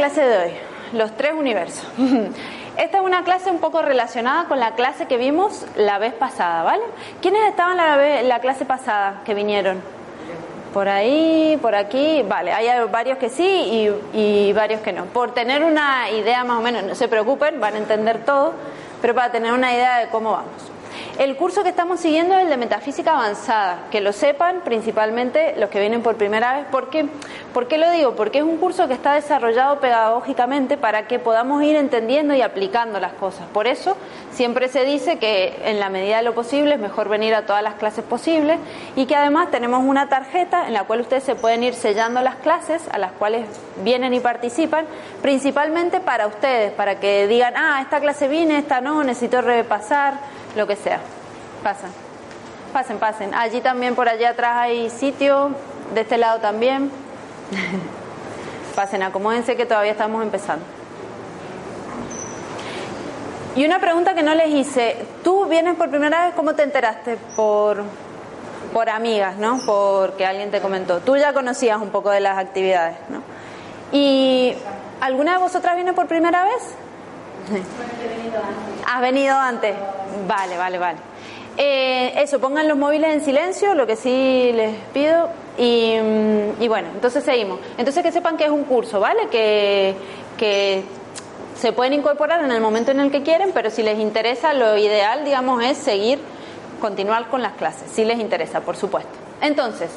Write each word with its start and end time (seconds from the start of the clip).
Clase 0.00 0.22
de 0.22 0.38
hoy, 0.38 0.50
los 0.94 1.14
tres 1.14 1.34
universos. 1.34 1.86
Esta 2.78 2.98
es 2.98 3.04
una 3.04 3.22
clase 3.22 3.50
un 3.50 3.58
poco 3.58 3.82
relacionada 3.82 4.44
con 4.46 4.58
la 4.58 4.70
clase 4.74 5.04
que 5.04 5.18
vimos 5.18 5.66
la 5.76 5.98
vez 5.98 6.14
pasada, 6.14 6.62
¿vale? 6.62 6.82
¿Quiénes 7.20 7.42
estaban 7.50 7.76
la, 7.76 7.96
ve- 7.96 8.22
la 8.22 8.38
clase 8.38 8.64
pasada 8.64 9.20
que 9.26 9.34
vinieron? 9.34 9.82
Por 10.72 10.88
ahí, 10.88 11.58
por 11.60 11.74
aquí, 11.74 12.24
vale, 12.26 12.50
hay 12.52 12.68
varios 12.90 13.18
que 13.18 13.28
sí 13.28 13.44
y, 14.14 14.48
y 14.48 14.52
varios 14.54 14.80
que 14.80 14.94
no. 14.94 15.04
Por 15.04 15.34
tener 15.34 15.62
una 15.64 16.08
idea 16.10 16.44
más 16.44 16.56
o 16.58 16.62
menos, 16.62 16.82
no 16.84 16.94
se 16.94 17.06
preocupen, 17.06 17.60
van 17.60 17.74
a 17.74 17.78
entender 17.78 18.24
todo, 18.24 18.54
pero 19.02 19.14
para 19.14 19.30
tener 19.30 19.52
una 19.52 19.74
idea 19.74 19.98
de 19.98 20.06
cómo 20.08 20.30
vamos. 20.32 20.69
El 21.20 21.36
curso 21.36 21.62
que 21.62 21.68
estamos 21.68 22.00
siguiendo 22.00 22.34
es 22.34 22.44
el 22.44 22.48
de 22.48 22.56
metafísica 22.56 23.12
avanzada, 23.12 23.88
que 23.90 24.00
lo 24.00 24.10
sepan 24.10 24.62
principalmente 24.64 25.54
los 25.58 25.68
que 25.68 25.78
vienen 25.78 26.02
por 26.02 26.16
primera 26.16 26.54
vez. 26.54 26.64
¿Por 26.70 26.88
qué? 26.88 27.04
¿Por 27.52 27.68
qué 27.68 27.76
lo 27.76 27.90
digo? 27.90 28.16
Porque 28.16 28.38
es 28.38 28.44
un 28.44 28.56
curso 28.56 28.88
que 28.88 28.94
está 28.94 29.12
desarrollado 29.12 29.80
pedagógicamente 29.80 30.78
para 30.78 31.06
que 31.08 31.18
podamos 31.18 31.62
ir 31.62 31.76
entendiendo 31.76 32.32
y 32.32 32.40
aplicando 32.40 33.00
las 33.00 33.12
cosas. 33.12 33.46
Por 33.52 33.66
eso 33.66 33.98
siempre 34.32 34.68
se 34.68 34.86
dice 34.86 35.18
que 35.18 35.60
en 35.66 35.78
la 35.78 35.90
medida 35.90 36.16
de 36.16 36.22
lo 36.22 36.32
posible 36.32 36.76
es 36.76 36.80
mejor 36.80 37.10
venir 37.10 37.34
a 37.34 37.44
todas 37.44 37.62
las 37.62 37.74
clases 37.74 38.02
posibles 38.02 38.58
y 38.96 39.04
que 39.04 39.14
además 39.14 39.50
tenemos 39.50 39.84
una 39.84 40.08
tarjeta 40.08 40.68
en 40.68 40.72
la 40.72 40.84
cual 40.84 41.02
ustedes 41.02 41.24
se 41.24 41.34
pueden 41.34 41.62
ir 41.62 41.74
sellando 41.74 42.22
las 42.22 42.36
clases 42.36 42.80
a 42.90 42.96
las 42.96 43.12
cuales 43.12 43.46
vienen 43.84 44.14
y 44.14 44.20
participan, 44.20 44.86
principalmente 45.20 46.00
para 46.00 46.26
ustedes, 46.26 46.72
para 46.72 46.98
que 46.98 47.26
digan, 47.26 47.52
ah, 47.58 47.78
esta 47.82 48.00
clase 48.00 48.26
vine, 48.26 48.56
esta 48.56 48.80
no, 48.80 49.04
necesito 49.04 49.42
repasar, 49.42 50.14
lo 50.56 50.66
que 50.66 50.76
sea. 50.76 51.00
Pasen, 51.62 51.90
pasen, 52.72 52.98
pasen. 52.98 53.34
Allí 53.34 53.60
también, 53.60 53.94
por 53.94 54.08
allá 54.08 54.30
atrás 54.30 54.56
hay 54.56 54.90
sitio, 54.90 55.50
de 55.94 56.02
este 56.02 56.18
lado 56.18 56.40
también. 56.40 56.90
pasen, 58.74 59.02
acomódense 59.02 59.56
que 59.56 59.66
todavía 59.66 59.92
estamos 59.92 60.22
empezando. 60.22 60.64
Y 63.56 63.64
una 63.64 63.80
pregunta 63.80 64.14
que 64.14 64.22
no 64.22 64.34
les 64.34 64.48
hice, 64.48 65.04
tú 65.24 65.46
vienes 65.46 65.74
por 65.74 65.90
primera 65.90 66.26
vez, 66.26 66.34
¿cómo 66.34 66.54
te 66.54 66.62
enteraste? 66.62 67.18
Por, 67.34 67.82
por 68.72 68.88
amigas, 68.88 69.36
¿no? 69.36 69.58
Porque 69.66 70.24
alguien 70.24 70.52
te 70.52 70.60
comentó. 70.60 71.00
Tú 71.00 71.16
ya 71.16 71.32
conocías 71.32 71.80
un 71.80 71.90
poco 71.90 72.10
de 72.10 72.20
las 72.20 72.38
actividades, 72.38 72.96
¿no? 73.08 73.22
¿Y 73.92 74.54
alguna 75.00 75.32
de 75.32 75.38
vosotras 75.38 75.74
viene 75.74 75.92
por 75.92 76.06
primera 76.06 76.44
vez? 76.44 76.74
Has 78.86 79.00
venido 79.00 79.36
antes. 79.36 79.74
Vale, 80.26 80.56
vale, 80.56 80.78
vale. 80.78 80.98
Eh, 81.56 82.14
eso, 82.16 82.40
pongan 82.40 82.68
los 82.68 82.78
móviles 82.78 83.12
en 83.12 83.20
silencio, 83.22 83.74
lo 83.74 83.86
que 83.86 83.96
sí 83.96 84.50
les 84.54 84.74
pido. 84.92 85.28
Y, 85.58 85.96
mm, 86.00 86.62
y 86.62 86.68
bueno, 86.68 86.88
entonces 86.94 87.22
seguimos. 87.24 87.60
Entonces 87.76 88.02
que 88.02 88.12
sepan 88.12 88.36
que 88.36 88.44
es 88.44 88.50
un 88.50 88.64
curso, 88.64 89.00
¿vale? 89.00 89.28
Que, 89.30 89.94
que 90.38 90.82
se 91.60 91.72
pueden 91.72 91.92
incorporar 91.92 92.42
en 92.42 92.50
el 92.50 92.60
momento 92.60 92.90
en 92.90 93.00
el 93.00 93.10
que 93.10 93.22
quieren, 93.22 93.50
pero 93.52 93.70
si 93.70 93.82
les 93.82 93.98
interesa, 93.98 94.54
lo 94.54 94.78
ideal, 94.78 95.24
digamos, 95.24 95.62
es 95.62 95.76
seguir, 95.76 96.18
continuar 96.80 97.28
con 97.28 97.42
las 97.42 97.52
clases, 97.52 97.90
si 97.90 98.04
les 98.04 98.18
interesa, 98.18 98.60
por 98.60 98.76
supuesto. 98.76 99.10
Entonces, 99.42 99.90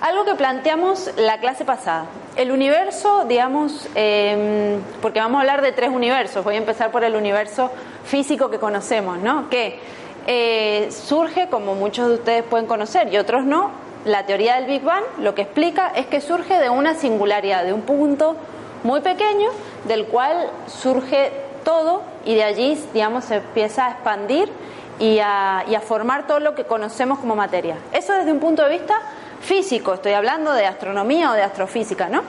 algo 0.00 0.24
que 0.24 0.34
planteamos 0.34 1.10
la 1.16 1.38
clase 1.38 1.64
pasada. 1.64 2.06
El 2.36 2.50
universo, 2.52 3.24
digamos, 3.26 3.88
eh, 3.94 4.78
porque 5.02 5.20
vamos 5.20 5.38
a 5.38 5.40
hablar 5.40 5.62
de 5.62 5.72
tres 5.72 5.90
universos. 5.90 6.44
Voy 6.44 6.54
a 6.54 6.58
empezar 6.58 6.90
por 6.90 7.04
el 7.04 7.16
universo 7.16 7.70
físico 8.04 8.50
que 8.50 8.58
conocemos, 8.58 9.18
¿no? 9.18 9.50
Que 9.50 9.78
eh, 10.26 10.88
surge, 10.90 11.48
como 11.48 11.74
muchos 11.74 12.08
de 12.08 12.14
ustedes 12.14 12.44
pueden 12.44 12.66
conocer 12.66 13.12
y 13.12 13.18
otros 13.18 13.44
no, 13.44 13.70
la 14.04 14.24
teoría 14.24 14.56
del 14.56 14.66
Big 14.66 14.82
Bang 14.82 15.02
lo 15.18 15.34
que 15.34 15.42
explica 15.42 15.92
es 15.94 16.06
que 16.06 16.20
surge 16.20 16.58
de 16.58 16.70
una 16.70 16.94
singularidad, 16.94 17.64
de 17.64 17.72
un 17.72 17.82
punto 17.82 18.36
muy 18.82 19.00
pequeño 19.00 19.50
del 19.86 20.06
cual 20.06 20.48
surge 20.66 21.32
todo 21.64 22.02
y 22.24 22.34
de 22.34 22.44
allí, 22.44 22.82
digamos, 22.94 23.26
se 23.26 23.36
empieza 23.36 23.86
a 23.86 23.90
expandir 23.90 24.50
y 24.98 25.18
a, 25.18 25.64
y 25.68 25.74
a 25.74 25.80
formar 25.80 26.26
todo 26.26 26.40
lo 26.40 26.54
que 26.54 26.64
conocemos 26.64 27.18
como 27.18 27.36
materia. 27.36 27.76
Eso 27.92 28.14
desde 28.14 28.32
un 28.32 28.40
punto 28.40 28.62
de 28.62 28.70
vista 28.70 28.98
físico, 29.40 29.94
estoy 29.94 30.12
hablando 30.12 30.52
de 30.52 30.66
astronomía 30.66 31.30
o 31.30 31.34
de 31.34 31.42
astrofísica, 31.42 32.08
¿no? 32.08 32.22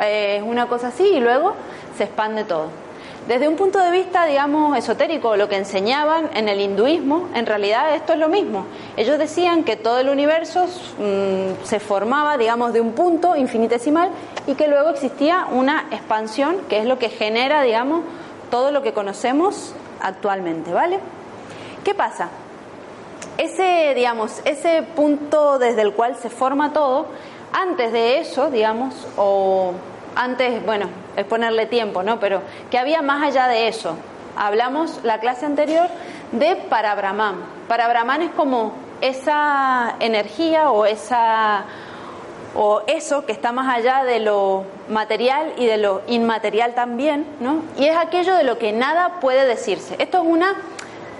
Eh, 0.00 0.36
Es 0.38 0.42
una 0.42 0.66
cosa 0.66 0.88
así 0.88 1.04
y 1.04 1.20
luego 1.20 1.54
se 1.96 2.04
expande 2.04 2.44
todo. 2.44 2.68
Desde 3.28 3.48
un 3.48 3.56
punto 3.56 3.78
de 3.78 3.90
vista, 3.90 4.26
digamos, 4.26 4.76
esotérico, 4.76 5.34
lo 5.36 5.48
que 5.48 5.56
enseñaban 5.56 6.28
en 6.34 6.46
el 6.46 6.60
hinduismo, 6.60 7.28
en 7.34 7.46
realidad 7.46 7.94
esto 7.94 8.12
es 8.12 8.18
lo 8.18 8.28
mismo. 8.28 8.66
Ellos 8.98 9.18
decían 9.18 9.64
que 9.64 9.76
todo 9.76 9.98
el 9.98 10.10
universo 10.10 10.66
mm, 10.66 11.64
se 11.64 11.80
formaba, 11.80 12.36
digamos, 12.36 12.74
de 12.74 12.82
un 12.82 12.92
punto 12.92 13.34
infinitesimal 13.34 14.10
y 14.46 14.56
que 14.56 14.68
luego 14.68 14.90
existía 14.90 15.46
una 15.50 15.86
expansión, 15.90 16.56
que 16.68 16.80
es 16.80 16.84
lo 16.84 16.98
que 16.98 17.08
genera, 17.08 17.62
digamos, 17.62 18.02
todo 18.50 18.70
lo 18.70 18.82
que 18.82 18.92
conocemos 18.92 19.74
actualmente, 20.02 20.74
¿vale? 20.74 21.00
¿Qué 21.82 21.94
pasa? 21.94 22.28
Ese, 23.38 23.92
digamos, 23.94 24.40
ese 24.44 24.82
punto 24.82 25.58
desde 25.58 25.82
el 25.82 25.92
cual 25.92 26.16
se 26.16 26.30
forma 26.30 26.72
todo, 26.72 27.06
antes 27.52 27.92
de 27.92 28.18
eso, 28.18 28.50
digamos, 28.50 28.94
o 29.16 29.72
antes, 30.16 30.64
bueno, 30.64 30.86
es 31.16 31.24
ponerle 31.24 31.66
tiempo, 31.66 32.02
¿no? 32.02 32.20
Pero 32.20 32.42
que 32.70 32.78
había 32.78 33.02
más 33.02 33.22
allá 33.22 33.48
de 33.48 33.68
eso. 33.68 33.96
Hablamos 34.36 35.00
la 35.04 35.20
clase 35.20 35.46
anterior 35.46 35.88
de 36.32 36.56
Parabrahman. 36.56 37.36
Parabrahman 37.68 38.22
es 38.22 38.30
como 38.32 38.72
esa 39.00 39.94
energía 40.00 40.70
o 40.70 40.86
esa 40.86 41.64
o 42.56 42.82
eso 42.86 43.26
que 43.26 43.32
está 43.32 43.50
más 43.50 43.76
allá 43.76 44.04
de 44.04 44.20
lo 44.20 44.64
material 44.88 45.54
y 45.56 45.66
de 45.66 45.76
lo 45.76 46.02
inmaterial 46.06 46.74
también, 46.74 47.26
¿no? 47.40 47.62
Y 47.76 47.86
es 47.86 47.96
aquello 47.96 48.36
de 48.36 48.44
lo 48.44 48.58
que 48.58 48.72
nada 48.72 49.18
puede 49.20 49.44
decirse. 49.44 49.96
Esto 49.98 50.18
es 50.18 50.24
una 50.24 50.54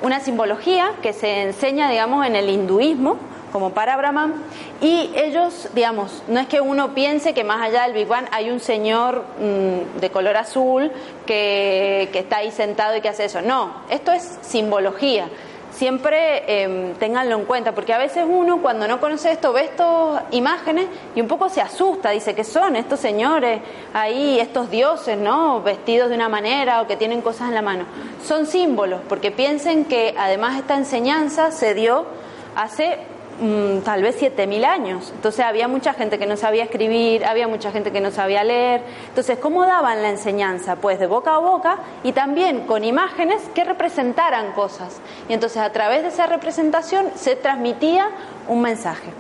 una 0.05 0.21
simbología 0.21 0.93
que 1.03 1.15
se 1.15 1.41
enseña, 1.41 1.91
digamos, 1.91 2.27
en 2.27 2.37
el 2.37 2.51
hinduismo, 2.51 3.17
como 3.51 3.71
para 3.71 3.97
Brahman, 3.97 4.35
y 4.83 5.11
ellos, 5.15 5.71
digamos, 5.75 6.23
no 6.29 6.41
es 6.41 6.47
que 6.47 6.61
uno 6.61 6.93
piense 6.93 7.33
que 7.33 7.43
más 7.43 7.63
allá 7.63 7.85
del 7.85 7.95
Big 7.95 8.07
Bang 8.07 8.27
hay 8.31 8.51
un 8.51 8.61
señor 8.61 9.25
mmm, 9.39 10.01
de 10.01 10.11
color 10.11 10.37
azul 10.37 10.93
que, 11.25 12.11
está 12.13 12.39
ahí 12.39 12.51
sentado 12.51 12.97
y 12.97 13.01
que 13.01 13.09
hace 13.09 13.25
eso. 13.25 13.41
No, 13.41 13.73
esto 13.89 14.13
es 14.13 14.39
simbología. 14.43 15.29
Siempre 15.75 16.45
eh, 16.47 16.95
ténganlo 17.01 17.37
en 17.37 17.45
cuenta, 17.47 17.73
porque 17.73 17.93
a 17.93 17.99
veces 17.99 18.25
uno 18.29 18.63
cuando 18.63 18.87
no 18.87 19.01
conoce 19.01 19.33
esto 19.33 19.53
ve 19.53 19.65
estas 19.65 20.23
imágenes 20.31 20.87
y 21.17 21.21
un 21.21 21.27
poco 21.27 21.49
se 21.49 21.61
asusta, 21.61 22.11
dice 22.11 22.33
que 22.33 22.45
son 22.45 22.77
estos 22.77 23.01
señores 23.01 23.61
ahí, 23.93 24.39
estos 24.39 24.71
dioses, 24.71 25.19
¿no? 25.19 25.63
Vestidos 25.63 26.11
de 26.11 26.15
una 26.15 26.29
manera 26.29 26.81
o 26.81 26.87
que 26.87 26.97
tienen 26.97 27.23
cosas 27.23 27.49
en 27.49 27.55
la 27.55 27.63
mano. 27.63 27.87
Son 28.25 28.47
símbolos, 28.47 29.01
porque 29.09 29.33
piensen 29.33 29.85
que 29.85 30.15
además 30.17 30.57
esta 30.59 30.77
enseñanza 30.77 31.51
se 31.51 31.75
dio 31.75 32.07
hace 32.55 32.99
mm, 33.41 33.81
tal 33.81 34.03
vez 34.03 34.21
7.000 34.21 34.65
años. 34.65 35.13
Entonces 35.15 35.45
había 35.45 35.69
mucha 35.69 35.95
gente 35.95 36.19
que 36.19 36.27
no 36.27 36.37
sabía 36.37 36.65
escribir, 36.65 37.25
había 37.25 37.49
mucha 37.49 37.71
gente 37.73 37.93
que 37.93 38.01
no 38.01 38.11
sabía 38.11 38.45
leer. 38.45 38.83
Entonces, 39.09 39.39
¿cómo 39.39 39.67
daban 39.67 40.03
la 40.03 40.11
enseñanza? 40.11 40.77
Pues 40.77 40.99
de 40.99 41.07
boca 41.07 41.35
a 41.35 41.39
boca 41.39 41.79
y 42.03 42.13
también 42.13 42.67
con 42.67 42.85
imágenes 42.85 43.43
que 43.55 43.65
representaran 43.65 44.53
cosas. 44.53 45.01
Y 45.29 45.33
entonces 45.33 45.59
a 45.59 45.71
través 45.71 46.03
de 46.03 46.09
esa 46.09 46.27
representación 46.27 47.11
se 47.15 47.37
transmitía 47.37 48.09
un 48.49 48.61
mensaje. 48.63 49.11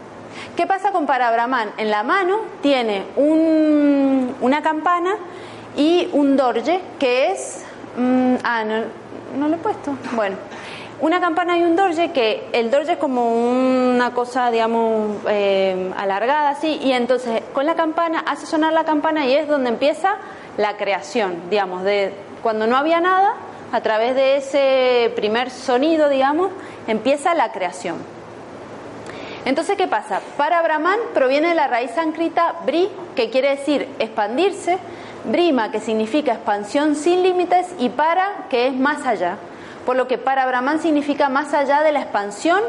¿Qué 0.57 0.67
pasa 0.67 0.93
con 0.93 1.07
Parabrahman? 1.07 1.73
En 1.79 1.91
la 1.91 2.03
mano 2.03 2.39
tiene 2.63 3.05
una 3.17 4.63
campana 4.63 5.17
y 5.77 6.09
un 6.13 6.37
dorje 6.37 6.81
que 6.99 7.33
es... 7.33 7.65
Mm, 7.97 8.37
ah, 8.43 8.65
no, 8.65 8.85
no 9.39 9.49
lo 9.49 9.57
he 9.57 9.59
puesto. 9.59 9.97
Bueno, 10.13 10.37
una 11.05 11.21
campana 11.21 11.59
y 11.59 11.63
un 11.63 11.77
dorje 11.77 12.13
que 12.13 12.49
el 12.53 12.71
dorje 12.71 12.93
es 12.93 12.99
como 12.99 13.29
una 13.29 14.15
cosa, 14.15 14.51
digamos, 14.51 15.19
eh, 15.29 15.93
alargada 15.99 16.49
así, 16.49 16.81
y 16.83 16.93
entonces 16.93 17.43
con 17.53 17.67
la 17.67 17.75
campana 17.75 18.25
hace 18.27 18.47
sonar 18.47 18.73
la 18.73 18.85
campana 18.85 19.27
y 19.27 19.35
es 19.35 19.47
donde 19.47 19.69
empieza 19.69 20.17
la 20.57 20.79
creación, 20.79 21.43
digamos, 21.51 21.83
de 21.83 22.15
cuando 22.43 22.67
no 22.67 22.79
había 22.79 23.01
nada, 23.01 23.35
a 23.71 23.81
través 23.83 24.15
de 24.15 24.37
ese 24.39 25.13
primer 25.15 25.51
sonido, 25.51 26.09
digamos, 26.09 26.53
empieza 26.87 27.35
la 27.35 27.53
creación. 27.53 27.97
Entonces, 29.45 29.77
¿qué 29.77 29.87
pasa? 29.87 30.23
Para 30.39 30.63
Brahman 30.63 30.99
proviene 31.13 31.49
de 31.49 31.55
la 31.55 31.67
raíz 31.67 31.91
sánscrita 31.91 32.55
bri, 32.65 32.89
que 33.15 33.29
quiere 33.29 33.51
decir 33.51 33.91
expandirse, 33.99 34.79
brima, 35.25 35.71
que 35.71 35.81
significa 35.81 36.33
expansión 36.33 36.95
sin 36.95 37.23
límites, 37.23 37.75
y 37.79 37.91
para, 37.91 38.47
que 38.49 38.69
es 38.69 38.75
más 38.75 39.05
allá. 39.05 39.37
Por 39.85 39.97
lo 39.97 40.09
que 40.09 40.19
para 40.19 40.47
Brahman 40.47 40.81
significa 40.81 41.29
más 41.29 41.53
allá 41.55 41.83
de 41.83 41.93
la 41.93 42.01
expansión 42.01 42.61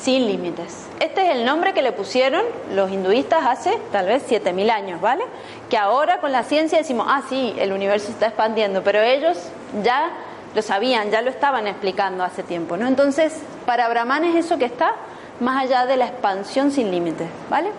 sin 0.00 0.26
límites. 0.26 0.86
Este 1.00 1.22
es 1.26 1.36
el 1.36 1.44
nombre 1.44 1.74
que 1.74 1.82
le 1.82 1.92
pusieron 1.92 2.42
los 2.74 2.90
hinduistas 2.90 3.44
hace 3.46 3.78
tal 3.92 4.06
vez 4.06 4.22
7000 4.22 4.70
años, 4.70 5.00
¿vale? 5.00 5.24
Que 5.68 5.76
ahora 5.76 6.20
con 6.20 6.32
la 6.32 6.42
ciencia 6.42 6.78
decimos, 6.78 7.06
ah, 7.08 7.22
sí, 7.28 7.54
el 7.58 7.72
universo 7.72 8.10
está 8.10 8.26
expandiendo, 8.26 8.82
pero 8.82 9.00
ellos 9.00 9.36
ya 9.82 10.10
lo 10.54 10.62
sabían, 10.62 11.10
ya 11.10 11.22
lo 11.22 11.30
estaban 11.30 11.66
explicando 11.66 12.24
hace 12.24 12.42
tiempo, 12.42 12.76
¿no? 12.76 12.86
Entonces, 12.86 13.40
para 13.66 13.88
Brahman 13.88 14.24
es 14.24 14.46
eso 14.46 14.58
que 14.58 14.64
está 14.64 14.94
más 15.38 15.64
allá 15.64 15.86
de 15.86 15.96
la 15.96 16.06
expansión 16.06 16.70
sin 16.70 16.90
límites, 16.90 17.28
¿vale? 17.48 17.70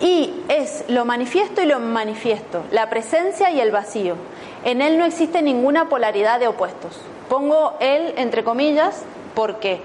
Y 0.00 0.42
es 0.48 0.84
lo 0.88 1.04
manifiesto 1.04 1.62
y 1.62 1.66
lo 1.66 1.78
manifiesto, 1.80 2.64
la 2.70 2.90
presencia 2.90 3.50
y 3.50 3.60
el 3.60 3.70
vacío. 3.70 4.16
En 4.64 4.82
él 4.82 4.98
no 4.98 5.04
existe 5.04 5.40
ninguna 5.40 5.88
polaridad 5.88 6.38
de 6.38 6.48
opuestos. 6.48 7.00
Pongo 7.28 7.74
él 7.80 8.14
entre 8.16 8.44
comillas 8.44 9.02
porque 9.34 9.80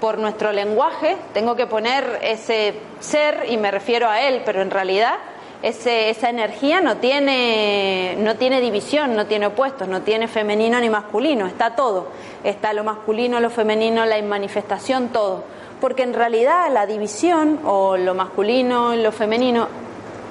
por 0.00 0.18
nuestro 0.18 0.52
lenguaje 0.52 1.16
tengo 1.32 1.56
que 1.56 1.66
poner 1.66 2.20
ese 2.22 2.74
ser 3.00 3.46
y 3.48 3.56
me 3.56 3.70
refiero 3.70 4.08
a 4.08 4.20
él, 4.22 4.42
pero 4.44 4.60
en 4.62 4.70
realidad 4.70 5.14
ese, 5.62 6.10
esa 6.10 6.28
energía 6.28 6.80
no 6.80 6.98
tiene, 6.98 8.16
no 8.18 8.36
tiene 8.36 8.60
división, 8.60 9.16
no 9.16 9.26
tiene 9.26 9.46
opuestos, 9.46 9.88
no 9.88 10.02
tiene 10.02 10.28
femenino 10.28 10.78
ni 10.80 10.90
masculino, 10.90 11.46
está 11.46 11.74
todo. 11.74 12.08
Está 12.42 12.74
lo 12.74 12.84
masculino, 12.84 13.40
lo 13.40 13.48
femenino, 13.48 14.04
la 14.04 14.20
manifestación, 14.22 15.08
todo 15.08 15.44
porque 15.84 16.02
en 16.02 16.14
realidad 16.14 16.72
la 16.72 16.86
división 16.86 17.60
o 17.66 17.98
lo 17.98 18.14
masculino 18.14 18.94
y 18.94 19.02
lo 19.02 19.12
femenino, 19.12 19.68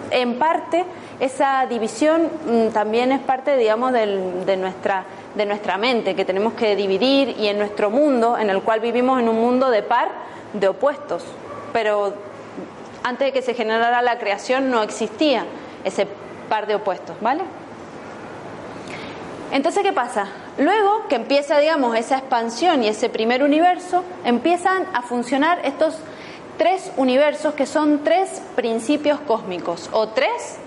en 0.10 0.40
parte 0.40 0.84
esa 1.20 1.68
división 1.68 2.24
mm, 2.24 2.68
también 2.70 3.12
es 3.12 3.22
parte, 3.22 3.56
digamos, 3.56 3.94
de, 3.94 4.58
nuestra, 4.58 5.06
de 5.36 5.46
nuestra 5.46 5.78
mente, 5.78 6.16
que 6.16 6.26
tenemos 6.26 6.54
que 6.54 6.76
dividir 6.76 7.36
y 7.40 7.48
en 7.48 7.58
nuestro 7.58 7.90
mundo, 7.90 8.38
en 8.38 8.50
el 8.50 8.62
cual 8.62 8.80
vivimos 8.80 9.20
en 9.20 9.30
un 9.30 9.40
mundo 9.40 9.70
de 9.70 9.84
par, 9.84 10.10
de 10.54 10.68
opuestos. 10.68 11.24
Pero 11.72 12.14
antes 13.04 13.28
de 13.28 13.34
que 13.34 13.42
se 13.42 13.54
generara 13.54 14.02
la 14.02 14.20
creación 14.20 14.70
no 14.70 14.84
existía 14.84 15.46
ese 15.84 16.08
par 16.50 16.68
de 16.68 16.76
opuestos, 16.76 17.16
¿vale? 17.22 17.44
Entonces, 19.52 19.84
¿qué 19.84 19.94
pasa? 19.94 20.28
Luego 20.58 21.08
que 21.08 21.16
empieza, 21.16 21.60
digamos, 21.60 21.96
esa 21.96 22.18
expansión 22.18 22.84
y 22.84 22.88
ese 22.88 23.10
primer 23.10 23.44
universo, 23.44 24.04
empiezan 24.26 24.88
a 24.94 25.04
funcionar 25.04 25.60
estos 25.64 25.96
tres 26.58 26.92
universos 26.98 27.54
que 27.54 27.66
son 27.66 28.04
tres 28.04 28.42
principios 28.56 29.20
cósmicos 29.20 29.90
o 29.92 30.10
tres 30.10 30.58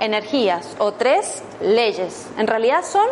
energías 0.00 0.76
o 0.78 0.92
tres 0.92 1.42
leyes. 1.60 2.26
En 2.38 2.46
realidad 2.46 2.84
son, 2.84 3.06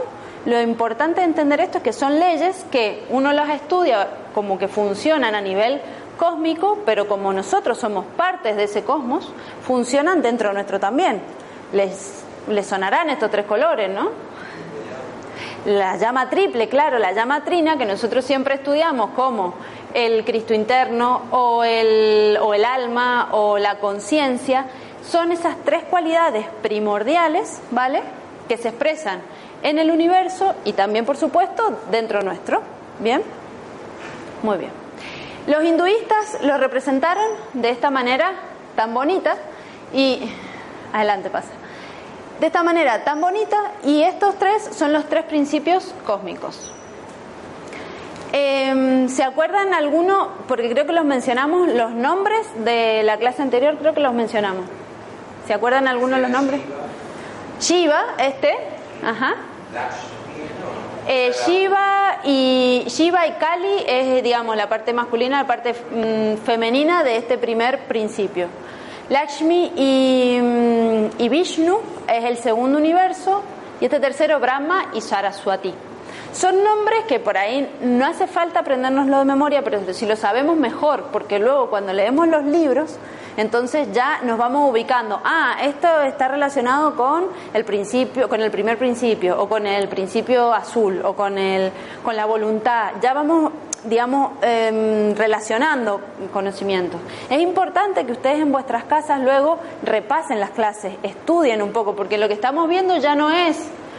lo 0.47 0.61
importante 0.61 1.21
de 1.21 1.27
entender 1.27 1.61
esto 1.61 1.79
es 1.79 1.85
que 1.85 1.93
son 1.93 2.19
leyes 2.19 2.67
que 2.71 3.05
uno 3.11 3.33
las 3.33 3.51
estudia 3.51 4.09
como 4.35 4.59
que 4.59 4.69
funcionan 4.69 5.35
a 5.35 5.41
nivel 5.41 5.81
cósmico, 6.19 6.79
pero 6.85 7.09
como 7.09 7.33
nosotros 7.33 7.79
somos 7.79 8.05
partes 8.17 8.57
de 8.57 8.65
ese 8.65 8.85
cosmos, 8.85 9.33
funcionan 9.67 10.23
dentro 10.23 10.53
nuestro 10.53 10.79
también. 10.79 11.23
Les, 11.73 12.25
les 12.49 12.67
sonarán 12.67 13.11
estos 13.11 13.31
tres 13.31 13.47
colores, 13.47 13.91
¿no? 13.91 14.11
la 15.65 15.97
llama 15.97 16.29
triple, 16.29 16.69
claro, 16.69 16.99
la 16.99 17.13
llama 17.13 17.43
trina 17.45 17.79
que 17.79 17.87
nosotros 17.87 18.25
siempre 18.25 18.57
estudiamos 18.57 19.11
como 19.11 19.55
el 19.95 20.25
Cristo 20.25 20.53
interno 20.53 21.23
o 21.31 21.65
el, 21.65 22.37
o 22.41 22.53
el 22.53 22.65
alma 22.65 23.29
o 23.33 23.59
la 23.59 23.79
conciencia, 23.79 24.67
son 25.07 25.33
esas 25.33 25.57
tres 25.65 25.85
cualidades 25.85 26.47
primordiales, 26.63 27.61
¿vale? 27.71 28.03
Que 28.49 28.57
se 28.57 28.69
expresan 28.69 29.21
en 29.65 29.81
el 29.81 29.91
universo 29.91 30.55
y 30.65 30.75
también, 30.75 31.05
por 31.05 31.17
supuesto, 31.17 31.81
dentro 31.91 32.23
nuestro. 32.23 32.63
¿Bien? 33.01 33.23
Muy 34.45 34.59
bien. 34.59 34.71
Los 35.49 35.65
hinduistas 35.65 36.39
lo 36.43 36.57
representaron 36.59 37.27
de 37.55 37.71
esta 37.71 37.91
manera 37.91 38.31
tan 38.77 38.95
bonita 38.95 39.35
y... 39.93 40.31
Adelante, 40.93 41.29
pasa 41.29 41.49
de 42.41 42.47
esta 42.47 42.63
manera 42.63 43.05
tan 43.05 43.21
bonita 43.21 43.57
y 43.85 44.03
estos 44.03 44.39
tres 44.39 44.71
son 44.73 44.93
los 44.93 45.09
tres 45.09 45.25
principios 45.25 45.95
cósmicos. 46.05 46.73
Em, 48.33 49.09
¿Se 49.09 49.23
acuerdan 49.23 49.73
alguno? 49.73 50.31
Porque 50.49 50.69
creo 50.71 50.87
que 50.87 50.93
los 50.93 51.05
mencionamos, 51.05 51.69
los 51.69 51.93
nombres 51.93 52.47
de 52.65 53.03
la 53.05 53.17
clase 53.19 53.43
anterior 53.43 53.77
creo 53.79 53.95
que 53.95 54.01
los 54.01 54.13
mencionamos. 54.13 54.67
¿Se 55.47 55.55
acuerdan 55.55 55.87
alguno 55.87 56.17
de 56.17 56.23
los 56.23 56.31
nombres? 56.31 56.61
Shiva, 57.61 58.03
este, 58.19 58.53
ajá. 59.05 59.37
Eh, 61.07 61.33
Shiva 61.47 62.21
y 62.25 62.85
Shiva 62.89 63.27
y 63.27 63.33
Kali 63.33 63.85
es, 63.87 64.23
digamos, 64.23 64.57
la 64.57 64.69
parte 64.69 64.93
masculina, 64.93 65.43
la 65.43 65.47
parte 65.47 65.73
mm, 65.73 66.39
femenina 66.45 67.05
de 67.05 67.17
este 67.17 67.37
primer 67.37 67.81
principio. 67.87 68.49
Lakshmi 69.11 69.71
mm, 70.41 71.21
y, 71.21 71.29
Vishnu 71.29 71.79
es 72.09 72.25
el 72.25 72.39
segundo 72.39 72.79
universo 72.79 73.43
y 73.81 73.85
este 73.85 74.01
tercero 74.01 74.41
Brahma 74.41 74.87
y 74.95 75.03
Saraswati. 75.03 75.75
Son 76.35 76.65
nombres 76.65 77.05
que 77.07 77.21
por 77.21 77.39
ahí 77.39 77.79
no 77.81 78.05
hace 78.05 78.27
falta 78.27 78.59
aprendernoslo 78.61 79.21
de 79.21 79.25
memoria, 79.25 79.63
pero 79.63 79.81
si 79.95 80.05
lo 80.05 80.17
sabemos 80.17 80.57
mejor, 80.57 81.05
porque 81.13 81.39
luego 81.39 81.71
cuando 81.71 81.93
leemos 81.93 82.27
los 82.27 82.45
libros, 82.45 82.97
entonces 83.37 83.93
ya 83.93 84.21
nos 84.23 84.37
vamos 84.37 84.69
ubicando. 84.69 85.21
Ah, 85.25 85.59
esto 85.63 86.03
está 86.03 86.27
relacionado 86.27 86.97
con 86.97 87.27
el 87.53 87.65
principio, 87.65 88.29
con 88.29 88.41
el 88.41 88.51
primer 88.51 88.79
principio, 88.79 89.41
o 89.41 89.49
con 89.49 89.65
el 89.65 89.87
principio 89.87 90.53
azul, 90.53 91.03
o 91.05 91.15
con 91.15 91.39
el, 91.39 91.71
con 92.03 92.17
la 92.17 92.27
voluntad. 92.27 92.95
Ya 93.01 93.15
vamos 93.15 93.53
digamos, 93.85 94.33
em, 94.41 95.15
relacionando 95.15 96.01
conocimientos. 96.33 97.01
Es 97.29 97.39
importante 97.41 98.07
que 98.07 98.13
ustedes 98.13 98.41
en 98.41 98.51
vuestras 98.51 98.85
casas 98.85 99.21
luego 99.21 99.59
repasen 99.83 100.41
las 100.41 100.51
clases, 100.51 100.95
estudien 101.03 101.61
un 101.63 101.71
poco, 101.71 101.95
porque 101.95 102.17
lo 102.17 102.27
que 102.27 102.35
estamos 102.35 102.69
viendo 102.69 102.97
ya 102.97 103.15
no 103.15 103.31
es, 103.31 103.59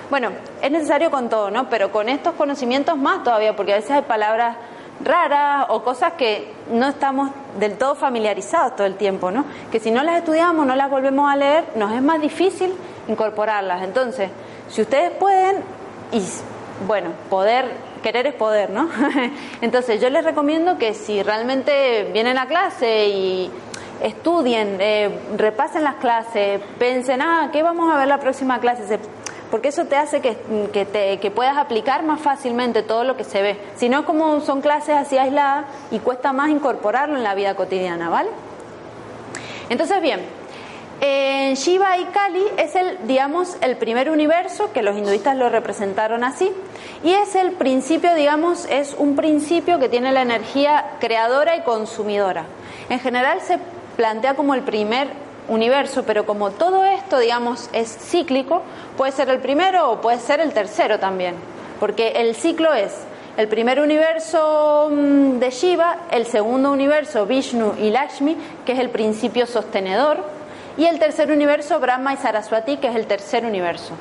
bueno, 0.09 0.29
es 0.61 0.71
necesario 0.71 1.11
con 1.11 1.29
todo, 1.29 1.51
¿no? 1.51 1.69
Pero 1.69 1.91
con 1.91 2.09
estos 2.09 2.33
conocimientos 2.35 2.97
más 2.97 3.23
todavía, 3.23 3.55
porque 3.55 3.73
a 3.73 3.75
veces 3.77 3.91
hay 3.91 4.01
palabras 4.03 4.57
raras 5.03 5.65
o 5.69 5.83
cosas 5.83 6.13
que 6.13 6.53
no 6.71 6.87
estamos 6.87 7.29
del 7.59 7.77
todo 7.77 7.95
familiarizados 7.95 8.75
todo 8.75 8.87
el 8.87 8.95
tiempo, 8.95 9.31
¿no? 9.31 9.45
Que 9.71 9.79
si 9.79 9.91
no 9.91 10.03
las 10.03 10.17
estudiamos, 10.17 10.65
no 10.65 10.75
las 10.75 10.89
volvemos 10.89 11.31
a 11.31 11.35
leer, 11.35 11.65
nos 11.75 11.91
es 11.91 12.01
más 12.01 12.21
difícil 12.21 12.73
incorporarlas. 13.07 13.83
Entonces, 13.83 14.29
si 14.69 14.81
ustedes 14.81 15.11
pueden, 15.11 15.63
y 16.11 16.21
bueno, 16.87 17.09
poder 17.29 17.71
querer 18.03 18.27
es 18.27 18.35
poder, 18.35 18.69
¿no? 18.69 18.89
Entonces 19.61 19.99
yo 19.99 20.09
les 20.09 20.23
recomiendo 20.23 20.77
que 20.77 20.93
si 20.93 21.23
realmente 21.23 22.09
vienen 22.13 22.37
a 22.37 22.47
clase 22.47 23.07
y 23.07 23.51
estudien, 24.01 24.77
eh, 24.79 25.09
repasen 25.35 25.83
las 25.83 25.95
clases, 25.95 26.61
piensen, 26.77 27.21
ah, 27.21 27.49
¿qué 27.51 27.63
vamos 27.63 27.93
a 27.93 27.97
ver 27.97 28.07
la 28.07 28.19
próxima 28.19 28.59
clase? 28.59 28.99
Porque 29.51 29.69
eso 29.69 29.85
te 29.85 29.95
hace 29.95 30.21
que, 30.21 30.37
que, 30.73 30.85
te, 30.85 31.31
puedas 31.31 31.57
aplicar 31.57 32.03
más 32.03 32.19
fácilmente 32.19 32.83
todo 32.83 33.03
lo 33.03 33.15
que 33.15 33.23
se 33.23 33.41
ve. 33.41 33.57
Si 33.75 33.89
no, 33.89 34.05
como 34.05 34.41
son 34.41 34.61
clases 34.61 34.95
así 34.95 35.17
aisladas 35.17 35.65
y 35.91 35.99
cuesta 35.99 36.33
más 36.33 36.49
incorporarlo 36.49 37.15
en 37.15 37.23
la 37.23 37.35
vida 37.35 37.55
cotidiana, 37.55 38.09
¿vale? 38.09 38.29
Entonces, 39.69 40.01
bien, 40.01 40.21
en 41.01 41.55
Shiva 41.55 41.97
y 41.97 42.05
Kali 42.05 42.43
es 42.57 42.75
el, 42.75 42.99
digamos, 43.05 43.57
el 43.61 43.77
primer 43.77 44.09
universo 44.09 44.71
que 44.71 44.81
los 44.81 44.97
hinduistas 44.97 45.35
lo 45.35 45.49
representaron 45.49 46.23
así 46.23 46.51
y 47.03 47.13
es 47.13 47.35
el 47.35 47.51
principio, 47.51 48.15
digamos, 48.15 48.65
es 48.65 48.95
un 48.97 49.15
principio 49.15 49.77
que 49.79 49.89
tiene 49.89 50.11
la 50.11 50.21
energía 50.21 50.97
creadora 50.99 51.57
y 51.57 51.61
consumidora. 51.61 52.45
En 52.89 52.99
general 52.99 53.41
se 53.41 53.59
plantea 53.97 54.35
como 54.35 54.53
el 54.53 54.61
primer 54.61 55.24
universo, 55.47 56.03
pero 56.05 56.25
como 56.25 56.51
todo 56.51 56.85
esto, 56.85 57.19
digamos, 57.19 57.69
es 57.73 57.89
cíclico, 57.89 58.61
puede 58.97 59.11
ser 59.11 59.29
el 59.29 59.39
primero 59.39 59.91
o 59.91 60.01
puede 60.01 60.19
ser 60.19 60.39
el 60.39 60.53
tercero 60.53 60.99
también, 60.99 61.35
porque 61.79 62.09
el 62.15 62.35
ciclo 62.35 62.73
es 62.73 62.93
el 63.37 63.47
primer 63.47 63.81
universo 63.81 64.89
mm, 64.91 65.39
de 65.39 65.49
Shiva, 65.51 65.97
el 66.11 66.25
segundo 66.25 66.71
universo 66.71 67.25
Vishnu 67.25 67.73
y 67.79 67.89
Lakshmi, 67.89 68.37
que 68.65 68.71
es 68.71 68.79
el 68.79 68.89
principio 68.89 69.45
sostenedor, 69.45 70.23
y 70.77 70.85
el 70.85 70.99
tercer 70.99 71.31
universo 71.31 71.79
Brahma 71.79 72.13
y 72.13 72.17
Saraswati, 72.17 72.77
que 72.77 72.87
es 72.87 72.95
el 72.95 73.07
tercer 73.07 73.45
universo. 73.45 73.93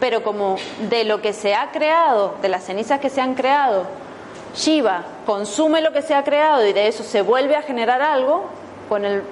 Pero 0.00 0.22
como 0.22 0.56
de 0.90 1.04
lo 1.04 1.22
que 1.22 1.32
se 1.32 1.54
ha 1.54 1.70
creado, 1.70 2.34
de 2.42 2.48
las 2.48 2.64
cenizas 2.64 3.00
que 3.00 3.10
se 3.10 3.20
han 3.20 3.34
creado, 3.34 3.86
Shiva 4.54 5.02
consume 5.26 5.80
lo 5.80 5.92
que 5.92 6.02
se 6.02 6.14
ha 6.14 6.22
creado 6.22 6.66
y 6.66 6.72
de 6.72 6.88
eso 6.88 7.02
se 7.02 7.22
vuelve 7.22 7.56
a 7.56 7.62
generar 7.62 8.02
algo 8.02 8.44
con, 8.88 9.04
el, 9.04 9.22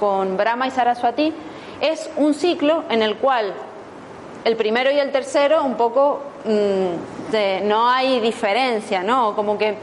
con 0.00 0.36
Brahma 0.36 0.66
y 0.66 0.70
Saraswati, 0.70 1.32
es 1.80 2.10
un 2.16 2.34
ciclo 2.34 2.84
en 2.88 3.02
el 3.02 3.16
cual 3.16 3.52
el 4.44 4.56
primero 4.56 4.90
y 4.90 4.98
el 4.98 5.12
tercero 5.12 5.62
un 5.62 5.74
poco 5.74 6.22
mm, 6.44 7.68
no 7.68 7.88
hay 7.88 8.20
diferencia, 8.20 9.02
¿no? 9.02 9.36
Como 9.36 9.58
que, 9.58 9.76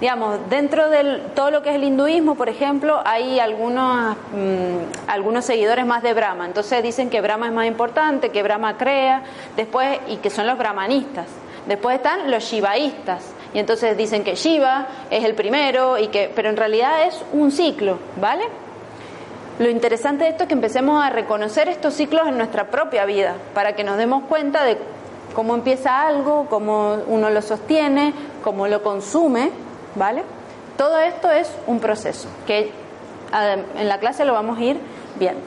digamos, 0.00 0.38
dentro 0.48 0.88
de 0.88 1.20
todo 1.34 1.50
lo 1.50 1.62
que 1.62 1.70
es 1.70 1.74
el 1.74 1.84
hinduismo, 1.84 2.36
por 2.36 2.48
ejemplo, 2.48 3.02
hay 3.04 3.40
algunos, 3.40 4.16
mm, 4.32 5.08
algunos 5.08 5.44
seguidores 5.44 5.84
más 5.84 6.02
de 6.02 6.14
Brahma. 6.14 6.46
Entonces 6.46 6.82
dicen 6.82 7.10
que 7.10 7.20
Brahma 7.20 7.46
es 7.48 7.52
más 7.52 7.66
importante, 7.66 8.30
que 8.30 8.42
Brahma 8.42 8.76
crea, 8.76 9.24
después, 9.56 9.98
y 10.08 10.16
que 10.16 10.30
son 10.30 10.46
los 10.46 10.56
brahmanistas. 10.56 11.26
Después 11.66 11.96
están 11.96 12.30
los 12.30 12.44
shivaístas. 12.44 13.32
Y 13.52 13.58
entonces 13.58 13.96
dicen 13.96 14.24
que 14.24 14.34
Shiva 14.34 14.86
es 15.10 15.24
el 15.24 15.34
primero, 15.34 15.98
y 15.98 16.08
que, 16.08 16.30
pero 16.34 16.48
en 16.48 16.56
realidad 16.56 17.06
es 17.06 17.22
un 17.32 17.50
ciclo, 17.50 17.98
¿vale? 18.20 18.44
Lo 19.58 19.70
interesante 19.70 20.24
de 20.24 20.30
esto 20.30 20.42
es 20.44 20.48
que 20.48 20.54
empecemos 20.54 21.02
a 21.02 21.10
reconocer 21.10 21.68
estos 21.68 21.94
ciclos 21.94 22.26
en 22.26 22.36
nuestra 22.36 22.70
propia 22.70 23.04
vida, 23.04 23.36
para 23.54 23.76
que 23.76 23.84
nos 23.84 23.96
demos 23.96 24.24
cuenta 24.24 24.64
de 24.64 24.78
cómo 25.32 25.54
empieza 25.54 26.02
algo, 26.02 26.46
cómo 26.50 26.98
uno 27.06 27.30
lo 27.30 27.40
sostiene, 27.40 28.12
cómo 28.42 28.66
lo 28.66 28.82
consume, 28.82 29.52
¿vale? 29.94 30.24
Todo 30.76 30.98
esto 30.98 31.30
es 31.30 31.48
un 31.68 31.78
proceso 31.78 32.28
que 32.48 32.72
en 33.76 33.88
la 33.88 33.98
clase 33.98 34.24
lo 34.24 34.32
vamos 34.32 34.58
a 34.58 34.62
ir 34.62 34.80
viendo. 35.20 35.42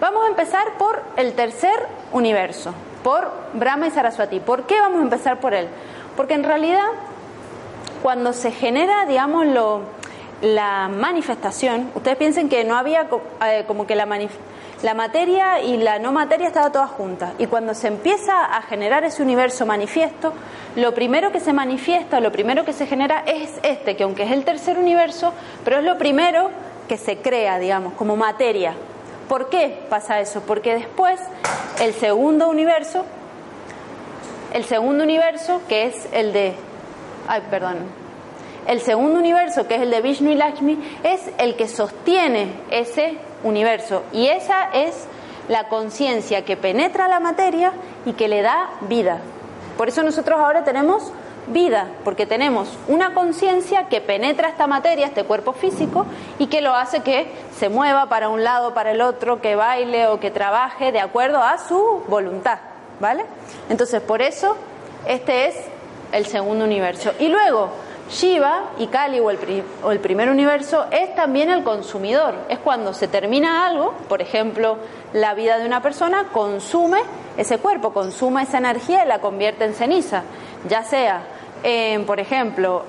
Vamos 0.00 0.24
a 0.24 0.28
empezar 0.28 0.76
por 0.76 1.00
el 1.16 1.34
tercer 1.34 1.86
universo, 2.12 2.72
por 3.04 3.30
Brahma 3.52 3.86
y 3.86 3.90
Saraswati. 3.92 4.40
¿Por 4.40 4.64
qué 4.64 4.80
vamos 4.80 4.98
a 4.98 5.02
empezar 5.02 5.38
por 5.38 5.54
él? 5.54 5.68
Porque 6.16 6.34
en 6.34 6.42
realidad 6.42 6.86
cuando 8.02 8.32
se 8.32 8.50
genera, 8.50 9.06
digamos, 9.06 9.46
lo, 9.46 9.82
la 10.42 10.88
manifestación, 10.88 11.90
ustedes 11.94 12.16
piensen 12.16 12.48
que 12.48 12.64
no 12.64 12.76
había 12.76 13.08
eh, 13.44 13.64
como 13.66 13.86
que 13.86 13.96
la, 13.96 14.06
la 14.82 14.94
materia 14.94 15.60
y 15.60 15.76
la 15.78 15.98
no 15.98 16.12
materia 16.12 16.46
estaba 16.46 16.70
toda 16.70 16.86
junta. 16.86 17.34
Y 17.38 17.46
cuando 17.46 17.74
se 17.74 17.88
empieza 17.88 18.44
a 18.44 18.62
generar 18.62 19.04
ese 19.04 19.22
universo 19.22 19.66
manifiesto, 19.66 20.32
lo 20.76 20.94
primero 20.94 21.32
que 21.32 21.40
se 21.40 21.52
manifiesta, 21.52 22.20
lo 22.20 22.30
primero 22.30 22.64
que 22.64 22.72
se 22.72 22.86
genera 22.86 23.24
es 23.26 23.58
este, 23.62 23.96
que 23.96 24.04
aunque 24.04 24.22
es 24.22 24.30
el 24.30 24.44
tercer 24.44 24.78
universo, 24.78 25.32
pero 25.64 25.78
es 25.78 25.84
lo 25.84 25.98
primero 25.98 26.50
que 26.88 26.96
se 26.96 27.18
crea, 27.18 27.58
digamos, 27.58 27.94
como 27.94 28.16
materia. 28.16 28.74
¿Por 29.28 29.50
qué 29.50 29.80
pasa 29.90 30.20
eso? 30.20 30.42
Porque 30.42 30.74
después 30.74 31.20
el 31.80 31.92
segundo 31.94 32.48
universo, 32.48 33.04
el 34.52 34.64
segundo 34.64 35.04
universo, 35.04 35.60
que 35.68 35.86
es 35.86 36.08
el 36.12 36.32
de, 36.32 36.54
ay, 37.26 37.42
perdón, 37.50 37.76
el 38.68 38.82
segundo 38.82 39.18
universo, 39.18 39.66
que 39.66 39.76
es 39.76 39.80
el 39.80 39.90
de 39.90 40.02
Vishnu 40.02 40.30
y 40.30 40.34
Lakshmi, 40.34 40.78
es 41.02 41.22
el 41.38 41.56
que 41.56 41.66
sostiene 41.66 42.52
ese 42.70 43.16
universo. 43.42 44.02
Y 44.12 44.26
esa 44.26 44.70
es 44.72 45.06
la 45.48 45.68
conciencia 45.68 46.44
que 46.44 46.58
penetra 46.58 47.08
la 47.08 47.18
materia 47.18 47.72
y 48.04 48.12
que 48.12 48.28
le 48.28 48.42
da 48.42 48.68
vida. 48.82 49.20
Por 49.78 49.88
eso 49.88 50.02
nosotros 50.02 50.38
ahora 50.38 50.64
tenemos 50.64 51.10
vida, 51.46 51.88
porque 52.04 52.26
tenemos 52.26 52.68
una 52.88 53.14
conciencia 53.14 53.88
que 53.88 54.02
penetra 54.02 54.50
esta 54.50 54.66
materia, 54.66 55.06
este 55.06 55.24
cuerpo 55.24 55.54
físico, 55.54 56.04
y 56.38 56.48
que 56.48 56.60
lo 56.60 56.74
hace 56.74 57.00
que 57.00 57.32
se 57.56 57.70
mueva 57.70 58.10
para 58.10 58.28
un 58.28 58.44
lado, 58.44 58.74
para 58.74 58.90
el 58.90 59.00
otro, 59.00 59.40
que 59.40 59.56
baile 59.56 60.08
o 60.08 60.20
que 60.20 60.30
trabaje 60.30 60.92
de 60.92 61.00
acuerdo 61.00 61.42
a 61.42 61.56
su 61.56 62.02
voluntad, 62.06 62.58
¿vale? 63.00 63.24
Entonces, 63.70 64.02
por 64.02 64.20
eso, 64.20 64.56
este 65.06 65.46
es 65.46 65.54
el 66.12 66.26
segundo 66.26 66.66
universo. 66.66 67.12
Y 67.18 67.28
luego, 67.28 67.70
Shiva 68.10 68.70
y 68.78 68.86
Kali 68.86 69.20
o 69.20 69.30
el, 69.30 70.00
primer 70.00 70.30
universo 70.30 70.86
es 70.90 71.14
también 71.14 71.50
el 71.50 71.62
consumidor. 71.62 72.34
Es 72.48 72.58
cuando 72.58 72.94
se 72.94 73.06
termina 73.06 73.66
algo, 73.66 73.94
por 74.08 74.22
ejemplo, 74.22 74.78
la 75.12 75.34
vida 75.34 75.58
de 75.58 75.66
una 75.66 75.82
persona, 75.82 76.28
consume 76.32 77.00
ese 77.36 77.58
cuerpo, 77.58 77.92
consume 77.92 78.42
esa 78.42 78.58
energía 78.58 79.04
y 79.04 79.08
la 79.08 79.20
convierte 79.20 79.64
en 79.64 79.74
ceniza. 79.74 80.22
Ya 80.68 80.82
sea, 80.82 81.22
por 82.06 82.18
ejemplo, 82.18 82.84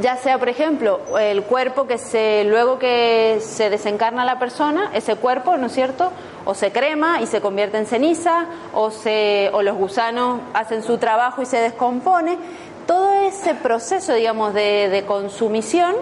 ya 0.00 0.16
sea, 0.16 0.38
por 0.38 0.48
ejemplo, 0.48 1.00
el 1.18 1.42
cuerpo 1.44 1.86
que 1.86 1.98
se, 1.98 2.44
luego 2.44 2.78
que 2.78 3.38
se 3.40 3.70
desencarna 3.70 4.24
la 4.24 4.38
persona, 4.38 4.90
ese 4.94 5.16
cuerpo, 5.16 5.56
¿no 5.56 5.66
es 5.66 5.72
cierto? 5.72 6.10
O 6.46 6.54
se 6.54 6.72
crema 6.72 7.20
y 7.20 7.26
se 7.26 7.42
convierte 7.42 7.76
en 7.76 7.86
ceniza, 7.86 8.46
o, 8.72 8.90
se, 8.90 9.50
o 9.52 9.60
los 9.62 9.76
gusanos 9.76 10.40
hacen 10.54 10.82
su 10.82 10.96
trabajo 10.96 11.42
y 11.42 11.46
se 11.46 11.58
descompone. 11.58 12.38
Todo 12.86 13.12
ese 13.12 13.54
proceso, 13.54 14.14
digamos, 14.14 14.54
de, 14.54 14.88
de 14.88 15.04
consumición 15.04 15.94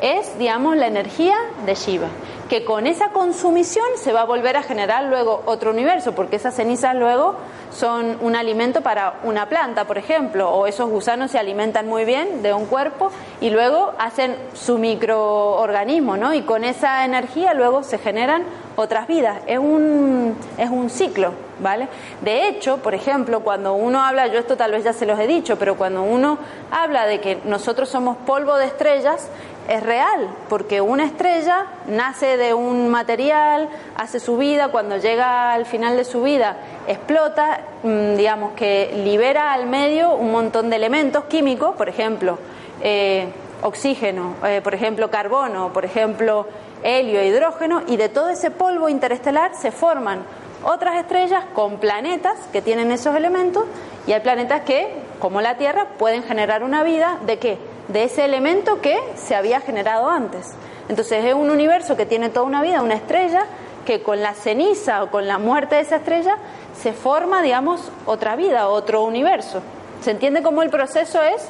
es, 0.00 0.36
digamos, 0.38 0.76
la 0.76 0.88
energía 0.88 1.36
de 1.64 1.74
Shiva, 1.74 2.08
que 2.48 2.64
con 2.64 2.86
esa 2.86 3.10
consumición 3.10 3.84
se 3.96 4.12
va 4.12 4.22
a 4.22 4.24
volver 4.24 4.56
a 4.56 4.62
generar 4.62 5.04
luego 5.04 5.42
otro 5.46 5.70
universo, 5.70 6.12
porque 6.14 6.36
esas 6.36 6.54
cenizas 6.54 6.96
luego 6.96 7.36
son 7.72 8.18
un 8.20 8.36
alimento 8.36 8.82
para 8.82 9.14
una 9.24 9.48
planta, 9.48 9.84
por 9.84 9.98
ejemplo, 9.98 10.50
o 10.50 10.66
esos 10.66 10.88
gusanos 10.90 11.30
se 11.30 11.38
alimentan 11.38 11.88
muy 11.88 12.04
bien 12.04 12.42
de 12.42 12.52
un 12.52 12.66
cuerpo 12.66 13.10
y 13.40 13.50
luego 13.50 13.92
hacen 13.98 14.36
su 14.54 14.78
microorganismo, 14.78 16.16
¿no? 16.16 16.34
Y 16.34 16.42
con 16.42 16.64
esa 16.64 17.04
energía 17.04 17.54
luego 17.54 17.82
se 17.82 17.98
generan 17.98 18.44
otras 18.76 19.06
vidas. 19.06 19.38
Es 19.46 19.58
un, 19.58 20.36
es 20.58 20.70
un 20.70 20.90
ciclo, 20.90 21.32
¿vale? 21.60 21.88
De 22.20 22.48
hecho, 22.48 22.78
por 22.78 22.94
ejemplo, 22.94 23.40
cuando 23.40 23.74
uno 23.74 24.02
habla, 24.02 24.26
yo 24.26 24.38
esto 24.38 24.56
tal 24.56 24.72
vez 24.72 24.84
ya 24.84 24.92
se 24.92 25.06
los 25.06 25.18
he 25.18 25.26
dicho, 25.26 25.56
pero 25.56 25.76
cuando 25.76 26.02
uno 26.02 26.38
habla 26.70 27.06
de 27.06 27.20
que 27.20 27.38
nosotros 27.44 27.88
somos 27.88 28.16
polvo 28.18 28.56
de 28.56 28.66
estrellas, 28.66 29.28
es 29.68 29.82
real, 29.82 30.28
porque 30.48 30.80
una 30.80 31.04
estrella 31.04 31.66
nace 31.86 32.36
de 32.36 32.52
un 32.52 32.88
material, 32.88 33.68
hace 33.96 34.18
su 34.18 34.36
vida, 34.36 34.68
cuando 34.68 34.96
llega 34.96 35.52
al 35.52 35.66
final 35.66 35.96
de 35.96 36.04
su 36.04 36.22
vida 36.22 36.56
explota, 36.86 37.60
mm, 37.82 38.16
digamos 38.16 38.52
que 38.52 38.92
libera 39.04 39.52
al 39.52 39.66
medio 39.66 40.14
un 40.14 40.32
montón 40.32 40.70
de 40.70 40.76
elementos 40.76 41.24
químicos, 41.24 41.76
por 41.76 41.88
ejemplo, 41.88 42.38
eh, 42.82 43.28
oxígeno, 43.62 44.34
eh, 44.44 44.60
por 44.62 44.74
ejemplo, 44.74 45.10
carbono, 45.10 45.72
por 45.72 45.84
ejemplo, 45.84 46.46
helio, 46.82 47.22
hidrógeno, 47.22 47.82
y 47.86 47.96
de 47.96 48.08
todo 48.08 48.28
ese 48.28 48.50
polvo 48.50 48.88
interestelar 48.88 49.54
se 49.54 49.70
forman 49.70 50.22
otras 50.64 50.96
estrellas 50.96 51.44
con 51.54 51.78
planetas 51.78 52.36
que 52.52 52.62
tienen 52.62 52.90
esos 52.90 53.14
elementos, 53.14 53.64
y 54.06 54.12
hay 54.12 54.20
planetas 54.20 54.62
que, 54.62 54.92
como 55.20 55.40
la 55.40 55.56
Tierra, 55.56 55.86
pueden 55.98 56.22
generar 56.24 56.64
una 56.64 56.82
vida 56.82 57.18
de 57.24 57.38
qué? 57.38 57.58
De 57.88 58.04
ese 58.04 58.24
elemento 58.24 58.80
que 58.80 58.98
se 59.16 59.34
había 59.34 59.60
generado 59.60 60.08
antes. 60.08 60.54
Entonces 60.88 61.24
es 61.24 61.34
un 61.34 61.50
universo 61.50 61.96
que 61.96 62.06
tiene 62.06 62.30
toda 62.30 62.46
una 62.46 62.62
vida, 62.62 62.82
una 62.82 62.94
estrella, 62.94 63.46
que 63.84 64.02
con 64.02 64.22
la 64.22 64.34
ceniza 64.34 65.02
o 65.02 65.10
con 65.10 65.26
la 65.26 65.38
muerte 65.38 65.76
de 65.76 65.82
esa 65.82 65.96
estrella 65.96 66.36
se 66.80 66.92
forma, 66.92 67.42
digamos, 67.42 67.90
otra 68.06 68.36
vida, 68.36 68.68
otro 68.68 69.02
universo. 69.02 69.60
¿Se 70.00 70.10
entiende 70.10 70.42
cómo 70.42 70.62
el 70.62 70.70
proceso 70.70 71.22
es 71.22 71.48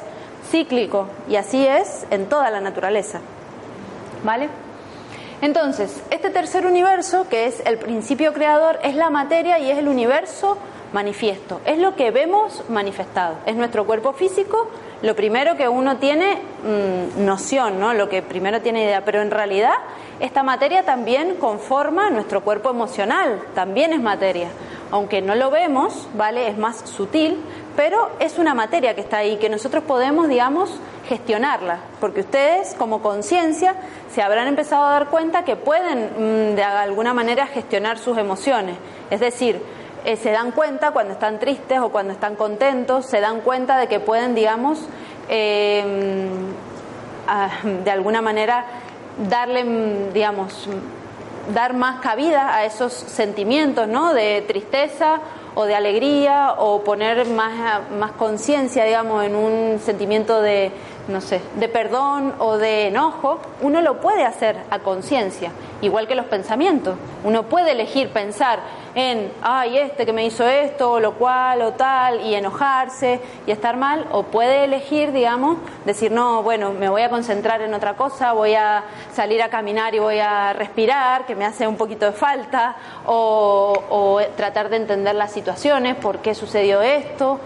cíclico? 0.49 1.07
Y 1.29 1.35
así 1.35 1.65
es 1.65 2.05
en 2.09 2.27
toda 2.27 2.49
la 2.49 2.61
naturaleza. 2.61 3.19
¿Vale? 4.23 4.49
Entonces, 5.41 6.01
este 6.09 6.29
tercer 6.29 6.65
universo, 6.65 7.27
que 7.29 7.47
es 7.47 7.61
el 7.65 7.77
principio 7.77 8.31
creador, 8.31 8.79
es 8.83 8.95
la 8.95 9.09
materia 9.09 9.59
y 9.59 9.69
es 9.69 9.77
el 9.77 9.89
universo 9.89 10.57
manifiesto. 10.93 11.59
Es 11.65 11.79
lo 11.79 11.95
que 11.95 12.11
vemos 12.11 12.63
manifestado. 12.69 13.35
Es 13.45 13.55
nuestro 13.55 13.85
cuerpo 13.85 14.13
físico, 14.13 14.69
lo 15.03 15.15
primero 15.17 15.57
que 15.57 15.67
uno 15.67 15.97
tiene 15.97 16.35
mm, 16.35 17.25
noción, 17.25 17.77
¿no? 17.77 17.93
Lo 17.93 18.07
que 18.07 18.21
primero 18.21 18.61
tiene 18.61 18.85
idea. 18.85 19.03
Pero 19.03 19.21
en 19.21 19.31
realidad, 19.31 19.73
esta 20.21 20.43
materia 20.43 20.83
también 20.83 21.35
conforma 21.35 22.09
nuestro 22.09 22.41
cuerpo 22.41 22.69
emocional, 22.69 23.41
también 23.53 23.91
es 23.91 24.01
materia. 24.01 24.47
Aunque 24.91 25.21
no 25.21 25.35
lo 25.35 25.51
vemos, 25.51 26.07
¿vale? 26.15 26.47
Es 26.47 26.57
más 26.57 26.89
sutil, 26.89 27.37
pero 27.75 28.11
es 28.19 28.39
una 28.39 28.53
materia 28.53 28.95
que 28.95 29.01
está 29.01 29.17
ahí, 29.17 29.35
que 29.37 29.49
nosotros 29.49 29.83
podemos, 29.83 30.29
digamos, 30.29 30.79
gestionarla, 31.09 31.79
porque 31.99 32.21
ustedes 32.21 32.73
como 32.75 33.01
conciencia 33.01 33.75
se 34.09 34.21
habrán 34.21 34.47
empezado 34.47 34.85
a 34.85 34.91
dar 34.91 35.07
cuenta 35.09 35.43
que 35.43 35.57
pueden 35.57 36.53
mm, 36.53 36.55
de 36.55 36.63
alguna 36.63 37.13
manera 37.13 37.45
gestionar 37.47 37.97
sus 37.97 38.17
emociones. 38.17 38.77
Es 39.09 39.19
decir, 39.19 39.61
eh, 40.05 40.17
se 40.17 40.31
dan 40.31 40.51
cuenta 40.51 40.91
cuando 40.91 41.13
están 41.13 41.39
tristes 41.39 41.79
o 41.79 41.89
cuando 41.89 42.13
están 42.13 42.35
contentos, 42.35 43.05
se 43.05 43.21
dan 43.21 43.41
cuenta 43.41 43.77
de 43.77 43.87
que 43.87 43.99
pueden, 43.99 44.35
digamos, 44.35 44.79
em, 45.29 46.27
de 47.83 47.91
alguna 47.91 48.21
manera 48.21 48.65
darle, 49.29 50.09
digamos, 50.13 50.67
dar 51.53 51.73
más 51.73 52.01
cabida 52.01 52.55
a 52.55 52.65
esos 52.65 52.93
sentimientos, 52.93 53.87
¿no? 53.87 54.13
De 54.13 54.43
tristeza 54.47 55.19
o 55.55 55.65
de 55.65 55.75
alegría 55.75 56.55
o 56.57 56.83
poner 56.83 57.27
más, 57.27 57.89
más 57.97 58.11
conciencia, 58.13 58.85
digamos, 58.85 59.23
en 59.23 59.35
un 59.35 59.79
sentimiento 59.79 60.41
de, 60.41 60.71
no 61.07 61.21
sé, 61.21 61.41
de 61.55 61.67
perdón 61.67 62.33
o 62.39 62.57
de 62.57 62.87
enojo, 62.87 63.39
uno 63.61 63.81
lo 63.81 63.99
puede 64.01 64.25
hacer 64.25 64.57
a 64.69 64.79
conciencia, 64.79 65.51
igual 65.81 66.07
que 66.07 66.15
los 66.15 66.25
pensamientos. 66.25 66.95
Uno 67.23 67.43
puede 67.43 67.71
elegir 67.71 68.09
pensar 68.09 68.59
en, 68.95 69.31
ay, 69.41 69.77
este 69.77 70.05
que 70.05 70.13
me 70.13 70.25
hizo 70.25 70.47
esto, 70.47 70.93
o 70.93 70.99
lo 70.99 71.13
cual, 71.13 71.61
o 71.61 71.73
tal, 71.73 72.21
y 72.21 72.35
enojarse 72.35 73.19
y 73.47 73.51
estar 73.51 73.77
mal, 73.77 74.07
o 74.11 74.23
puede 74.23 74.65
elegir, 74.65 75.11
digamos, 75.11 75.57
decir, 75.85 76.11
no, 76.11 76.43
bueno, 76.43 76.71
me 76.71 76.89
voy 76.89 77.01
a 77.01 77.09
concentrar 77.09 77.61
en 77.61 77.73
otra 77.73 77.95
cosa, 77.95 78.33
voy 78.33 78.53
a 78.55 78.83
salir 79.13 79.41
a 79.41 79.49
caminar 79.49 79.95
y 79.95 79.99
voy 79.99 80.19
a 80.19 80.53
respirar, 80.53 81.25
que 81.25 81.35
me 81.35 81.45
hace 81.45 81.67
un 81.67 81.75
poquito 81.75 82.05
de 82.05 82.11
falta, 82.11 82.75
o, 83.05 83.73
o 83.89 84.21
tratar 84.35 84.69
de 84.69 84.77
entender 84.77 85.15
las 85.15 85.31
situaciones, 85.31 85.95
por 85.95 86.19
qué 86.19 86.35
sucedió 86.35 86.81
esto, 86.81 87.39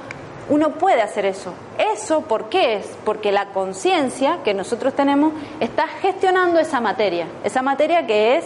uno 0.49 0.71
puede 0.71 1.01
hacer 1.01 1.25
eso. 1.25 1.53
¿Eso 1.77 2.21
por 2.21 2.49
qué 2.49 2.75
es? 2.75 2.97
Porque 3.03 3.31
la 3.31 3.47
conciencia 3.47 4.39
que 4.43 4.53
nosotros 4.53 4.93
tenemos 4.93 5.33
está 5.59 5.87
gestionando 5.87 6.59
esa 6.59 6.79
materia, 6.79 7.27
esa 7.43 7.61
materia 7.61 8.05
que 8.07 8.37
es 8.37 8.45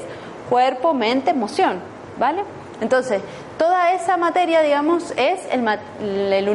cuerpo, 0.49 0.93
mente, 0.93 1.31
emoción, 1.31 1.79
¿vale? 2.17 2.43
Entonces, 2.81 3.21
toda 3.59 3.93
esa 3.93 4.17
materia, 4.17 4.61
digamos, 4.61 5.13
es 5.15 5.39
el, 5.51 6.49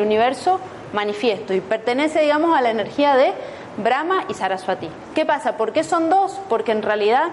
universo 0.00 0.60
manifiesto 0.92 1.54
y 1.54 1.60
pertenece, 1.60 2.20
digamos, 2.20 2.56
a 2.56 2.60
la 2.60 2.70
energía 2.70 3.16
de 3.16 3.32
Brahma 3.78 4.24
y 4.28 4.34
Saraswati. 4.34 4.88
¿Qué 5.14 5.24
pasa? 5.24 5.56
¿Por 5.56 5.72
qué 5.72 5.82
son 5.82 6.10
dos? 6.10 6.38
Porque 6.50 6.72
en 6.72 6.82
realidad 6.82 7.28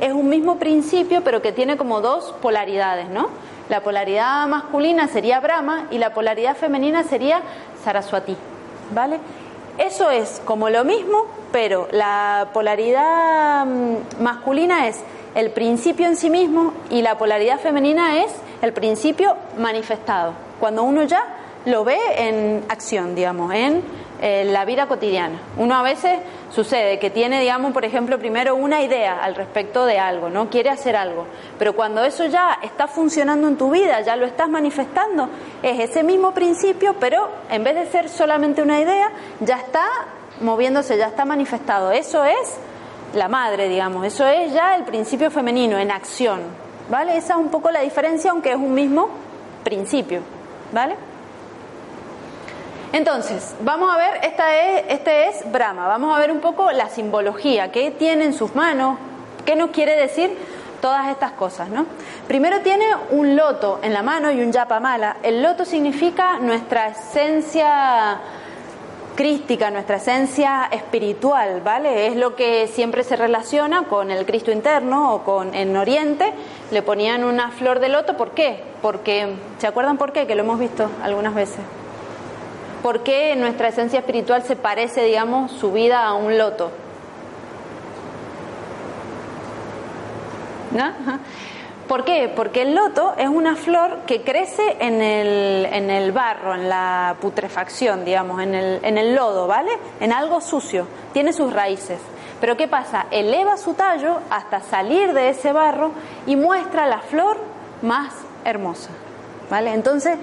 es 0.00 0.12
un 0.12 0.28
mismo 0.28 0.58
principio, 0.58 1.22
pero 1.22 1.42
que 1.42 1.52
tiene 1.52 1.76
como 1.76 2.00
dos 2.00 2.34
polaridades, 2.42 3.08
¿no? 3.08 3.28
La 3.68 3.82
polaridad 3.82 4.48
masculina 4.48 5.06
sería 5.06 5.38
Brahma 5.38 5.86
y 5.92 5.98
la 5.98 6.12
polaridad 6.12 6.56
femenina 6.56 7.04
sería 7.04 7.40
Saraswati, 7.84 8.36
¿vale? 8.92 9.20
Eso 9.78 10.10
es 10.10 10.42
como 10.44 10.68
lo 10.70 10.84
mismo, 10.84 11.26
pero 11.52 11.86
la 11.92 12.48
polaridad 12.52 13.64
mm, 13.64 14.22
masculina 14.22 14.88
es 14.88 15.00
el 15.34 15.50
principio 15.50 16.06
en 16.06 16.16
sí 16.16 16.30
mismo 16.30 16.72
y 16.90 17.02
la 17.02 17.18
polaridad 17.18 17.60
femenina 17.60 18.22
es 18.24 18.32
el 18.62 18.72
principio 18.72 19.36
manifestado. 19.58 20.34
Cuando 20.58 20.82
uno 20.82 21.04
ya 21.04 21.24
lo 21.66 21.84
ve 21.84 21.98
en 22.16 22.64
acción, 22.68 23.14
digamos, 23.14 23.52
en 23.54 23.82
eh, 24.22 24.44
la 24.44 24.64
vida 24.64 24.86
cotidiana. 24.86 25.40
Uno 25.56 25.74
a 25.74 25.82
veces 25.82 26.18
sucede 26.50 26.98
que 26.98 27.08
tiene, 27.08 27.40
digamos, 27.40 27.72
por 27.72 27.84
ejemplo, 27.84 28.18
primero 28.18 28.54
una 28.54 28.82
idea 28.82 29.22
al 29.22 29.34
respecto 29.34 29.86
de 29.86 29.98
algo, 29.98 30.28
¿no? 30.28 30.50
Quiere 30.50 30.68
hacer 30.68 30.94
algo, 30.94 31.26
pero 31.58 31.74
cuando 31.74 32.04
eso 32.04 32.26
ya 32.26 32.58
está 32.62 32.86
funcionando 32.86 33.48
en 33.48 33.56
tu 33.56 33.70
vida, 33.70 34.00
ya 34.02 34.16
lo 34.16 34.26
estás 34.26 34.50
manifestando, 34.50 35.28
es 35.62 35.78
ese 35.80 36.02
mismo 36.02 36.32
principio, 36.32 36.96
pero 37.00 37.30
en 37.50 37.64
vez 37.64 37.74
de 37.76 37.86
ser 37.86 38.08
solamente 38.08 38.60
una 38.60 38.80
idea, 38.80 39.10
ya 39.40 39.56
está 39.56 39.86
moviéndose, 40.40 40.98
ya 40.98 41.06
está 41.06 41.24
manifestado. 41.24 41.90
Eso 41.92 42.24
es 42.24 42.58
la 43.14 43.28
madre, 43.28 43.68
digamos, 43.68 44.06
eso 44.06 44.26
es 44.26 44.52
ya 44.52 44.76
el 44.76 44.84
principio 44.84 45.30
femenino 45.30 45.78
en 45.78 45.90
acción, 45.90 46.40
¿vale? 46.88 47.16
Esa 47.16 47.34
es 47.34 47.40
un 47.40 47.48
poco 47.48 47.70
la 47.70 47.80
diferencia, 47.80 48.30
aunque 48.30 48.50
es 48.50 48.56
un 48.56 48.72
mismo 48.74 49.08
principio, 49.64 50.20
¿vale? 50.72 50.96
Entonces, 52.92 53.54
vamos 53.60 53.92
a 53.92 53.96
ver, 53.96 54.24
esta 54.24 54.56
es, 54.56 54.84
este 54.88 55.28
es 55.28 55.52
Brahma, 55.52 55.86
vamos 55.86 56.16
a 56.16 56.20
ver 56.20 56.32
un 56.32 56.40
poco 56.40 56.72
la 56.72 56.88
simbología, 56.88 57.70
qué 57.70 57.92
tiene 57.92 58.24
en 58.24 58.34
sus 58.34 58.54
manos, 58.54 58.98
qué 59.44 59.54
nos 59.54 59.70
quiere 59.70 59.96
decir 59.96 60.36
todas 60.80 61.08
estas 61.08 61.32
cosas, 61.32 61.68
¿no? 61.68 61.86
Primero 62.26 62.60
tiene 62.60 62.86
un 63.10 63.36
loto 63.36 63.80
en 63.82 63.92
la 63.92 64.02
mano 64.02 64.30
y 64.32 64.40
un 64.40 64.50
yapamala. 64.50 65.18
El 65.22 65.42
loto 65.42 65.64
significa 65.64 66.38
nuestra 66.38 66.88
esencia 66.88 68.18
crística, 69.14 69.70
nuestra 69.70 69.96
esencia 69.96 70.68
espiritual, 70.70 71.60
¿vale? 71.62 72.06
Es 72.06 72.16
lo 72.16 72.36
que 72.36 72.66
siempre 72.66 73.04
se 73.04 73.16
relaciona 73.16 73.84
con 73.84 74.10
el 74.10 74.24
Cristo 74.26 74.50
interno 74.50 75.14
o 75.14 75.24
con 75.24 75.54
en 75.54 75.76
Oriente 75.76 76.32
le 76.70 76.82
ponían 76.82 77.24
una 77.24 77.50
flor 77.50 77.80
de 77.80 77.88
loto, 77.88 78.16
¿por 78.16 78.30
qué? 78.30 78.62
Porque 78.82 79.34
¿se 79.58 79.66
acuerdan 79.66 79.98
por 79.98 80.12
qué? 80.12 80.26
Que 80.26 80.34
lo 80.34 80.42
hemos 80.42 80.58
visto 80.58 80.90
algunas 81.02 81.34
veces. 81.34 81.60
¿Por 82.82 83.02
qué 83.02 83.36
nuestra 83.36 83.68
esencia 83.68 83.98
espiritual 83.98 84.42
se 84.42 84.56
parece, 84.56 85.04
digamos, 85.04 85.52
su 85.52 85.72
vida 85.72 86.06
a 86.06 86.14
un 86.14 86.38
loto? 86.38 86.70
¿No? 90.72 90.84
¿Por 91.90 92.04
qué? 92.04 92.32
Porque 92.32 92.62
el 92.62 92.76
loto 92.76 93.14
es 93.18 93.28
una 93.28 93.56
flor 93.56 94.02
que 94.06 94.22
crece 94.22 94.76
en 94.78 95.02
el, 95.02 95.66
en 95.66 95.90
el 95.90 96.12
barro, 96.12 96.54
en 96.54 96.68
la 96.68 97.16
putrefacción, 97.20 98.04
digamos, 98.04 98.40
en 98.40 98.54
el, 98.54 98.78
en 98.84 98.96
el 98.96 99.12
lodo, 99.16 99.48
¿vale? 99.48 99.72
En 99.98 100.12
algo 100.12 100.40
sucio, 100.40 100.86
tiene 101.12 101.32
sus 101.32 101.52
raíces. 101.52 101.98
Pero 102.40 102.56
¿qué 102.56 102.68
pasa? 102.68 103.06
Eleva 103.10 103.56
su 103.56 103.74
tallo 103.74 104.20
hasta 104.30 104.60
salir 104.60 105.12
de 105.14 105.30
ese 105.30 105.52
barro 105.52 105.90
y 106.28 106.36
muestra 106.36 106.86
la 106.86 107.00
flor 107.00 107.38
más 107.82 108.14
hermosa, 108.44 108.90
¿vale? 109.50 109.72
Entonces, 109.72 110.16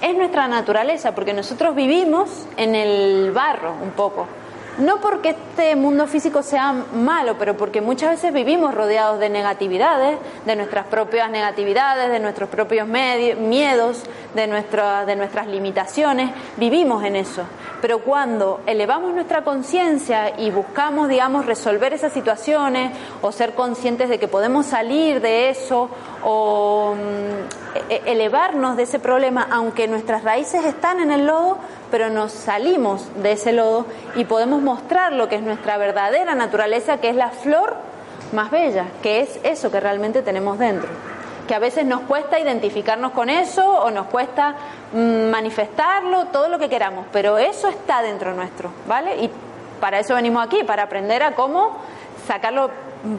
es 0.00 0.16
nuestra 0.16 0.48
naturaleza, 0.48 1.14
porque 1.14 1.34
nosotros 1.34 1.76
vivimos 1.76 2.48
en 2.56 2.74
el 2.74 3.30
barro 3.30 3.74
un 3.80 3.92
poco. 3.92 4.26
No 4.78 5.00
porque 5.00 5.30
este 5.30 5.76
mundo 5.76 6.06
físico 6.06 6.42
sea 6.42 6.72
malo, 6.72 7.36
pero 7.38 7.56
porque 7.58 7.82
muchas 7.82 8.10
veces 8.12 8.32
vivimos 8.32 8.74
rodeados 8.74 9.20
de 9.20 9.28
negatividades, 9.28 10.18
de 10.46 10.56
nuestras 10.56 10.86
propias 10.86 11.30
negatividades, 11.30 12.10
de 12.10 12.18
nuestros 12.18 12.48
propios 12.48 12.88
miedos, 12.88 14.02
de, 14.34 14.46
de 14.46 15.16
nuestras 15.16 15.46
limitaciones, 15.46 16.30
vivimos 16.56 17.04
en 17.04 17.16
eso. 17.16 17.42
Pero 17.82 17.98
cuando 17.98 18.60
elevamos 18.64 19.12
nuestra 19.12 19.44
conciencia 19.44 20.38
y 20.38 20.50
buscamos, 20.50 21.08
digamos, 21.08 21.44
resolver 21.44 21.92
esas 21.92 22.12
situaciones 22.12 22.92
o 23.20 23.30
ser 23.30 23.54
conscientes 23.54 24.08
de 24.08 24.18
que 24.18 24.28
podemos 24.28 24.66
salir 24.66 25.20
de 25.20 25.50
eso 25.50 25.90
o 26.24 26.94
mm, 26.94 27.90
e-, 27.90 28.02
elevarnos 28.06 28.76
de 28.76 28.84
ese 28.84 28.98
problema, 28.98 29.48
aunque 29.50 29.86
nuestras 29.88 30.24
raíces 30.24 30.64
están 30.64 31.00
en 31.00 31.10
el 31.10 31.26
lodo, 31.26 31.58
pero 31.92 32.08
nos 32.08 32.32
salimos 32.32 33.06
de 33.22 33.32
ese 33.32 33.52
lodo 33.52 33.84
y 34.16 34.24
podemos 34.24 34.62
mostrar 34.62 35.12
lo 35.12 35.28
que 35.28 35.36
es 35.36 35.42
nuestra 35.42 35.76
verdadera 35.76 36.34
naturaleza, 36.34 36.96
que 36.96 37.10
es 37.10 37.14
la 37.14 37.28
flor 37.28 37.76
más 38.32 38.50
bella, 38.50 38.86
que 39.02 39.20
es 39.20 39.38
eso 39.44 39.70
que 39.70 39.78
realmente 39.78 40.22
tenemos 40.22 40.58
dentro. 40.58 40.88
Que 41.46 41.54
a 41.54 41.58
veces 41.58 41.84
nos 41.84 42.00
cuesta 42.00 42.40
identificarnos 42.40 43.12
con 43.12 43.28
eso 43.28 43.68
o 43.68 43.90
nos 43.90 44.06
cuesta 44.06 44.56
mm, 44.94 45.30
manifestarlo, 45.30 46.28
todo 46.28 46.48
lo 46.48 46.58
que 46.58 46.70
queramos, 46.70 47.04
pero 47.12 47.36
eso 47.36 47.68
está 47.68 48.00
dentro 48.00 48.32
nuestro, 48.32 48.70
¿vale? 48.88 49.24
Y 49.24 49.30
para 49.78 49.98
eso 49.98 50.14
venimos 50.14 50.46
aquí, 50.46 50.64
para 50.64 50.84
aprender 50.84 51.22
a 51.22 51.34
cómo 51.34 51.76
sacarlo 52.26 52.70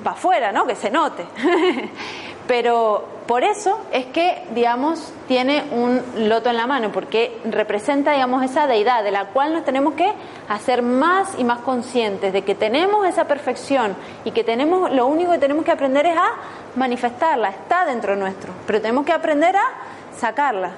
para 0.04 0.16
afuera, 0.16 0.52
¿no? 0.52 0.66
Que 0.66 0.76
se 0.76 0.90
note. 0.90 1.28
Pero 2.48 3.06
por 3.28 3.44
eso 3.44 3.80
es 3.92 4.06
que, 4.08 4.44
digamos, 4.54 5.14
tiene 5.28 5.64
un 5.72 6.02
loto 6.28 6.50
en 6.50 6.58
la 6.58 6.68
mano, 6.68 6.92
porque 6.92 7.40
representa, 7.46 8.12
digamos, 8.12 8.44
esa 8.44 8.68
deidad 8.68 9.04
de 9.04 9.12
la 9.12 9.28
cual 9.28 9.54
nos 9.54 9.64
tenemos 9.64 9.94
que 9.94 10.12
hacer 10.50 10.82
más 10.82 11.34
y 11.38 11.46
más 11.46 11.60
conscientes 11.60 12.34
de 12.34 12.42
que 12.42 12.54
tenemos 12.54 13.08
esa 13.08 13.26
perfección 13.26 13.96
y 14.26 14.32
que 14.32 14.44
tenemos, 14.44 14.92
lo 14.92 15.08
único 15.08 15.32
que 15.32 15.40
tenemos 15.40 15.64
que 15.64 15.72
aprender 15.72 16.06
es 16.06 16.18
a 16.18 16.32
manifestarla, 16.76 17.50
está 17.50 17.86
dentro 17.86 18.16
nuestro, 18.16 18.52
pero 18.68 18.82
tenemos 18.82 19.06
que 19.06 19.14
aprender 19.14 19.56
a 19.56 19.64
sacarla. 20.18 20.72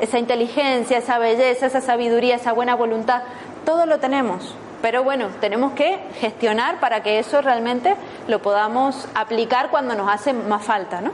Esa 0.00 0.18
inteligencia, 0.18 0.98
esa 0.98 1.18
belleza, 1.18 1.66
esa 1.66 1.80
sabiduría, 1.80 2.34
esa 2.34 2.52
buena 2.52 2.74
voluntad, 2.74 3.22
todo 3.64 3.86
lo 3.86 4.00
tenemos. 4.00 4.56
Pero 4.84 5.02
bueno, 5.02 5.28
tenemos 5.40 5.72
que 5.72 5.98
gestionar 6.20 6.78
para 6.78 7.02
que 7.02 7.18
eso 7.18 7.40
realmente 7.40 7.96
lo 8.28 8.42
podamos 8.42 9.08
aplicar 9.14 9.70
cuando 9.70 9.94
nos 9.94 10.12
hace 10.12 10.34
más 10.34 10.62
falta, 10.62 11.00
¿no? 11.00 11.10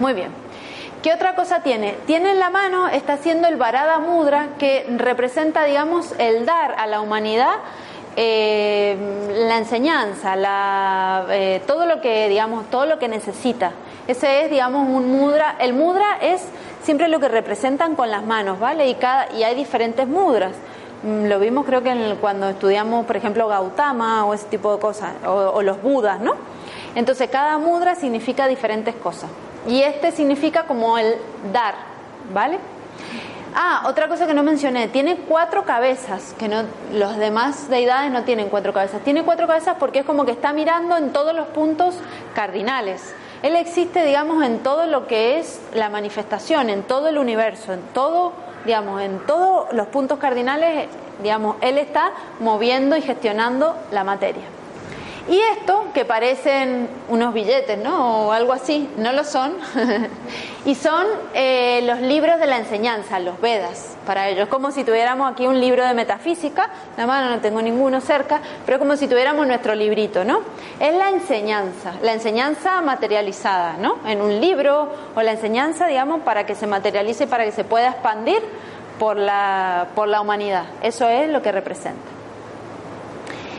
Muy 0.00 0.14
bien. 0.14 0.30
¿Qué 1.02 1.12
otra 1.12 1.34
cosa 1.34 1.60
tiene? 1.60 1.94
Tiene 2.06 2.30
en 2.30 2.38
la 2.38 2.48
mano, 2.48 2.88
está 2.88 3.12
haciendo 3.12 3.48
el 3.48 3.56
Varada 3.56 3.98
Mudra, 3.98 4.48
que 4.58 4.86
representa, 4.96 5.64
digamos, 5.64 6.14
el 6.16 6.46
dar 6.46 6.74
a 6.78 6.86
la 6.86 7.02
humanidad 7.02 7.56
eh, 8.16 8.96
la 9.46 9.58
enseñanza, 9.58 10.34
la, 10.34 11.26
eh, 11.32 11.60
todo 11.66 11.84
lo 11.84 12.00
que, 12.00 12.30
digamos, 12.30 12.70
todo 12.70 12.86
lo 12.86 12.98
que 12.98 13.08
necesita. 13.08 13.72
Ese 14.08 14.44
es, 14.44 14.50
digamos, 14.50 14.88
un 14.88 15.12
mudra. 15.12 15.56
El 15.58 15.74
mudra 15.74 16.16
es 16.22 16.40
siempre 16.82 17.08
lo 17.08 17.20
que 17.20 17.28
representan 17.28 17.94
con 17.94 18.10
las 18.10 18.24
manos, 18.24 18.58
¿vale? 18.58 18.88
Y, 18.88 18.94
cada, 18.94 19.30
y 19.32 19.42
hay 19.42 19.54
diferentes 19.54 20.08
mudras. 20.08 20.52
Mm, 21.04 21.26
lo 21.26 21.38
vimos 21.38 21.66
creo 21.66 21.82
que 21.82 22.16
cuando 22.18 22.48
estudiamos, 22.48 23.04
por 23.04 23.16
ejemplo, 23.16 23.46
Gautama 23.46 24.24
o 24.24 24.32
ese 24.32 24.46
tipo 24.46 24.72
de 24.74 24.80
cosas, 24.80 25.12
o, 25.26 25.60
los 25.60 25.82
Budas, 25.82 26.18
¿no? 26.20 26.32
Entonces 26.94 27.28
cada 27.28 27.58
mudra 27.58 27.94
significa 27.94 28.48
diferentes 28.48 28.94
cosas. 28.94 29.28
Y 29.68 29.82
este 29.82 30.12
significa 30.12 30.64
como 30.64 30.96
el 30.96 31.16
dar, 31.52 31.74
¿vale? 32.32 32.58
Ah, 33.54 33.84
otra 33.86 34.08
cosa 34.08 34.26
que 34.26 34.34
no 34.34 34.42
mencioné, 34.42 34.88
tiene 34.88 35.16
cuatro 35.16 35.64
cabezas, 35.64 36.34
que 36.38 36.48
no, 36.48 36.62
los 36.92 37.16
demás 37.18 37.68
deidades 37.68 38.10
no 38.10 38.24
tienen 38.24 38.48
cuatro 38.48 38.72
cabezas. 38.72 39.02
Tiene 39.02 39.22
cuatro 39.24 39.46
cabezas 39.46 39.76
porque 39.78 40.00
es 40.00 40.06
como 40.06 40.24
que 40.24 40.32
está 40.32 40.54
mirando 40.54 40.96
en 40.96 41.12
todos 41.12 41.34
los 41.34 41.46
puntos 41.48 41.96
cardinales. 42.34 43.14
Él 43.42 43.56
existe, 43.56 44.04
digamos, 44.06 44.42
en 44.42 44.60
todo 44.60 44.86
lo 44.86 45.06
que 45.06 45.38
es 45.38 45.60
la 45.74 45.90
manifestación, 45.90 46.70
en 46.70 46.82
todo 46.82 47.08
el 47.08 47.18
universo, 47.18 47.74
en 47.74 47.82
todo, 47.92 48.32
digamos, 48.64 49.00
en 49.02 49.18
todos 49.20 49.72
los 49.72 49.86
puntos 49.88 50.18
cardinales, 50.18 50.88
digamos, 51.22 51.56
Él 51.60 51.78
está 51.78 52.12
moviendo 52.40 52.96
y 52.96 53.02
gestionando 53.02 53.76
la 53.90 54.04
materia. 54.04 54.44
Y 55.26 55.40
esto, 55.58 55.86
que 55.94 56.04
parecen 56.04 56.86
unos 57.08 57.32
billetes, 57.32 57.78
¿no? 57.78 58.26
O 58.26 58.32
algo 58.32 58.52
así, 58.52 58.90
no 58.98 59.10
lo 59.12 59.24
son. 59.24 59.54
y 60.66 60.74
son 60.74 61.06
eh, 61.32 61.80
los 61.84 62.02
libros 62.02 62.38
de 62.38 62.46
la 62.46 62.58
enseñanza, 62.58 63.18
los 63.20 63.40
Vedas, 63.40 63.96
para 64.04 64.28
ellos. 64.28 64.48
Como 64.48 64.70
si 64.70 64.84
tuviéramos 64.84 65.32
aquí 65.32 65.46
un 65.46 65.58
libro 65.58 65.82
de 65.86 65.94
metafísica, 65.94 66.68
la 66.98 67.06
mano 67.06 67.30
no 67.30 67.40
tengo 67.40 67.62
ninguno 67.62 68.02
cerca, 68.02 68.42
pero 68.66 68.78
como 68.78 68.96
si 68.96 69.08
tuviéramos 69.08 69.46
nuestro 69.46 69.74
librito, 69.74 70.24
¿no? 70.24 70.40
Es 70.78 70.94
la 70.94 71.08
enseñanza, 71.08 71.94
la 72.02 72.12
enseñanza 72.12 72.82
materializada, 72.82 73.78
¿no? 73.78 73.96
En 74.06 74.20
un 74.20 74.42
libro 74.42 74.90
o 75.14 75.22
la 75.22 75.32
enseñanza, 75.32 75.86
digamos, 75.86 76.20
para 76.20 76.44
que 76.44 76.54
se 76.54 76.66
materialice, 76.66 77.26
para 77.26 77.44
que 77.44 77.52
se 77.52 77.64
pueda 77.64 77.88
expandir 77.88 78.42
por 78.98 79.16
la, 79.16 79.86
por 79.94 80.06
la 80.06 80.20
humanidad. 80.20 80.66
Eso 80.82 81.08
es 81.08 81.30
lo 81.30 81.40
que 81.40 81.50
representa. 81.50 82.13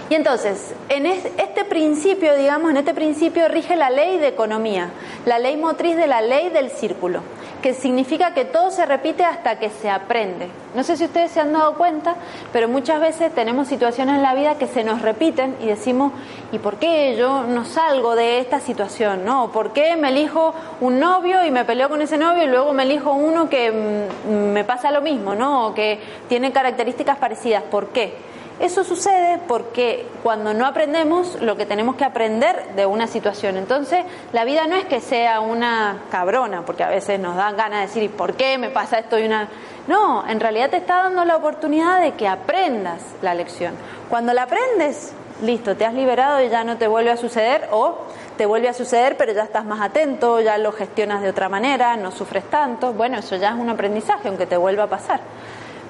Y 0.08 0.14
entonces, 0.14 0.76
en 0.90 1.08
este 1.08 1.66
principio, 1.68 2.36
digamos, 2.36 2.70
en 2.70 2.78
este 2.78 2.94
principio 2.94 3.48
rige 3.48 3.76
la 3.76 3.90
ley 3.90 4.20
de 4.20 4.28
economía, 4.28 4.92
la 5.26 5.40
ley 5.40 5.58
motriz 5.58 5.98
de 5.98 6.06
la 6.06 6.22
ley 6.22 6.50
del 6.50 6.70
círculo, 6.70 7.22
que 7.64 7.74
significa 7.74 8.36
que 8.36 8.46
todo 8.46 8.70
se 8.70 8.86
repite 8.86 9.24
hasta 9.24 9.58
que 9.58 9.72
se 9.72 9.90
aprende. 9.90 10.48
No 10.76 10.84
sé 10.84 10.96
si 10.96 11.06
ustedes 11.06 11.32
se 11.32 11.40
han 11.40 11.54
dado 11.54 11.74
cuenta, 11.74 12.18
pero 12.54 12.68
muchas 12.68 13.02
veces 13.02 13.34
tenemos 13.34 13.68
situaciones 13.68 14.18
en 14.18 14.22
la 14.22 14.36
vida 14.36 14.60
que 14.60 14.68
se 14.68 14.84
nos 14.84 15.02
repiten 15.02 15.56
y 15.60 15.66
decimos, 15.66 16.12
¿y 16.52 16.60
por 16.60 16.76
qué 16.76 17.16
yo 17.18 17.42
no 17.42 17.66
salgo 17.66 18.16
de 18.16 18.38
esta 18.38 18.60
situación? 18.60 19.26
¿No? 19.26 19.52
¿Por 19.52 19.74
qué 19.74 19.96
me 19.96 20.10
elijo 20.10 20.54
un 20.82 21.00
novio 21.00 21.44
y 21.44 21.50
me 21.50 21.66
peleo 21.66 21.90
con 21.90 22.04
ese 22.04 22.20
novio 22.20 22.44
y 22.44 22.48
luego 22.48 22.74
me 22.74 22.84
elijo 22.84 23.12
uno 23.12 23.50
que 23.50 23.72
mm, 23.72 24.54
me 24.54 24.64
pasa 24.64 24.92
lo 24.92 25.02
mismo, 25.02 25.34
¿no? 25.34 25.66
O 25.66 25.74
que 25.74 26.00
tiene 26.30 26.52
características 26.52 27.18
parecidas? 27.18 27.64
¿Por 27.64 27.88
qué? 27.88 28.35
Eso 28.60 28.86
sucede 28.86 29.40
porque 29.50 30.08
cuando 30.24 30.54
no 30.54 30.66
aprendemos 30.66 31.42
lo 31.42 31.58
que 31.58 31.66
tenemos 31.66 31.96
que 31.96 32.06
aprender 32.06 32.74
de 32.76 32.86
una 32.86 33.06
situación. 33.06 33.58
Entonces, 33.58 34.06
la 34.32 34.46
vida 34.46 34.66
no 34.66 34.76
es 34.76 34.86
que 34.86 35.02
sea 35.02 35.42
una 35.42 36.04
cabrona, 36.10 36.64
porque 36.66 36.84
a 36.84 36.90
veces 36.90 37.20
nos 37.20 37.36
dan 37.36 37.58
ganas 37.58 37.82
de 37.82 37.88
decir, 37.88 38.04
¿y 38.04 38.10
por 38.10 38.36
qué 38.36 38.58
me 38.58 38.70
pasa 38.70 39.00
esto? 39.00 39.20
Y 39.20 39.26
una... 39.26 39.50
No, 39.88 40.28
en 40.28 40.40
realidad 40.40 40.70
te 40.70 40.78
está 40.78 41.04
dando 41.04 41.26
la 41.26 41.36
oportunidad 41.36 42.02
de 42.02 42.14
que 42.14 42.28
aprendas 42.28 43.02
la 43.22 43.34
lección. 43.34 43.76
Cuando 44.10 44.34
la 44.34 44.44
aprendes, 44.44 45.14
listo, 45.44 45.76
te 45.76 45.86
has 45.86 45.94
liberado 45.94 46.42
y 46.42 46.48
ya 46.50 46.64
no 46.64 46.78
te 46.78 46.88
vuelve 46.88 47.12
a 47.12 47.18
suceder 47.18 47.68
o 47.72 47.98
te 48.38 48.46
vuelve 48.46 48.70
a 48.70 48.74
suceder, 48.74 49.18
pero 49.18 49.34
ya 49.34 49.44
estás 49.44 49.66
más 49.66 49.82
atento, 49.82 50.40
ya 50.40 50.58
lo 50.58 50.72
gestionas 50.72 51.22
de 51.22 51.30
otra 51.30 51.50
manera, 51.50 51.98
no 51.98 52.12
sufres 52.12 52.46
tanto. 52.50 52.94
Bueno, 52.94 53.20
eso 53.20 53.36
ya 53.36 53.50
es 53.50 53.56
un 53.56 53.70
aprendizaje, 53.70 54.30
aunque 54.30 54.46
te 54.46 54.58
vuelva 54.58 54.84
a 54.84 54.88
pasar. 54.88 55.20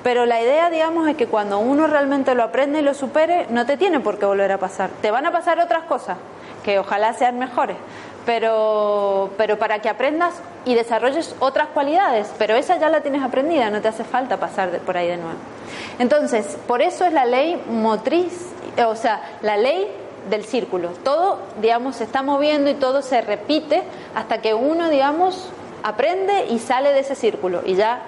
Pero 0.05 0.27
la 0.27 0.39
idea, 0.39 0.69
digamos, 0.69 1.07
es 1.09 1.15
que 1.15 1.25
cuando 1.25 1.57
uno 1.57 1.87
realmente 1.87 2.35
lo 2.35 2.43
aprende 2.43 2.77
y 2.77 2.83
lo 2.83 2.93
supere, 2.93 3.47
no 3.49 3.65
te 3.65 3.75
tiene 3.75 3.99
por 4.01 4.19
qué 4.19 4.27
volver 4.27 4.51
a 4.51 4.59
pasar. 4.59 4.91
Te 5.01 5.09
van 5.09 5.25
a 5.25 5.31
pasar 5.31 5.59
otras 5.59 5.85
cosas, 5.85 6.19
que 6.63 6.77
ojalá 6.77 7.13
sean 7.13 7.39
mejores, 7.39 7.75
pero, 8.23 9.31
pero 9.35 9.57
para 9.57 9.79
que 9.79 9.89
aprendas 9.89 10.35
y 10.63 10.75
desarrolles 10.75 11.35
otras 11.39 11.69
cualidades, 11.69 12.31
pero 12.37 12.53
esa 12.53 12.77
ya 12.77 12.91
la 12.91 13.01
tienes 13.01 13.23
aprendida, 13.23 13.71
no 13.71 13.81
te 13.81 13.87
hace 13.87 14.03
falta 14.03 14.37
pasar 14.37 14.77
por 14.81 14.95
ahí 14.95 15.07
de 15.07 15.17
nuevo. 15.17 15.39
Entonces, 15.97 16.55
por 16.67 16.83
eso 16.83 17.03
es 17.05 17.11
la 17.11 17.25
ley 17.25 17.59
motriz, 17.67 18.51
o 18.85 18.95
sea, 18.95 19.23
la 19.41 19.57
ley 19.57 19.87
del 20.29 20.45
círculo. 20.45 20.89
Todo, 21.03 21.39
digamos, 21.59 21.95
se 21.95 22.03
está 22.03 22.21
moviendo 22.21 22.69
y 22.69 22.75
todo 22.75 23.01
se 23.01 23.21
repite 23.21 23.81
hasta 24.13 24.39
que 24.39 24.53
uno, 24.53 24.91
digamos, 24.91 25.49
aprende 25.81 26.45
y 26.49 26.59
sale 26.59 26.93
de 26.93 26.99
ese 26.99 27.15
círculo 27.15 27.63
y 27.65 27.73
ya 27.73 28.03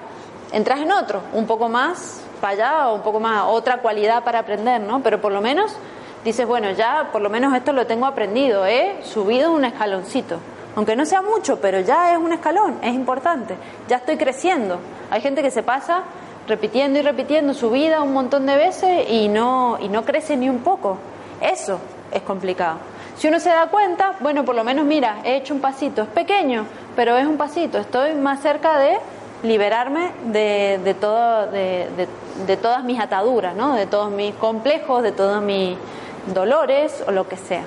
entras 0.52 0.80
en 0.80 0.92
otro, 0.92 1.22
un 1.34 1.46
poco 1.46 1.70
más 1.70 2.22
para 2.42 2.54
allá 2.54 2.90
o 2.90 2.96
un 2.96 3.02
poco 3.02 3.20
más, 3.20 3.44
otra 3.48 3.78
cualidad 3.78 4.24
para 4.24 4.40
aprender, 4.40 4.82
¿no? 4.82 5.02
Pero 5.02 5.20
por 5.20 5.32
lo 5.32 5.42
menos 5.42 5.76
dices, 6.24 6.46
bueno, 6.46 6.72
ya 6.72 7.10
por 7.12 7.22
lo 7.22 7.30
menos 7.30 7.56
esto 7.56 7.74
lo 7.74 7.88
tengo 7.88 8.06
aprendido, 8.06 8.66
he 8.66 9.04
subido 9.04 9.52
un 9.52 9.66
escaloncito. 9.66 10.40
Aunque 10.76 10.96
no 10.96 11.06
sea 11.06 11.24
mucho, 11.24 11.60
pero 11.60 11.80
ya 11.80 12.12
es 12.12 12.20
un 12.20 12.34
escalón, 12.34 12.78
es 12.84 12.94
importante. 12.94 13.56
Ya 13.88 13.98
estoy 13.98 14.18
creciendo. 14.18 14.78
Hay 15.10 15.22
gente 15.22 15.42
que 15.42 15.50
se 15.50 15.64
pasa 15.64 16.04
repitiendo 16.48 17.00
y 17.00 17.02
repitiendo 17.02 17.54
su 17.54 17.72
vida 17.72 18.02
un 18.02 18.14
montón 18.14 18.46
de 18.46 18.56
veces 18.56 19.10
y 19.10 19.28
no, 19.28 19.78
y 19.82 19.90
no 19.90 20.06
crece 20.06 20.38
ni 20.38 20.50
un 20.50 20.60
poco. 20.60 20.98
Eso 21.42 21.80
es 22.12 22.22
complicado. 22.22 22.78
Si 23.18 23.28
uno 23.28 23.40
se 23.40 23.50
da 23.50 23.68
cuenta, 23.68 24.14
bueno, 24.20 24.46
por 24.46 24.54
lo 24.54 24.64
menos 24.64 24.86
mira, 24.86 25.18
he 25.24 25.38
hecho 25.38 25.56
un 25.56 25.60
pasito, 25.60 26.04
es 26.04 26.08
pequeño, 26.10 26.66
pero 26.96 27.18
es 27.18 27.26
un 27.26 27.38
pasito, 27.38 27.80
estoy 27.80 28.14
más 28.14 28.42
cerca 28.42 28.78
de 28.78 29.00
liberarme 29.44 30.12
de, 30.26 30.80
de, 30.84 30.94
todo, 30.94 31.48
de, 31.48 31.88
de, 32.46 32.58
todas 32.58 32.84
mis 32.84 33.00
ataduras, 33.00 33.56
¿no? 33.56 33.76
de 33.76 33.86
todos 33.86 34.12
mis 34.12 34.34
complejos, 34.36 35.04
de 35.04 35.12
todos 35.12 35.42
mis 35.42 35.78
dolores 36.34 37.04
o 37.08 37.12
lo 37.12 37.28
que 37.28 37.38
sea. 37.38 37.64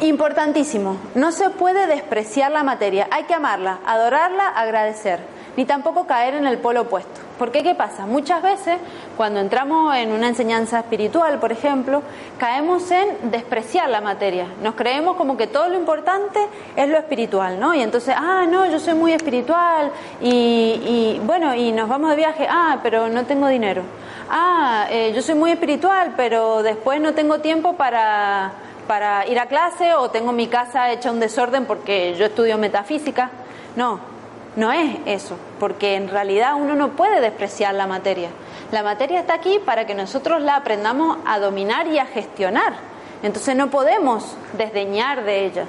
Importantísimo, 0.00 0.96
no 1.14 1.32
se 1.32 1.50
puede 1.50 1.86
despreciar 1.86 2.52
la 2.52 2.62
materia, 2.62 3.08
hay 3.10 3.24
que 3.24 3.34
amarla, 3.34 3.80
adorarla, 3.84 4.48
agradecer, 4.48 5.18
ni 5.56 5.64
tampoco 5.64 6.06
caer 6.06 6.34
en 6.34 6.46
el 6.46 6.58
polo 6.58 6.82
opuesto. 6.82 7.27
Porque 7.38 7.62
¿qué 7.62 7.74
pasa? 7.74 8.06
Muchas 8.06 8.42
veces 8.42 8.78
cuando 9.16 9.38
entramos 9.38 9.94
en 9.94 10.10
una 10.10 10.28
enseñanza 10.28 10.80
espiritual, 10.80 11.38
por 11.38 11.52
ejemplo, 11.52 12.02
caemos 12.36 12.90
en 12.90 13.30
despreciar 13.30 13.88
la 13.88 14.00
materia. 14.00 14.46
Nos 14.62 14.74
creemos 14.74 15.16
como 15.16 15.36
que 15.36 15.46
todo 15.46 15.68
lo 15.68 15.76
importante 15.76 16.40
es 16.74 16.88
lo 16.88 16.98
espiritual, 16.98 17.60
¿no? 17.60 17.74
Y 17.74 17.82
entonces, 17.82 18.14
ah, 18.16 18.44
no, 18.48 18.66
yo 18.66 18.80
soy 18.80 18.94
muy 18.94 19.12
espiritual 19.12 19.92
y, 20.20 21.20
bueno, 21.24 21.54
y 21.54 21.70
nos 21.70 21.88
vamos 21.88 22.10
de 22.10 22.16
viaje, 22.16 22.46
ah, 22.50 22.80
pero 22.82 23.08
no 23.08 23.24
tengo 23.24 23.46
dinero. 23.46 23.82
Ah, 24.28 24.86
eh, 24.90 25.12
yo 25.14 25.22
soy 25.22 25.36
muy 25.36 25.52
espiritual, 25.52 26.14
pero 26.16 26.62
después 26.62 27.00
no 27.00 27.14
tengo 27.14 27.38
tiempo 27.38 27.74
para, 27.74 28.50
para 28.88 29.26
ir 29.26 29.38
a 29.38 29.46
clase 29.46 29.94
o 29.94 30.10
tengo 30.10 30.32
mi 30.32 30.48
casa 30.48 30.90
hecha 30.90 31.12
un 31.12 31.20
desorden 31.20 31.66
porque 31.66 32.14
yo 32.18 32.26
estudio 32.26 32.58
metafísica. 32.58 33.30
No, 33.76 34.17
no 34.58 34.72
es 34.72 34.96
eso, 35.06 35.36
porque 35.60 35.94
en 35.94 36.08
realidad 36.08 36.56
uno 36.56 36.74
no 36.74 36.90
puede 36.90 37.20
despreciar 37.20 37.74
la 37.74 37.86
materia. 37.86 38.28
La 38.72 38.82
materia 38.82 39.20
está 39.20 39.34
aquí 39.34 39.60
para 39.64 39.86
que 39.86 39.94
nosotros 39.94 40.42
la 40.42 40.56
aprendamos 40.56 41.18
a 41.24 41.38
dominar 41.38 41.86
y 41.86 41.98
a 41.98 42.06
gestionar. 42.06 42.74
Entonces 43.22 43.56
no 43.56 43.70
podemos 43.70 44.36
desdeñar 44.54 45.24
de 45.24 45.46
ella. 45.46 45.64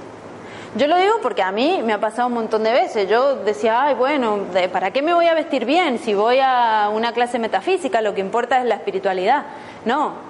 Yo 0.76 0.88
lo 0.88 0.98
digo 0.98 1.14
porque 1.22 1.44
a 1.44 1.52
mí 1.52 1.82
me 1.84 1.94
ha 1.94 2.00
pasado 2.00 2.28
un 2.28 2.34
montón 2.34 2.64
de 2.64 2.72
veces. 2.72 3.08
Yo 3.08 3.36
decía, 3.36 3.84
ay, 3.84 3.94
bueno, 3.94 4.40
¿para 4.74 4.92
qué 4.92 5.02
me 5.02 5.14
voy 5.14 5.28
a 5.28 5.36
vestir 5.36 5.66
bien 5.66 6.00
si 6.00 6.14
voy 6.16 6.40
a 6.44 6.90
una 6.92 7.14
clase 7.14 7.40
metafísica? 7.40 8.02
Lo 8.02 8.14
que 8.14 8.22
importa 8.22 8.60
es 8.60 8.66
la 8.66 8.76
espiritualidad. 8.76 9.46
No, 9.86 10.30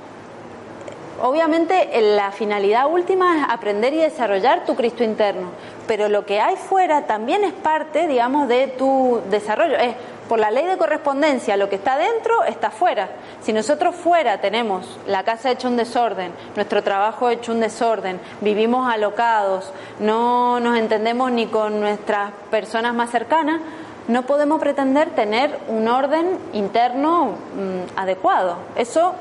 Obviamente 1.21 1.89
la 2.15 2.31
finalidad 2.31 2.89
última 2.89 3.37
es 3.37 3.45
aprender 3.49 3.93
y 3.93 3.97
desarrollar 3.97 4.63
tu 4.65 4.75
Cristo 4.75 5.03
interno, 5.03 5.49
pero 5.89 6.07
lo 6.07 6.23
que 6.23 6.39
hay 6.39 6.55
fuera 6.55 7.07
también 7.07 7.43
es 7.43 7.51
parte, 7.51 8.05
digamos, 8.05 8.47
de 8.47 8.67
tu 8.67 9.21
desarrollo. 9.31 9.75
Es 9.75 9.95
por 10.27 10.37
la 10.37 10.51
ley 10.51 10.67
de 10.67 10.77
correspondencia, 10.77 11.57
lo 11.57 11.67
que 11.67 11.77
está 11.77 11.97
dentro 11.97 12.43
está 12.43 12.69
fuera. 12.69 13.09
Si 13.41 13.53
nosotros 13.53 13.95
fuera 13.95 14.39
tenemos 14.39 14.99
la 15.07 15.23
casa 15.23 15.49
hecha 15.49 15.67
un 15.67 15.77
desorden, 15.77 16.31
nuestro 16.55 16.83
trabajo 16.83 17.31
hecho 17.31 17.53
un 17.53 17.59
desorden, 17.59 18.19
vivimos 18.39 18.87
alocados, 18.87 19.73
no 19.99 20.59
nos 20.59 20.77
entendemos 20.77 21.31
ni 21.31 21.47
con 21.47 21.79
nuestras 21.79 22.33
personas 22.51 22.93
más 22.93 23.09
cercanas, 23.09 23.59
no 24.07 24.27
podemos 24.27 24.61
pretender 24.61 25.09
tener 25.15 25.57
un 25.69 25.87
orden 25.87 26.37
interno 26.53 27.29
mm, 27.29 27.97
adecuado. 27.99 28.57
Eso 28.75 29.15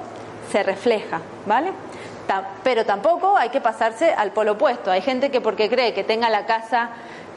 se 0.52 0.62
refleja, 0.62 1.22
¿vale? 1.46 1.72
Pero 2.62 2.84
tampoco 2.84 3.36
hay 3.36 3.48
que 3.48 3.60
pasarse 3.60 4.12
al 4.12 4.32
polo 4.32 4.52
opuesto. 4.52 4.90
Hay 4.90 5.02
gente 5.02 5.30
que 5.30 5.40
porque 5.40 5.68
cree 5.68 5.94
que 5.94 6.04
tenga 6.04 6.28
la 6.28 6.46
casa 6.46 6.90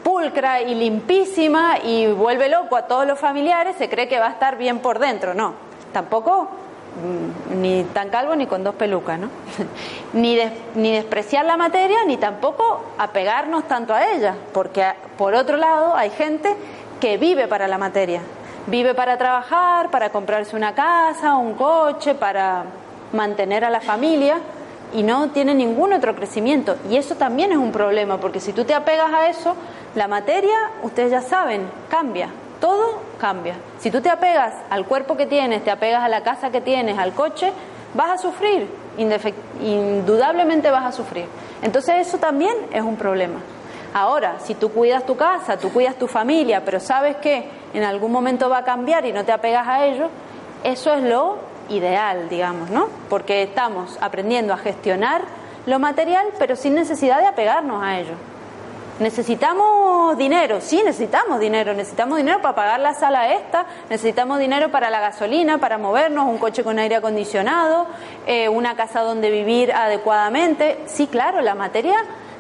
pulcra 0.04 0.62
y 0.62 0.76
limpísima 0.76 1.78
y 1.84 2.08
vuelve 2.08 2.50
loco 2.50 2.76
a 2.76 2.84
todos 2.84 3.06
los 3.06 3.20
familiares, 3.20 3.76
se 3.78 3.90
cree 3.90 4.08
que 4.08 4.20
va 4.20 4.28
a 4.28 4.32
estar 4.32 4.58
bien 4.58 4.80
por 4.80 5.00
dentro. 5.00 5.34
No, 5.34 5.54
tampoco 5.94 6.50
mm, 7.02 7.62
ni 7.62 7.84
tan 7.86 8.10
calvo 8.10 8.36
ni 8.36 8.48
con 8.48 8.64
dos 8.64 8.76
pelucas, 8.76 9.20
¿no? 9.20 9.30
ni, 10.14 10.38
ni 10.76 10.92
despreciar 10.92 11.46
la 11.46 11.58
materia, 11.58 12.00
ni 12.06 12.18
tampoco 12.18 12.84
apegarnos 12.98 13.68
tanto 13.68 13.94
a 13.94 14.12
ella, 14.12 14.36
porque 14.54 14.86
por 15.18 15.34
otro 15.34 15.58
lado 15.58 15.96
hay 15.96 16.10
gente 16.10 16.56
que 17.00 17.18
vive 17.18 17.48
para 17.48 17.68
la 17.68 17.78
materia, 17.78 18.22
vive 18.68 18.94
para 18.94 19.18
trabajar, 19.18 19.90
para 19.90 20.10
comprarse 20.10 20.56
una 20.56 20.74
casa, 20.74 21.36
un 21.36 21.54
coche, 21.54 22.16
para 22.16 22.64
mantener 23.14 23.66
a 23.66 23.70
la 23.70 23.82
familia, 23.82 24.38
y 24.94 25.04
no 25.04 25.30
tiene 25.30 25.54
ningún 25.54 25.94
otro 25.94 26.16
crecimiento. 26.16 26.76
Y 26.90 26.98
eso 26.98 27.16
también 27.16 27.52
es 27.52 27.58
un 27.58 27.72
problema, 27.72 28.18
porque 28.18 28.40
si 28.40 28.54
tú 28.54 28.66
te 28.66 28.74
apegas 28.74 29.12
a 29.14 29.30
eso, 29.30 29.56
la 29.96 30.08
materia, 30.08 30.58
ustedes 30.84 31.12
ya 31.12 31.22
saben, 31.22 31.68
cambia. 31.90 32.30
todo 32.60 33.02
cambia. 33.20 33.56
Si 33.80 33.90
tú 33.90 34.02
te 34.02 34.10
apegas 34.10 34.54
al 34.70 34.86
cuerpo 34.86 35.18
que 35.18 35.26
tienes, 35.26 35.64
te 35.64 35.72
apegas 35.72 36.04
a 36.04 36.10
la 36.10 36.22
casa 36.22 36.52
que 36.52 36.62
tienes, 36.62 36.98
al 36.98 37.14
coche, 37.14 37.52
vas 37.96 38.12
a 38.12 38.18
sufrir, 38.18 38.70
indudablemente 39.62 40.70
vas 40.70 40.86
a 40.86 40.92
sufrir. 40.92 41.26
Entonces 41.62 42.08
eso 42.08 42.18
también 42.20 42.56
es 42.72 42.84
un 42.84 42.96
problema. 42.98 43.40
Ahora, 43.94 44.36
si 44.40 44.56
tú 44.56 44.72
cuidas 44.72 45.06
tu 45.06 45.18
casa, 45.18 45.58
tú 45.58 45.72
cuidas 45.74 45.96
tu 45.96 46.08
familia, 46.08 46.64
pero 46.64 46.80
sabes 46.80 47.18
que 47.18 47.50
en 47.74 47.84
algún 47.84 48.12
momento 48.12 48.50
va 48.50 48.60
a 48.60 48.64
cambiar 48.64 49.06
y 49.06 49.12
no 49.12 49.26
te 49.26 49.32
apegas 49.32 49.68
a 49.68 49.86
ello, 49.86 50.08
eso 50.64 50.94
es 50.94 51.04
lo 51.04 51.38
ideal, 51.72 52.30
digamos, 52.30 52.70
¿no? 52.70 52.88
Porque 53.10 53.44
estamos 53.44 53.98
aprendiendo 54.02 54.54
a 54.54 54.58
gestionar 54.58 55.22
lo 55.66 55.80
material, 55.80 56.28
pero 56.38 56.56
sin 56.56 56.76
necesidad 56.76 57.20
de 57.20 57.28
apegarnos 57.28 57.84
a 57.84 58.00
ello. 58.00 58.14
Necesitamos 59.00 60.16
dinero, 60.18 60.62
sí, 60.62 60.84
necesitamos 60.86 61.40
dinero, 61.40 61.74
necesitamos 61.74 62.18
dinero 62.18 62.40
para 62.40 62.54
pagar 62.54 62.80
la 62.82 62.94
sala 62.94 63.34
esta, 63.34 63.66
necesitamos 63.90 64.38
dinero 64.38 64.70
para 64.70 64.92
la 64.92 65.00
gasolina, 65.00 65.58
para 65.58 65.80
movernos, 65.80 66.28
un 66.28 66.38
coche 66.38 66.64
con 66.64 66.78
aire 66.78 66.98
acondicionado, 66.98 67.88
eh, 68.28 68.48
una 68.48 68.76
casa 68.76 69.02
donde 69.02 69.32
vivir 69.32 69.72
adecuadamente. 69.72 70.84
Sí, 70.86 71.08
claro, 71.08 71.42
la 71.42 71.56
materia 71.56 71.96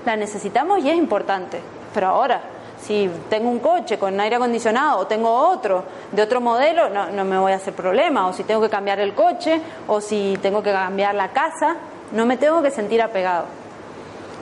la 0.05 0.15
necesitamos 0.15 0.83
y 0.83 0.89
es 0.91 0.97
importante, 0.97 1.59
pero 1.95 2.09
ahora, 2.09 2.41
si 2.81 3.09
tengo 3.29 3.49
un 3.49 3.59
coche 3.59 3.97
con 3.97 4.19
aire 4.19 4.35
acondicionado 4.35 4.99
o 4.99 5.07
tengo 5.07 5.31
otro 5.31 5.83
de 6.11 6.21
otro 6.21 6.41
modelo, 6.41 6.89
no, 6.89 7.11
no 7.11 7.23
me 7.23 7.37
voy 7.37 7.51
a 7.51 7.55
hacer 7.55 7.73
problema, 7.73 8.27
o 8.27 8.33
si 8.33 8.43
tengo 8.43 8.61
que 8.61 8.69
cambiar 8.69 8.99
el 8.99 9.13
coche, 9.13 9.61
o 9.87 10.01
si 10.01 10.37
tengo 10.41 10.63
que 10.63 10.71
cambiar 10.71 11.15
la 11.15 11.29
casa, 11.29 11.75
no 12.11 12.25
me 12.25 12.37
tengo 12.37 12.61
que 12.61 12.71
sentir 12.71 13.01
apegado. 13.01 13.45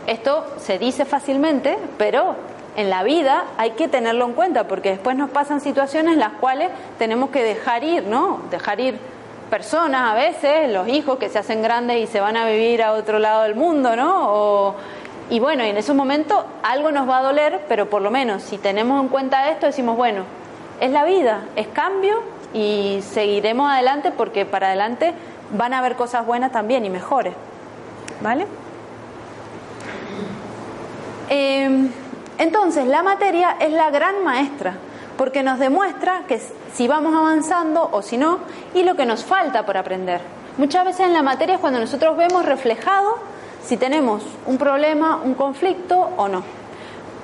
Esto 0.07 0.45
se 0.57 0.79
dice 0.79 1.05
fácilmente, 1.05 1.77
pero 1.97 2.35
en 2.75 2.89
la 2.89 3.03
vida 3.03 3.45
hay 3.57 3.71
que 3.71 3.87
tenerlo 3.87 4.25
en 4.25 4.33
cuenta 4.33 4.67
porque 4.67 4.91
después 4.91 5.15
nos 5.15 5.29
pasan 5.29 5.59
situaciones 5.61 6.13
en 6.13 6.19
las 6.19 6.33
cuales 6.33 6.69
tenemos 6.97 7.29
que 7.29 7.43
dejar 7.43 7.83
ir, 7.83 8.05
¿no? 8.05 8.39
Dejar 8.49 8.79
ir 8.79 8.97
personas 9.49 10.11
a 10.11 10.15
veces, 10.15 10.71
los 10.71 10.87
hijos 10.87 11.17
que 11.17 11.27
se 11.27 11.39
hacen 11.39 11.61
grandes 11.61 11.97
y 11.97 12.07
se 12.07 12.21
van 12.21 12.37
a 12.37 12.45
vivir 12.45 12.81
a 12.83 12.93
otro 12.93 13.19
lado 13.19 13.43
del 13.43 13.55
mundo, 13.55 13.95
¿no? 13.95 14.75
Y 15.29 15.39
bueno, 15.39 15.63
en 15.63 15.77
ese 15.77 15.93
momento 15.93 16.45
algo 16.63 16.91
nos 16.91 17.07
va 17.07 17.19
a 17.19 17.23
doler, 17.23 17.61
pero 17.67 17.89
por 17.89 18.01
lo 18.01 18.09
menos 18.09 18.43
si 18.43 18.57
tenemos 18.57 19.01
en 19.01 19.09
cuenta 19.09 19.49
esto, 19.49 19.67
decimos, 19.67 19.95
bueno, 19.95 20.23
es 20.79 20.91
la 20.91 21.05
vida, 21.05 21.43
es 21.55 21.67
cambio 21.67 22.21
y 22.53 22.99
seguiremos 23.01 23.69
adelante 23.71 24.11
porque 24.11 24.45
para 24.45 24.67
adelante 24.67 25.13
van 25.51 25.73
a 25.73 25.79
haber 25.79 25.95
cosas 25.95 26.25
buenas 26.25 26.51
también 26.51 26.85
y 26.85 26.89
mejores. 26.89 27.33
¿Vale? 28.21 28.47
Em, 31.29 31.91
entonces, 32.39 32.87
la 32.87 33.03
materia 33.03 33.55
es 33.59 33.71
la 33.71 33.91
gran 33.91 34.23
maestra, 34.23 34.73
porque 35.15 35.43
nos 35.43 35.59
demuestra 35.59 36.23
que 36.27 36.41
si 36.73 36.87
vamos 36.87 37.13
avanzando 37.13 37.87
o 37.91 38.01
si 38.01 38.17
no, 38.17 38.39
y 38.73 38.83
lo 38.83 38.95
que 38.95 39.05
nos 39.05 39.23
falta 39.23 39.65
por 39.65 39.77
aprender. 39.77 40.21
Muchas 40.57 40.85
veces 40.85 41.05
en 41.05 41.13
la 41.13 41.21
materia 41.21 41.55
es 41.55 41.61
cuando 41.61 41.79
nosotros 41.79 42.17
vemos 42.17 42.45
reflejado 42.45 43.17
si 43.69 43.77
tenemos 43.77 44.23
un 44.47 44.57
problema, 44.57 45.21
un 45.23 45.35
conflicto 45.35 45.95
o 46.17 46.27
no. 46.27 46.41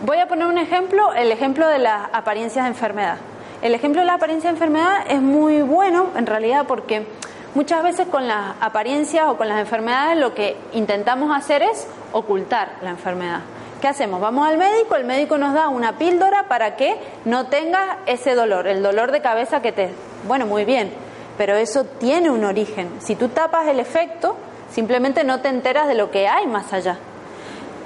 Voy 0.06 0.20
a 0.20 0.28
poner 0.28 0.46
un 0.46 0.60
ejemplo, 0.60 1.12
el 1.14 1.32
ejemplo 1.32 1.68
de 1.68 1.80
las 1.80 2.08
apariencias 2.14 2.66
de 2.66 2.70
enfermedad. 2.70 3.18
El 3.64 3.74
ejemplo 3.74 4.02
de 4.02 4.06
la 4.06 4.14
apariencia 4.14 4.52
de 4.52 4.54
enfermedad 4.54 5.06
es 5.10 5.24
muy 5.24 5.64
bueno 5.64 6.10
en 6.16 6.28
realidad 6.28 6.66
porque 6.68 7.08
muchas 7.56 7.82
veces 7.82 8.08
con 8.10 8.28
las 8.28 8.58
apariencias 8.62 9.26
o 9.26 9.38
con 9.38 9.48
las 9.50 9.60
enfermedades 9.60 10.20
lo 10.20 10.36
que 10.36 10.56
intentamos 10.74 11.36
hacer 11.36 11.64
es 11.64 11.88
ocultar 12.12 12.74
la 12.84 12.92
enfermedad. 12.92 13.40
¿Qué 13.82 13.88
hacemos? 13.88 14.22
Vamos 14.22 14.48
al 14.48 14.60
médico, 14.60 14.96
el 14.98 15.06
médico 15.06 15.40
nos 15.40 15.56
da 15.56 15.70
una 15.70 15.98
píldora 15.98 16.44
para 16.48 16.76
que 16.76 16.96
no 17.26 17.48
tengas 17.48 17.98
ese 18.06 18.36
dolor, 18.36 18.68
el 18.68 18.84
dolor 18.84 19.12
de 19.12 19.22
cabeza 19.22 19.64
que 19.64 19.72
te... 19.72 19.90
Bueno, 20.28 20.46
muy 20.46 20.64
bien, 20.64 20.94
pero 21.40 21.56
eso 21.56 21.86
tiene 21.86 22.30
un 22.30 22.46
origen. 22.46 22.92
Si 23.00 23.16
tú 23.16 23.30
tapas 23.30 23.68
el 23.68 23.80
efecto, 23.80 24.38
simplemente 24.76 25.24
no 25.24 25.40
te 25.40 25.48
enteras 25.48 25.88
de 25.88 25.96
lo 25.96 26.12
que 26.12 26.28
hay 26.28 26.46
más 26.48 26.74
allá. 26.74 26.98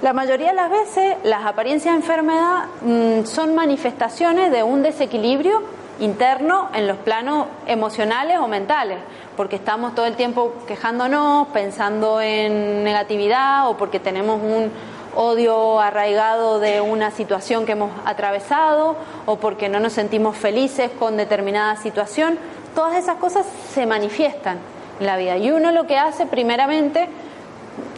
La 0.01 0.11
mayoría 0.11 0.47
de 0.49 0.55
las 0.55 0.71
veces 0.71 1.17
las 1.23 1.45
apariencias 1.45 1.93
de 1.93 1.99
enfermedad 1.99 2.63
mm, 2.81 3.25
son 3.25 3.53
manifestaciones 3.53 4.51
de 4.51 4.63
un 4.63 4.81
desequilibrio 4.81 5.61
interno 5.99 6.69
en 6.73 6.87
los 6.87 6.97
planos 6.97 7.45
emocionales 7.67 8.39
o 8.39 8.47
mentales, 8.47 8.97
porque 9.37 9.57
estamos 9.57 9.93
todo 9.93 10.07
el 10.07 10.15
tiempo 10.15 10.53
quejándonos, 10.67 11.49
pensando 11.49 12.21
en 12.21 12.83
negatividad 12.83 13.69
o 13.69 13.77
porque 13.77 13.99
tenemos 13.99 14.41
un 14.41 14.71
odio 15.15 15.79
arraigado 15.79 16.59
de 16.59 16.81
una 16.81 17.11
situación 17.11 17.67
que 17.67 17.73
hemos 17.73 17.91
atravesado 18.05 18.95
o 19.27 19.35
porque 19.35 19.69
no 19.69 19.79
nos 19.79 19.93
sentimos 19.93 20.35
felices 20.35 20.89
con 20.97 21.17
determinada 21.17 21.75
situación. 21.75 22.39
Todas 22.73 22.97
esas 22.97 23.17
cosas 23.17 23.45
se 23.73 23.85
manifiestan 23.85 24.57
en 24.99 25.05
la 25.05 25.17
vida. 25.17 25.37
Y 25.37 25.51
uno 25.51 25.71
lo 25.71 25.87
que 25.87 25.97
hace 25.97 26.25
primeramente, 26.25 27.07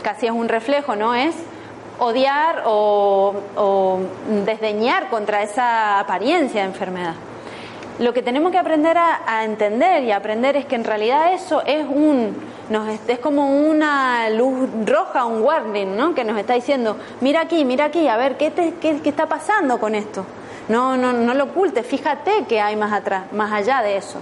casi 0.01 0.27
es 0.27 0.31
un 0.31 0.49
reflejo, 0.49 0.95
¿no? 0.95 1.13
Es 1.15 1.35
odiar 1.99 2.63
o, 2.65 3.33
o 3.55 3.99
desdeñar 4.45 5.09
contra 5.09 5.43
esa 5.43 5.99
apariencia 5.99 6.61
de 6.61 6.67
enfermedad. 6.67 7.13
Lo 7.99 8.13
que 8.13 8.23
tenemos 8.23 8.51
que 8.51 8.57
aprender 8.57 8.97
a, 8.97 9.43
entender 9.43 10.03
y 10.03 10.11
aprender 10.11 10.55
es 10.55 10.65
que 10.65 10.73
en 10.75 10.83
realidad 10.83 11.33
eso 11.33 11.61
es 11.65 11.85
un 11.85 12.35
nos, 12.69 12.87
es 13.07 13.19
como 13.19 13.51
una 13.51 14.29
luz 14.29 14.69
roja, 14.85 15.25
un 15.25 15.43
warning, 15.43 15.95
¿no? 15.95 16.15
Que 16.15 16.23
nos 16.23 16.37
está 16.39 16.53
diciendo, 16.53 16.97
mira 17.19 17.41
aquí, 17.41 17.63
mira 17.65 17.85
aquí, 17.85 18.07
a 18.07 18.17
ver, 18.17 18.37
¿qué, 18.37 18.49
te, 18.49 18.75
qué, 18.81 19.01
qué 19.01 19.09
está 19.09 19.27
pasando 19.27 19.79
con 19.79 19.93
esto? 19.93 20.25
No, 20.69 20.97
no, 20.97 21.13
no 21.13 21.33
lo 21.33 21.43
ocultes, 21.43 21.85
fíjate 21.85 22.45
que 22.47 22.59
hay 22.59 22.75
más 22.75 22.93
atrás, 22.93 23.31
más 23.33 23.51
allá 23.51 23.83
de 23.83 23.97
eso. 23.97 24.19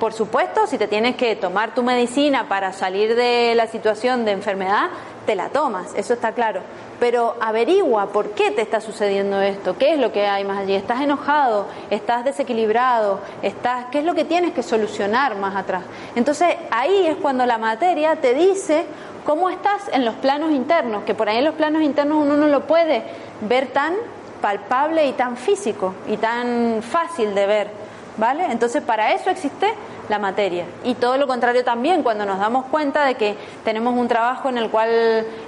Por 0.00 0.14
supuesto, 0.14 0.66
si 0.66 0.78
te 0.78 0.88
tienes 0.88 1.16
que 1.16 1.36
tomar 1.36 1.74
tu 1.74 1.82
medicina 1.82 2.48
para 2.48 2.72
salir 2.72 3.14
de 3.14 3.54
la 3.54 3.66
situación 3.66 4.24
de 4.24 4.32
enfermedad, 4.32 4.88
te 5.26 5.34
la 5.34 5.50
tomas, 5.50 5.94
eso 5.94 6.14
está 6.14 6.32
claro. 6.32 6.62
Pero 6.98 7.36
averigua 7.38 8.06
por 8.06 8.30
qué 8.30 8.50
te 8.50 8.62
está 8.62 8.80
sucediendo 8.80 9.42
esto, 9.42 9.76
qué 9.76 9.92
es 9.92 9.98
lo 9.98 10.10
que 10.10 10.26
hay 10.26 10.42
más 10.42 10.60
allí. 10.60 10.72
¿Estás 10.72 11.02
enojado? 11.02 11.66
¿Estás 11.90 12.24
desequilibrado? 12.24 13.20
¿Estás, 13.42 13.88
¿Qué 13.92 13.98
es 13.98 14.06
lo 14.06 14.14
que 14.14 14.24
tienes 14.24 14.54
que 14.54 14.62
solucionar 14.62 15.36
más 15.36 15.54
atrás? 15.54 15.82
Entonces 16.16 16.48
ahí 16.70 17.06
es 17.06 17.16
cuando 17.16 17.44
la 17.44 17.58
materia 17.58 18.16
te 18.16 18.32
dice 18.32 18.86
cómo 19.26 19.50
estás 19.50 19.82
en 19.92 20.06
los 20.06 20.14
planos 20.14 20.50
internos, 20.50 21.04
que 21.04 21.14
por 21.14 21.28
ahí 21.28 21.36
en 21.36 21.44
los 21.44 21.56
planos 21.56 21.82
internos 21.82 22.22
uno 22.22 22.38
no 22.38 22.46
lo 22.46 22.62
puede 22.62 23.02
ver 23.42 23.66
tan 23.66 23.92
palpable 24.40 25.06
y 25.06 25.12
tan 25.12 25.36
físico 25.36 25.92
y 26.08 26.16
tan 26.16 26.82
fácil 26.82 27.34
de 27.34 27.46
ver, 27.46 27.79
¿vale? 28.16 28.46
Entonces 28.50 28.82
para 28.82 29.12
eso 29.12 29.30
existe 29.30 29.72
la 30.08 30.18
materia. 30.18 30.66
Y 30.84 30.94
todo 30.94 31.16
lo 31.16 31.26
contrario 31.26 31.64
también, 31.64 32.02
cuando 32.02 32.26
nos 32.26 32.38
damos 32.38 32.66
cuenta 32.66 33.04
de 33.04 33.14
que 33.14 33.36
tenemos 33.64 33.96
un 33.96 34.08
trabajo 34.08 34.48
en 34.48 34.58
el 34.58 34.68
cual 34.70 34.90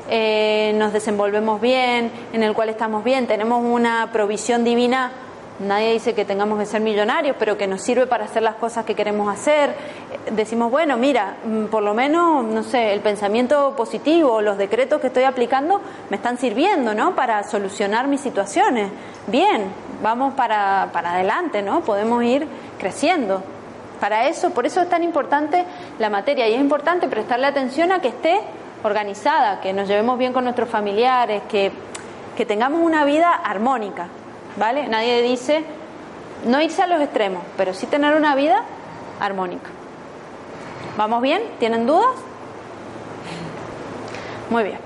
eh, 0.08 0.72
nos 0.76 0.92
desenvolvemos 0.92 1.60
bien, 1.60 2.10
en 2.32 2.42
el 2.42 2.54
cual 2.54 2.68
estamos 2.68 3.04
bien, 3.04 3.26
tenemos 3.26 3.64
una 3.64 4.10
provisión 4.12 4.64
divina, 4.64 5.12
nadie 5.60 5.92
dice 5.92 6.14
que 6.14 6.24
tengamos 6.24 6.58
que 6.58 6.66
ser 6.66 6.80
millonarios, 6.80 7.36
pero 7.38 7.56
que 7.56 7.66
nos 7.66 7.82
sirve 7.82 8.06
para 8.06 8.24
hacer 8.24 8.42
las 8.42 8.54
cosas 8.56 8.84
que 8.84 8.94
queremos 8.94 9.32
hacer. 9.32 9.74
Decimos, 10.30 10.70
bueno, 10.70 10.96
mira, 10.96 11.36
mm, 11.44 11.66
por 11.66 11.82
lo 11.82 11.94
menos, 11.94 12.44
no 12.44 12.62
sé, 12.62 12.92
el 12.92 13.00
pensamiento 13.00 13.74
positivo, 13.76 14.40
los 14.40 14.58
decretos 14.58 15.00
que 15.00 15.08
estoy 15.08 15.24
aplicando 15.24 15.80
me 16.10 16.16
están 16.16 16.38
sirviendo, 16.38 16.94
¿no? 16.94 17.14
Para 17.14 17.42
solucionar 17.44 18.06
mis 18.08 18.20
situaciones. 18.20 18.90
Bien, 19.26 19.72
vamos 20.02 20.34
para, 20.34 20.90
para 20.92 21.12
adelante, 21.12 21.62
¿no? 21.62 21.80
Podemos 21.82 22.22
ir 22.24 22.46
creciendo. 22.78 23.42
Para 24.00 24.26
eso, 24.26 24.50
por 24.50 24.66
eso 24.66 24.80
es 24.80 24.88
tan 24.88 25.04
importante 25.04 25.64
la 25.98 26.10
materia 26.10 26.48
y 26.48 26.54
es 26.54 26.60
importante 26.60 27.06
prestarle 27.06 27.46
atención 27.46 27.92
a 27.92 28.00
que 28.00 28.08
esté 28.08 28.40
organizada, 28.82 29.60
que 29.60 29.72
nos 29.72 29.86
llevemos 29.86 30.18
bien 30.18 30.32
con 30.32 30.42
nuestros 30.42 30.68
familiares, 30.68 31.42
que, 31.48 31.70
que 32.36 32.44
tengamos 32.44 32.80
una 32.80 33.04
vida 33.04 33.32
armónica, 33.32 34.08
¿vale? 34.56 34.88
Nadie 34.88 35.22
dice 35.22 35.64
no 36.44 36.60
irse 36.60 36.82
a 36.82 36.86
los 36.86 37.00
extremos, 37.00 37.42
pero 37.56 37.72
sí 37.72 37.86
tener 37.86 38.14
una 38.14 38.34
vida 38.34 38.64
armónica. 39.20 39.70
¿Vamos 40.96 41.22
bien? 41.22 41.42
¿Tienen 41.58 41.86
dudas? 41.86 42.16
Muy 44.50 44.64
bien. 44.64 44.78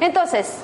Entonces, 0.00 0.58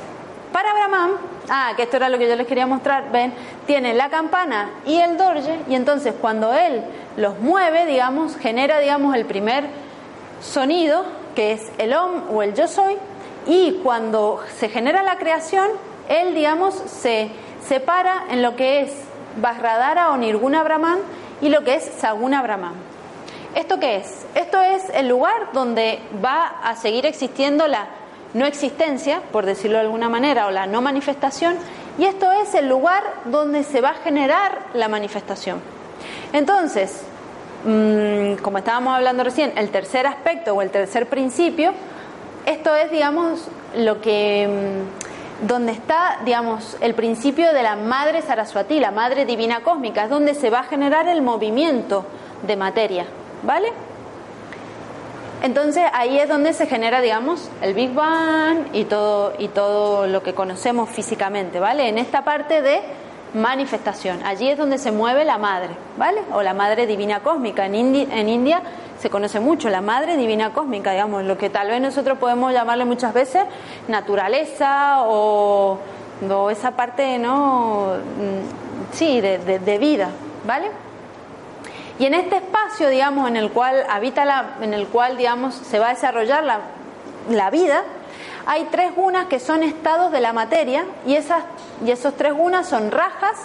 para 0.52 0.72
Brahman, 0.72 1.12
ah, 1.48 1.72
que 1.76 1.84
esto 1.84 1.96
era 1.96 2.08
lo 2.08 2.18
que 2.18 2.28
yo 2.28 2.36
les 2.36 2.46
quería 2.46 2.66
mostrar, 2.66 3.10
ven, 3.10 3.32
tiene 3.66 3.94
la 3.94 4.08
campana 4.08 4.70
y 4.86 4.96
el 4.96 5.16
dorje, 5.16 5.60
y 5.68 5.74
entonces 5.74 6.14
cuando 6.20 6.52
él 6.52 6.82
los 7.16 7.38
mueve, 7.38 7.86
digamos, 7.86 8.36
genera, 8.36 8.78
digamos, 8.78 9.14
el 9.14 9.24
primer 9.24 9.64
sonido, 10.40 11.04
que 11.34 11.52
es 11.52 11.70
el 11.78 11.94
om 11.94 12.22
o 12.32 12.42
el 12.42 12.54
yo 12.54 12.68
soy, 12.68 12.96
y 13.46 13.80
cuando 13.82 14.40
se 14.58 14.68
genera 14.68 15.02
la 15.02 15.16
creación, 15.16 15.68
él, 16.08 16.34
digamos, 16.34 16.74
se 16.74 17.30
separa 17.66 18.24
en 18.30 18.42
lo 18.42 18.56
que 18.56 18.82
es 18.82 18.92
Vajradara 19.40 20.10
o 20.10 20.16
Nirguna 20.16 20.62
Brahman 20.62 20.98
y 21.40 21.48
lo 21.48 21.62
que 21.64 21.74
es 21.74 21.84
Saguna 21.98 22.42
Brahman. 22.42 22.74
¿Esto 23.54 23.78
qué 23.80 23.96
es? 23.96 24.26
Esto 24.34 24.60
es 24.60 24.84
el 24.94 25.08
lugar 25.08 25.52
donde 25.52 25.98
va 26.24 26.46
a 26.62 26.76
seguir 26.76 27.06
existiendo 27.06 27.66
la 27.66 27.86
no 28.36 28.44
existencia, 28.44 29.22
por 29.32 29.46
decirlo 29.46 29.78
de 29.78 29.84
alguna 29.84 30.10
manera, 30.10 30.46
o 30.46 30.50
la 30.50 30.66
no 30.66 30.82
manifestación, 30.82 31.56
y 31.98 32.04
esto 32.04 32.30
es 32.32 32.54
el 32.54 32.68
lugar 32.68 33.02
donde 33.24 33.64
se 33.64 33.80
va 33.80 33.90
a 33.90 33.94
generar 33.94 34.58
la 34.74 34.88
manifestación. 34.88 35.60
Entonces, 36.34 37.00
mm, 37.64 38.34
como 38.42 38.58
estábamos 38.58 38.94
hablando 38.94 39.24
recién, 39.24 39.54
el 39.56 39.70
tercer 39.70 40.06
aspecto 40.06 40.52
o 40.52 40.60
el 40.60 40.68
tercer 40.68 41.06
principio, 41.08 41.72
esto 42.44 42.74
es, 42.76 42.90
digamos, 42.90 43.48
lo 43.74 44.02
que 44.02 44.46
mm, 45.42 45.46
donde 45.46 45.72
está, 45.72 46.18
digamos, 46.26 46.76
el 46.82 46.94
principio 46.94 47.54
de 47.54 47.62
la 47.62 47.74
madre 47.76 48.20
Saraswati, 48.20 48.80
la 48.80 48.90
madre 48.90 49.24
divina 49.24 49.60
cósmica, 49.60 50.04
es 50.04 50.10
donde 50.10 50.34
se 50.34 50.50
va 50.50 50.60
a 50.60 50.64
generar 50.64 51.08
el 51.08 51.22
movimiento 51.22 52.04
de 52.46 52.56
materia, 52.56 53.06
¿vale? 53.42 53.72
Entonces 55.42 55.84
ahí 55.92 56.18
es 56.18 56.28
donde 56.28 56.52
se 56.52 56.66
genera, 56.66 57.00
digamos, 57.00 57.50
el 57.60 57.74
Big 57.74 57.92
Bang 57.92 58.68
y 58.72 58.84
todo, 58.84 59.34
y 59.38 59.48
todo 59.48 60.06
lo 60.06 60.22
que 60.22 60.34
conocemos 60.34 60.88
físicamente, 60.88 61.60
¿vale? 61.60 61.88
En 61.88 61.98
esta 61.98 62.24
parte 62.24 62.62
de 62.62 62.80
manifestación, 63.34 64.24
allí 64.24 64.48
es 64.48 64.56
donde 64.56 64.78
se 64.78 64.92
mueve 64.92 65.24
la 65.24 65.36
madre, 65.36 65.70
¿vale? 65.98 66.22
O 66.32 66.42
la 66.42 66.54
madre 66.54 66.86
divina 66.86 67.20
cósmica. 67.20 67.66
En, 67.66 67.74
en 67.74 68.28
India 68.28 68.62
se 68.98 69.10
conoce 69.10 69.40
mucho 69.40 69.68
la 69.68 69.82
madre 69.82 70.16
divina 70.16 70.52
cósmica, 70.52 70.92
digamos, 70.92 71.24
lo 71.24 71.36
que 71.36 71.50
tal 71.50 71.68
vez 71.68 71.80
nosotros 71.80 72.18
podemos 72.18 72.52
llamarle 72.52 72.86
muchas 72.86 73.12
veces 73.12 73.44
naturaleza 73.88 75.02
o, 75.02 75.78
esa 76.50 76.70
parte, 76.70 77.18
¿no? 77.18 77.94
Mm, 77.96 78.94
sí, 78.94 79.20
de, 79.20 79.38
de 79.38 79.78
vida, 79.78 80.08
¿vale? 80.46 80.85
Y 81.98 82.04
en 82.04 82.14
este 82.14 82.36
espacio, 82.36 82.88
digamos, 82.88 83.28
en 83.28 83.36
el 83.36 83.50
cual 83.50 83.84
habita 83.88 84.24
la, 84.24 84.56
en 84.60 84.74
el 84.74 84.86
cual, 84.86 85.16
digamos, 85.16 85.54
se 85.54 85.78
va 85.78 85.88
a 85.88 85.94
desarrollar 85.94 86.44
la, 86.44 87.50
vida, 87.50 87.84
hay 88.46 88.68
tres 88.70 88.94
gunas 88.94 89.26
que 89.26 89.40
son 89.40 89.62
estados 89.62 90.12
de 90.12 90.20
la 90.20 90.32
materia 90.32 90.84
y, 91.06 91.14
esas, 91.14 91.42
y 91.84 91.90
esos 91.90 92.14
tres 92.14 92.34
gunas 92.34 92.68
son 92.68 92.90
rajas, 92.90 93.36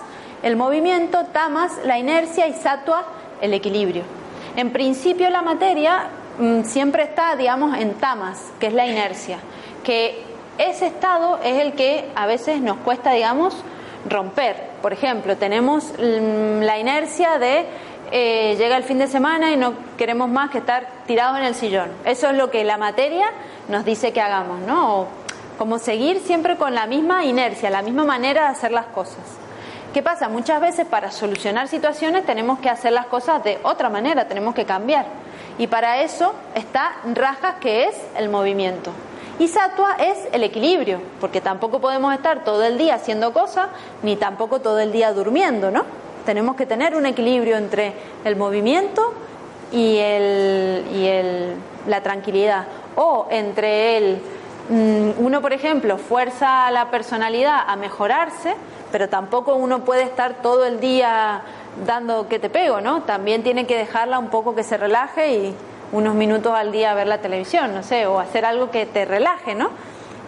el 0.43 0.57
movimiento, 0.57 1.25
tamas, 1.31 1.71
la 1.85 1.97
inercia 1.97 2.47
y 2.47 2.53
satua, 2.53 3.05
el 3.39 3.53
equilibrio. 3.53 4.03
En 4.57 4.71
principio 4.71 5.29
la 5.29 5.41
materia 5.41 6.09
mm, 6.37 6.63
siempre 6.63 7.03
está, 7.03 7.35
digamos, 7.37 7.77
en 7.77 7.93
tamas, 7.95 8.51
que 8.59 8.67
es 8.67 8.73
la 8.73 8.85
inercia, 8.85 9.39
que 9.83 10.23
ese 10.57 10.87
estado 10.87 11.39
es 11.43 11.61
el 11.61 11.73
que 11.73 12.09
a 12.15 12.27
veces 12.27 12.61
nos 12.61 12.77
cuesta, 12.77 13.13
digamos, 13.13 13.55
romper. 14.09 14.55
Por 14.81 14.93
ejemplo, 14.93 15.37
tenemos 15.37 15.93
mm, 15.97 16.61
la 16.61 16.79
inercia 16.79 17.37
de 17.37 17.65
eh, 18.11 18.55
llega 18.57 18.77
el 18.77 18.83
fin 18.83 18.99
de 18.99 19.07
semana 19.07 19.51
y 19.51 19.57
no 19.57 19.73
queremos 19.97 20.29
más 20.29 20.49
que 20.51 20.59
estar 20.59 20.87
tirados 21.07 21.37
en 21.37 21.45
el 21.45 21.55
sillón. 21.55 21.89
Eso 22.05 22.29
es 22.29 22.35
lo 22.35 22.51
que 22.51 22.63
la 22.63 22.77
materia 22.77 23.31
nos 23.69 23.85
dice 23.85 24.11
que 24.11 24.21
hagamos, 24.21 24.59
¿no? 24.61 25.07
como 25.61 25.77
seguir 25.77 26.21
siempre 26.21 26.57
con 26.57 26.73
la 26.73 26.87
misma 26.87 27.23
inercia, 27.23 27.69
la 27.69 27.83
misma 27.83 28.03
manera 28.03 28.45
de 28.45 28.47
hacer 28.47 28.71
las 28.71 28.87
cosas. 28.87 29.19
¿Qué 29.93 30.01
pasa? 30.01 30.27
Muchas 30.27 30.59
veces 30.59 30.87
para 30.87 31.11
solucionar 31.11 31.67
situaciones 31.67 32.25
tenemos 32.25 32.57
que 32.57 32.67
hacer 32.67 32.93
las 32.93 33.05
cosas 33.05 33.43
de 33.43 33.59
otra 33.61 33.87
manera, 33.87 34.27
tenemos 34.27 34.55
que 34.55 34.65
cambiar. 34.65 35.05
Y 35.59 35.67
para 35.67 36.01
eso 36.01 36.33
está 36.55 36.93
rajas, 37.13 37.57
que 37.61 37.83
es 37.83 37.95
el 38.17 38.29
movimiento. 38.29 38.91
Y 39.37 39.49
satua 39.49 39.97
es 39.99 40.17
el 40.31 40.43
equilibrio, 40.43 40.99
porque 41.19 41.41
tampoco 41.41 41.79
podemos 41.79 42.11
estar 42.15 42.43
todo 42.43 42.63
el 42.63 42.79
día 42.79 42.95
haciendo 42.95 43.31
cosas, 43.31 43.67
ni 44.01 44.15
tampoco 44.15 44.61
todo 44.61 44.79
el 44.79 44.91
día 44.91 45.13
durmiendo, 45.13 45.69
¿no? 45.69 45.85
Tenemos 46.25 46.55
que 46.55 46.65
tener 46.65 46.95
un 46.95 47.05
equilibrio 47.05 47.57
entre 47.57 47.93
el 48.23 48.35
movimiento 48.35 49.13
y, 49.71 49.97
el, 49.97 50.85
y 50.93 51.07
el, 51.07 51.55
la 51.87 52.01
tranquilidad. 52.01 52.65
O 52.95 53.27
entre 53.29 53.97
el, 53.97 54.21
mm, 54.69 55.23
uno, 55.25 55.41
por 55.41 55.53
ejemplo, 55.53 55.97
fuerza 55.97 56.67
a 56.67 56.71
la 56.71 56.91
personalidad 56.91 57.59
a 57.67 57.75
mejorarse, 57.75 58.55
pero 58.91 59.09
tampoco 59.09 59.55
uno 59.55 59.85
puede 59.85 60.03
estar 60.03 60.41
todo 60.41 60.65
el 60.65 60.79
día 60.79 61.41
dando 61.85 62.27
que 62.27 62.39
te 62.39 62.49
pego, 62.49 62.81
¿no? 62.81 63.03
También 63.03 63.43
tiene 63.43 63.65
que 63.65 63.77
dejarla 63.77 64.19
un 64.19 64.29
poco 64.29 64.53
que 64.53 64.63
se 64.63 64.77
relaje 64.77 65.33
y 65.33 65.55
unos 65.91 66.15
minutos 66.15 66.53
al 66.53 66.71
día 66.71 66.93
ver 66.93 67.07
la 67.07 67.19
televisión, 67.19 67.73
no 67.73 67.83
sé, 67.83 68.05
o 68.07 68.19
hacer 68.19 68.45
algo 68.45 68.71
que 68.71 68.85
te 68.85 69.05
relaje, 69.05 69.55
¿no? 69.55 69.69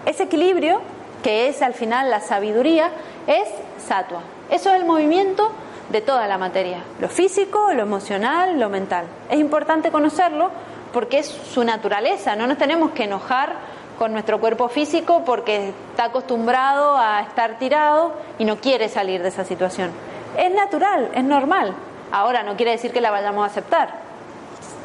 Ese 0.05 0.23
equilibrio, 0.23 0.81
que 1.21 1.47
es 1.47 1.61
al 1.61 1.73
final 1.73 2.09
la 2.09 2.19
sabiduría, 2.19 2.91
es 3.27 3.47
satua. 3.85 4.21
Eso 4.49 4.69
es 4.69 4.75
el 4.75 4.85
movimiento 4.85 5.51
de 5.89 6.01
toda 6.01 6.27
la 6.27 6.37
materia, 6.37 6.83
lo 6.99 7.09
físico, 7.09 7.73
lo 7.73 7.81
emocional, 7.81 8.59
lo 8.59 8.69
mental. 8.69 9.05
Es 9.29 9.39
importante 9.39 9.91
conocerlo 9.91 10.49
porque 10.91 11.19
es 11.19 11.27
su 11.27 11.63
naturaleza, 11.63 12.35
no 12.35 12.47
nos 12.47 12.57
tenemos 12.57 12.91
que 12.91 13.03
enojar 13.03 13.53
con 13.97 14.11
nuestro 14.11 14.39
cuerpo 14.39 14.69
físico 14.69 15.23
porque 15.25 15.73
está 15.91 16.05
acostumbrado 16.05 16.97
a 16.97 17.21
estar 17.21 17.57
tirado 17.59 18.13
y 18.39 18.45
no 18.45 18.57
quiere 18.57 18.89
salir 18.89 19.21
de 19.21 19.29
esa 19.29 19.43
situación. 19.43 19.91
Es 20.37 20.53
natural, 20.53 21.11
es 21.13 21.23
normal. 21.23 21.73
Ahora 22.11 22.43
no 22.43 22.55
quiere 22.55 22.71
decir 22.71 22.91
que 22.91 23.01
la 23.01 23.11
vayamos 23.11 23.43
a 23.43 23.47
aceptar. 23.47 23.89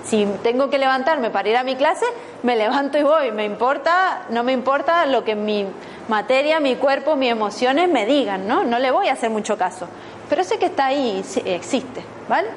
Si 0.04 0.26
tengo 0.42 0.70
que 0.70 0.78
levantarme 0.78 1.30
para 1.30 1.48
ir 1.48 1.56
a 1.56 1.64
mi 1.64 1.76
clase, 1.76 2.06
me 2.42 2.56
levanto 2.56 2.98
y 2.98 3.02
voy. 3.02 3.30
Me 3.30 3.44
importa, 3.44 4.22
no 4.30 4.42
me 4.42 4.52
importa 4.52 5.04
lo 5.06 5.24
que 5.24 5.34
mi 5.34 5.66
materia, 6.08 6.60
mi 6.60 6.76
cuerpo, 6.76 7.16
mis 7.16 7.30
emociones 7.30 7.88
me 7.90 8.06
digan, 8.06 8.46
¿no? 8.46 8.64
No 8.64 8.78
le 8.78 8.90
voy 8.90 9.08
a 9.08 9.12
hacer 9.12 9.30
mucho 9.30 9.58
caso 9.58 9.88
pero 10.28 10.42
ese 10.42 10.58
que 10.58 10.66
está 10.66 10.86
ahí 10.86 11.22
existe, 11.44 12.02
¿vale? 12.28 12.48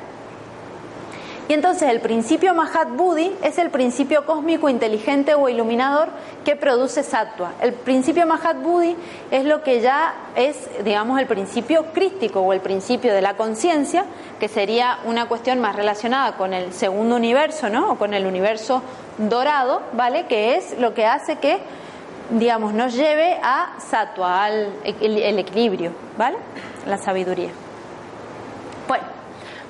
Y 1.52 1.54
entonces 1.54 1.90
el 1.90 2.00
principio 2.00 2.54
Mahat 2.54 2.92
Buddhi 2.96 3.36
es 3.44 3.58
el 3.58 3.72
principio 3.72 4.26
cósmico 4.26 4.70
inteligente 4.70 5.34
o 5.36 5.50
iluminador 5.50 6.08
que 6.46 6.56
produce 6.56 7.04
Sattva. 7.04 7.52
El 7.60 7.74
principio 7.74 8.26
Mahat 8.26 8.62
Buddhi 8.62 8.96
es 9.32 9.44
lo 9.44 9.62
que 9.62 9.82
ya 9.82 10.14
es, 10.38 10.56
digamos, 10.86 11.20
el 11.20 11.28
principio 11.28 11.88
crístico 11.94 12.40
o 12.40 12.54
el 12.54 12.62
principio 12.62 13.14
de 13.14 13.22
la 13.22 13.36
conciencia, 13.36 14.06
que 14.40 14.48
sería 14.48 15.00
una 15.04 15.28
cuestión 15.28 15.60
más 15.60 15.76
relacionada 15.76 16.38
con 16.38 16.54
el 16.54 16.72
segundo 16.72 17.18
universo, 17.18 17.68
¿no? 17.70 17.92
O 17.92 17.96
con 17.98 18.14
el 18.14 18.26
universo 18.26 18.82
dorado, 19.18 19.82
¿vale? 19.92 20.28
Que 20.28 20.56
es 20.56 20.80
lo 20.80 20.94
que 20.94 21.06
hace 21.06 21.36
que, 21.36 21.60
digamos, 22.30 22.74
nos 22.74 22.94
lleve 22.94 23.38
a 23.44 23.74
Sattva, 23.78 24.46
al 24.46 24.70
el 24.86 25.38
equilibrio, 25.38 25.92
¿vale? 26.18 26.38
La 26.86 26.98
sabiduría. 26.98 27.50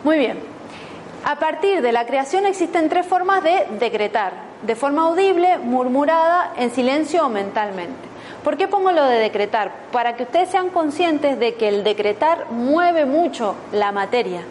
Muy 0.04 0.18
bien. 0.18 0.40
A 1.24 1.36
partir 1.36 1.82
de 1.82 1.92
la 1.92 2.06
creación 2.08 2.46
existen 2.46 2.90
tres 2.90 3.06
formas 3.06 3.44
de 3.44 3.68
decretar, 3.80 4.34
de 4.64 4.76
forma 4.76 5.04
audible, 5.04 5.60
murmurada, 5.60 6.54
en 6.58 6.72
silencio 6.72 7.26
o 7.26 7.30
mentalmente. 7.30 8.10
¿Por 8.44 8.58
qué 8.58 8.68
pongo 8.68 8.92
lo 8.92 9.06
de 9.06 9.20
decretar? 9.20 9.72
Para 9.92 10.16
que 10.16 10.24
ustedes 10.24 10.50
sean 10.50 10.70
conscientes 10.70 11.38
de 11.38 11.54
que 11.54 11.68
el 11.68 11.84
decretar 11.84 12.50
mueve 12.50 13.06
mucho 13.06 13.56
la 13.72 13.92
materia 13.92 14.42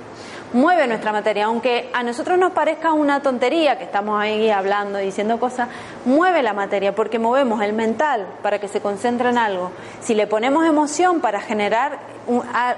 mueve 0.52 0.86
nuestra 0.86 1.12
materia, 1.12 1.46
aunque 1.46 1.90
a 1.92 2.02
nosotros 2.02 2.38
nos 2.38 2.52
parezca 2.52 2.92
una 2.92 3.22
tontería 3.22 3.78
que 3.78 3.84
estamos 3.84 4.20
ahí 4.20 4.50
hablando 4.50 5.00
y 5.00 5.04
diciendo 5.04 5.38
cosas, 5.38 5.68
mueve 6.04 6.42
la 6.42 6.52
materia 6.52 6.94
porque 6.94 7.18
movemos 7.18 7.62
el 7.62 7.72
mental 7.72 8.26
para 8.42 8.58
que 8.58 8.68
se 8.68 8.80
concentre 8.80 9.30
en 9.30 9.38
algo. 9.38 9.70
Si 10.00 10.14
le 10.14 10.26
ponemos 10.26 10.66
emoción 10.66 11.20
para 11.20 11.40
generar 11.40 11.98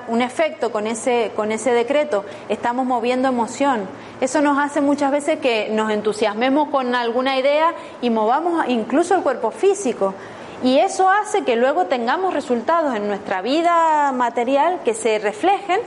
un, 0.08 0.22
efecto 0.22 0.72
con 0.72 0.87
ese, 0.87 1.32
con 1.37 1.52
ese 1.52 1.72
decreto, 1.72 2.24
estamos 2.48 2.87
moviendo 2.87 3.28
emoción. 3.28 3.87
Eso 4.20 4.40
nos 4.40 4.58
hace 4.58 4.80
muchas 4.80 5.11
veces 5.11 5.38
que 5.40 5.68
nos 5.70 5.90
entusiasmemos 5.90 6.68
con 6.68 6.94
alguna 6.94 7.38
idea 7.38 7.74
y 8.00 8.11
movamos 8.11 8.64
incluso 8.68 9.14
el 9.14 9.22
cuerpo 9.22 9.50
físico. 9.50 10.14
Y 10.62 10.78
eso 10.78 11.11
hace 11.11 11.42
que 11.42 11.56
luego 11.56 11.87
tengamos 11.87 12.32
resultados 12.32 12.94
en 12.94 13.08
nuestra 13.08 13.42
vida 13.42 14.12
material 14.12 14.80
que 14.85 14.94
se 14.94 15.18
reflejen 15.18 15.80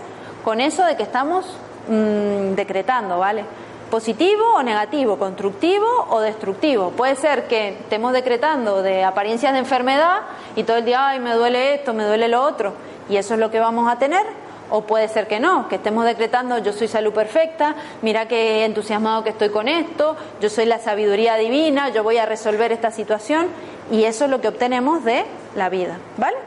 con 0.44 0.60
eso 0.60 0.84
de 0.84 0.98
que 0.98 1.04
estamos 1.04 1.58
Mm, 1.88 2.56
decretando, 2.56 3.20
¿vale? 3.20 3.46
Positivo 3.92 4.56
o 4.56 4.64
negativo, 4.64 5.20
constructivo 5.20 5.86
o 6.10 6.20
destructivo. 6.20 6.90
Puede 6.90 7.16
ser 7.16 7.48
que 7.48 7.70
estemos 7.70 8.12
decretando 8.12 8.82
de 8.82 9.04
apariencias 9.04 9.54
de 9.54 9.60
enfermedad 9.60 10.22
y 10.56 10.64
todo 10.64 10.78
el 10.78 10.86
día, 10.86 11.10
ay, 11.10 11.20
me 11.20 11.34
duele 11.34 11.76
esto, 11.76 11.94
me 11.94 12.04
duele 12.04 12.28
lo 12.28 12.42
otro, 12.42 12.74
y 13.08 13.18
eso 13.18 13.36
es 13.36 13.40
lo 13.40 13.52
que 13.52 13.60
vamos 13.60 13.92
a 13.92 14.00
tener. 14.00 14.26
O 14.72 14.82
puede 14.82 15.08
ser 15.10 15.28
que 15.28 15.40
no, 15.40 15.70
que 15.70 15.76
estemos 15.76 16.06
decretando 16.06 16.58
yo 16.58 16.74
soy 16.74 16.88
salud 16.88 17.14
perfecta, 17.14 17.76
mira 18.02 18.28
qué 18.28 18.66
entusiasmado 18.66 19.24
que 19.24 19.30
estoy 19.30 19.50
con 19.50 19.68
esto, 19.68 20.16
yo 20.42 20.50
soy 20.50 20.66
la 20.66 20.80
sabiduría 20.80 21.36
divina, 21.36 21.90
yo 21.90 22.02
voy 22.02 22.18
a 22.18 22.26
resolver 22.26 22.72
esta 22.72 22.90
situación 22.90 23.46
y 23.92 24.06
eso 24.06 24.26
es 24.26 24.32
lo 24.32 24.42
que 24.42 24.48
obtenemos 24.48 25.04
de 25.04 25.24
la 25.56 25.70
vida, 25.70 26.00
¿vale? 26.18 26.38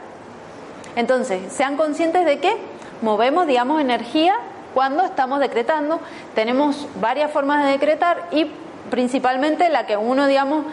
Entonces, 0.97 1.53
sean 1.53 1.77
conscientes 1.77 2.25
de 2.25 2.39
que 2.39 2.57
movemos, 3.01 3.47
digamos, 3.47 3.79
energía 3.79 4.35
cuando 4.73 5.03
estamos 5.03 5.39
decretando, 5.39 5.99
tenemos 6.35 6.87
varias 6.99 7.31
formas 7.31 7.65
de 7.65 7.71
decretar 7.71 8.27
y 8.31 8.49
principalmente 8.89 9.69
la 9.69 9.85
que 9.85 9.97
uno, 9.97 10.27
digamos, 10.27 10.65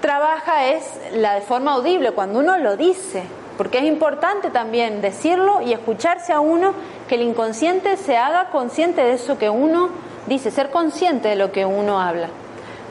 trabaja 0.00 0.66
es 0.66 0.84
la 1.12 1.34
de 1.34 1.40
forma 1.40 1.72
audible, 1.72 2.12
cuando 2.12 2.38
uno 2.38 2.56
lo 2.58 2.76
dice, 2.76 3.22
porque 3.56 3.78
es 3.78 3.84
importante 3.84 4.50
también 4.50 5.00
decirlo 5.00 5.60
y 5.60 5.72
escucharse 5.72 6.32
a 6.32 6.40
uno, 6.40 6.74
que 7.08 7.16
el 7.16 7.22
inconsciente 7.22 7.96
se 7.96 8.16
haga 8.16 8.50
consciente 8.50 9.02
de 9.02 9.14
eso 9.14 9.38
que 9.38 9.50
uno 9.50 9.90
dice, 10.26 10.50
ser 10.50 10.70
consciente 10.70 11.28
de 11.28 11.36
lo 11.36 11.52
que 11.52 11.64
uno 11.64 12.00
habla. 12.00 12.28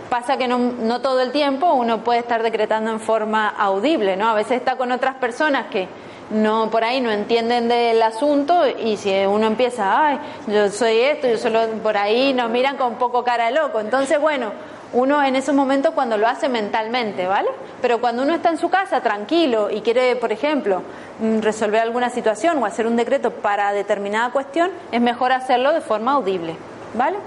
Pasa 0.10 0.38
que 0.38 0.48
no, 0.48 0.58
no 0.58 1.02
todo 1.02 1.22
el 1.22 1.32
tiempo 1.32 1.74
uno 1.74 2.04
puede 2.04 2.20
estar 2.20 2.42
decretando 2.42 2.92
en 2.92 3.00
forma 3.00 3.50
audible, 3.50 4.16
¿no? 4.16 4.30
A 4.30 4.34
veces 4.34 4.54
está 4.54 4.76
con 4.76 4.92
otras 4.92 5.16
personas 5.16 5.68
que 5.68 5.88
no 6.30 6.70
por 6.70 6.84
ahí 6.84 7.00
no 7.00 7.12
entienden 7.12 7.68
del 7.68 8.02
asunto 8.02 8.64
y 8.68 8.98
si 8.98 9.14
uno 9.26 9.48
empieza, 9.48 10.08
ay, 10.08 10.20
yo 10.48 10.70
soy 10.70 11.00
esto, 11.00 11.28
yo 11.28 11.38
solo 11.38 11.68
por 11.82 11.98
ahí 11.98 12.34
nos 12.34 12.50
miran 12.50 12.78
con 12.78 12.96
poco 12.96 13.24
cara 13.24 13.46
de 13.46 13.52
loco. 13.52 13.80
Entonces, 13.80 14.20
bueno, 14.20 14.52
uno 14.94 15.22
en 15.24 15.36
esos 15.36 15.54
momentos 15.54 15.94
cuando 15.94 16.18
lo 16.18 16.28
hace 16.28 16.50
mentalmente, 16.50 17.28
¿vale? 17.28 17.50
Pero 17.82 18.00
cuando 18.00 18.24
uno 18.24 18.34
está 18.34 18.50
en 18.50 18.58
su 18.58 18.70
casa 18.70 19.02
tranquilo 19.02 19.70
y 19.70 19.82
quiere, 19.82 20.16
por 20.16 20.32
ejemplo, 20.32 20.82
mm, 21.20 21.40
resolver 21.40 21.82
alguna 21.82 22.10
situación 22.10 22.58
o 22.62 22.66
hacer 22.66 22.88
un 22.88 22.96
decreto 22.96 23.32
para 23.32 23.72
determinada 23.74 24.32
cuestión, 24.32 24.72
es 24.92 25.02
mejor 25.02 25.32
hacerlo 25.32 25.74
de 25.74 25.82
forma 25.82 26.14
audible, 26.14 26.56
¿vale? 26.94 27.18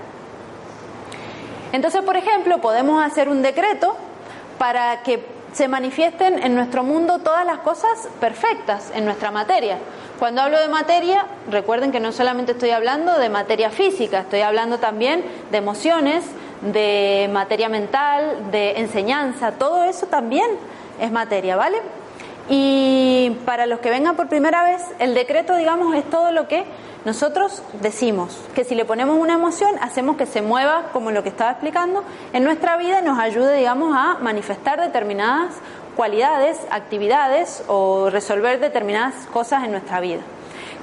Entonces, 1.73 2.03
por 2.03 2.17
ejemplo, 2.17 2.61
podemos 2.61 3.05
hacer 3.05 3.29
un 3.29 3.43
decreto 3.43 3.97
para 4.59 5.03
que 5.03 5.40
se 5.53 5.69
manifiesten 5.69 6.43
en 6.43 6.55
nuestro 6.55 6.83
mundo 6.83 7.19
todas 7.19 7.45
las 7.45 7.59
cosas 7.59 8.09
perfectas 8.21 8.93
en 8.95 9.05
nuestra 9.05 9.31
materia. 9.31 9.79
Cuando 10.19 10.43
hablo 10.43 10.61
de 10.61 10.69
materia, 10.69 11.27
recuerden 11.51 11.93
que 11.93 12.01
no 12.01 12.13
solamente 12.13 12.53
estoy 12.53 12.71
hablando 12.71 13.19
de 13.19 13.29
materia 13.29 13.71
física, 13.71 14.21
estoy 14.21 14.41
hablando 14.41 14.79
también 14.79 15.25
de 15.51 15.59
emociones, 15.59 16.25
de 16.61 17.29
materia 17.33 17.69
mental, 17.69 18.51
de 18.51 18.79
enseñanza, 18.79 19.53
todo 19.53 19.85
eso 19.85 20.07
también 20.07 20.47
es 21.01 21.11
materia, 21.11 21.57
¿vale? 21.57 21.79
Y 22.49 23.37
para 23.45 23.67
los 23.67 23.81
que 23.81 23.91
vengan 23.91 24.17
por 24.17 24.29
primera 24.29 24.65
vez, 24.65 24.83
el 24.99 25.15
decreto, 25.15 25.57
digamos, 25.57 25.95
es 25.95 26.09
todo 26.09 26.33
lo 26.33 26.49
que 26.49 26.65
nosotros 27.05 27.63
decimos, 27.81 28.37
que 28.55 28.65
si 28.65 28.75
le 28.75 28.85
ponemos 28.85 29.17
una 29.19 29.35
emoción, 29.35 29.71
hacemos 29.81 30.17
que 30.17 30.27
se 30.27 30.43
mueva, 30.43 30.91
como 30.93 31.11
lo 31.11 31.23
que 31.23 31.31
estaba 31.31 31.53
explicando, 31.53 32.05
en 32.33 32.45
nuestra 32.45 32.77
vida 32.77 33.01
nos 33.01 33.19
ayude, 33.19 33.57
digamos, 33.57 33.97
a 33.97 34.19
manifestar 34.21 34.81
determinadas 34.81 35.55
cualidades, 35.97 36.59
actividades 36.71 37.65
o 37.69 38.11
resolver 38.11 38.61
determinadas 38.61 39.15
cosas 39.33 39.65
en 39.65 39.73
nuestra 39.73 40.01
vida. 40.01 40.21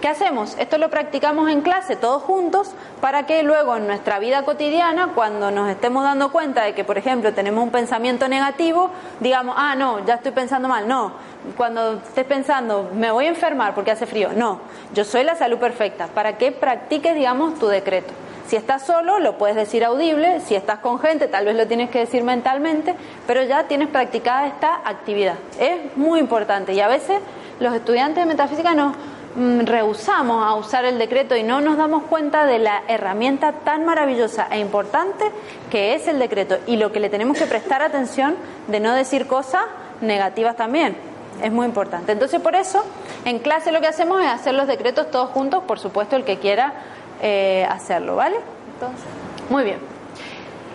¿Qué 0.01 0.07
hacemos? 0.07 0.55
Esto 0.59 0.77
lo 0.77 0.91
practicamos 0.91 1.49
en 1.49 1.61
clase 1.61 1.95
todos 1.95 2.21
juntos 2.21 2.71
para 3.01 3.25
que 3.25 3.41
luego 3.41 3.75
en 3.77 3.87
nuestra 3.87 4.19
vida 4.19 4.43
cotidiana, 4.43 5.13
cuando 5.15 5.49
nos 5.49 5.69
estemos 5.69 6.03
dando 6.03 6.31
cuenta 6.31 6.63
de 6.63 6.75
que, 6.75 6.83
por 6.83 6.99
ejemplo, 6.99 7.33
tenemos 7.33 7.63
un 7.63 7.71
pensamiento 7.71 8.27
negativo, 8.27 8.91
digamos, 9.19 9.55
ah, 9.57 9.73
no, 9.75 10.05
ya 10.05 10.15
estoy 10.15 10.33
pensando 10.33 10.67
mal. 10.67 10.87
No, 10.87 11.13
cuando 11.55 11.93
estés 11.93 12.25
pensando, 12.25 12.89
me 12.93 13.11
voy 13.11 13.25
a 13.25 13.29
enfermar 13.29 13.73
porque 13.75 13.91
hace 13.91 14.05
frío. 14.05 14.29
No, 14.35 14.59
yo 14.93 15.03
soy 15.03 15.23
la 15.23 15.35
salud 15.35 15.57
perfecta. 15.57 16.07
Para 16.07 16.37
que 16.37 16.51
practiques, 16.51 17.15
digamos, 17.15 17.57
tu 17.59 17.67
decreto. 17.67 18.13
Si 18.47 18.55
estás 18.55 18.85
solo, 18.85 19.19
lo 19.19 19.37
puedes 19.37 19.55
decir 19.55 19.83
audible. 19.83 20.39
Si 20.41 20.55
estás 20.55 20.79
con 20.79 20.99
gente, 20.99 21.27
tal 21.27 21.45
vez 21.45 21.55
lo 21.55 21.67
tienes 21.67 21.89
que 21.89 21.99
decir 21.99 22.23
mentalmente, 22.23 22.95
pero 23.25 23.43
ya 23.43 23.63
tienes 23.63 23.89
practicada 23.89 24.47
esta 24.47 24.81
actividad. 24.85 25.35
Es 25.59 25.95
muy 25.97 26.19
importante 26.19 26.73
y 26.73 26.79
a 26.79 26.87
veces 26.87 27.19
los 27.59 27.73
estudiantes 27.73 28.23
de 28.23 28.25
metafísica 28.25 28.73
nos 28.73 28.93
Mm, 29.37 29.67
rehusamos 29.67 30.43
a 30.43 30.55
usar 30.55 30.83
el 30.85 30.97
decreto 30.97 31.35
y 31.35 31.43
no 31.43 31.61
nos 31.61 31.77
damos 31.77 32.01
cuenta 32.05 32.47
de 32.47 32.57
la 32.57 32.81
herramienta 32.87 33.51
tan 33.51 33.85
maravillosa 33.85 34.47
e 34.49 34.57
importante 34.57 35.25
que 35.69 35.93
es 35.93 36.07
el 36.07 36.17
decreto 36.17 36.57
y 36.65 36.77
lo 36.77 36.91
que 36.91 36.99
le 36.99 37.11
tenemos 37.11 37.37
que 37.37 37.45
prestar 37.45 37.83
atención 37.83 38.35
de 38.67 38.79
no 38.79 38.95
decir 38.95 39.27
cosas 39.27 39.61
negativas 40.01 40.55
también. 40.55 40.97
Es 41.41 41.51
muy 41.51 41.65
importante. 41.65 42.11
Entonces, 42.11 42.41
por 42.41 42.55
eso, 42.55 42.83
en 43.25 43.39
clase 43.39 43.71
lo 43.71 43.81
que 43.81 43.87
hacemos 43.87 44.21
es 44.21 44.27
hacer 44.27 44.53
los 44.53 44.67
decretos 44.67 45.11
todos 45.11 45.29
juntos, 45.29 45.63
por 45.63 45.79
supuesto, 45.79 46.15
el 46.15 46.23
que 46.23 46.37
quiera 46.39 46.73
eh, 47.21 47.67
hacerlo, 47.69 48.15
¿vale? 48.15 48.37
Entonces, 48.73 49.05
muy 49.49 49.63
bien. 49.63 49.79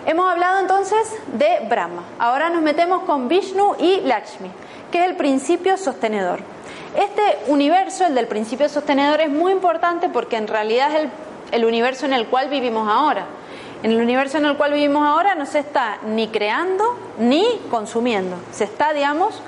Hemos 0.05 0.29
hablado 0.29 0.59
entonces 0.59 1.15
de 1.33 1.61
Brahma. 1.69 2.03
Ahora 2.19 2.51
nos 2.51 2.61
metemos 2.61 3.05
con 3.05 3.29
Vishnu 3.29 3.77
y 3.79 4.01
Lakshmi, 4.01 4.51
que 4.91 4.99
es 4.99 5.05
el 5.05 5.17
principio 5.17 5.77
sostenedor. 5.77 6.41
Este 6.97 7.23
universo, 7.47 8.05
el 8.05 8.15
del 8.17 8.27
principio 8.27 8.69
sostenedor, 8.69 9.21
es 9.21 9.31
muy 9.31 9.53
importante 9.53 10.09
porque 10.09 10.37
en 10.37 10.49
realidad 10.49 10.91
es 10.95 11.09
el, 11.53 11.65
universo 11.65 12.05
en 12.07 12.13
el 12.13 12.27
cual 12.27 12.49
vivimos 12.49 12.89
ahora. 12.89 13.27
En 13.85 13.93
el 13.93 14.01
universo 14.01 14.39
en 14.39 14.47
el 14.47 14.57
cual 14.57 14.73
vivimos 14.73 15.07
ahora 15.07 15.37
no 15.37 15.47
se 15.47 15.61
está 15.61 15.99
ni 16.05 16.29
creando 16.29 16.85
ni 17.19 17.45
consumiendo. 17.71 18.37
Se 18.51 18.65
está, 18.65 18.93
digamos, 18.93 19.41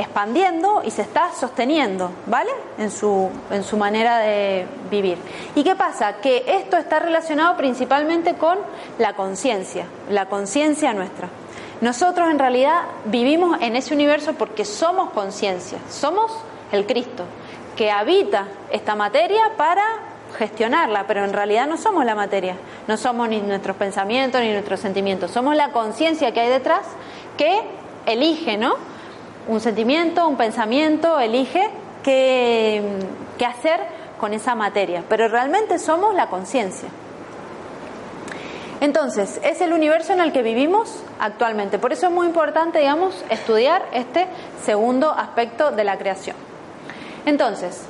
expandiendo 0.00 0.82
y 0.84 0.90
se 0.90 1.02
está 1.02 1.32
sosteniendo, 1.32 2.10
¿vale? 2.26 2.50
En 2.78 2.90
su, 2.90 3.28
en 3.50 3.62
su 3.62 3.76
manera 3.76 4.18
de 4.18 4.66
vivir. 4.90 5.18
¿Y 5.54 5.62
qué 5.62 5.74
pasa? 5.74 6.16
Que 6.16 6.44
esto 6.46 6.76
está 6.76 6.98
relacionado 6.98 7.56
principalmente 7.56 8.34
con 8.34 8.58
la 8.98 9.14
conciencia, 9.14 9.86
la 10.08 10.26
conciencia 10.26 10.94
nuestra. 10.94 11.28
Nosotros 11.80 12.30
en 12.30 12.38
realidad 12.38 12.82
vivimos 13.04 13.58
en 13.60 13.76
ese 13.76 13.94
universo 13.94 14.34
porque 14.34 14.64
somos 14.64 15.10
conciencia, 15.10 15.78
somos 15.88 16.32
el 16.72 16.86
Cristo, 16.86 17.24
que 17.76 17.90
habita 17.90 18.46
esta 18.70 18.94
materia 18.94 19.52
para 19.56 19.84
gestionarla, 20.38 21.06
pero 21.06 21.24
en 21.24 21.32
realidad 21.32 21.66
no 21.66 21.76
somos 21.76 22.04
la 22.04 22.14
materia, 22.14 22.56
no 22.86 22.96
somos 22.96 23.28
ni 23.28 23.40
nuestros 23.40 23.76
pensamientos 23.76 24.40
ni 24.40 24.52
nuestros 24.52 24.80
sentimientos, 24.80 25.30
somos 25.30 25.56
la 25.56 25.72
conciencia 25.72 26.32
que 26.32 26.40
hay 26.40 26.48
detrás 26.48 26.82
que 27.36 27.62
elige, 28.06 28.56
¿no? 28.56 28.76
Un 29.48 29.60
sentimiento, 29.60 30.28
un 30.28 30.36
pensamiento, 30.36 31.18
elige 31.18 31.70
qué, 32.02 32.82
qué 33.38 33.46
hacer 33.46 33.80
con 34.18 34.34
esa 34.34 34.54
materia, 34.54 35.02
pero 35.08 35.28
realmente 35.28 35.78
somos 35.78 36.14
la 36.14 36.28
conciencia. 36.28 36.88
Entonces, 38.80 39.40
es 39.42 39.60
el 39.60 39.72
universo 39.72 40.12
en 40.14 40.20
el 40.20 40.32
que 40.32 40.42
vivimos 40.42 41.02
actualmente. 41.18 41.78
Por 41.78 41.92
eso 41.92 42.06
es 42.06 42.12
muy 42.12 42.26
importante, 42.26 42.78
digamos, 42.78 43.24
estudiar 43.28 43.82
este 43.92 44.26
segundo 44.64 45.10
aspecto 45.10 45.70
de 45.70 45.84
la 45.84 45.98
creación. 45.98 46.36
Entonces, 47.26 47.82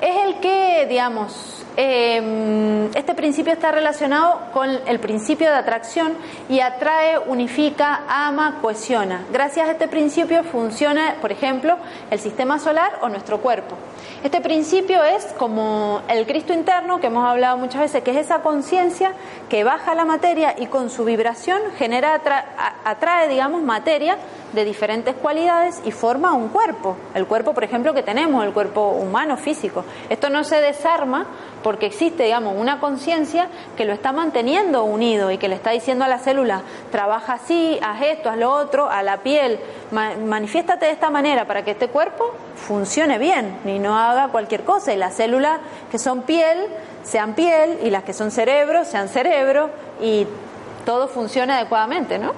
es 0.00 0.16
el 0.24 0.38
que, 0.38 0.86
digamos, 0.88 1.64
em, 1.80 2.90
este 2.96 3.14
principio 3.14 3.52
está 3.52 3.70
relacionado 3.70 4.40
con 4.52 4.68
el 4.68 4.98
principio 4.98 5.48
de 5.48 5.54
atracción 5.54 6.14
y 6.48 6.58
atrae, 6.58 7.18
unifica, 7.20 8.02
ama, 8.08 8.58
cohesiona. 8.60 9.24
Gracias 9.32 9.68
a 9.68 9.72
este 9.72 9.86
principio 9.86 10.42
funciona, 10.42 11.18
por 11.20 11.30
ejemplo, 11.30 11.76
el 12.10 12.18
sistema 12.18 12.58
solar 12.58 12.98
o 13.02 13.08
nuestro 13.08 13.38
cuerpo. 13.40 13.76
Este 14.22 14.40
principio 14.40 15.04
es 15.04 15.24
como 15.38 16.02
el 16.08 16.26
Cristo 16.26 16.52
interno, 16.52 17.00
que 17.00 17.08
hemos 17.08 17.24
hablado 17.26 17.56
muchas 17.56 17.80
veces, 17.80 18.02
que 18.02 18.10
es 18.10 18.16
esa 18.16 18.40
conciencia 18.40 19.12
que 19.48 19.64
baja 19.64 19.94
la 19.94 20.04
materia 20.04 20.54
y 20.58 20.66
con 20.66 20.90
su 20.90 21.04
vibración 21.04 21.60
genera, 21.76 22.20
atrae, 22.84 23.28
digamos, 23.28 23.62
materia 23.62 24.18
de 24.52 24.64
diferentes 24.64 25.14
cualidades 25.14 25.80
y 25.84 25.92
forma 25.92 26.32
un 26.32 26.48
cuerpo. 26.48 26.96
El 27.14 27.26
cuerpo, 27.26 27.52
por 27.52 27.64
ejemplo, 27.64 27.92
que 27.94 28.02
tenemos, 28.02 28.44
el 28.44 28.52
cuerpo 28.52 28.88
humano, 28.90 29.36
físico. 29.36 29.84
Esto 30.08 30.30
no 30.30 30.42
se 30.44 30.60
desarma 30.60 31.26
porque 31.62 31.86
existe, 31.86 32.24
digamos, 32.24 32.54
una 32.56 32.80
conciencia 32.80 33.48
que 33.76 33.84
lo 33.84 33.92
está 33.92 34.12
manteniendo 34.12 34.84
unido 34.84 35.30
y 35.30 35.38
que 35.38 35.48
le 35.48 35.54
está 35.54 35.70
diciendo 35.70 36.04
a 36.04 36.08
la 36.08 36.18
célula, 36.18 36.62
trabaja 36.90 37.34
así, 37.34 37.78
haz 37.82 38.02
esto, 38.02 38.30
haz 38.30 38.38
lo 38.38 38.50
otro, 38.52 38.88
a 38.88 39.02
la 39.02 39.18
piel, 39.18 39.58
manifiéstate 39.90 40.86
de 40.86 40.92
esta 40.92 41.10
manera 41.10 41.46
para 41.46 41.64
que 41.64 41.72
este 41.72 41.88
cuerpo 41.88 42.32
funcione 42.56 43.18
bien 43.18 43.58
y 43.64 43.78
no 43.78 43.87
haga 43.96 44.28
cualquier 44.28 44.64
cosa. 44.64 44.92
Y 44.92 44.96
las 44.96 45.14
células 45.14 45.60
que 45.90 45.98
son 45.98 46.22
piel 46.22 46.66
sean 47.02 47.34
piel 47.34 47.78
y 47.82 47.90
las 47.90 48.04
que 48.04 48.12
son 48.12 48.30
cerebro 48.30 48.84
sean 48.84 49.08
cerebro 49.08 49.70
y 50.00 50.26
todo 50.84 51.08
funcione 51.08 51.52
adecuadamente, 51.52 52.18
¿no? 52.18 52.32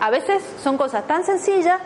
A 0.00 0.10
veces 0.10 0.42
son 0.62 0.76
cosas 0.76 1.06
tan 1.06 1.24
sencillas 1.24 1.78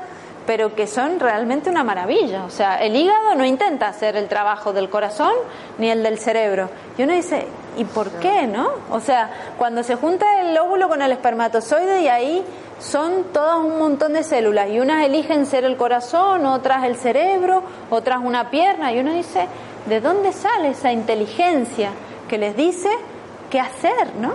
pero 0.46 0.74
que 0.74 0.86
son 0.86 1.20
realmente 1.20 1.70
una 1.70 1.84
maravilla. 1.84 2.44
O 2.44 2.50
sea, 2.50 2.76
el 2.76 2.94
hígado 2.96 3.34
no 3.34 3.44
intenta 3.44 3.88
hacer 3.88 4.16
el 4.16 4.28
trabajo 4.28 4.72
del 4.72 4.90
corazón 4.90 5.32
ni 5.78 5.90
el 5.90 6.02
del 6.02 6.18
cerebro. 6.18 6.68
Y 6.98 7.02
uno 7.02 7.14
dice, 7.14 7.46
¿y 7.76 7.84
por 7.84 8.10
qué, 8.20 8.46
no? 8.46 8.70
O 8.90 9.00
sea, 9.00 9.30
cuando 9.58 9.82
se 9.82 9.96
junta 9.96 10.40
el 10.40 10.56
óvulo 10.58 10.88
con 10.88 11.02
el 11.02 11.12
espermatozoide 11.12 12.02
y 12.02 12.08
ahí 12.08 12.44
son 12.78 13.24
todas 13.32 13.58
un 13.58 13.78
montón 13.78 14.12
de 14.12 14.22
células 14.22 14.68
y 14.68 14.80
unas 14.80 15.04
eligen 15.04 15.46
ser 15.46 15.64
el 15.64 15.76
corazón, 15.76 16.44
otras 16.44 16.84
el 16.84 16.96
cerebro, 16.96 17.62
otras 17.90 18.18
una 18.22 18.50
pierna 18.50 18.92
y 18.92 19.00
uno 19.00 19.12
dice, 19.12 19.46
¿de 19.86 20.00
dónde 20.00 20.32
sale 20.32 20.70
esa 20.70 20.92
inteligencia 20.92 21.90
que 22.28 22.36
les 22.36 22.56
dice 22.56 22.90
qué 23.50 23.60
hacer, 23.60 24.14
no? 24.20 24.32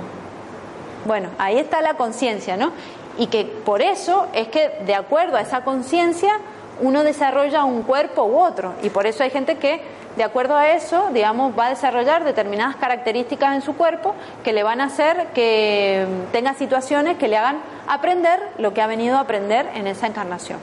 Bueno, 1.06 1.30
ahí 1.38 1.58
está 1.58 1.82
la 1.82 1.96
conciencia, 1.96 2.58
¿no? 2.58 2.72
Y 3.18 3.28
que 3.28 3.46
por 3.46 3.82
eso 3.82 4.28
es 4.34 4.48
que 4.48 4.70
de 4.86 4.96
acuerdo 4.96 5.38
a 5.38 5.42
esa 5.42 5.64
conciencia 5.64 6.40
uno 6.82 7.04
desarrolla 7.04 7.66
un 7.66 7.84
cuerpo 7.84 8.24
u 8.24 8.40
otro 8.40 8.74
y 8.82 8.90
por 8.90 9.06
eso 9.06 9.24
hay 9.24 9.30
gente 9.30 9.58
que 9.58 9.82
de 10.16 10.24
acuerdo 10.24 10.58
a 10.58 10.72
eso, 10.72 11.10
digamos, 11.14 11.58
va 11.58 11.68
a 11.68 11.70
desarrollar 11.70 12.24
determinadas 12.24 12.76
características 12.76 13.56
en 13.56 13.62
su 13.62 13.78
cuerpo 13.78 14.16
que 14.44 14.54
le 14.54 14.64
van 14.64 14.82
a 14.82 14.86
hacer 14.86 15.28
que 15.34 16.06
tenga 16.32 16.54
situaciones 16.56 17.18
que 17.18 17.28
le 17.28 17.38
hagan 17.38 17.60
aprender 17.88 18.40
lo 18.58 18.74
que 18.74 18.82
ha 18.82 18.88
venido 18.88 19.18
a 19.18 19.22
aprender 19.22 19.70
en 19.76 19.88
esa 19.88 20.08
encarnación. 20.08 20.60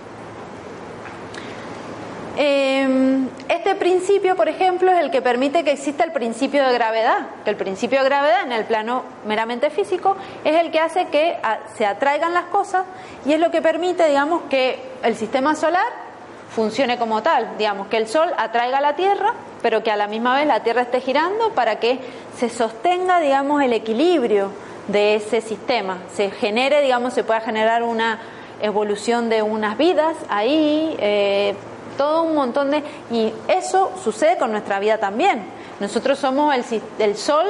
Em, 2.39 3.29
este 3.49 3.75
principio, 3.77 4.37
por 4.37 4.49
ejemplo, 4.49 4.93
es 4.93 5.01
el 5.01 5.11
que 5.11 5.23
permite 5.23 5.65
que 5.65 5.73
exista 5.73 6.05
el 6.05 6.13
principio 6.13 6.67
de 6.67 6.73
gravedad, 6.75 7.29
que 7.45 7.51
el 7.51 7.57
principio 7.57 8.01
de 8.01 8.05
gravedad 8.05 8.43
en 8.43 8.53
el 8.53 8.65
plano 8.65 9.05
meramente 9.27 9.71
físico 9.71 10.17
es 10.45 10.55
el 10.61 10.71
que 10.71 10.79
hace 10.79 11.07
que 11.07 11.39
se 11.77 11.87
atraigan 11.87 12.35
las 12.35 12.45
cosas 12.45 12.85
y 13.25 13.33
es 13.33 13.41
lo 13.41 13.51
que 13.51 13.63
permite, 13.63 14.07
digamos, 14.07 14.43
que 14.51 14.79
el 15.03 15.17
sistema 15.17 15.55
solar 15.55 16.07
funcione 16.51 16.99
como 16.99 17.23
tal, 17.23 17.57
digamos, 17.59 17.89
que 17.89 17.97
el 17.97 18.07
Sol 18.07 18.33
atraiga 18.37 18.79
a 18.79 18.81
la 18.81 18.97
Tierra, 18.97 19.33
pero 19.63 19.83
que 19.83 19.91
a 19.91 19.97
la 19.97 20.07
misma 20.07 20.37
vez 20.37 20.47
la 20.47 20.61
Tierra 20.61 20.83
esté 20.83 21.01
girando 21.01 21.51
para 21.51 21.77
que 21.77 21.99
se 22.37 22.49
sostenga, 22.49 23.21
digamos, 23.21 23.63
el 23.63 23.73
equilibrio 23.73 24.51
de 24.89 25.17
ese 25.17 25.41
sistema, 25.41 25.99
se 26.15 26.31
genere, 26.31 26.83
digamos, 26.83 27.13
se 27.15 27.25
pueda 27.25 27.41
generar 27.41 27.83
una 27.83 28.21
evolución 28.61 29.29
de 29.29 29.43
unas 29.43 29.77
vidas 29.77 30.17
ahí, 30.29 30.97
eh, 30.99 31.55
todo 31.97 32.23
un 32.23 32.35
montón 32.35 32.71
de... 32.71 32.83
Y 33.11 33.33
eso 33.49 33.93
sucede 34.03 34.37
con 34.37 34.53
nuestra 34.53 34.79
vida 34.79 34.99
también. 34.99 35.45
Nosotros 35.79 36.19
somos 36.19 36.55
el, 36.55 36.83
el 36.99 37.17
sol 37.17 37.45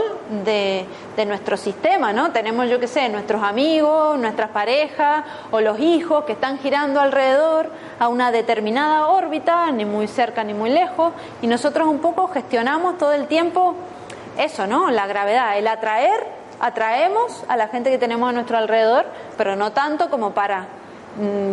de, 0.45 0.85
de, 1.17 1.27
nuestro 1.27 1.57
sistema, 1.57 2.13
¿no? 2.13 2.33
Tenemos, 2.33 2.69
yo 2.69 2.81
qué 2.81 2.89
sé, 2.89 3.09
nuestros 3.09 3.41
amigos, 3.43 4.19
nuestras 4.19 4.51
parejas 4.51 5.25
o 5.53 5.61
los 5.61 5.79
hijos 5.79 6.25
que 6.25 6.33
están 6.33 6.59
girando 6.59 7.01
alrededor 7.01 7.71
a 8.01 8.09
una 8.09 8.33
determinada 8.33 9.07
órbita, 9.07 9.71
ni 9.71 9.85
muy 9.85 10.09
cerca 10.09 10.43
ni 10.43 10.55
muy 10.55 10.71
lejos, 10.71 11.13
y 11.41 11.47
nosotros 11.47 11.87
un 11.87 12.01
poco 12.01 12.27
gestionamos 12.27 12.99
todo 12.99 13.13
el 13.13 13.29
tiempo 13.29 13.77
eso, 14.39 14.67
¿no? 14.67 14.91
La 14.91 15.07
gravedad, 15.07 15.57
el 15.57 15.69
atraer, 15.69 16.27
atraemos 16.61 17.45
a 17.49 17.57
la 17.57 17.69
gente 17.69 17.91
que 17.91 17.99
tenemos 17.99 18.29
a 18.29 18.33
nuestro 18.33 18.59
alrededor, 18.59 19.07
pero 19.37 19.57
no 19.57 19.73
tanto 19.73 20.11
como 20.11 20.33
para 20.33 20.67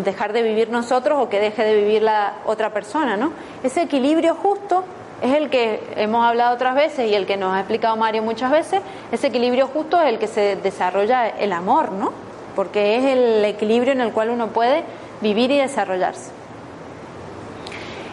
dejar 0.04 0.34
de 0.34 0.42
vivir 0.42 0.70
nosotros 0.70 1.20
o 1.22 1.30
que 1.30 1.40
deje 1.40 1.64
de 1.64 1.76
vivir 1.76 2.02
la 2.02 2.34
otra 2.46 2.72
persona, 2.72 3.16
¿no? 3.16 3.32
Ese 3.64 3.84
equilibrio 3.84 4.36
justo 4.36 4.84
es 5.22 5.34
el 5.34 5.50
que 5.50 5.82
hemos 5.96 6.26
hablado 6.26 6.54
otras 6.54 6.76
veces 6.76 7.10
y 7.10 7.16
el 7.16 7.26
que 7.26 7.38
nos 7.38 7.56
ha 7.56 7.60
explicado 7.60 7.96
Mario 7.96 8.24
muchas 8.24 8.52
veces, 8.52 8.82
ese 9.12 9.28
equilibrio 9.28 9.68
justo 9.68 10.02
es 10.02 10.10
el 10.10 10.20
que 10.20 10.28
se 10.28 10.58
desarrolla 10.58 11.30
el 11.30 11.54
amor, 11.54 11.94
¿no? 11.94 12.12
Porque 12.56 12.98
es 12.98 13.06
el 13.06 13.46
equilibrio 13.46 13.94
en 13.94 14.02
el 14.02 14.12
cual 14.12 14.30
uno 14.30 14.48
puede 14.48 14.84
vivir 15.22 15.50
y 15.52 15.58
desarrollarse. 15.58 16.32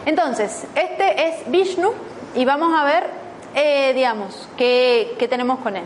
Entonces, 0.05 0.65
este 0.73 1.27
es 1.27 1.51
Vishnu 1.51 1.91
y 2.33 2.45
vamos 2.45 2.73
a 2.79 2.85
ver, 2.85 3.03
eh, 3.55 3.91
digamos, 3.93 4.47
qué 4.57 5.27
tenemos 5.29 5.59
con 5.59 5.75
él. 5.75 5.83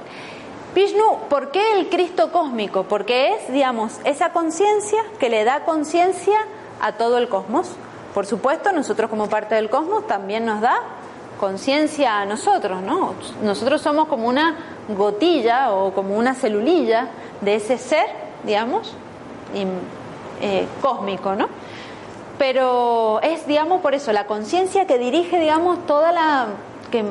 Vishnu, 0.76 1.19
¿por 1.30 1.51
qué 1.51 1.80
el 1.80 1.88
Cristo 1.88 2.34
cósmico? 2.34 2.84
Porque 2.84 3.34
es, 3.34 3.49
digamos, 3.49 3.93
esa 4.03 4.34
conciencia 4.34 5.01
que 5.19 5.30
le 5.30 5.45
da 5.45 5.63
conciencia 5.63 6.38
a 6.82 6.91
todo 6.97 7.17
el 7.17 7.30
cosmos. 7.30 7.71
Por 8.13 8.26
supuesto, 8.26 8.73
nosotros 8.73 9.09
como 9.09 9.30
parte 9.30 9.55
del 9.55 9.69
cosmos 9.69 10.05
también 10.05 10.45
nos 10.45 10.59
da 10.59 10.76
conciencia 11.39 12.19
a 12.19 12.26
nosotros, 12.26 12.82
¿no? 12.82 13.13
Nosotros 13.41 13.82
somos 13.82 14.09
como 14.09 14.28
una 14.28 14.57
gotilla 14.89 15.71
o 15.71 15.93
como 15.93 16.17
una 16.17 16.34
celulilla 16.36 17.07
de 17.39 17.55
ese 17.55 17.78
ser, 17.78 18.07
digamos, 18.43 18.93
eh, 20.41 20.67
cósmico, 20.82 21.36
¿no? 21.36 21.47
Pero 22.38 23.21
es, 23.21 23.47
digamos, 23.47 23.80
por 23.80 23.95
eso, 23.95 24.11
la 24.11 24.28
conciencia 24.28 24.86
que 24.86 24.97
dirige, 24.97 25.39
digamos, 25.39 25.86
toda 25.88 26.11
la. 26.11 26.47
Que, 26.91 27.05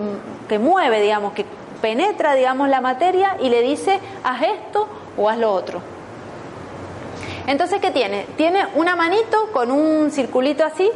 que 0.50 0.58
mueve, 0.58 1.00
digamos, 1.00 1.32
que 1.32 1.46
penetra, 1.85 2.35
digamos, 2.35 2.70
la 2.70 2.80
materia 2.80 3.37
y 3.43 3.51
le 3.51 3.61
dice, 3.61 4.01
haz 4.24 4.41
esto 4.41 4.89
o 5.18 5.28
haz 5.28 5.37
lo 5.37 5.53
otro. 5.53 5.82
Entonces, 7.47 7.78
¿qué 7.78 7.91
tiene? 7.91 8.24
Tiene 8.39 8.68
una 8.74 8.97
manito 8.97 9.51
con 9.53 9.70
un 9.70 10.11
circulito 10.11 10.64
así, 10.64 10.91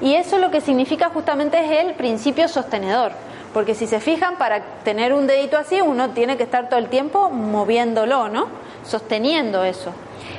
y 0.00 0.14
eso 0.14 0.38
lo 0.38 0.52
que 0.52 0.60
significa 0.60 1.08
justamente 1.08 1.58
es 1.58 1.84
el 1.84 1.94
principio 1.94 2.46
sostenedor. 2.46 3.10
Porque 3.52 3.74
si 3.74 3.88
se 3.88 3.98
fijan, 3.98 4.36
para 4.36 4.62
tener 4.84 5.12
un 5.12 5.26
dedito 5.26 5.58
así, 5.58 5.80
uno 5.80 6.10
tiene 6.10 6.36
que 6.36 6.44
estar 6.44 6.68
todo 6.68 6.78
el 6.78 6.86
tiempo 6.86 7.30
moviéndolo, 7.30 8.28
¿no? 8.28 8.46
Sosteniendo 8.84 9.64
eso. 9.64 9.90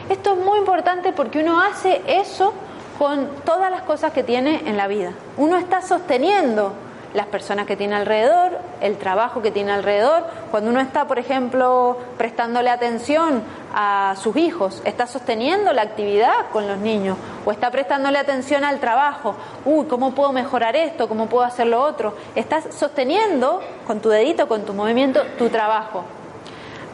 Esto 0.07 0.31
es 0.31 0.39
muy 0.39 0.59
importante 0.59 1.11
porque 1.11 1.41
uno 1.41 1.59
hace 1.59 2.01
eso 2.07 2.53
con 2.97 3.27
todas 3.43 3.69
las 3.69 3.81
cosas 3.81 4.13
que 4.13 4.23
tiene 4.23 4.61
en 4.65 4.77
la 4.77 4.87
vida. 4.87 5.11
Uno 5.35 5.57
está 5.57 5.81
sosteniendo 5.81 6.71
las 7.13 7.25
personas 7.27 7.65
que 7.65 7.75
tiene 7.75 7.95
alrededor, 7.95 8.59
el 8.81 8.97
trabajo 8.97 9.41
que 9.41 9.51
tiene 9.51 9.71
alrededor. 9.71 10.23
Cuando 10.51 10.69
uno 10.69 10.79
está, 10.79 11.07
por 11.07 11.19
ejemplo, 11.19 11.97
prestándole 12.17 12.69
atención 12.69 13.41
a 13.73 14.15
sus 14.21 14.35
hijos, 14.35 14.81
está 14.85 15.07
sosteniendo 15.07 15.73
la 15.73 15.81
actividad 15.83 16.49
con 16.51 16.67
los 16.67 16.77
niños 16.77 17.17
o 17.45 17.51
está 17.51 17.71
prestándole 17.71 18.17
atención 18.19 18.63
al 18.63 18.79
trabajo. 18.79 19.35
Uy, 19.65 19.85
¿cómo 19.85 20.11
puedo 20.11 20.31
mejorar 20.31 20.75
esto? 20.75 21.07
¿Cómo 21.07 21.27
puedo 21.27 21.45
hacer 21.45 21.67
lo 21.67 21.81
otro? 21.81 22.15
Estás 22.35 22.65
sosteniendo 22.75 23.61
con 23.87 23.99
tu 23.99 24.09
dedito, 24.09 24.47
con 24.47 24.63
tu 24.63 24.73
movimiento, 24.73 25.23
tu 25.37 25.49
trabajo. 25.49 26.03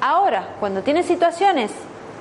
Ahora, 0.01 0.49
cuando 0.59 0.81
tienes 0.81 1.05
situaciones 1.05 1.71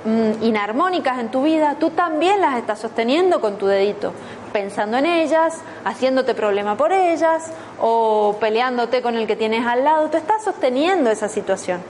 mm, 0.05 0.42
inarmónicas 0.42 1.18
en 1.18 1.30
tu 1.30 1.42
vida, 1.42 1.76
tú 1.78 1.90
también 1.90 2.40
las 2.40 2.57
estás 2.57 2.80
sosteniendo 2.80 3.40
con 3.40 3.57
tu 3.57 3.66
dedito 3.66 4.12
pensando 4.55 4.96
en 4.98 5.05
ellas, 5.05 5.62
haciéndote 5.84 6.32
problema 6.32 6.76
por 6.76 6.92
ellas 6.92 7.50
o 7.80 8.36
peleándote 8.38 9.02
con 9.02 9.16
el 9.16 9.26
que 9.26 9.34
tienes 9.34 9.66
al 9.66 9.82
lado. 9.82 10.09
Tú 10.11 10.16
estás 10.16 10.44
sosteniendo 10.44 11.11
esa 11.11 11.28
situación. 11.28 11.82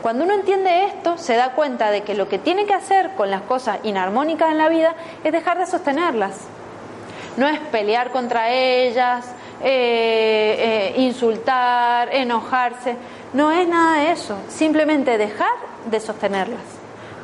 Cuando 0.00 0.24
uno 0.24 0.32
entiende 0.32 0.86
esto, 0.86 1.18
se 1.18 1.36
da 1.36 1.52
cuenta 1.52 1.90
de 1.90 2.00
que 2.00 2.14
lo 2.14 2.26
que 2.26 2.38
tiene 2.38 2.64
que 2.64 2.72
hacer 2.72 3.10
con 3.16 3.30
las 3.30 3.42
cosas 3.42 3.80
inarmónicas 3.82 4.50
en 4.50 4.56
la 4.56 4.70
vida 4.70 4.94
es 5.22 5.30
dejar 5.30 5.58
de 5.58 5.66
sostenerlas. 5.66 6.38
No 7.36 7.46
es 7.46 7.60
pelear 7.60 8.12
contra 8.12 8.48
ellas, 8.48 9.26
eh, 9.62 10.94
eh, 10.96 11.00
insultar, 11.02 12.14
enojarse. 12.14 12.96
No 13.34 13.52
es 13.52 13.68
nada 13.68 13.98
de 13.98 14.12
eso. 14.12 14.38
Simplemente 14.48 15.18
dejar 15.18 15.52
de 15.84 16.00
sostenerlas. 16.00 16.62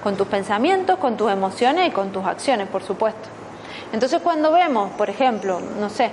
Con 0.02 0.18
tus 0.18 0.26
pensamientos, 0.26 0.98
con 0.98 1.16
tus 1.16 1.32
emociones 1.32 1.88
y 1.88 1.92
con 1.92 2.12
tus 2.12 2.26
acciones, 2.26 2.68
por 2.68 2.82
supuesto. 2.82 3.35
Entonces 3.92 4.20
cuando 4.22 4.52
vemos, 4.52 4.90
por 4.92 5.10
ejemplo, 5.10 5.60
no 5.80 5.88
sé, 5.90 6.10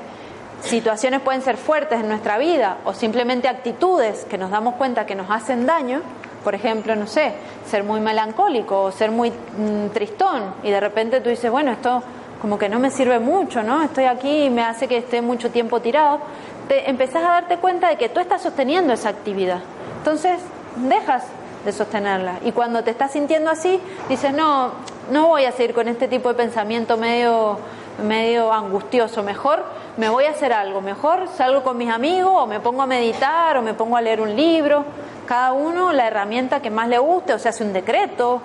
situaciones 0.61 1.21
pueden 1.21 1.41
ser 1.41 1.57
fuertes 1.57 1.99
en 1.99 2.07
nuestra 2.07 2.37
vida 2.37 2.77
o 2.85 2.93
simplemente 2.93 3.47
actitudes 3.47 4.25
que 4.25 4.37
nos 4.37 4.51
damos 4.51 4.75
cuenta 4.75 5.05
que 5.05 5.15
nos 5.15 5.29
hacen 5.29 5.65
daño, 5.65 6.01
por 6.43 6.55
ejemplo, 6.55 6.95
no 6.95 7.07
sé, 7.07 7.33
ser 7.69 7.83
muy 7.83 7.99
melancólico 7.99 8.81
o 8.81 8.91
ser 8.91 9.11
muy 9.11 9.31
mm, 9.31 9.87
tristón 9.93 10.55
y 10.63 10.71
de 10.71 10.79
repente 10.79 11.21
tú 11.21 11.29
dices, 11.29 11.49
bueno, 11.49 11.71
esto 11.71 12.03
como 12.41 12.57
que 12.57 12.67
no 12.67 12.77
me 12.77 12.89
sirve 12.89 13.19
mucho, 13.19 13.63
¿no? 13.63 13.81
Estoy 13.83 14.03
aquí 14.03 14.43
y 14.43 14.49
me 14.49 14.63
hace 14.63 14.89
que 14.89 14.97
esté 14.97 15.21
mucho 15.21 15.49
tiempo 15.49 15.79
tirado, 15.79 16.19
te 16.67 16.89
empezás 16.89 17.23
a 17.23 17.29
darte 17.29 17.57
cuenta 17.57 17.87
de 17.87 17.95
que 17.95 18.09
tú 18.09 18.19
estás 18.19 18.41
sosteniendo 18.41 18.91
esa 18.91 19.09
actividad. 19.09 19.59
Entonces, 19.99 20.41
dejas 20.75 21.23
de 21.63 21.71
sostenerla. 21.71 22.39
Y 22.43 22.51
cuando 22.51 22.83
te 22.83 22.91
estás 22.91 23.11
sintiendo 23.11 23.49
así, 23.49 23.79
dices, 24.09 24.33
no, 24.33 24.71
no 25.11 25.27
voy 25.27 25.45
a 25.45 25.51
seguir 25.51 25.73
con 25.73 25.87
este 25.87 26.07
tipo 26.07 26.29
de 26.29 26.35
pensamiento 26.35 26.97
medio, 26.97 27.57
medio 28.03 28.51
angustioso, 28.51 29.23
mejor 29.23 29.63
me 29.97 30.09
voy 30.09 30.25
a 30.25 30.31
hacer 30.31 30.53
algo, 30.53 30.81
mejor 30.81 31.27
salgo 31.37 31.63
con 31.63 31.77
mis 31.77 31.89
amigos 31.89 32.33
o 32.35 32.47
me 32.47 32.59
pongo 32.59 32.81
a 32.81 32.87
meditar 32.87 33.57
o 33.57 33.61
me 33.61 33.73
pongo 33.73 33.97
a 33.97 34.01
leer 34.01 34.21
un 34.21 34.35
libro, 34.35 34.85
cada 35.27 35.53
uno 35.53 35.93
la 35.93 36.07
herramienta 36.07 36.61
que 36.61 36.69
más 36.69 36.87
le 36.87 36.97
guste, 36.97 37.33
o 37.33 37.39
se 37.39 37.49
hace 37.49 37.63
un 37.63 37.73
decreto, 37.73 38.41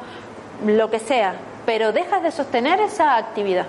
lo 0.67 0.91
que 0.91 0.99
sea, 0.99 1.35
pero 1.65 1.93
dejas 1.93 2.23
de 2.23 2.31
sostener 2.31 2.81
esa 2.81 3.17
actividad. 3.17 3.67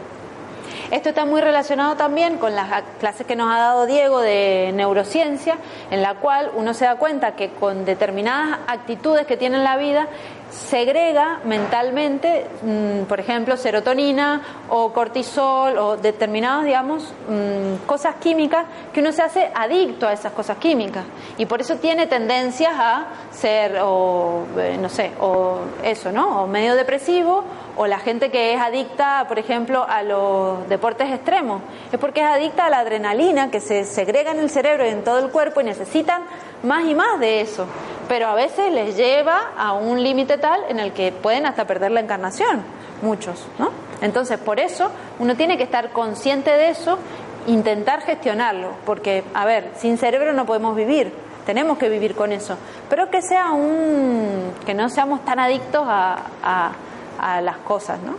Esto 0.92 1.10
está 1.10 1.24
muy 1.24 1.40
relacionado 1.40 1.96
también 1.96 2.40
con 2.40 2.56
las 2.56 2.82
clases 3.00 3.28
que 3.28 3.36
nos 3.36 3.54
ha 3.54 3.60
dado 3.60 3.86
Diego 3.86 4.22
de 4.22 4.72
neurociencia, 4.74 5.58
en 5.92 6.02
la 6.02 6.16
cual 6.16 6.52
uno 6.56 6.74
se 6.74 6.86
da 6.86 6.96
cuenta 6.96 7.36
que 7.36 7.52
con 7.52 7.86
determinadas 7.86 8.60
actitudes 8.66 9.28
que 9.28 9.38
tiene 9.38 9.58
en 9.58 9.64
la 9.64 9.78
vida, 9.78 10.08
segrega 10.50 11.42
mentalmente, 11.46 12.48
mm, 12.64 13.04
por 13.04 13.20
ejemplo, 13.20 13.56
serotonina 13.56 14.42
o 14.70 14.92
cortisol 14.92 15.78
o 15.78 15.98
determinadas, 15.98 16.66
digamos, 16.66 17.14
mm, 17.28 17.86
cosas 17.86 18.16
químicas 18.16 18.66
que 18.92 19.02
uno 19.02 19.12
se 19.12 19.22
hace 19.22 19.52
adicto 19.54 20.08
a 20.08 20.14
esas 20.14 20.34
cosas 20.34 20.58
químicas 20.58 21.04
y 21.38 21.46
por 21.46 21.62
eso 21.62 21.76
tiene 21.76 22.08
tendencias 22.08 22.74
a 22.76 23.06
ser 23.32 23.78
o 23.84 24.44
eh, 24.58 24.78
no 24.82 24.90
sé, 24.90 25.12
o 25.22 25.60
eso, 25.84 26.12
¿no? 26.12 26.44
O 26.44 26.48
medio 26.48 26.76
depresivo 26.76 27.44
o 27.82 27.88
la 27.88 28.00
gente 28.00 28.30
que 28.30 28.54
es 28.54 28.60
adicta, 28.60 29.24
por 29.30 29.40
ejemplo, 29.40 29.86
a 29.88 30.04
los 30.04 30.68
deportes 30.68 31.10
extremos, 31.14 31.62
es 31.90 31.98
porque 31.98 32.20
es 32.20 32.28
adicta 32.28 32.66
a 32.66 32.70
la 32.70 32.80
adrenalina 32.80 33.50
que 33.52 33.62
se 33.62 33.86
segrega 33.86 34.32
en 34.32 34.40
el 34.40 34.50
cerebro 34.50 34.86
y 34.86 34.90
en 34.90 35.02
todo 35.02 35.18
el 35.20 35.32
cuerpo 35.32 35.62
y 35.62 35.64
necesitan 35.64 36.24
más 36.62 36.84
y 36.84 36.94
más 36.94 37.22
de 37.22 37.40
eso. 37.40 37.66
Pero 38.10 38.28
a 38.28 38.36
veces 38.36 38.74
les 38.74 38.98
lleva 38.98 39.52
a 39.58 39.72
un 39.72 40.04
límite 40.04 40.38
tal 40.38 40.60
en 40.68 40.82
el 40.82 40.92
que 40.92 41.14
pueden 41.14 41.46
hasta 41.46 41.66
perder 41.68 41.92
la 41.92 42.02
encarnación, 42.02 42.64
muchos, 43.02 43.48
¿no? 43.58 43.72
Entonces, 44.02 44.40
por 44.40 44.60
eso 44.60 44.92
uno 45.18 45.38
tiene 45.38 45.56
que 45.56 45.64
estar 45.64 45.92
consciente 45.92 46.52
de 46.52 46.72
eso, 46.72 47.00
intentar 47.48 48.02
gestionarlo, 48.02 48.72
porque, 48.86 49.24
a 49.34 49.46
ver, 49.46 49.72
sin 49.78 49.98
cerebro 49.98 50.34
no 50.34 50.46
podemos 50.46 50.76
vivir, 50.76 51.14
tenemos 51.46 51.78
que 51.78 51.88
vivir 51.88 52.14
con 52.14 52.34
eso, 52.34 52.58
pero 52.90 53.10
que 53.10 53.22
sea 53.22 53.52
un, 53.52 54.52
que 54.66 54.74
no 54.74 54.90
seamos 54.90 55.24
tan 55.24 55.40
adictos 55.40 55.86
a, 55.88 56.18
a, 56.44 56.72
a 57.20 57.42
las 57.42 57.58
cosas, 57.58 58.00
¿no? 58.02 58.16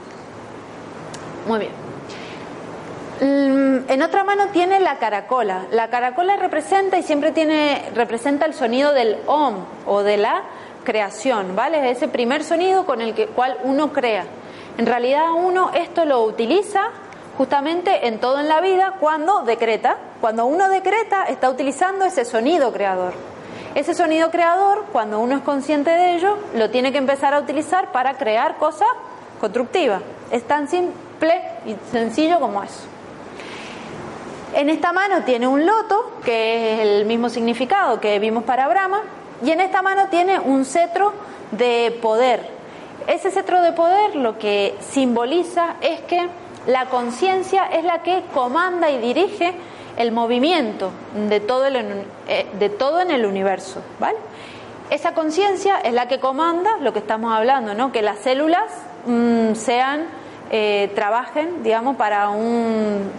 Muy 1.46 1.58
bien. 1.60 1.72
Mm, 3.20 3.90
en 3.90 4.02
otra 4.02 4.24
mano 4.24 4.46
tiene 4.52 4.80
la 4.80 4.98
caracola. 4.98 5.66
La 5.72 5.90
caracola 5.90 6.36
representa 6.36 6.98
y 6.98 7.02
siempre 7.02 7.32
tiene 7.32 7.90
representa 7.94 8.46
el 8.46 8.54
sonido 8.54 8.94
del 8.94 9.18
om 9.26 9.56
o 9.86 10.02
de 10.02 10.16
la 10.16 10.42
creación, 10.84 11.54
¿vale? 11.54 11.90
Es 11.90 11.98
ese 11.98 12.08
primer 12.08 12.44
sonido 12.44 12.86
con 12.86 13.02
el 13.02 13.14
que, 13.14 13.26
cual 13.26 13.58
uno 13.62 13.92
crea. 13.92 14.24
En 14.78 14.86
realidad 14.86 15.32
uno 15.34 15.70
esto 15.74 16.06
lo 16.06 16.22
utiliza 16.22 16.90
justamente 17.36 18.06
en 18.06 18.20
todo 18.20 18.40
en 18.40 18.48
la 18.48 18.62
vida 18.62 18.94
cuando 18.98 19.42
decreta. 19.42 19.98
Cuando 20.20 20.46
uno 20.46 20.70
decreta 20.70 21.24
está 21.24 21.50
utilizando 21.50 22.06
ese 22.06 22.24
sonido 22.24 22.72
creador. 22.72 23.12
Ese 23.74 23.94
sonido 23.94 24.30
creador, 24.30 24.86
cuando 24.92 25.20
uno 25.20 25.36
es 25.36 25.42
consciente 25.42 25.90
de 25.90 26.16
ello, 26.16 26.38
lo 26.54 26.70
tiene 26.70 26.90
que 26.90 26.98
empezar 26.98 27.34
a 27.34 27.38
utilizar 27.38 27.92
para 27.92 28.14
crear 28.14 28.56
cosas 28.56 28.88
constructivas. 29.40 30.02
Es 30.32 30.42
tan 30.42 30.68
simple 30.68 31.40
y 31.64 31.76
sencillo 31.92 32.40
como 32.40 32.62
eso. 32.64 32.82
En 34.54 34.68
esta 34.68 34.92
mano 34.92 35.22
tiene 35.24 35.46
un 35.46 35.64
loto, 35.64 36.18
que 36.24 36.74
es 36.74 36.80
el 36.80 37.04
mismo 37.06 37.28
significado 37.28 38.00
que 38.00 38.18
vimos 38.18 38.42
para 38.42 38.66
Brahma, 38.66 39.02
y 39.44 39.52
en 39.52 39.60
esta 39.60 39.82
mano 39.82 40.08
tiene 40.10 40.40
un 40.40 40.64
cetro 40.64 41.12
de 41.52 41.96
poder. 42.02 42.50
Ese 43.06 43.30
cetro 43.30 43.62
de 43.62 43.72
poder 43.72 44.16
lo 44.16 44.36
que 44.38 44.76
simboliza 44.80 45.76
es 45.80 46.00
que 46.00 46.28
la 46.66 46.86
conciencia 46.86 47.66
es 47.66 47.84
la 47.84 48.02
que 48.02 48.24
comanda 48.34 48.90
y 48.90 48.98
dirige 48.98 49.54
el 50.00 50.12
movimiento 50.12 50.92
de 51.28 51.40
todo, 51.40 51.66
el, 51.66 51.76
eh, 52.26 52.46
de 52.58 52.70
todo 52.70 53.02
en 53.02 53.10
el 53.10 53.26
universo, 53.26 53.82
¿vale? 53.98 54.16
Esa 54.88 55.12
conciencia 55.12 55.78
es 55.80 55.92
la 55.92 56.08
que 56.08 56.18
comanda 56.18 56.78
lo 56.80 56.94
que 56.94 57.00
estamos 57.00 57.32
hablando, 57.34 57.74
¿no? 57.74 57.92
Que 57.92 58.00
las 58.00 58.18
células 58.18 58.64
mm, 59.06 59.54
sean 59.54 60.06
eh, 60.50 60.90
trabajen, 60.94 61.62
digamos, 61.62 61.96
para 61.96 62.30
un, 62.30 63.10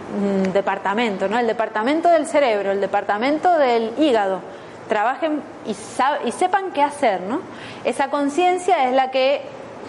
departamento, 0.52 1.28
¿no? 1.28 1.38
El 1.38 1.46
departamento 1.46 2.08
del 2.08 2.26
cerebro, 2.26 2.72
el 2.72 2.80
departamento 2.80 3.56
del 3.58 3.92
hígado, 3.98 4.40
trabajen 4.88 5.40
y, 5.64 5.70
y 5.70 6.32
sepan 6.32 6.72
qué 6.72 6.82
hacer, 6.82 7.20
¿no? 7.22 7.40
Esa 7.84 8.10
conciencia 8.10 8.88
es 8.88 8.94
la 8.94 9.12
que 9.12 9.40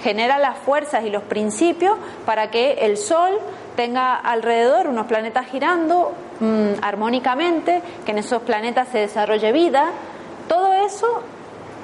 genera 0.03 0.37
las 0.37 0.57
fuerzas 0.59 1.03
y 1.05 1.09
los 1.09 1.23
principios 1.23 1.97
para 2.25 2.51
que 2.51 2.73
el 2.85 2.97
Sol 2.97 3.39
tenga 3.75 4.15
alrededor 4.15 4.87
unos 4.87 5.07
planetas 5.07 5.47
girando 5.47 6.13
mm, 6.39 6.83
armónicamente, 6.83 7.81
que 8.05 8.11
en 8.11 8.19
esos 8.19 8.41
planetas 8.43 8.87
se 8.89 8.99
desarrolle 8.99 9.51
vida. 9.51 9.91
Todo 10.47 10.73
eso, 10.73 11.21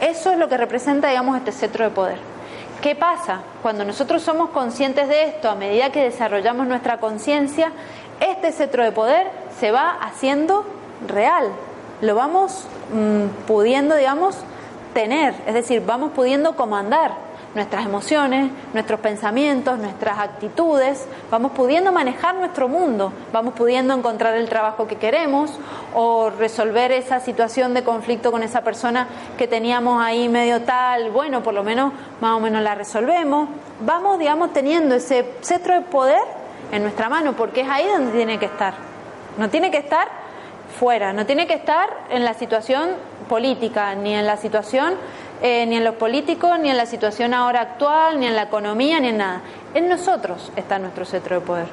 eso 0.02 0.32
es 0.32 0.38
lo 0.38 0.50
que 0.50 0.58
representa, 0.58 1.10
digamos, 1.10 1.38
este 1.38 1.52
cetro 1.52 1.86
de 1.86 1.92
poder. 1.92 2.18
¿Qué 2.82 2.96
pasa? 2.96 3.42
Cuando 3.62 3.84
nosotros 3.84 4.22
somos 4.22 4.52
conscientes 4.52 5.08
de 5.10 5.24
esto, 5.24 5.50
a 5.50 5.56
medida 5.56 5.92
que 5.92 6.04
desarrollamos 6.04 6.68
nuestra 6.68 6.98
conciencia, 6.98 7.72
este 8.20 8.52
cetro 8.52 8.84
de 8.84 8.92
poder 8.92 9.28
se 9.60 9.72
va 9.72 9.98
haciendo 10.02 10.66
real. 11.08 11.52
Lo 12.02 12.16
vamos 12.16 12.66
mm, 12.94 13.46
pudiendo, 13.48 13.96
digamos, 13.96 14.38
tener, 14.94 15.34
es 15.46 15.54
decir, 15.54 15.84
vamos 15.86 16.12
pudiendo 16.14 16.56
comandar 16.56 17.29
nuestras 17.56 17.86
emociones, 17.86 18.52
nuestros 18.74 19.00
pensamientos, 19.00 19.80
nuestras 19.80 20.20
actitudes, 20.20 21.08
vamos 21.32 21.52
pudiendo 21.54 21.92
manejar 21.92 22.36
nuestro 22.36 22.68
mundo, 22.68 23.12
vamos 23.34 23.54
pudiendo 23.56 23.94
encontrar 23.94 24.36
el 24.36 24.48
trabajo 24.50 24.88
que 24.88 24.98
queremos 24.98 25.60
o 25.96 26.30
resolver 26.30 26.92
esa 26.92 27.20
situación 27.20 27.74
de 27.74 27.84
conflicto 27.84 28.32
con 28.32 28.44
esa 28.44 28.62
persona 28.62 29.08
que 29.38 29.48
teníamos 29.48 30.02
ahí 30.02 30.30
medio 30.30 30.62
tal, 30.62 31.10
bueno, 31.12 31.42
por 31.42 31.54
lo 31.54 31.64
menos 31.64 31.92
más 32.22 32.38
o 32.38 32.40
menos 32.40 32.62
la 32.62 32.76
resolvemos. 32.76 33.50
Vamos, 33.82 34.20
digamos, 34.20 34.54
teniendo 34.54 34.96
ese 34.96 35.26
cetro 35.42 35.74
de 35.74 35.82
poder 35.82 36.22
en 36.72 36.84
nuestra 36.84 37.10
mano, 37.10 37.34
porque 37.34 37.62
es 37.62 37.70
ahí 37.70 37.88
donde 37.88 38.12
tiene 38.12 38.38
que 38.38 38.46
estar. 38.46 38.74
No 39.38 39.50
tiene 39.50 39.72
que 39.72 39.78
estar 39.78 40.08
fuera, 40.80 41.14
no 41.14 41.26
tiene 41.26 41.48
que 41.48 41.54
estar 41.56 41.90
en 42.10 42.24
la 42.26 42.34
situación 42.34 42.90
política, 43.28 43.96
ni 43.96 44.14
en 44.14 44.26
la 44.26 44.38
situación 44.38 44.94
eh, 45.42 45.66
ni 45.66 45.78
en 45.78 45.84
los 45.84 45.96
políticos, 45.96 46.60
ni 46.60 46.70
en 46.70 46.78
la 46.78 46.86
situación 46.86 47.34
ahora 47.34 47.62
actual, 47.62 48.20
ni 48.20 48.28
en 48.28 48.36
la 48.36 48.44
economía, 48.44 49.00
ni 49.00 49.10
en 49.10 49.18
nada. 49.18 49.42
En 49.74 49.88
nosotros 49.88 50.52
está 50.56 50.80
nuestro 50.80 51.06
centro 51.06 51.40
de 51.40 51.46
poder. 51.46 51.68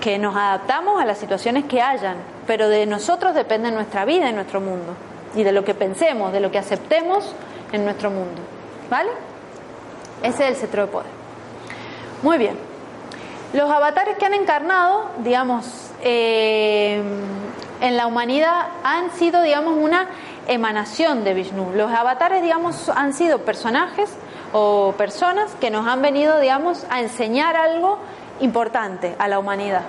Que 0.00 0.18
nos 0.18 0.36
adaptamos 0.36 1.00
a 1.00 1.04
las 1.04 1.18
situaciones 1.18 1.64
que 1.64 1.82
hayan, 1.82 2.16
pero 2.46 2.68
de 2.68 2.86
nosotros 2.86 3.34
depende 3.34 3.72
nuestra 3.72 4.04
vida 4.04 4.30
y 4.30 4.32
nuestro 4.32 4.60
mundo. 4.60 4.94
Y 5.34 5.42
de 5.42 5.52
lo 5.52 5.64
que 5.64 5.74
pensemos, 5.74 6.32
de 6.32 6.40
lo 6.40 6.50
que 6.52 6.58
aceptemos 6.58 7.34
en 7.72 7.84
nuestro 7.84 8.10
mundo. 8.10 8.40
¿Vale? 8.88 9.10
Ese 10.22 10.44
es 10.44 10.50
el 10.50 10.56
centro 10.56 10.82
de 10.86 10.92
poder. 10.92 11.10
Muy 12.22 12.38
bien. 12.38 12.56
Los 13.52 13.70
avatares 13.70 14.16
que 14.18 14.26
han 14.26 14.34
encarnado, 14.34 15.06
digamos, 15.18 15.90
eh, 16.02 17.02
en 17.80 17.96
la 17.96 18.06
humanidad 18.06 18.66
han 18.84 19.10
sido, 19.12 19.42
digamos, 19.42 19.76
una 19.78 20.08
emanación 20.48 21.24
de 21.24 21.34
Vishnu. 21.34 21.72
Los 21.74 21.90
avatares, 21.90 22.42
digamos, 22.42 22.88
han 22.88 23.12
sido 23.12 23.40
personajes 23.40 24.10
o 24.52 24.94
personas 24.96 25.54
que 25.60 25.70
nos 25.70 25.86
han 25.86 26.02
venido, 26.02 26.38
digamos, 26.40 26.84
a 26.90 27.00
enseñar 27.00 27.56
algo 27.56 27.98
importante 28.40 29.14
a 29.18 29.28
la 29.28 29.38
humanidad. 29.38 29.82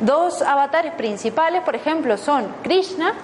Dos 0.00 0.42
avatares 0.42 0.92
principales, 0.92 1.62
por 1.62 1.74
ejemplo, 1.74 2.16
son 2.16 2.46
Krishna 2.62 3.14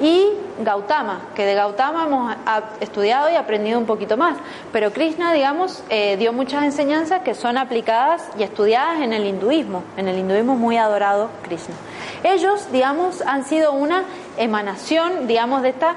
y 0.00 0.28
Gautama, 0.60 1.20
que 1.34 1.44
de 1.44 1.54
Gautama 1.54 2.04
hemos 2.04 2.34
estudiado 2.80 3.30
y 3.30 3.34
aprendido 3.34 3.78
un 3.78 3.86
poquito 3.86 4.16
más. 4.16 4.36
Pero 4.72 4.92
Krishna, 4.92 5.32
digamos, 5.32 5.82
eh, 5.88 6.16
dio 6.18 6.32
muchas 6.32 6.64
enseñanzas 6.64 7.22
que 7.22 7.34
son 7.34 7.58
aplicadas 7.58 8.28
y 8.38 8.42
estudiadas 8.42 9.00
en 9.00 9.12
el 9.12 9.26
hinduismo. 9.26 9.82
En 9.96 10.06
el 10.06 10.18
hinduismo 10.18 10.54
muy 10.54 10.76
adorado 10.76 11.30
Krishna. 11.42 11.74
Ellos, 12.22 12.70
digamos, 12.70 13.22
han 13.22 13.44
sido 13.44 13.72
una 13.72 14.04
emanación, 14.36 15.26
digamos, 15.26 15.62
de 15.62 15.70
esta 15.70 15.96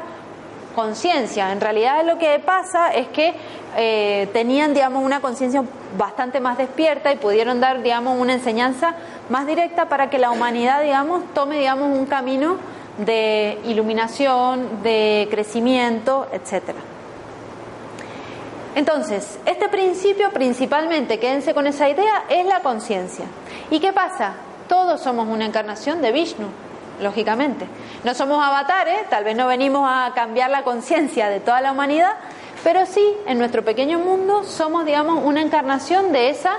conciencia. 0.72 1.52
En 1.52 1.62
realidad 1.62 2.04
lo 2.06 2.18
que 2.18 2.40
pasa 2.40 2.92
es 2.94 3.08
que 3.10 3.34
eh, 3.78 4.30
tenían, 4.34 4.74
digamos, 4.74 5.04
una 5.04 5.22
conciencia 5.22 5.64
bastante 5.98 6.40
más 6.40 6.58
despierta 6.58 7.12
y 7.12 7.18
pudieron 7.18 7.60
dar, 7.60 7.82
digamos, 7.82 8.20
una 8.20 8.34
enseñanza 8.34 8.96
más 9.30 9.48
directa 9.48 9.88
para 9.88 10.10
que 10.10 10.18
la 10.18 10.32
humanidad, 10.32 10.82
digamos, 10.82 11.24
tome, 11.34 11.60
digamos, 11.60 11.98
un 11.98 12.06
camino 12.06 12.58
de 12.98 13.60
iluminación, 13.66 14.84
de 14.84 15.28
crecimiento, 15.32 16.28
etcétera. 16.32 16.80
Entonces, 18.76 19.40
este 19.46 19.68
principio 19.68 20.32
principalmente, 20.32 21.20
quédense 21.20 21.54
con 21.54 21.68
esa 21.68 21.90
idea, 21.90 22.24
es 22.30 22.46
la 22.46 22.62
conciencia. 22.62 23.26
¿Y 23.70 23.80
qué 23.80 23.92
pasa? 23.92 24.34
Todos 24.68 25.02
somos 25.02 25.28
una 25.28 25.46
encarnación 25.46 26.02
de 26.02 26.12
Vishnu 26.12 26.48
lógicamente. 27.02 27.68
No 28.04 28.14
somos 28.14 28.44
avatares, 28.44 29.10
tal 29.10 29.24
vez 29.24 29.36
no 29.36 29.48
venimos 29.48 29.90
a 29.90 30.14
cambiar 30.14 30.50
la 30.50 30.64
conciencia 30.64 31.30
de 31.30 31.40
toda 31.40 31.62
la 31.62 31.72
humanidad, 31.72 32.14
pero 32.64 32.86
sí, 32.86 33.04
en 33.26 33.40
nuestro 33.40 33.64
pequeño 33.64 34.00
mundo 34.00 34.44
somos, 34.44 34.86
digamos, 34.86 35.24
una 35.24 35.42
encarnación 35.42 36.12
de 36.12 36.30
esa, 36.30 36.54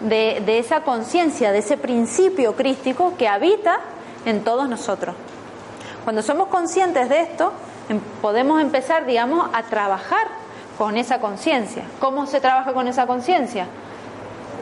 de, 0.00 0.58
esa 0.58 0.80
conciencia, 0.80 1.52
de 1.52 1.58
ese 1.58 1.76
principio 1.76 2.56
crístico 2.56 3.14
que 3.18 3.28
habita 3.28 3.80
en 4.24 4.42
todos 4.42 4.68
nosotros. 4.68 5.14
Cuando 6.04 6.22
somos 6.22 6.48
conscientes 6.48 7.08
de 7.08 7.20
esto, 7.20 7.52
em, 7.88 8.00
podemos 8.22 8.60
empezar, 8.60 9.04
digamos, 9.04 9.48
a 9.52 9.62
trabajar 9.64 10.26
con 10.78 10.96
esa 10.96 11.20
conciencia. 11.20 11.84
¿Cómo 12.00 12.26
se 12.26 12.40
trabaja 12.40 12.72
con 12.72 12.88
esa 12.88 13.06
conciencia? 13.06 13.66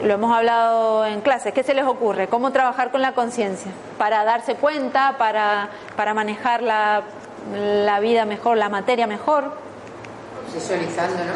Lo 0.01 0.13
hemos 0.13 0.35
hablado 0.35 1.05
en 1.05 1.21
clases, 1.21 1.53
¿qué 1.53 1.63
se 1.63 1.73
les 1.73 1.85
ocurre? 1.85 2.27
¿Cómo 2.27 2.51
trabajar 2.51 2.91
con 2.91 3.01
la 3.01 3.13
conciencia? 3.13 3.71
Para 3.97 4.23
darse 4.23 4.55
cuenta, 4.55 5.17
para, 5.17 5.69
para 5.95 6.13
manejar 6.13 6.61
la, 6.61 7.03
la, 7.53 7.99
vida 7.99 8.25
mejor, 8.25 8.57
la 8.57 8.69
materia 8.69 9.07
mejor. 9.07 9.53
Visualizando, 10.53 11.17
¿no? 11.17 11.33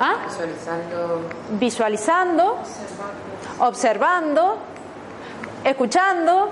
¿Ah? 0.00 0.16
Visualizando. 0.26 1.22
Visualizando, 1.50 2.58
observando, 3.60 4.58
escuchando. 5.64 6.50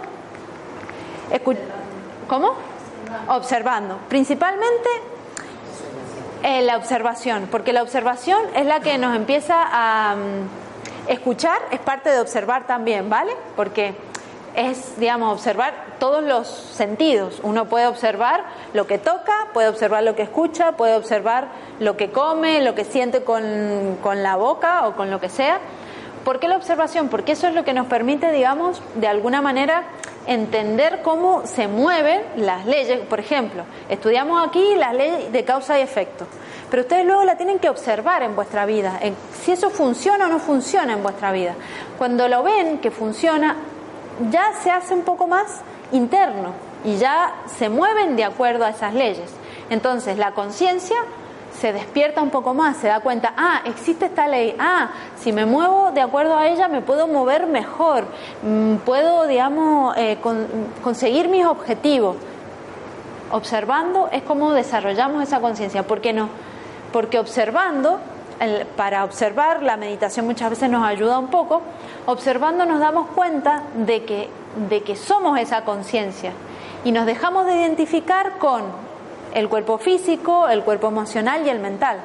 ¿Cómo? 2.28 2.54
Observando. 3.28 3.98
Principalmente 4.08 4.88
eh, 6.42 6.62
la 6.62 6.76
observación, 6.76 7.48
porque 7.50 7.72
la 7.72 7.82
observación 7.82 8.40
es 8.54 8.66
la 8.66 8.80
que 8.80 8.98
nos 8.98 9.14
empieza 9.16 9.56
a 9.58 10.16
Escuchar 11.08 11.58
es 11.70 11.80
parte 11.80 12.10
de 12.10 12.20
observar 12.20 12.66
también, 12.66 13.08
¿vale? 13.08 13.32
Porque 13.54 13.94
es, 14.56 14.98
digamos, 14.98 15.32
observar 15.32 15.74
todos 15.98 16.24
los 16.24 16.48
sentidos. 16.48 17.40
Uno 17.42 17.66
puede 17.66 17.86
observar 17.86 18.44
lo 18.72 18.86
que 18.86 18.98
toca, 18.98 19.48
puede 19.52 19.68
observar 19.68 20.02
lo 20.02 20.16
que 20.16 20.22
escucha, 20.22 20.72
puede 20.72 20.96
observar 20.96 21.48
lo 21.78 21.96
que 21.96 22.10
come, 22.10 22.62
lo 22.62 22.74
que 22.74 22.84
siente 22.84 23.22
con, 23.22 23.98
con 24.02 24.22
la 24.22 24.36
boca 24.36 24.88
o 24.88 24.96
con 24.96 25.10
lo 25.10 25.20
que 25.20 25.28
sea. 25.28 25.60
¿Por 26.24 26.40
qué 26.40 26.48
la 26.48 26.56
observación? 26.56 27.08
Porque 27.08 27.32
eso 27.32 27.46
es 27.46 27.54
lo 27.54 27.64
que 27.64 27.72
nos 27.72 27.86
permite, 27.86 28.32
digamos, 28.32 28.82
de 28.96 29.06
alguna 29.06 29.42
manera 29.42 29.84
entender 30.26 31.00
cómo 31.02 31.46
se 31.46 31.68
mueven 31.68 32.22
las 32.36 32.66
leyes. 32.66 32.98
Por 33.06 33.20
ejemplo, 33.20 33.62
estudiamos 33.88 34.44
aquí 34.44 34.74
las 34.76 34.94
leyes 34.94 35.30
de 35.30 35.44
causa 35.44 35.78
y 35.78 35.82
efecto. 35.82 36.26
Pero 36.70 36.82
ustedes 36.82 37.06
luego 37.06 37.24
la 37.24 37.36
tienen 37.36 37.58
que 37.58 37.68
observar 37.68 38.22
en 38.22 38.34
vuestra 38.34 38.66
vida, 38.66 38.98
si 39.40 39.52
eso 39.52 39.70
funciona 39.70 40.26
o 40.26 40.28
no 40.28 40.38
funciona 40.38 40.92
en 40.92 41.02
vuestra 41.02 41.30
vida. 41.32 41.54
Cuando 41.96 42.28
lo 42.28 42.42
ven 42.42 42.78
que 42.78 42.90
funciona, 42.90 43.56
ya 44.30 44.52
se 44.62 44.70
hace 44.70 44.94
un 44.94 45.02
poco 45.02 45.26
más 45.26 45.60
interno 45.92 46.52
y 46.84 46.96
ya 46.96 47.34
se 47.46 47.68
mueven 47.68 48.16
de 48.16 48.24
acuerdo 48.24 48.64
a 48.64 48.70
esas 48.70 48.94
leyes. 48.94 49.30
Entonces 49.70 50.18
la 50.18 50.32
conciencia 50.32 50.96
se 51.58 51.72
despierta 51.72 52.20
un 52.20 52.30
poco 52.30 52.52
más, 52.52 52.76
se 52.76 52.88
da 52.88 53.00
cuenta, 53.00 53.32
ah, 53.36 53.62
existe 53.64 54.06
esta 54.06 54.28
ley, 54.28 54.54
ah, 54.58 54.90
si 55.18 55.32
me 55.32 55.46
muevo 55.46 55.90
de 55.92 56.02
acuerdo 56.02 56.36
a 56.36 56.48
ella 56.48 56.68
me 56.68 56.82
puedo 56.82 57.06
mover 57.06 57.46
mejor, 57.46 58.04
mm, 58.42 58.76
puedo, 58.76 59.26
digamos, 59.26 59.96
eh, 59.96 60.18
conseguir 60.82 61.28
mis 61.28 61.46
objetivos. 61.46 62.16
Observando 63.30 64.08
es 64.12 64.22
como 64.22 64.52
desarrollamos 64.52 65.22
esa 65.22 65.40
conciencia, 65.40 65.82
¿por 65.82 66.00
qué 66.00 66.12
no? 66.12 66.28
Porque 66.96 67.18
observando, 67.18 67.98
para 68.74 69.04
observar, 69.04 69.62
la 69.62 69.76
meditación 69.76 70.24
muchas 70.24 70.48
veces 70.48 70.70
nos 70.70 70.82
ayuda 70.82 71.18
un 71.18 71.28
poco, 71.28 71.60
observando 72.06 72.64
nos 72.64 72.80
damos 72.80 73.08
cuenta 73.08 73.64
de 73.74 74.06
que, 74.06 74.30
de 74.70 74.82
que 74.82 74.96
somos 74.96 75.38
esa 75.38 75.60
conciencia 75.66 76.32
y 76.84 76.92
nos 76.92 77.04
dejamos 77.04 77.44
de 77.44 77.54
identificar 77.54 78.38
con 78.38 78.62
el 79.34 79.46
cuerpo 79.50 79.76
físico, 79.76 80.48
el 80.48 80.62
cuerpo 80.62 80.88
emocional 80.88 81.42
y 81.44 81.50
el 81.50 81.58
mental. 81.58 81.98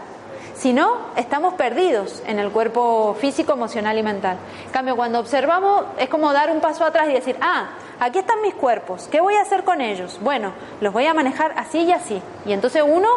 Si 0.56 0.74
no, 0.74 0.98
estamos 1.16 1.54
perdidos 1.54 2.22
en 2.28 2.38
el 2.40 2.52
cuerpo 2.52 3.16
físico, 3.18 3.54
emocional 3.54 3.98
y 3.98 4.04
mental. 4.04 4.36
En 4.66 4.72
cambio, 4.74 4.98
cuando 4.98 5.20
observamos 5.20 5.86
es 6.00 6.10
como 6.10 6.34
dar 6.34 6.52
un 6.52 6.60
paso 6.60 6.84
atrás 6.84 7.08
y 7.08 7.14
decir, 7.14 7.38
ah, 7.40 7.70
aquí 8.02 8.20
están 8.20 8.42
mis 8.42 8.56
cuerpos, 8.56 9.08
¿qué 9.10 9.22
voy 9.22 9.36
a 9.36 9.42
hacer 9.42 9.64
con 9.64 9.80
ellos? 9.80 10.20
Bueno, 10.22 10.52
los 10.82 10.92
voy 10.92 11.06
a 11.06 11.14
manejar 11.14 11.54
así 11.56 11.80
y 11.84 11.94
así. 11.94 12.22
Y 12.46 12.52
entonces 12.52 12.84
uno 12.86 13.08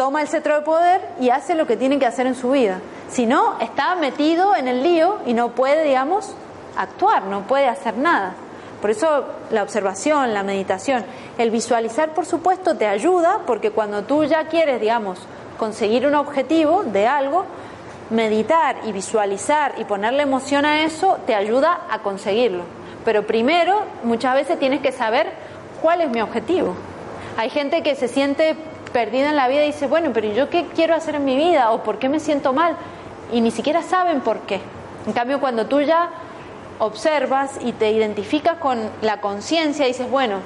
toma 0.00 0.22
el 0.22 0.28
cetro 0.28 0.54
de 0.54 0.62
poder 0.62 1.02
y 1.20 1.28
hace 1.28 1.54
lo 1.54 1.66
que 1.66 1.76
tiene 1.76 1.98
que 1.98 2.06
hacer 2.06 2.26
en 2.26 2.34
su 2.34 2.52
vida. 2.52 2.80
Si 3.10 3.26
no, 3.26 3.60
está 3.60 3.96
metido 3.96 4.56
en 4.56 4.66
el 4.66 4.82
lío 4.82 5.18
y 5.26 5.34
no 5.34 5.50
puede, 5.50 5.84
digamos, 5.84 6.34
actuar, 6.74 7.24
no 7.24 7.42
puede 7.42 7.68
hacer 7.68 7.98
nada. 7.98 8.32
Por 8.80 8.88
eso 8.88 9.26
la 9.50 9.62
observación, 9.62 10.32
la 10.32 10.42
meditación, 10.42 11.04
el 11.36 11.50
visualizar, 11.50 12.14
por 12.14 12.24
supuesto, 12.24 12.78
te 12.78 12.86
ayuda 12.86 13.40
porque 13.46 13.72
cuando 13.72 14.04
tú 14.04 14.24
ya 14.24 14.46
quieres, 14.46 14.80
digamos, 14.80 15.18
conseguir 15.58 16.06
un 16.06 16.14
objetivo 16.14 16.82
de 16.82 17.06
algo, 17.06 17.44
meditar 18.08 18.76
y 18.86 18.92
visualizar 18.92 19.74
y 19.76 19.84
ponerle 19.84 20.22
emoción 20.22 20.64
a 20.64 20.82
eso 20.82 21.18
te 21.26 21.34
ayuda 21.34 21.78
a 21.90 21.98
conseguirlo. 21.98 22.62
Pero 23.04 23.26
primero, 23.26 23.82
muchas 24.02 24.34
veces 24.34 24.58
tienes 24.58 24.80
que 24.80 24.92
saber 24.92 25.30
cuál 25.82 26.00
es 26.00 26.08
mi 26.08 26.22
objetivo. 26.22 26.74
Hay 27.36 27.50
gente 27.50 27.82
que 27.82 27.94
se 27.94 28.08
siente 28.08 28.56
perdida 28.92 29.30
en 29.30 29.36
la 29.36 29.48
vida 29.48 29.62
dice, 29.62 29.86
bueno, 29.86 30.10
pero 30.12 30.32
¿yo 30.32 30.50
qué 30.50 30.66
quiero 30.74 30.94
hacer 30.94 31.14
en 31.14 31.24
mi 31.24 31.36
vida? 31.36 31.72
¿O 31.72 31.82
por 31.82 31.98
qué 31.98 32.08
me 32.08 32.20
siento 32.20 32.52
mal? 32.52 32.76
Y 33.32 33.40
ni 33.40 33.50
siquiera 33.50 33.82
saben 33.82 34.20
por 34.20 34.40
qué. 34.40 34.60
En 35.06 35.12
cambio, 35.12 35.40
cuando 35.40 35.66
tú 35.66 35.80
ya 35.80 36.10
observas 36.78 37.58
y 37.60 37.72
te 37.72 37.90
identificas 37.90 38.56
con 38.58 38.78
la 39.02 39.20
conciencia 39.20 39.86
dices, 39.86 40.10
bueno, 40.10 40.38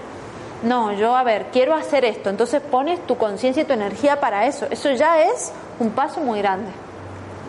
no, 0.63 0.93
yo 0.93 1.15
a 1.15 1.23
ver, 1.23 1.47
quiero 1.53 1.75
hacer 1.75 2.05
esto, 2.05 2.31
entonces 2.31 2.61
pones 2.61 3.05
tu 3.07 3.17
conciencia 3.17 3.63
y 3.63 3.67
tu 3.67 3.73
energía 3.73 4.21
para 4.21 4.47
eso. 4.47 4.67
Eso 4.71 4.91
ya 4.93 5.23
es 5.23 5.53
un 5.79 5.91
paso 5.91 6.21
muy 6.21 6.41
grande. 6.41 6.71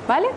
¿Vale? 0.07 0.27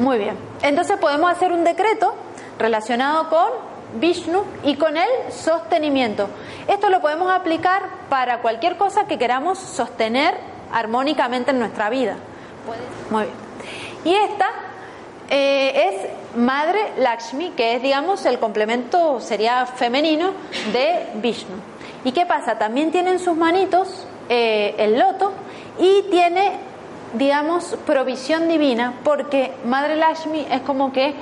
Muy 0.00 0.18
bien. 0.18 0.36
Entonces 0.62 0.98
podemos 0.98 1.30
hacer 1.30 1.52
un 1.52 1.62
decreto 1.62 2.14
relacionado 2.58 3.28
con 3.28 3.69
Vishnu 3.94 4.44
y 4.64 4.76
con 4.76 4.96
el 4.96 5.08
sostenimiento. 5.30 6.28
Esto 6.68 6.90
lo 6.90 7.00
podemos 7.00 7.30
aplicar 7.30 7.82
para 8.08 8.40
cualquier 8.40 8.76
cosa 8.76 9.06
que 9.06 9.18
queramos 9.18 9.58
sostener 9.58 10.34
armónicamente 10.72 11.50
en 11.50 11.58
nuestra 11.58 11.90
vida. 11.90 12.16
Muy 13.10 13.24
bien. 13.24 13.36
Y 14.04 14.14
esta 14.14 14.46
eh, 15.28 15.88
es 15.88 16.36
Madre 16.36 16.92
Lakshmi, 16.98 17.50
que 17.50 17.76
es, 17.76 17.82
digamos, 17.82 18.24
el 18.26 18.38
complemento, 18.38 19.20
sería 19.20 19.66
femenino, 19.66 20.32
de 20.72 21.06
Vishnu. 21.14 21.56
¿Y 22.04 22.12
qué 22.12 22.24
pasa? 22.24 22.58
También 22.58 22.90
tiene 22.90 23.10
en 23.10 23.18
sus 23.18 23.36
manitos 23.36 24.06
eh, 24.28 24.74
el 24.78 24.98
loto 24.98 25.32
y 25.78 26.02
tiene, 26.10 26.52
digamos, 27.14 27.76
provisión 27.86 28.48
divina, 28.48 28.94
porque 29.04 29.52
Madre 29.64 29.96
Lakshmi 29.96 30.46
es 30.50 30.62
como 30.62 30.92
que 30.92 31.14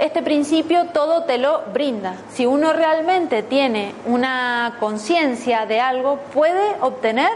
este 0.00 0.22
principio 0.22 0.86
todo 0.86 1.24
te 1.24 1.36
lo 1.36 1.62
brinda. 1.74 2.14
Si 2.32 2.46
uno 2.46 2.72
realmente 2.72 3.42
tiene 3.42 3.94
una 4.06 4.76
conciencia 4.80 5.66
de 5.66 5.80
algo, 5.80 6.16
puede 6.32 6.76
obtener 6.80 7.30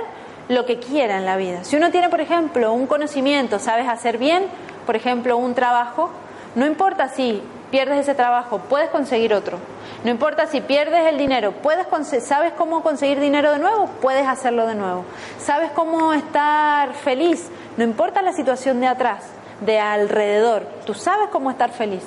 lo 0.49 0.65
que 0.65 0.79
quiera 0.79 1.19
en 1.19 1.27
la 1.27 1.37
vida. 1.37 1.62
Si 1.62 1.77
uno 1.77 1.91
tiene, 1.91 2.09
por 2.09 2.23
ejemplo, 2.23 2.73
un 2.73 2.87
conocimiento, 2.87 3.59
sabes 3.59 3.87
hacer 3.87 4.17
bien, 4.17 4.47
por 4.87 4.97
ejemplo, 4.97 5.37
un 5.37 5.55
trabajo, 5.55 6.11
no 6.55 6.67
importa 6.67 7.09
si 7.09 7.43
pierdes 7.71 8.01
ese 8.01 8.15
trabajo, 8.15 8.59
puedes 8.59 8.89
conseguir 8.89 9.35
otro. 9.35 9.59
No 10.03 10.11
importa 10.11 10.47
si 10.47 10.62
pierdes 10.62 11.07
el 11.07 11.19
dinero, 11.19 11.53
puedes 11.53 11.87
sabes 12.23 12.53
cómo 12.55 12.83
conseguir 12.83 13.21
dinero 13.21 13.53
de 13.53 13.59
nuevo, 13.59 13.91
puedes 14.01 14.27
hacerlo 14.27 14.67
de 14.67 14.75
nuevo. 14.75 15.05
Sabes 15.39 15.71
cómo 15.73 16.15
estar 16.15 16.95
feliz, 16.95 17.51
no 17.77 17.85
importa 17.85 18.23
la 18.23 18.33
situación 18.33 18.81
de 18.81 18.87
atrás, 18.87 19.25
de 19.61 19.81
alrededor, 19.81 20.67
tú 20.87 20.95
sabes 20.95 21.29
cómo 21.31 21.51
estar 21.51 21.71
feliz. 21.71 22.03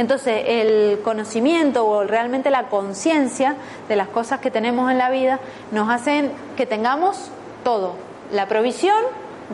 Entonces, 0.00 0.44
el 0.46 1.00
conocimiento 1.04 1.86
o 1.86 2.04
realmente 2.04 2.48
la 2.48 2.68
conciencia 2.68 3.56
de 3.86 3.96
las 3.96 4.08
cosas 4.08 4.40
que 4.40 4.50
tenemos 4.50 4.90
en 4.90 4.96
la 4.96 5.10
vida 5.10 5.40
nos 5.72 5.90
hacen 5.90 6.32
que 6.56 6.64
tengamos 6.64 7.30
todo, 7.64 7.96
la 8.32 8.48
provisión 8.48 8.96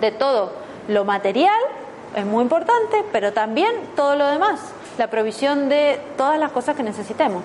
de 0.01 0.13
todo, 0.13 0.53
lo 0.87 1.05
material 1.05 1.59
es 2.15 2.25
muy 2.25 2.43
importante, 2.43 3.05
pero 3.11 3.33
también 3.33 3.73
todo 3.97 4.15
lo 4.15 4.25
demás, 4.29 4.61
la 4.99 5.11
provisión 5.11 5.69
de 5.69 5.99
todas 6.17 6.39
las 6.39 6.53
cosas 6.53 6.77
que 6.77 6.85
necesitemos. 6.85 7.43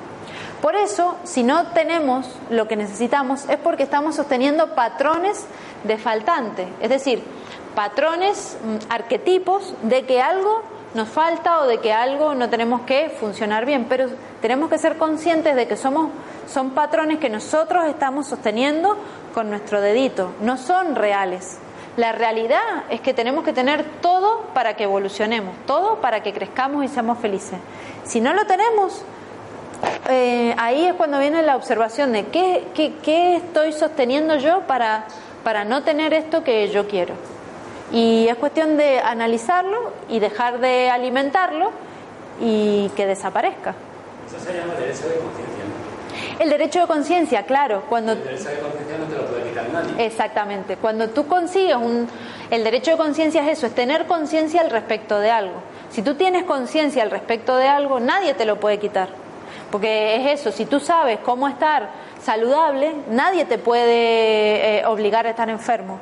Por 0.62 0.76
eso, 0.76 1.16
si 1.24 1.42
no 1.42 1.70
tenemos 1.70 2.28
lo 2.52 2.68
que 2.68 2.76
necesitamos, 2.76 3.50
es 3.50 3.58
porque 3.58 3.82
estamos 3.82 4.14
sosteniendo 4.16 4.76
patrones 4.76 5.48
de 5.86 5.98
faltante, 5.98 6.68
es 6.80 6.92
decir, 6.92 7.24
patrones, 7.74 8.60
mm, 8.64 8.92
arquetipos 8.92 9.74
de 9.82 10.06
que 10.06 10.22
algo 10.22 10.62
nos 10.94 11.08
falta 11.10 11.62
o 11.62 11.68
de 11.68 11.80
que 11.80 11.94
algo 11.94 12.36
no 12.36 12.50
tenemos 12.50 12.82
que 12.82 13.10
funcionar 13.10 13.66
bien, 13.66 13.86
pero 13.88 14.08
tenemos 14.42 14.70
que 14.70 14.78
ser 14.78 14.98
conscientes 14.98 15.56
de 15.56 15.68
que 15.68 15.78
somos 15.78 16.10
son 16.52 16.72
patrones 16.72 17.20
que 17.20 17.30
nosotros 17.30 17.88
estamos 17.88 18.28
sosteniendo 18.28 18.98
con 19.34 19.50
nuestro 19.50 19.80
dedito, 19.80 20.32
no 20.42 20.58
son 20.58 20.96
reales. 20.96 21.58
La 21.98 22.12
realidad 22.14 22.60
es 22.90 23.02
que 23.02 23.14
tenemos 23.14 23.44
que 23.44 23.54
tener 23.54 23.84
todo 24.02 24.46
para 24.54 24.76
que 24.76 24.84
evolucionemos, 24.84 25.56
todo 25.66 26.00
para 26.00 26.24
que 26.24 26.34
crezcamos 26.34 26.86
y 26.86 26.88
seamos 26.88 27.20
felices. 27.20 27.60
Si 28.06 28.22
no 28.22 28.34
lo 28.34 28.46
tenemos, 28.46 29.04
eh, 30.10 30.56
ahí 30.58 30.86
es 30.86 30.94
cuando 30.94 31.20
viene 31.20 31.42
la 31.42 31.56
observación 31.56 32.12
de 32.14 32.28
qué, 32.28 32.66
qué, 32.74 33.36
estoy 33.36 33.74
sosteniendo 33.74 34.38
yo 34.38 34.62
para, 34.62 35.06
para 35.44 35.66
no 35.66 35.84
tener 35.84 36.14
esto 36.14 36.44
que 36.44 36.70
yo 36.70 36.88
quiero. 36.88 37.14
Y 37.92 38.28
es 38.30 38.38
cuestión 38.38 38.78
de 38.78 39.00
analizarlo 39.00 39.92
y 40.08 40.20
dejar 40.20 40.60
de 40.60 40.90
alimentarlo 40.90 41.72
y 42.40 42.90
que 42.96 43.06
desaparezca. 43.06 43.76
Eso 44.28 44.40
se 44.40 44.58
llama 44.58 44.76
derecho 44.76 45.10
de 45.10 45.16
conciencia. 45.16 45.52
El 46.40 46.50
derecho 46.50 46.80
de 46.82 46.88
conciencia, 46.88 47.44
claro. 47.44 47.84
Cuando... 47.90 48.14
El 48.14 48.24
derecho 48.24 48.50
de 48.50 48.60
conciencia 48.60 48.98
no 48.98 49.06
te 49.06 49.16
lo 49.18 49.26
puede 49.28 49.50
quitar 49.50 49.70
nadie. 49.70 50.06
Exactamente. 50.06 50.78
Cuando 50.78 51.10
tú 51.10 51.28
consigues 51.28 51.76
un... 51.76 52.08
El 52.50 52.64
derecho 52.64 52.92
de 52.92 52.98
conciencia 52.98 53.44
es 53.44 53.58
eso, 53.58 53.68
es 53.68 53.76
tener 53.76 54.06
conciencia 54.06 54.62
al 54.62 54.70
respecto 54.70 55.20
de 55.20 55.30
algo. 55.30 55.56
Si 55.90 56.02
tú 56.02 56.16
tienes 56.16 56.46
conciencia 56.46 57.04
al 57.04 57.12
respecto 57.12 57.58
de 57.58 57.68
algo, 57.68 58.00
nadie 58.00 58.34
te 58.34 58.46
lo 58.46 58.60
puede 58.60 58.80
quitar. 58.80 59.10
Porque 59.70 60.16
es 60.16 60.40
eso, 60.40 60.52
si 60.52 60.66
tú 60.66 60.80
sabes 60.80 61.20
cómo 61.20 61.48
estar 61.48 61.90
saludable, 62.22 62.94
nadie 63.10 63.46
te 63.46 63.58
puede 63.58 64.80
eh, 64.80 64.86
obligar 64.86 65.28
a 65.28 65.32
estar 65.32 65.50
enfermo 65.50 66.00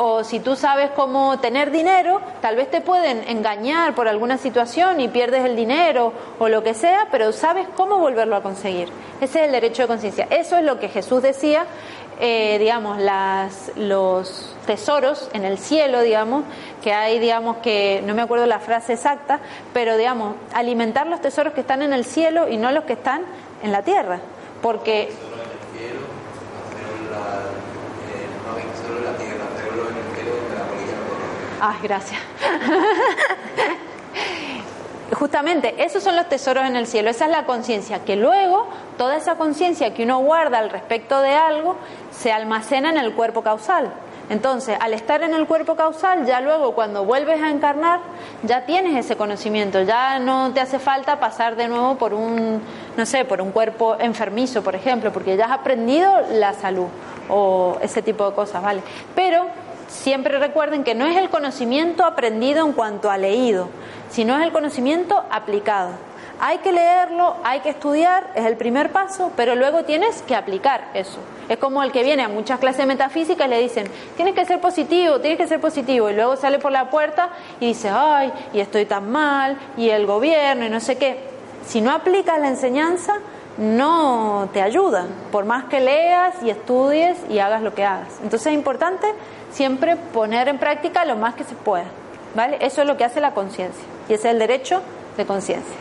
o 0.00 0.22
si 0.22 0.38
tú 0.38 0.54
sabes 0.54 0.90
cómo 0.90 1.40
tener 1.40 1.72
dinero, 1.72 2.20
tal 2.40 2.54
vez 2.54 2.70
te 2.70 2.80
pueden 2.80 3.28
engañar 3.28 3.96
por 3.96 4.06
alguna 4.06 4.38
situación 4.38 5.00
y 5.00 5.08
pierdes 5.08 5.44
el 5.44 5.56
dinero 5.56 6.12
o 6.38 6.48
lo 6.48 6.62
que 6.62 6.72
sea, 6.72 7.08
pero 7.10 7.32
sabes 7.32 7.66
cómo 7.76 7.98
volverlo 7.98 8.36
a 8.36 8.42
conseguir. 8.42 8.90
Ese 9.20 9.40
es 9.40 9.46
el 9.46 9.52
derecho 9.52 9.82
de 9.82 9.88
conciencia. 9.88 10.28
Eso 10.30 10.56
es 10.56 10.62
lo 10.62 10.78
que 10.78 10.88
Jesús 10.88 11.20
decía, 11.20 11.66
eh, 12.20 12.58
digamos, 12.60 12.98
las, 12.98 13.72
los 13.74 14.54
tesoros 14.66 15.30
en 15.32 15.44
el 15.44 15.58
cielo, 15.58 16.00
digamos, 16.02 16.44
que 16.80 16.92
hay, 16.92 17.18
digamos, 17.18 17.56
que 17.56 18.00
no 18.06 18.14
me 18.14 18.22
acuerdo 18.22 18.46
la 18.46 18.60
frase 18.60 18.92
exacta, 18.92 19.40
pero 19.72 19.96
digamos, 19.96 20.36
alimentar 20.54 21.08
los 21.08 21.20
tesoros 21.20 21.54
que 21.54 21.62
están 21.62 21.82
en 21.82 21.92
el 21.92 22.04
cielo 22.04 22.48
y 22.48 22.56
no 22.56 22.70
los 22.70 22.84
que 22.84 22.92
están 22.92 23.22
en 23.64 23.72
la 23.72 23.82
tierra, 23.82 24.20
porque 24.62 25.10
Ay, 31.60 31.76
gracias. 31.82 32.20
Justamente, 35.12 35.82
esos 35.82 36.02
son 36.02 36.16
los 36.16 36.28
tesoros 36.28 36.64
en 36.66 36.76
el 36.76 36.86
cielo, 36.86 37.10
esa 37.10 37.24
es 37.24 37.30
la 37.30 37.44
conciencia, 37.44 38.04
que 38.04 38.14
luego 38.14 38.68
toda 38.98 39.16
esa 39.16 39.36
conciencia 39.36 39.94
que 39.94 40.04
uno 40.04 40.18
guarda 40.18 40.58
al 40.58 40.70
respecto 40.70 41.20
de 41.22 41.34
algo 41.34 41.76
se 42.10 42.30
almacena 42.30 42.90
en 42.90 42.98
el 42.98 43.14
cuerpo 43.14 43.42
causal. 43.42 43.90
Entonces, 44.30 44.76
al 44.78 44.92
estar 44.92 45.22
en 45.22 45.32
el 45.32 45.46
cuerpo 45.46 45.74
causal, 45.74 46.26
ya 46.26 46.42
luego 46.42 46.72
cuando 46.72 47.04
vuelves 47.04 47.42
a 47.42 47.48
encarnar, 47.48 48.00
ya 48.42 48.66
tienes 48.66 48.94
ese 48.96 49.16
conocimiento, 49.16 49.80
ya 49.80 50.18
no 50.18 50.52
te 50.52 50.60
hace 50.60 50.78
falta 50.78 51.18
pasar 51.18 51.56
de 51.56 51.66
nuevo 51.68 51.94
por 51.96 52.12
un, 52.12 52.60
no 52.96 53.06
sé, 53.06 53.24
por 53.24 53.40
un 53.40 53.50
cuerpo 53.50 53.96
enfermizo, 53.98 54.62
por 54.62 54.74
ejemplo, 54.74 55.10
porque 55.10 55.36
ya 55.38 55.46
has 55.46 55.52
aprendido 55.52 56.12
la 56.32 56.52
salud 56.52 56.88
o 57.30 57.78
ese 57.80 58.02
tipo 58.02 58.28
de 58.28 58.34
cosas, 58.34 58.62
¿vale? 58.62 58.82
Pero 59.14 59.46
siempre 59.88 60.38
recuerden 60.38 60.84
que 60.84 60.94
no 60.94 61.06
es 61.06 61.16
el 61.16 61.30
conocimiento 61.30 62.04
aprendido 62.04 62.64
en 62.64 62.72
cuanto 62.72 63.10
a 63.10 63.18
leído, 63.18 63.68
sino 64.10 64.38
es 64.38 64.44
el 64.44 64.52
conocimiento 64.52 65.24
aplicado. 65.30 65.90
Hay 66.40 66.58
que 66.58 66.70
leerlo, 66.70 67.34
hay 67.42 67.60
que 67.60 67.70
estudiar, 67.70 68.30
es 68.36 68.46
el 68.46 68.56
primer 68.56 68.92
paso, 68.92 69.32
pero 69.34 69.56
luego 69.56 69.82
tienes 69.82 70.22
que 70.22 70.36
aplicar 70.36 70.84
eso. 70.94 71.18
Es 71.48 71.56
como 71.58 71.82
el 71.82 71.90
que 71.90 72.04
viene 72.04 72.22
a 72.22 72.28
muchas 72.28 72.60
clases 72.60 72.78
de 72.78 72.86
metafísica 72.86 73.46
y 73.46 73.48
le 73.48 73.58
dicen, 73.58 73.90
tienes 74.14 74.34
que 74.34 74.44
ser 74.44 74.60
positivo, 74.60 75.18
tienes 75.20 75.38
que 75.38 75.48
ser 75.48 75.60
positivo, 75.60 76.08
y 76.08 76.14
luego 76.14 76.36
sale 76.36 76.60
por 76.60 76.70
la 76.70 76.90
puerta 76.90 77.30
y 77.58 77.68
dice, 77.68 77.90
ay, 77.90 78.32
y 78.52 78.60
estoy 78.60 78.86
tan 78.86 79.10
mal, 79.10 79.58
y 79.76 79.90
el 79.90 80.06
gobierno, 80.06 80.64
y 80.64 80.70
no 80.70 80.78
sé 80.78 80.96
qué. 80.96 81.18
Si 81.66 81.80
no 81.80 81.90
aplicas 81.90 82.38
la 82.38 82.48
enseñanza, 82.48 83.14
no 83.56 84.48
te 84.52 84.62
ayuda, 84.62 85.06
por 85.32 85.44
más 85.44 85.64
que 85.64 85.80
leas 85.80 86.36
y 86.44 86.50
estudies 86.50 87.18
y 87.28 87.40
hagas 87.40 87.62
lo 87.62 87.74
que 87.74 87.84
hagas. 87.84 88.20
Entonces 88.22 88.46
es 88.46 88.54
importante 88.54 89.08
siempre 89.50 89.96
poner 89.96 90.48
en 90.48 90.58
práctica 90.58 91.04
lo 91.04 91.16
más 91.16 91.34
que 91.34 91.44
se 91.44 91.54
pueda. 91.54 91.86
¿vale? 92.34 92.58
Eso 92.60 92.82
es 92.82 92.86
lo 92.86 92.96
que 92.96 93.04
hace 93.04 93.20
la 93.20 93.34
conciencia, 93.34 93.84
y 94.08 94.14
ese 94.14 94.28
es 94.28 94.32
el 94.32 94.38
derecho 94.38 94.82
de 95.16 95.26
conciencia. 95.26 95.76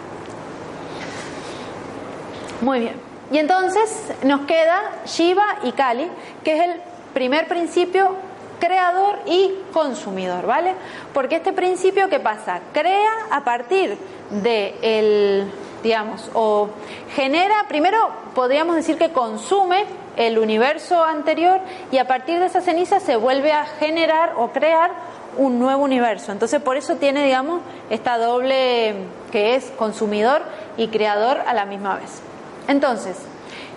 Muy 2.62 2.80
bien. 2.80 2.96
Y 3.32 3.38
entonces 3.38 4.12
nos 4.24 4.42
queda 4.42 4.82
Shiva 5.06 5.60
y 5.64 5.74
Kali, 5.74 6.10
que 6.44 6.58
es 6.58 6.64
el 6.64 6.82
primer 7.14 7.48
principio 7.48 8.16
creador 8.60 9.20
y 9.28 9.54
consumidor, 9.74 10.48
¿vale? 10.48 10.74
Porque 11.14 11.36
este 11.36 11.54
principio, 11.54 12.10
¿qué 12.10 12.20
pasa? 12.20 12.62
Crea 12.74 13.12
a 13.30 13.44
partir 13.44 13.98
de 14.32 14.76
el, 14.82 15.52
digamos, 15.84 16.32
o 16.34 16.70
genera, 17.14 17.66
primero 17.68 18.10
podríamos 18.34 18.76
decir 18.76 18.98
que 18.98 19.12
consume 19.12 19.86
el 20.18 20.40
universo 20.40 21.04
anterior 21.04 21.62
y 21.92 22.00
a 22.00 22.08
partir 22.08 22.40
de 22.40 22.48
esa 22.48 22.62
ceniza 22.62 23.00
se 23.00 23.16
vuelve 23.16 23.54
a 23.54 23.66
generar 23.66 24.34
o 24.38 24.50
crear 24.50 24.92
un 25.38 25.60
nuevo 25.60 25.84
universo. 25.84 26.32
Entonces 26.32 26.62
por 26.62 26.76
eso 26.76 26.96
tiene, 26.96 27.24
digamos, 27.24 27.62
esta 27.90 28.18
doble 28.18 28.96
que 29.32 29.56
es 29.56 29.66
consumidor 29.78 30.42
y 30.76 30.88
creador 30.88 31.38
a 31.46 31.54
la 31.54 31.66
misma 31.66 31.96
vez. 31.96 32.22
Entonces, 32.68 33.18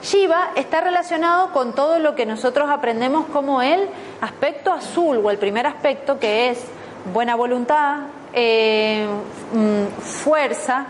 Shiva 0.03 0.53
está 0.57 0.81
relacionado 0.81 1.53
con 1.53 1.75
todo 1.75 1.99
lo 1.99 2.15
que 2.15 2.25
nosotros 2.25 2.71
aprendemos 2.71 3.27
como 3.27 3.61
el 3.61 3.87
aspecto 4.23 4.73
azul 4.73 5.21
o 5.23 5.31
el 5.31 5.37
primer 5.37 5.67
aspecto 5.67 6.19
que 6.19 6.49
es 6.49 6.65
buena 7.13 7.37
voluntad, 7.37 7.99
eh, 8.33 9.07
mm, 9.53 10.01
fuerza, 10.01 10.87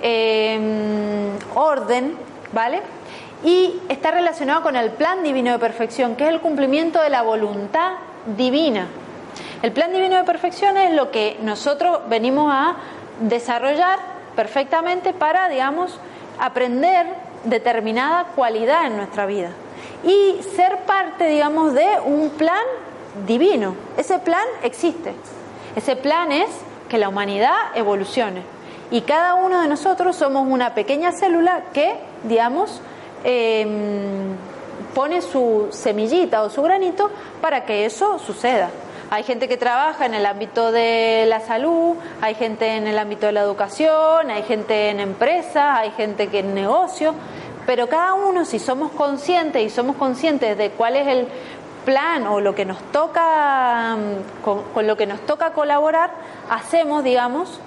eh, 0.00 1.30
orden, 1.54 2.16
¿vale? 2.52 2.82
Y 3.44 3.80
está 3.88 4.10
relacionado 4.10 4.62
con 4.62 4.76
el 4.76 4.90
plan 4.90 5.22
divino 5.22 5.52
de 5.52 5.58
perfección, 5.58 6.14
que 6.16 6.24
es 6.24 6.30
el 6.30 6.40
cumplimiento 6.40 7.00
de 7.02 7.10
la 7.10 7.22
voluntad 7.22 7.92
divina. 8.36 8.86
El 9.62 9.72
plan 9.72 9.92
divino 9.92 10.16
de 10.16 10.24
perfección 10.24 10.76
es 10.76 10.94
lo 10.94 11.10
que 11.10 11.38
nosotros 11.42 12.00
venimos 12.08 12.52
a 12.52 12.76
desarrollar 13.20 13.98
perfectamente 14.36 15.12
para, 15.12 15.48
digamos, 15.48 15.98
aprender 16.38 17.06
determinada 17.44 18.24
cualidad 18.34 18.86
en 18.86 18.96
nuestra 18.96 19.26
vida 19.26 19.50
y 20.04 20.40
ser 20.56 20.78
parte, 20.80 21.26
digamos, 21.26 21.74
de 21.74 21.86
un 22.04 22.30
plan 22.30 22.64
divino. 23.26 23.74
Ese 23.96 24.18
plan 24.18 24.46
existe. 24.62 25.12
Ese 25.76 25.96
plan 25.96 26.32
es 26.32 26.48
que 26.88 26.98
la 26.98 27.08
humanidad 27.08 27.56
evolucione. 27.74 28.42
Y 28.90 29.02
cada 29.02 29.34
uno 29.34 29.62
de 29.62 29.68
nosotros 29.68 30.16
somos 30.16 30.46
una 30.46 30.74
pequeña 30.74 31.12
célula 31.12 31.62
que, 31.72 31.96
digamos, 32.24 32.80
em, 33.24 34.36
pone 34.94 35.22
su 35.22 35.68
semillita 35.70 36.42
o 36.42 36.50
su 36.50 36.62
granito 36.62 37.10
para 37.40 37.64
que 37.64 37.84
eso 37.84 38.18
suceda. 38.18 38.70
Hay 39.10 39.24
gente 39.24 39.46
que 39.46 39.58
trabaja 39.58 40.06
en 40.06 40.14
el 40.14 40.24
ámbito 40.24 40.72
de 40.72 41.26
la 41.28 41.40
salud, 41.40 41.96
hay 42.22 42.34
gente 42.34 42.76
en 42.76 42.86
el 42.86 42.98
ámbito 42.98 43.26
de 43.26 43.32
la 43.32 43.42
educación, 43.42 44.30
hay 44.30 44.42
gente 44.42 44.88
en 44.88 45.00
empresas, 45.00 45.80
hay 45.80 45.90
gente 45.90 46.28
que 46.28 46.38
en 46.38 46.54
negocio, 46.54 47.14
pero 47.66 47.88
cada 47.88 48.14
uno 48.14 48.46
si 48.46 48.58
somos 48.58 48.90
conscientes 48.92 49.62
y 49.62 49.68
somos 49.68 49.96
conscientes 49.96 50.56
de 50.56 50.70
cuál 50.70 50.96
es 50.96 51.06
el 51.06 51.28
plan 51.84 52.26
o 52.26 52.40
lo 52.40 52.54
que 52.54 52.64
nos 52.64 52.80
toca 52.90 53.96
mm, 53.96 54.72
con 54.72 54.86
lo 54.86 54.96
que 54.96 55.06
nos 55.06 55.20
toca 55.26 55.52
colaborar, 55.52 56.10
hacemos, 56.48 57.04
digamos, 57.04 57.60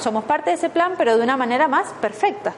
somos 0.00 0.24
parte 0.24 0.50
de 0.50 0.56
ese 0.56 0.70
plan, 0.70 0.94
pero 0.96 1.16
de 1.16 1.22
una 1.22 1.36
manera 1.36 1.68
más 1.68 1.88
perfecta. 2.00 2.54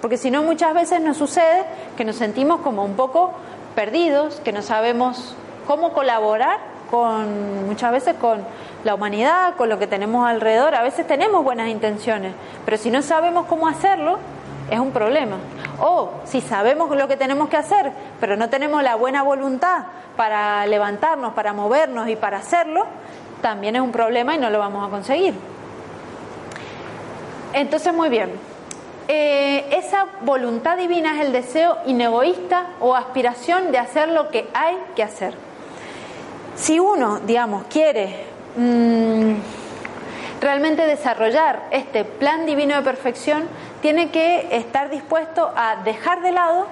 Porque 0.00 0.16
si 0.16 0.30
no, 0.30 0.42
muchas 0.42 0.74
veces 0.74 1.00
nos 1.00 1.16
sucede 1.16 1.64
que 1.96 2.04
nos 2.04 2.16
sentimos 2.16 2.60
como 2.60 2.84
un 2.84 2.94
poco 2.94 3.32
perdidos, 3.74 4.40
que 4.40 4.52
no 4.52 4.62
sabemos 4.62 5.34
cómo 5.66 5.92
colaborar 5.92 6.58
con 6.90 7.66
muchas 7.66 7.92
veces 7.92 8.16
con 8.16 8.42
la 8.82 8.94
humanidad, 8.94 9.54
con 9.56 9.68
lo 9.68 9.78
que 9.78 9.86
tenemos 9.86 10.26
alrededor. 10.26 10.74
A 10.74 10.82
veces 10.82 11.06
tenemos 11.06 11.44
buenas 11.44 11.68
intenciones, 11.68 12.32
pero 12.64 12.76
si 12.76 12.90
no 12.90 13.02
sabemos 13.02 13.46
cómo 13.46 13.68
hacerlo, 13.68 14.18
es 14.70 14.78
un 14.78 14.90
problema. 14.90 15.36
O 15.80 16.10
si 16.24 16.40
sabemos 16.40 16.94
lo 16.96 17.08
que 17.08 17.16
tenemos 17.16 17.48
que 17.48 17.56
hacer, 17.56 17.92
pero 18.20 18.36
no 18.36 18.48
tenemos 18.48 18.82
la 18.82 18.96
buena 18.96 19.22
voluntad 19.22 19.84
para 20.16 20.66
levantarnos, 20.66 21.32
para 21.34 21.52
movernos 21.52 22.08
y 22.08 22.16
para 22.16 22.38
hacerlo, 22.38 22.86
también 23.42 23.76
es 23.76 23.82
un 23.82 23.92
problema 23.92 24.34
y 24.34 24.38
no 24.38 24.50
lo 24.50 24.58
vamos 24.58 24.86
a 24.86 24.90
conseguir. 24.90 25.34
Entonces, 27.52 27.92
muy 27.92 28.08
bien. 28.08 28.49
Eh, 29.12 29.66
esa 29.76 30.06
voluntad 30.20 30.76
divina 30.78 31.16
es 31.16 31.26
el 31.26 31.32
deseo 31.32 31.78
inegoísta 31.84 32.66
o 32.78 32.94
aspiración 32.94 33.72
de 33.72 33.78
hacer 33.78 34.08
lo 34.10 34.28
que 34.28 34.48
hay 34.54 34.76
que 34.94 35.02
hacer. 35.02 35.34
Si 36.54 36.78
uno, 36.78 37.18
digamos, 37.18 37.64
quiere 37.68 38.24
mm, 38.56 39.32
realmente 40.40 40.86
desarrollar 40.86 41.64
este 41.72 42.04
plan 42.04 42.46
divino 42.46 42.76
de 42.76 42.82
perfección, 42.82 43.48
tiene 43.82 44.10
que 44.10 44.46
estar 44.56 44.90
dispuesto 44.90 45.50
a 45.56 45.82
dejar 45.82 46.22
de 46.22 46.30
lado 46.30 46.68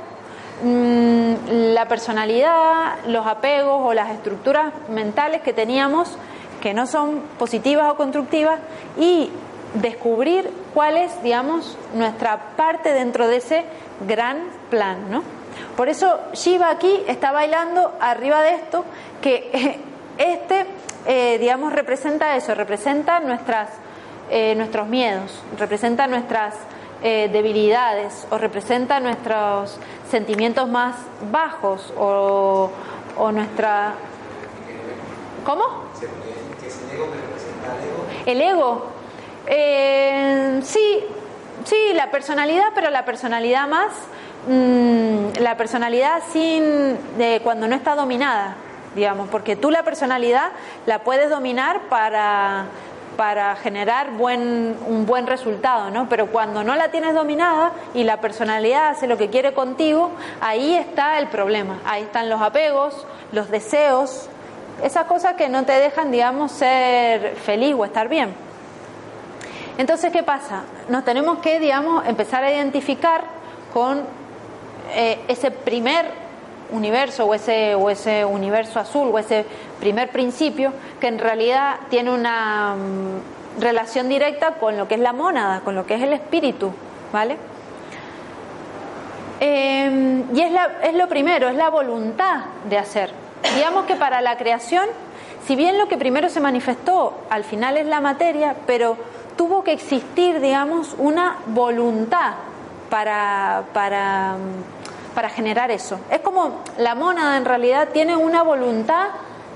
mm, 0.63 1.35
la 1.75 1.89
personalidad, 1.89 2.99
los 3.09 3.27
apegos 3.27 3.81
o 3.85 3.95
las 3.95 4.11
estructuras 4.11 4.73
mentales 4.89 5.43
que 5.43 5.53
teníamos 5.53 6.17
que 6.61 6.73
no 6.73 6.87
son 6.87 7.21
positivas 7.37 7.91
o 7.91 7.97
constructivas 7.97 8.61
y 8.97 9.29
descubrir 9.75 10.49
cuál 10.79 10.97
es, 10.97 11.25
digamos, 11.25 11.77
nuestra 11.93 12.55
parte 12.55 12.93
dentro 12.93 13.27
de 13.27 13.39
ese 13.39 13.65
gran 14.07 14.45
plan, 14.71 15.11
¿no? 15.11 15.25
Por 15.77 15.89
eso 15.89 16.21
Shiva 16.35 16.71
aquí 16.71 17.03
está 17.09 17.33
bailando 17.33 17.95
arriba 17.99 18.41
de 18.43 18.55
esto, 18.55 18.85
que 19.21 19.81
este, 20.19 20.67
eh, 21.05 21.37
digamos, 21.41 21.73
representa 21.73 22.37
eso, 22.37 22.55
representa 22.55 23.19
nuestras, 23.19 23.71
eh, 24.31 24.55
nuestros 24.55 24.87
miedos, 24.87 25.43
representa 25.59 26.07
nuestras 26.07 26.55
eh, 27.03 27.29
debilidades 27.33 28.29
o 28.31 28.39
representa 28.39 29.01
nuestros 29.01 29.81
sentimientos 30.09 30.69
más 30.69 30.95
bajos 31.33 31.93
o, 31.99 32.71
o 33.17 33.33
nuestra... 33.33 33.95
¿Cómo? 35.45 35.89
el 38.27 38.41
ego? 38.43 38.98
Ego. 39.49 40.63
sí, 40.63 41.01
sí, 41.65 41.77
la 41.95 42.11
personalidad, 42.11 42.69
pero 42.75 42.91
la 42.91 43.05
personalidad 43.05 43.67
más 43.67 43.93
Mm, 44.49 45.41
la 45.41 45.57
personalidad 45.57 46.23
sin 46.33 46.97
de 47.19 47.41
cuando 47.43 47.69
no 47.69 47.75
está 47.75 47.95
dominada, 47.95 48.55
digamos, 48.95 49.29
porque 49.29 49.57
tú 49.57 49.71
la 49.71 49.83
personalidad 49.83 50.53
la 50.87 51.01
puedes 51.01 51.29
dominar 51.29 51.81
para 51.91 52.67
para 53.17 53.57
generar 53.57 54.13
buen, 54.13 54.77
un 54.87 55.05
buen 55.05 55.27
resultado, 55.27 55.91
¿no? 55.91 56.09
Pero 56.09 56.29
cuando 56.29 56.63
no 56.63 56.77
la 56.77 56.93
tienes 56.93 57.15
dominada 57.15 57.73
y 57.93 58.05
la 58.05 58.21
personalidad 58.21 58.91
hace 58.91 59.09
lo 59.09 59.19
que 59.19 59.29
quiere 59.29 59.53
contigo, 59.53 60.13
ahí 60.41 60.77
está 60.77 61.19
el 61.19 61.27
problema, 61.27 61.81
ahí 61.85 62.05
están 62.05 62.29
los 62.29 62.41
apegos, 62.41 63.09
los 63.33 63.51
deseos, 63.51 64.29
esas 64.85 65.07
cosas 65.07 65.35
que 65.35 65.49
no 65.49 65.65
te 65.65 65.73
dejan, 65.73 66.13
digamos, 66.13 66.53
ser 66.53 67.35
feliz 67.35 67.75
o 67.77 67.85
estar 67.85 68.09
bien. 68.09 68.48
Entonces, 69.79 70.13
¿qué 70.13 70.25
pasa? 70.25 70.65
Nos 70.89 71.05
tenemos 71.05 71.39
que, 71.39 71.61
digamos, 71.61 72.05
empezar 72.07 72.43
a 72.43 72.53
identificar 72.53 73.23
con 73.73 74.03
eh, 74.93 75.21
ese 75.29 75.53
primer 75.53 76.07
universo 76.73 77.27
o 77.27 77.35
ese, 77.35 78.25
universo 78.25 78.81
azul 78.81 79.11
o 79.13 79.19
ese 79.19 79.47
primer 79.79 80.11
principio 80.11 80.73
que 81.01 81.07
en 81.07 81.21
realidad 81.21 81.77
tiene 81.91 82.11
una 82.11 82.75
mm, 82.75 83.61
relación 83.61 84.09
directa 84.09 84.55
con 84.55 84.77
lo 84.77 84.89
que 84.89 84.95
es 84.95 85.01
la 85.01 85.13
mónada, 85.13 85.61
con 85.61 85.77
lo 85.77 85.87
que 85.87 85.95
es 85.95 86.03
el 86.03 86.13
espíritu, 86.13 86.73
¿vale? 87.13 87.37
Em, 89.39 90.25
y 90.35 90.41
es, 90.41 90.51
la, 90.51 90.79
es 90.83 90.95
lo 90.95 91.09
primero, 91.09 91.49
es 91.49 91.55
la 91.55 91.71
voluntad 91.71 92.47
de 92.69 92.79
hacer. 92.79 93.13
Digamos 93.55 93.85
que 93.85 93.95
para 93.95 94.21
la 94.21 94.37
creación, 94.37 94.87
si 95.47 95.55
bien 95.55 95.79
lo 95.79 95.87
que 95.87 95.97
primero 95.97 96.29
se 96.29 96.41
manifestó 96.41 97.15
al 97.31 97.45
final 97.45 97.77
es 97.77 97.87
la 97.87 98.01
materia, 98.01 98.57
pero 98.67 98.97
tuvo 99.39 99.63
que 99.63 99.73
existir, 99.73 100.41
digamos, 100.41 100.97
una 100.99 101.39
voluntad 101.47 102.35
para, 102.91 103.63
para 103.73 105.29
generar 105.31 105.71
eso. 105.71 106.01
Es 106.11 106.21
como 106.21 106.61
la 106.77 106.97
mónada 106.97 107.37
en 107.37 107.45
realidad 107.45 107.89
tiene 107.93 108.17
una 108.17 108.43
voluntad 108.43 109.11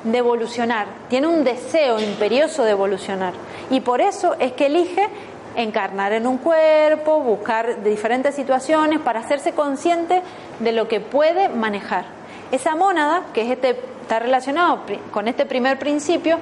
de 0.05 0.18
evolucionar, 0.18 0.87
tiene 1.09 1.26
un 1.26 1.43
deseo 1.43 1.99
imperioso 1.99 2.62
de 2.62 2.70
evolucionar. 2.70 3.35
Y 3.70 3.80
por 3.80 4.01
eso 4.01 4.37
es 4.39 4.53
que 4.53 4.66
elige 4.66 5.09
encarnar 5.57 6.12
en 6.12 6.28
un 6.28 6.39
cuerpo, 6.39 7.20
buscar 7.20 7.83
diferentes 7.83 8.37
situaciones 8.37 9.01
para 9.01 9.20
hacerse 9.20 9.53
consciente 9.53 10.22
de 10.61 10.72
lo 10.72 10.87
que 10.87 11.01
puede 11.01 11.49
manejar. 11.49 12.05
Esa 12.53 12.76
mónada, 12.76 13.24
que 13.35 13.43
es 13.43 13.51
este, 13.51 13.70
está 14.01 14.20
relacionado 14.20 14.80
con 15.11 15.26
este 15.26 15.45
primer 15.45 15.78
principio, 15.78 16.39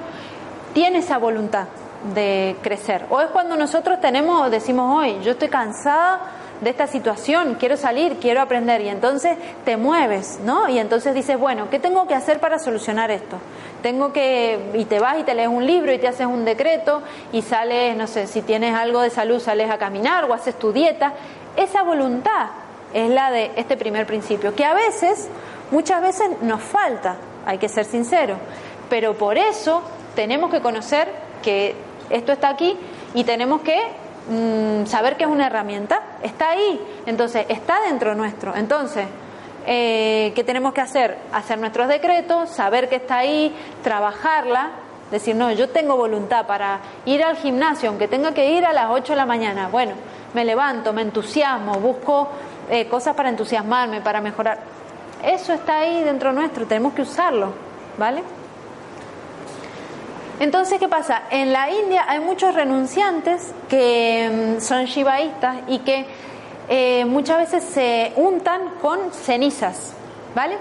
tiene 0.73 0.99
esa 0.99 1.17
voluntad 1.17 1.65
de 2.13 2.55
crecer. 2.61 3.05
O 3.09 3.21
es 3.21 3.27
cuando 3.27 3.55
nosotros 3.55 3.99
tenemos, 4.01 4.49
decimos 4.49 4.97
hoy, 4.97 5.19
yo 5.21 5.31
estoy 5.31 5.49
cansada 5.49 6.19
de 6.61 6.69
esta 6.69 6.85
situación, 6.85 7.55
quiero 7.59 7.75
salir, 7.75 8.17
quiero 8.19 8.39
aprender, 8.39 8.81
y 8.81 8.89
entonces 8.89 9.35
te 9.65 9.77
mueves, 9.77 10.39
¿no? 10.43 10.69
Y 10.69 10.77
entonces 10.77 11.15
dices, 11.15 11.39
bueno, 11.39 11.69
¿qué 11.71 11.79
tengo 11.79 12.07
que 12.07 12.13
hacer 12.13 12.39
para 12.39 12.59
solucionar 12.59 13.09
esto? 13.09 13.37
Tengo 13.81 14.13
que, 14.13 14.59
y 14.75 14.85
te 14.85 14.99
vas 14.99 15.19
y 15.19 15.23
te 15.23 15.33
lees 15.33 15.49
un 15.49 15.65
libro 15.65 15.91
y 15.91 15.97
te 15.97 16.07
haces 16.07 16.27
un 16.27 16.45
decreto 16.45 17.01
y 17.31 17.41
sales, 17.41 17.97
no 17.97 18.05
sé, 18.05 18.27
si 18.27 18.43
tienes 18.43 18.75
algo 18.75 19.01
de 19.01 19.09
salud, 19.09 19.39
sales 19.39 19.71
a 19.71 19.79
caminar 19.79 20.25
o 20.25 20.33
haces 20.35 20.57
tu 20.57 20.71
dieta. 20.71 21.13
Esa 21.55 21.81
voluntad 21.81 22.49
es 22.93 23.09
la 23.09 23.31
de 23.31 23.51
este 23.55 23.75
primer 23.75 24.05
principio, 24.05 24.53
que 24.53 24.63
a 24.63 24.75
veces, 24.75 25.29
muchas 25.71 26.01
veces 26.01 26.29
nos 26.41 26.61
falta, 26.61 27.15
hay 27.45 27.57
que 27.57 27.69
ser 27.69 27.85
sincero, 27.85 28.35
pero 28.87 29.15
por 29.15 29.39
eso 29.39 29.81
tenemos 30.13 30.51
que 30.51 30.61
conocer 30.61 31.07
que 31.41 31.75
esto 32.11 32.31
está 32.31 32.49
aquí 32.49 32.77
y 33.13 33.23
tenemos 33.23 33.61
que 33.61 33.79
mm, 34.29 34.85
saber 34.85 35.17
que 35.17 35.23
es 35.23 35.29
una 35.29 35.47
herramienta, 35.47 36.01
está 36.23 36.49
ahí, 36.49 36.79
entonces 37.05 37.45
está 37.49 37.81
dentro 37.81 38.15
nuestro. 38.15 38.55
Entonces, 38.55 39.05
eh, 39.65 40.31
¿qué 40.35 40.43
tenemos 40.43 40.73
que 40.73 40.81
hacer? 40.81 41.17
Hacer 41.33 41.59
nuestros 41.59 41.87
decretos, 41.87 42.49
saber 42.49 42.89
que 42.89 42.95
está 42.95 43.17
ahí, 43.17 43.55
trabajarla, 43.83 44.71
decir, 45.11 45.35
no, 45.35 45.51
yo 45.51 45.69
tengo 45.69 45.95
voluntad 45.97 46.47
para 46.47 46.79
ir 47.05 47.23
al 47.23 47.35
gimnasio, 47.35 47.89
aunque 47.89 48.07
tenga 48.07 48.33
que 48.33 48.51
ir 48.51 48.65
a 48.65 48.73
las 48.73 48.89
8 48.89 49.13
de 49.13 49.17
la 49.17 49.25
mañana. 49.25 49.67
Bueno, 49.69 49.93
me 50.33 50.45
levanto, 50.45 50.93
me 50.93 51.01
entusiasmo, 51.01 51.73
busco 51.75 52.29
eh, 52.69 52.87
cosas 52.87 53.15
para 53.15 53.29
entusiasmarme, 53.29 54.01
para 54.01 54.21
mejorar. 54.21 54.59
Eso 55.23 55.53
está 55.53 55.79
ahí 55.79 56.03
dentro 56.03 56.31
nuestro, 56.31 56.65
tenemos 56.65 56.93
que 56.93 57.03
usarlo, 57.03 57.53
¿vale? 57.97 58.23
Entonces, 60.41 60.79
¿qué 60.79 60.87
pasa? 60.87 61.21
En 61.29 61.53
la 61.53 61.69
India 61.69 62.03
hay 62.07 62.19
muchos 62.19 62.55
renunciantes 62.55 63.53
que 63.69 64.55
mm, 64.57 64.59
son 64.59 64.85
shivaístas 64.85 65.57
y 65.67 65.77
que 65.77 66.07
eh, 66.67 67.05
muchas 67.05 67.37
veces 67.37 67.63
se 67.63 68.11
untan 68.15 68.61
con 68.81 69.13
cenizas, 69.13 69.93
¿vale? 70.33 70.57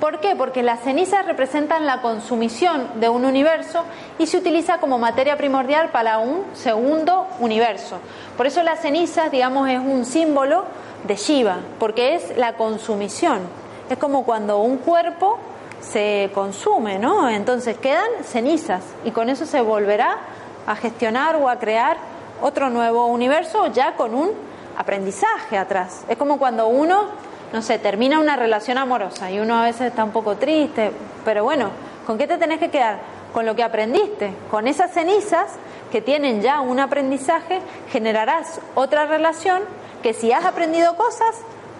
¿Por 0.00 0.20
qué? 0.20 0.36
Porque 0.36 0.62
las 0.62 0.80
cenizas 0.80 1.24
representan 1.24 1.86
la 1.86 2.02
consumición 2.02 3.00
de 3.00 3.08
un 3.08 3.24
universo 3.24 3.84
y 4.18 4.26
se 4.26 4.36
utiliza 4.36 4.80
como 4.80 4.98
materia 4.98 5.38
primordial 5.38 5.88
para 5.88 6.18
un 6.18 6.44
segundo 6.52 7.26
universo. 7.40 8.00
Por 8.36 8.46
eso 8.46 8.62
las 8.62 8.80
cenizas, 8.80 9.30
digamos, 9.30 9.66
es 9.70 9.78
un 9.78 10.04
símbolo 10.04 10.66
de 11.04 11.16
Shiva, 11.16 11.56
porque 11.78 12.16
es 12.16 12.36
la 12.36 12.58
consumición. 12.58 13.40
Es 13.88 13.96
como 13.96 14.26
cuando 14.26 14.58
un 14.58 14.76
cuerpo 14.76 15.38
se 15.82 16.30
consume, 16.32 16.98
¿no? 16.98 17.28
Entonces 17.28 17.76
quedan 17.76 18.24
cenizas 18.24 18.82
y 19.04 19.10
con 19.10 19.28
eso 19.28 19.44
se 19.44 19.60
volverá 19.60 20.18
a 20.66 20.76
gestionar 20.76 21.36
o 21.36 21.48
a 21.48 21.58
crear 21.58 21.96
otro 22.40 22.70
nuevo 22.70 23.06
universo 23.06 23.66
ya 23.66 23.94
con 23.94 24.14
un 24.14 24.30
aprendizaje 24.76 25.58
atrás. 25.58 26.04
Es 26.08 26.16
como 26.16 26.38
cuando 26.38 26.68
uno, 26.68 27.06
no 27.52 27.62
sé, 27.62 27.78
termina 27.78 28.20
una 28.20 28.36
relación 28.36 28.78
amorosa 28.78 29.30
y 29.30 29.40
uno 29.40 29.58
a 29.58 29.64
veces 29.64 29.88
está 29.88 30.04
un 30.04 30.12
poco 30.12 30.36
triste, 30.36 30.92
pero 31.24 31.44
bueno, 31.44 31.70
¿con 32.06 32.16
qué 32.16 32.26
te 32.26 32.38
tenés 32.38 32.58
que 32.58 32.70
quedar? 32.70 33.00
Con 33.34 33.46
lo 33.46 33.56
que 33.56 33.62
aprendiste, 33.62 34.34
con 34.50 34.68
esas 34.68 34.92
cenizas 34.92 35.52
que 35.90 36.00
tienen 36.00 36.42
ya 36.42 36.60
un 36.60 36.80
aprendizaje, 36.80 37.60
generarás 37.90 38.60
otra 38.74 39.06
relación 39.06 39.62
que 40.02 40.14
si 40.14 40.32
has 40.32 40.44
aprendido 40.44 40.96
cosas, 40.96 41.36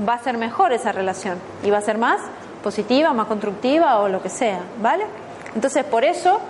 va 0.06 0.14
a 0.14 0.18
ser 0.18 0.38
mejor 0.38 0.72
esa 0.72 0.92
relación 0.92 1.38
y 1.62 1.70
va 1.70 1.78
a 1.78 1.82
ser 1.82 1.98
más 1.98 2.20
positiva, 2.62 3.12
más 3.12 3.26
constructiva 3.26 3.98
o 4.00 4.08
lo 4.08 4.22
que 4.22 4.28
sea, 4.28 4.60
¿vale? 4.80 5.04
Entonces, 5.54 5.84
por 5.84 6.04
eso 6.04 6.40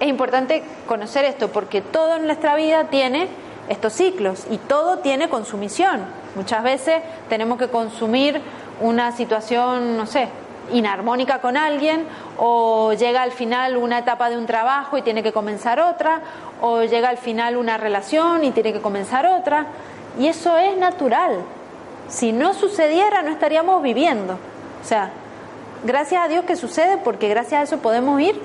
es 0.00 0.08
importante 0.08 0.64
conocer 0.86 1.24
esto, 1.24 1.48
porque 1.48 1.82
todo 1.82 2.16
en 2.16 2.26
nuestra 2.26 2.56
vida 2.56 2.84
tiene 2.84 3.28
estos 3.68 3.92
ciclos 3.92 4.46
y 4.50 4.58
todo 4.58 4.98
tiene 4.98 5.28
consumición. 5.28 6.00
Muchas 6.34 6.62
veces 6.62 7.02
tenemos 7.28 7.58
que 7.58 7.68
consumir 7.68 8.40
una 8.80 9.12
situación, 9.12 9.96
no 9.96 10.06
sé, 10.06 10.28
inarmónica 10.72 11.40
con 11.40 11.56
alguien, 11.56 12.06
o 12.38 12.92
llega 12.94 13.22
al 13.22 13.32
final 13.32 13.76
una 13.76 13.98
etapa 13.98 14.30
de 14.30 14.38
un 14.38 14.46
trabajo 14.46 14.96
y 14.96 15.02
tiene 15.02 15.22
que 15.22 15.32
comenzar 15.32 15.80
otra, 15.80 16.20
o 16.60 16.82
llega 16.82 17.08
al 17.08 17.18
final 17.18 17.56
una 17.56 17.76
relación 17.76 18.44
y 18.44 18.52
tiene 18.52 18.72
que 18.72 18.80
comenzar 18.80 19.26
otra, 19.26 19.66
y 20.18 20.28
eso 20.28 20.56
es 20.56 20.76
natural. 20.76 21.40
Si 22.08 22.32
no 22.32 22.54
sucediera, 22.54 23.22
no 23.22 23.30
estaríamos 23.30 23.82
viviendo. 23.82 24.34
O 24.34 24.84
sea, 24.84 25.10
gracias 25.84 26.24
a 26.24 26.28
Dios 26.28 26.44
que 26.44 26.56
sucede 26.56 26.98
porque 26.98 27.28
gracias 27.28 27.60
a 27.60 27.62
eso 27.64 27.78
podemos 27.78 28.20
ir 28.20 28.40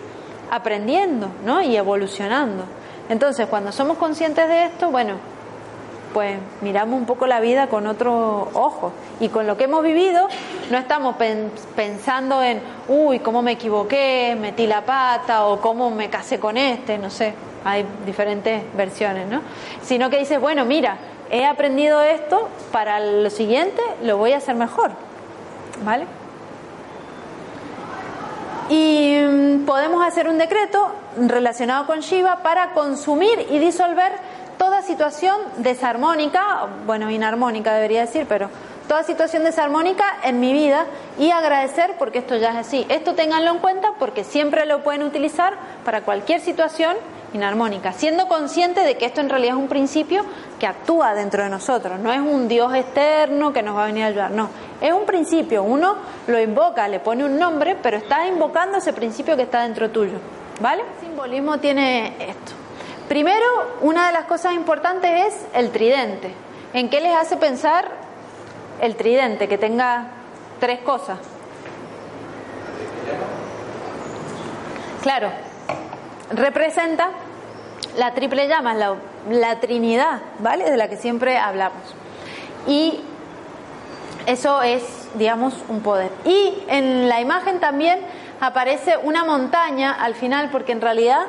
aprendiendo 0.51 1.29
¿no? 1.45 1.61
y 1.61 1.75
evolucionando. 1.75 2.65
Entonces, 3.09 3.47
cuando 3.47 3.71
somos 3.71 3.97
conscientes 3.97 4.47
de 4.47 4.65
esto, 4.65 4.89
bueno, 4.89 5.15
pues 6.13 6.37
miramos 6.61 6.97
un 6.97 7.05
poco 7.05 7.27
la 7.27 7.39
vida 7.39 7.67
con 7.67 7.87
otro 7.87 8.49
ojo. 8.53 8.93
Y 9.19 9.29
con 9.29 9.45
lo 9.47 9.57
que 9.57 9.65
hemos 9.65 9.83
vivido, 9.83 10.27
no 10.71 10.77
estamos 10.77 11.15
pensando 11.75 12.41
en, 12.41 12.61
uy, 12.87 13.19
cómo 13.19 13.41
me 13.41 13.51
equivoqué, 13.51 14.37
metí 14.39 14.65
la 14.65 14.85
pata 14.85 15.45
o 15.45 15.59
cómo 15.59 15.91
me 15.91 16.09
casé 16.09 16.39
con 16.39 16.57
este, 16.57 16.97
no 16.97 17.09
sé, 17.09 17.33
hay 17.65 17.85
diferentes 18.05 18.63
versiones, 18.75 19.27
¿no? 19.27 19.41
Sino 19.83 20.09
que 20.09 20.17
dices, 20.17 20.39
bueno, 20.39 20.63
mira, 20.63 20.97
he 21.29 21.45
aprendido 21.45 22.01
esto, 22.01 22.47
para 22.71 22.99
lo 22.99 23.29
siguiente 23.29 23.81
lo 24.01 24.17
voy 24.17 24.31
a 24.31 24.37
hacer 24.37 24.55
mejor, 24.55 24.91
¿vale? 25.83 26.05
Y 28.69 29.15
mm, 29.15 29.65
podemos 29.65 30.05
hacer 30.05 30.27
un 30.27 30.37
decreto 30.37 30.91
relacionado 31.17 31.85
con 31.85 31.99
Shiva 31.99 32.37
para 32.37 32.71
consumir 32.71 33.45
y 33.49 33.59
disolver 33.59 34.11
toda 34.57 34.81
situación 34.81 35.37
desarmónica, 35.57 36.67
bueno, 36.85 37.11
inarmónica 37.11 37.73
debería 37.73 38.01
decir, 38.01 38.25
pero 38.27 38.49
toda 38.87 39.03
situación 39.03 39.43
desarmónica 39.43 40.05
en 40.23 40.39
mi 40.39 40.53
vida 40.53 40.85
y 41.19 41.31
agradecer 41.31 41.95
porque 41.97 42.19
esto 42.19 42.35
ya 42.37 42.51
es 42.51 42.67
así. 42.67 42.85
Esto 42.89 43.13
ténganlo 43.13 43.51
en 43.51 43.59
cuenta 43.59 43.93
porque 43.99 44.23
siempre 44.23 44.65
lo 44.65 44.83
pueden 44.83 45.03
utilizar 45.03 45.55
para 45.83 46.01
cualquier 46.01 46.39
situación 46.39 46.95
inarmónica, 47.35 47.93
siendo 47.93 48.27
consciente 48.27 48.81
de 48.81 48.97
que 48.97 49.05
esto 49.05 49.21
en 49.21 49.29
realidad 49.29 49.55
es 49.55 49.61
un 49.61 49.67
principio 49.67 50.23
que 50.59 50.67
actúa 50.67 51.13
dentro 51.13 51.43
de 51.43 51.49
nosotros, 51.49 51.99
no 51.99 52.11
es 52.11 52.19
un 52.19 52.47
Dios 52.47 52.73
externo 52.73 53.53
que 53.53 53.61
nos 53.61 53.75
va 53.75 53.83
a 53.83 53.87
venir 53.87 54.03
a 54.03 54.07
ayudar, 54.07 54.31
no, 54.31 54.49
es 54.81 54.91
un 54.91 55.05
principio, 55.05 55.63
uno 55.63 55.95
lo 56.27 56.39
invoca, 56.39 56.87
le 56.87 56.99
pone 56.99 57.23
un 57.23 57.37
nombre, 57.37 57.77
pero 57.81 57.97
está 57.97 58.27
invocando 58.27 58.77
ese 58.77 58.93
principio 58.93 59.35
que 59.35 59.43
está 59.43 59.61
dentro 59.63 59.91
tuyo, 59.91 60.17
¿vale? 60.59 60.81
El 60.81 61.07
simbolismo 61.07 61.59
tiene 61.59 62.15
esto. 62.19 62.53
Primero, 63.07 63.45
una 63.81 64.07
de 64.07 64.13
las 64.13 64.25
cosas 64.25 64.53
importantes 64.53 65.27
es 65.27 65.45
el 65.53 65.71
tridente. 65.71 66.33
¿En 66.73 66.89
qué 66.89 66.99
les 67.01 67.15
hace 67.15 67.37
pensar 67.37 67.89
el 68.81 68.95
tridente? 68.95 69.47
Que 69.47 69.59
tenga 69.59 70.07
tres 70.59 70.79
cosas. 70.79 71.19
Claro, 75.03 75.29
representa 76.31 77.09
la 77.97 78.13
triple 78.13 78.47
llama, 78.47 78.73
la, 78.73 78.95
la 79.29 79.59
Trinidad, 79.59 80.21
¿vale? 80.39 80.69
De 80.69 80.77
la 80.77 80.89
que 80.89 80.97
siempre 80.97 81.37
hablamos. 81.37 81.81
Y 82.67 82.99
eso 84.25 84.61
es, 84.61 84.83
digamos, 85.15 85.53
un 85.69 85.81
poder. 85.81 86.11
Y 86.25 86.63
en 86.67 87.07
la 87.07 87.21
imagen 87.21 87.59
también 87.59 87.99
aparece 88.39 88.97
una 88.97 89.23
montaña 89.23 89.91
al 89.91 90.15
final, 90.15 90.49
porque 90.51 90.71
en 90.71 90.81
realidad 90.81 91.21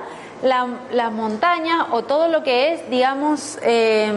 la, 0.42 0.66
la 0.92 1.10
montaña 1.10 1.88
o 1.90 2.02
todo 2.02 2.28
lo 2.28 2.42
que 2.42 2.74
es, 2.74 2.90
digamos, 2.90 3.58
eh, 3.62 4.10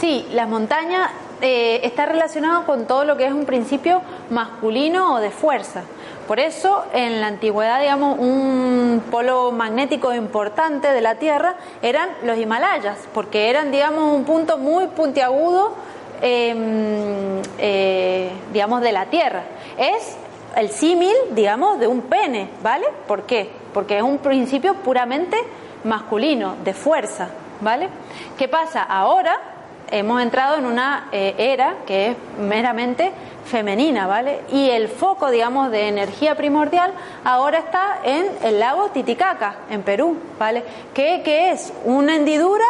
sí, 0.00 0.26
la 0.32 0.46
montaña 0.46 1.10
eh, 1.40 1.80
está 1.82 2.06
relacionado 2.06 2.64
con 2.64 2.86
todo 2.86 3.04
lo 3.04 3.16
que 3.16 3.26
es 3.26 3.32
un 3.32 3.44
principio 3.44 4.02
masculino 4.30 5.14
o 5.14 5.20
de 5.20 5.30
fuerza. 5.30 5.82
Por 6.26 6.40
eso, 6.40 6.84
en 6.94 7.20
la 7.20 7.26
antigüedad, 7.26 7.80
digamos, 7.80 8.18
un 8.18 9.02
polo 9.10 9.52
magnético 9.52 10.14
importante 10.14 10.88
de 10.88 11.00
la 11.02 11.16
Tierra 11.16 11.56
eran 11.82 12.08
los 12.22 12.38
Himalayas, 12.38 12.98
porque 13.12 13.50
eran, 13.50 13.70
digamos, 13.70 14.12
un 14.12 14.24
punto 14.24 14.56
muy 14.56 14.86
puntiagudo, 14.86 15.74
em, 16.22 17.42
eh, 17.58 18.30
digamos, 18.52 18.80
de 18.80 18.92
la 18.92 19.06
Tierra. 19.06 19.42
Es 19.76 20.16
el 20.56 20.70
símil, 20.70 21.14
digamos, 21.32 21.78
de 21.78 21.88
un 21.88 22.00
pene, 22.02 22.48
¿vale? 22.62 22.86
¿Por 23.06 23.24
qué? 23.24 23.50
Porque 23.74 23.98
es 23.98 24.02
un 24.02 24.18
principio 24.18 24.74
puramente 24.76 25.36
masculino, 25.84 26.56
de 26.64 26.72
fuerza, 26.72 27.28
¿vale? 27.60 27.90
¿Qué 28.38 28.48
pasa? 28.48 28.82
Ahora 28.82 29.53
hemos 29.98 30.20
entrado 30.20 30.58
en 30.58 30.66
una 30.66 31.08
eh, 31.12 31.34
era 31.38 31.76
que 31.86 32.08
es 32.08 32.16
meramente 32.38 33.12
femenina, 33.44 34.06
¿vale? 34.06 34.40
Y 34.50 34.70
el 34.70 34.88
foco, 34.88 35.30
digamos, 35.30 35.70
de 35.70 35.88
energía 35.88 36.34
primordial 36.34 36.92
ahora 37.24 37.58
está 37.58 38.00
en 38.02 38.26
el 38.42 38.58
lago 38.58 38.88
Titicaca, 38.88 39.56
en 39.70 39.82
Perú, 39.82 40.18
¿vale? 40.38 40.64
Que, 40.92 41.22
que 41.22 41.50
es 41.50 41.72
una 41.84 42.16
hendidura 42.16 42.64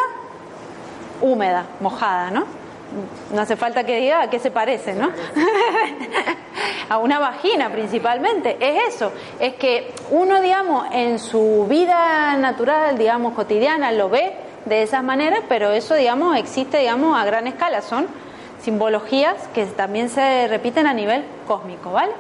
húmeda, 1.23 1.65
mojada, 1.81 2.31
¿no? 2.31 2.45
No 3.33 3.41
hace 3.41 3.57
falta 3.57 3.85
que 3.85 4.01
diga 4.01 4.21
a 4.21 4.31
qué 4.31 4.39
se 4.39 4.51
parece, 4.51 4.95
¿no? 4.95 5.11
a 6.89 6.99
una 6.99 7.19
vagina 7.19 7.71
principalmente. 7.71 8.57
Es 8.61 8.95
eso, 8.95 9.13
es 9.41 9.55
que 9.55 9.93
uno, 10.11 10.41
digamos, 10.43 10.87
en 10.93 11.19
su 11.19 11.67
vida 11.69 12.37
natural, 12.37 12.99
digamos, 12.99 13.33
cotidiana, 13.33 13.91
lo 13.93 14.11
ve 14.11 14.44
de 14.65 14.83
esas 14.83 15.03
maneras, 15.03 15.41
pero 15.49 15.73
eso, 15.73 15.95
digamos, 15.95 16.37
existe, 16.37 16.79
digamos, 16.79 17.17
a 17.19 17.25
gran 17.25 17.47
escala. 17.47 17.83
Son 17.83 18.07
simbologías 18.63 19.35
que 19.55 19.67
también 19.67 20.09
se 20.09 20.49
repiten 20.49 20.87
a 20.87 20.95
nivel 20.95 21.25
cósmico, 21.47 21.91
¿vale? 21.91 22.13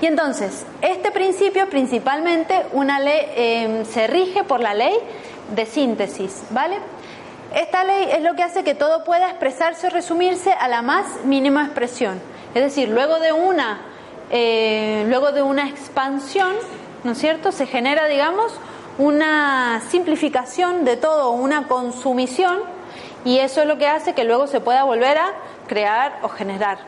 Y 0.00 0.06
entonces, 0.06 0.64
este 0.80 1.10
principio 1.10 1.68
principalmente 1.68 2.66
una 2.72 3.00
ley, 3.00 3.20
eh, 3.34 3.84
se 3.90 4.06
rige 4.06 4.44
por 4.44 4.60
la 4.60 4.72
ley 4.72 4.96
de 5.54 5.66
síntesis, 5.66 6.44
¿vale? 6.50 6.76
Esta 7.54 7.82
ley 7.82 8.08
es 8.12 8.22
lo 8.22 8.34
que 8.34 8.42
hace 8.42 8.62
que 8.62 8.74
todo 8.74 9.04
pueda 9.04 9.30
expresarse 9.30 9.86
o 9.88 9.90
resumirse 9.90 10.52
a 10.52 10.68
la 10.68 10.82
más 10.82 11.24
mínima 11.24 11.64
expresión. 11.64 12.20
Es 12.54 12.62
decir, 12.62 12.88
luego 12.88 13.18
de 13.18 13.32
una, 13.32 13.80
eh, 14.30 15.04
luego 15.08 15.32
de 15.32 15.42
una 15.42 15.68
expansión, 15.68 16.54
¿no 17.04 17.12
es 17.12 17.18
cierto?, 17.18 17.50
se 17.50 17.66
genera, 17.66 18.06
digamos, 18.06 18.52
una 18.98 19.80
simplificación 19.88 20.84
de 20.84 20.96
todo, 20.96 21.30
una 21.30 21.68
consumición, 21.68 22.58
y 23.24 23.38
eso 23.38 23.62
es 23.62 23.66
lo 23.66 23.78
que 23.78 23.86
hace 23.86 24.14
que 24.14 24.24
luego 24.24 24.46
se 24.46 24.60
pueda 24.60 24.84
volver 24.84 25.18
a 25.18 25.32
crear 25.66 26.18
o 26.22 26.28
generar 26.28 26.78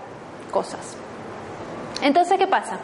cosas. 0.51 0.97
Entonces, 2.03 2.39
¿qué 2.39 2.47
pasa? 2.47 2.79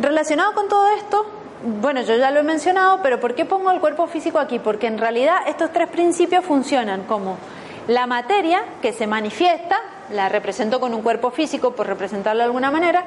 Relacionado 0.00 0.54
con 0.54 0.68
todo 0.68 0.88
esto, 0.96 1.26
bueno, 1.62 2.00
yo 2.02 2.16
ya 2.16 2.30
lo 2.30 2.40
he 2.40 2.42
mencionado, 2.42 3.00
pero 3.02 3.20
¿por 3.20 3.34
qué 3.34 3.44
pongo 3.44 3.70
el 3.70 3.80
cuerpo 3.80 4.06
físico 4.06 4.38
aquí? 4.38 4.58
Porque 4.58 4.86
en 4.86 4.98
realidad 4.98 5.36
estos 5.46 5.72
tres 5.72 5.88
principios 5.88 6.44
funcionan 6.44 7.02
como 7.02 7.36
la 7.86 8.06
materia 8.06 8.62
que 8.80 8.92
se 8.92 9.06
manifiesta, 9.06 9.76
la 10.10 10.28
represento 10.28 10.80
con 10.80 10.94
un 10.94 11.02
cuerpo 11.02 11.30
físico 11.30 11.72
por 11.72 11.86
representarlo 11.86 12.40
de 12.40 12.46
alguna 12.46 12.70
manera. 12.70 13.04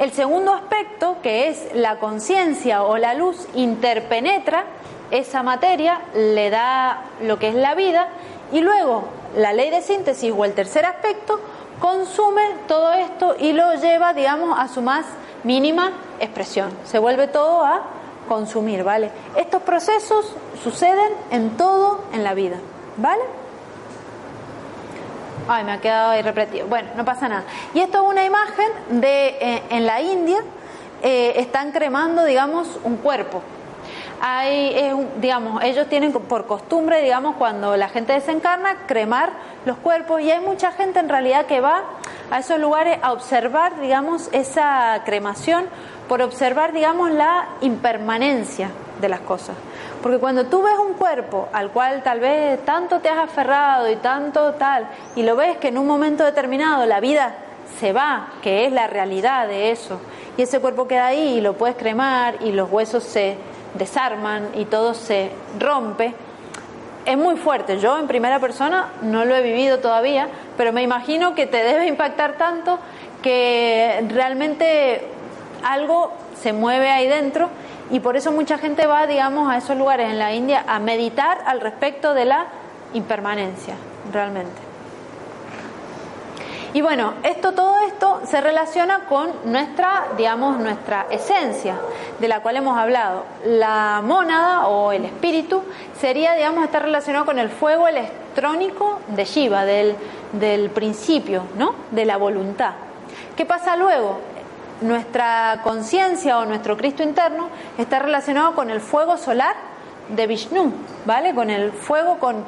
El 0.00 0.12
segundo 0.12 0.54
aspecto, 0.54 1.18
que 1.22 1.48
es 1.48 1.74
la 1.74 1.98
conciencia 1.98 2.84
o 2.84 2.96
la 2.96 3.12
luz, 3.12 3.46
interpenetra 3.54 4.64
esa 5.10 5.42
materia, 5.42 6.00
le 6.14 6.48
da 6.48 7.02
lo 7.20 7.38
que 7.38 7.48
es 7.48 7.54
la 7.54 7.74
vida, 7.74 8.08
y 8.50 8.62
luego 8.62 9.04
la 9.36 9.52
ley 9.52 9.68
de 9.68 9.82
síntesis 9.82 10.32
o 10.34 10.46
el 10.46 10.54
tercer 10.54 10.86
aspecto 10.86 11.38
consume 11.80 12.40
todo 12.66 12.94
esto 12.94 13.36
y 13.38 13.52
lo 13.52 13.74
lleva, 13.74 14.14
digamos, 14.14 14.58
a 14.58 14.68
su 14.68 14.80
más 14.80 15.04
mínima 15.44 15.92
expresión. 16.18 16.70
Se 16.86 16.98
vuelve 16.98 17.28
todo 17.28 17.62
a 17.62 17.82
consumir, 18.26 18.82
¿vale? 18.82 19.10
Estos 19.36 19.60
procesos 19.60 20.34
suceden 20.64 21.12
en 21.30 21.58
todo 21.58 22.04
en 22.14 22.24
la 22.24 22.32
vida, 22.32 22.56
¿vale? 22.96 23.39
Ay, 25.48 25.64
me 25.64 25.72
ha 25.72 25.80
quedado 25.80 26.10
ahí 26.10 26.22
repetido. 26.22 26.66
Bueno, 26.66 26.90
no 26.96 27.04
pasa 27.04 27.28
nada. 27.28 27.44
Y 27.74 27.80
esto 27.80 28.02
es 28.02 28.08
una 28.08 28.24
imagen 28.24 29.00
de 29.00 29.28
eh, 29.40 29.62
en 29.70 29.86
la 29.86 30.00
India 30.00 30.38
eh, 31.02 31.34
están 31.36 31.72
cremando, 31.72 32.24
digamos, 32.24 32.68
un 32.84 32.96
cuerpo. 32.96 33.42
Hay, 34.22 34.92
digamos, 35.18 35.62
ellos 35.64 35.88
tienen 35.88 36.12
por 36.12 36.46
costumbre, 36.46 37.00
digamos, 37.00 37.36
cuando 37.36 37.74
la 37.78 37.88
gente 37.88 38.12
desencarna, 38.12 38.86
cremar 38.86 39.30
los 39.64 39.78
cuerpos 39.78 40.20
y 40.20 40.30
hay 40.30 40.40
mucha 40.40 40.72
gente 40.72 40.98
en 40.98 41.08
realidad 41.08 41.46
que 41.46 41.62
va 41.62 41.84
a 42.30 42.38
esos 42.40 42.60
lugares 42.60 42.98
a 43.02 43.12
observar, 43.12 43.80
digamos, 43.80 44.28
esa 44.32 45.00
cremación, 45.06 45.66
por 46.06 46.20
observar, 46.22 46.72
digamos, 46.72 47.10
la 47.10 47.48
impermanencia 47.60 48.68
de 49.00 49.08
las 49.08 49.20
cosas. 49.20 49.56
Porque 50.02 50.18
cuando 50.18 50.46
tú 50.46 50.62
ves 50.62 50.78
un 50.78 50.94
cuerpo 50.94 51.48
al 51.52 51.70
cual 51.70 52.02
tal 52.02 52.20
vez 52.20 52.64
tanto 52.64 53.00
te 53.00 53.08
has 53.08 53.18
aferrado 53.18 53.90
y 53.90 53.96
tanto 53.96 54.52
tal, 54.54 54.88
y 55.14 55.22
lo 55.22 55.36
ves 55.36 55.58
que 55.58 55.68
en 55.68 55.78
un 55.78 55.86
momento 55.86 56.24
determinado 56.24 56.86
la 56.86 57.00
vida 57.00 57.34
se 57.78 57.92
va, 57.92 58.28
que 58.42 58.66
es 58.66 58.72
la 58.72 58.86
realidad 58.86 59.46
de 59.46 59.70
eso, 59.70 60.00
y 60.36 60.42
ese 60.42 60.60
cuerpo 60.60 60.88
queda 60.88 61.06
ahí 61.06 61.38
y 61.38 61.40
lo 61.40 61.54
puedes 61.54 61.76
cremar 61.76 62.36
y 62.40 62.52
los 62.52 62.70
huesos 62.70 63.04
se 63.04 63.36
desarman 63.74 64.48
y 64.54 64.64
todo 64.64 64.94
se 64.94 65.30
rompe, 65.58 66.14
es 67.04 67.16
muy 67.16 67.36
fuerte. 67.36 67.78
Yo 67.78 67.98
en 67.98 68.06
primera 68.06 68.38
persona 68.38 68.88
no 69.02 69.24
lo 69.24 69.34
he 69.34 69.42
vivido 69.42 69.80
todavía, 69.80 70.28
pero 70.56 70.72
me 70.72 70.82
imagino 70.82 71.34
que 71.34 71.46
te 71.46 71.58
debe 71.58 71.86
impactar 71.86 72.34
tanto 72.36 72.78
que 73.22 74.02
realmente 74.08 75.06
algo 75.62 76.12
se 76.40 76.52
mueve 76.52 76.90
ahí 76.90 77.06
dentro 77.06 77.50
y 77.90 78.00
por 78.00 78.16
eso 78.16 78.32
mucha 78.32 78.58
gente 78.58 78.86
va, 78.86 79.06
digamos, 79.06 79.50
a 79.50 79.58
esos 79.58 79.76
lugares 79.76 80.10
en 80.10 80.18
la 80.18 80.32
India 80.32 80.64
a 80.66 80.78
meditar 80.78 81.42
al 81.44 81.60
respecto 81.60 82.14
de 82.14 82.24
la 82.24 82.46
impermanencia, 82.94 83.74
realmente. 84.12 84.70
Y 86.72 86.82
bueno, 86.82 87.14
esto, 87.24 87.52
todo 87.52 87.80
esto 87.84 88.20
se 88.24 88.40
relaciona 88.40 89.00
con 89.08 89.28
nuestra, 89.44 90.04
digamos, 90.16 90.56
nuestra 90.58 91.06
esencia, 91.10 91.74
de 92.20 92.28
la 92.28 92.42
cual 92.42 92.58
hemos 92.58 92.78
hablado. 92.78 93.24
La 93.44 94.00
mónada 94.04 94.68
o 94.68 94.92
el 94.92 95.04
espíritu 95.04 95.64
sería, 95.98 96.34
digamos, 96.34 96.62
estar 96.62 96.82
relacionado 96.82 97.26
con 97.26 97.40
el 97.40 97.48
fuego 97.48 97.88
electrónico 97.88 99.00
de 99.08 99.24
Shiva, 99.24 99.64
del, 99.64 99.96
del 100.32 100.70
principio, 100.70 101.42
¿no? 101.58 101.74
De 101.90 102.04
la 102.04 102.18
voluntad. 102.18 102.74
¿Qué 103.36 103.44
pasa 103.44 103.76
luego? 103.76 104.20
Nuestra 104.80 105.60
conciencia 105.62 106.38
o 106.38 106.46
nuestro 106.46 106.76
Cristo 106.76 107.02
interno 107.02 107.48
está 107.76 107.98
relacionado 107.98 108.54
con 108.54 108.70
el 108.70 108.80
fuego 108.80 109.16
solar 109.16 109.54
de 110.08 110.26
Vishnu, 110.26 110.72
¿vale? 111.04 111.34
Con 111.34 111.50
el 111.50 111.72
fuego, 111.72 112.18
con, 112.18 112.44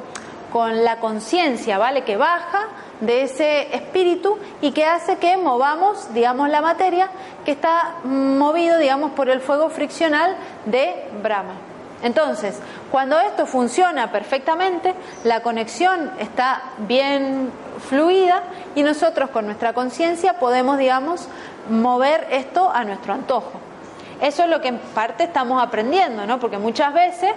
con 0.51 0.83
la 0.83 0.97
conciencia, 0.97 1.77
¿vale? 1.77 2.03
Que 2.03 2.17
baja 2.17 2.67
de 3.01 3.23
ese 3.23 3.75
espíritu 3.75 4.37
y 4.61 4.71
que 4.71 4.85
hace 4.85 5.17
que 5.17 5.37
movamos, 5.37 6.13
digamos, 6.13 6.49
la 6.49 6.61
materia 6.61 7.09
que 7.45 7.51
está 7.51 7.95
movido, 8.03 8.77
digamos, 8.77 9.11
por 9.11 9.29
el 9.29 9.41
fuego 9.41 9.69
friccional 9.69 10.35
de 10.65 11.09
Brahma. 11.21 11.53
Entonces, 12.01 12.59
cuando 12.91 13.17
esto 13.19 13.45
funciona 13.45 14.11
perfectamente, 14.11 14.93
la 15.23 15.41
conexión 15.41 16.11
está 16.19 16.61
bien 16.79 17.49
fluida 17.89 18.43
y 18.75 18.83
nosotros 18.83 19.29
con 19.29 19.45
nuestra 19.45 19.73
conciencia 19.73 20.33
podemos, 20.33 20.77
digamos, 20.77 21.27
mover 21.69 22.27
esto 22.31 22.69
a 22.69 22.83
nuestro 22.83 23.13
antojo. 23.13 23.51
Eso 24.21 24.43
es 24.43 24.49
lo 24.49 24.61
que 24.61 24.69
en 24.69 24.77
parte 24.77 25.25
estamos 25.25 25.61
aprendiendo, 25.61 26.25
¿no? 26.25 26.39
Porque 26.39 26.57
muchas 26.57 26.93
veces 26.93 27.31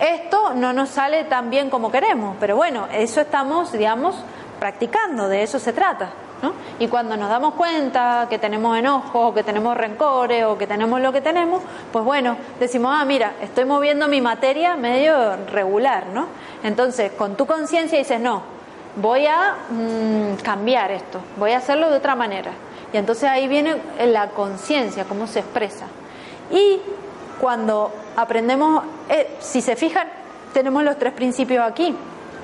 esto 0.00 0.54
no 0.54 0.72
nos 0.72 0.88
sale 0.88 1.24
tan 1.24 1.50
bien 1.50 1.70
como 1.70 1.90
queremos, 1.92 2.36
pero 2.40 2.56
bueno, 2.56 2.86
eso 2.92 3.20
estamos, 3.20 3.72
digamos, 3.72 4.16
practicando, 4.58 5.28
de 5.28 5.42
eso 5.42 5.58
se 5.58 5.72
trata. 5.72 6.10
¿no? 6.42 6.54
Y 6.80 6.88
cuando 6.88 7.16
nos 7.16 7.28
damos 7.28 7.54
cuenta 7.54 8.26
que 8.28 8.38
tenemos 8.38 8.76
enojos, 8.76 9.10
o 9.14 9.34
que 9.34 9.44
tenemos 9.44 9.76
rencores, 9.76 10.44
o 10.44 10.58
que 10.58 10.66
tenemos 10.66 11.00
lo 11.00 11.12
que 11.12 11.20
tenemos, 11.20 11.62
pues 11.92 12.04
bueno, 12.04 12.36
decimos, 12.58 12.92
ah, 12.98 13.04
mira, 13.04 13.34
estoy 13.40 13.64
moviendo 13.64 14.08
mi 14.08 14.20
materia 14.20 14.74
medio 14.74 15.36
regular, 15.46 16.06
¿no? 16.08 16.26
Entonces, 16.64 17.12
con 17.12 17.36
tu 17.36 17.46
conciencia 17.46 17.96
dices, 17.98 18.20
no, 18.20 18.42
voy 18.96 19.26
a 19.26 19.54
mm, 19.70 20.42
cambiar 20.42 20.90
esto, 20.90 21.20
voy 21.36 21.52
a 21.52 21.58
hacerlo 21.58 21.90
de 21.90 21.96
otra 21.96 22.16
manera. 22.16 22.50
Y 22.92 22.96
entonces 22.96 23.24
ahí 23.24 23.48
viene 23.48 23.76
la 24.06 24.30
conciencia, 24.30 25.04
cómo 25.04 25.26
se 25.26 25.40
expresa. 25.40 25.86
Y 26.50 26.80
cuando 27.40 27.90
aprendemos, 28.16 28.84
eh, 29.08 29.36
si 29.40 29.60
se 29.60 29.76
fijan, 29.76 30.08
tenemos 30.52 30.82
los 30.84 30.98
tres 30.98 31.12
principios 31.12 31.66
aquí. 31.66 31.96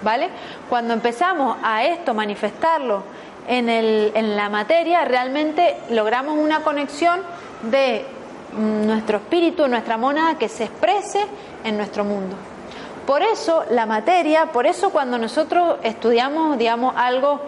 ¿vale? 0.03 0.29
Cuando 0.69 0.95
empezamos 0.95 1.57
a 1.63 1.85
esto, 1.85 2.15
manifestarlo 2.15 3.03
en, 3.47 3.69
el, 3.69 4.13
en 4.15 4.37
la 4.37 4.49
materia, 4.49 5.05
realmente 5.05 5.77
logramos 5.91 6.37
una 6.37 6.61
conexión 6.61 7.21
de 7.63 8.05
mm, 8.53 8.87
nuestro 8.87 9.19
espíritu, 9.19 9.67
nuestra 9.69 9.97
monada, 9.97 10.39
que 10.39 10.49
se 10.49 10.65
exprese 10.65 11.25
en 11.65 11.77
nuestro 11.77 12.05
mundo. 12.05 12.37
Por 13.07 13.23
eso 13.23 13.65
la 13.71 13.87
materia, 13.87 14.47
por 14.47 14.67
eso 14.67 14.91
cuando 14.91 15.17
nosotros 15.19 15.77
estudiamos, 15.83 16.59
digamos, 16.59 16.95
algo, 16.97 17.41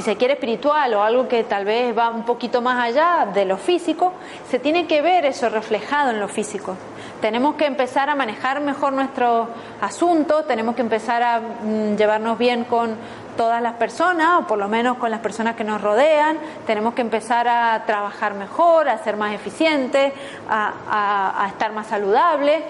si 0.00 0.04
se 0.04 0.16
quiere 0.16 0.34
espiritual 0.34 0.94
o 0.94 1.02
algo 1.02 1.28
que 1.28 1.44
tal 1.44 1.66
vez 1.66 1.96
va 1.96 2.08
un 2.08 2.24
poquito 2.24 2.62
más 2.62 2.82
allá 2.82 3.26
de 3.34 3.44
lo 3.44 3.58
físico, 3.58 4.14
se 4.48 4.58
tiene 4.58 4.86
que 4.86 5.02
ver 5.02 5.26
eso 5.26 5.50
reflejado 5.50 6.10
en 6.10 6.20
lo 6.20 6.28
físico 6.28 6.74
tenemos 7.20 7.56
que 7.56 7.66
empezar 7.66 8.08
a 8.08 8.14
manejar 8.14 8.62
mejor 8.62 8.94
nuestro 8.94 9.48
asunto, 9.82 10.44
tenemos 10.44 10.74
que 10.74 10.80
empezar 10.80 11.22
a 11.22 11.38
mm, 11.38 11.96
llevarnos 11.96 12.38
bien 12.38 12.64
con 12.64 12.96
todas 13.36 13.60
las 13.60 13.74
personas, 13.74 14.40
o 14.40 14.46
por 14.46 14.58
lo 14.58 14.68
menos 14.68 14.96
con 14.96 15.10
las 15.10 15.20
personas 15.20 15.54
que 15.54 15.62
nos 15.62 15.82
rodean, 15.82 16.38
tenemos 16.66 16.94
que 16.94 17.02
empezar 17.02 17.46
a 17.46 17.84
trabajar 17.84 18.32
mejor, 18.32 18.88
a 18.88 18.96
ser 19.04 19.18
más 19.18 19.34
eficientes, 19.34 20.14
a, 20.48 21.46
estar 21.46 21.72
más 21.72 21.88
saludables. 21.88 22.62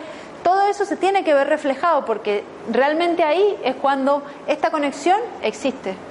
todo 0.43 0.63
eso 0.63 0.85
se 0.85 0.97
tiene 0.97 1.23
que 1.23 1.33
ver 1.33 1.47
reflejado 1.47 2.05
porque 2.05 2.43
realmente 2.73 3.23
ahí 3.23 3.57
es 3.63 3.77
cuando 3.77 4.25
esta 4.49 4.71
conexión 4.71 5.21
existe. 5.43 6.10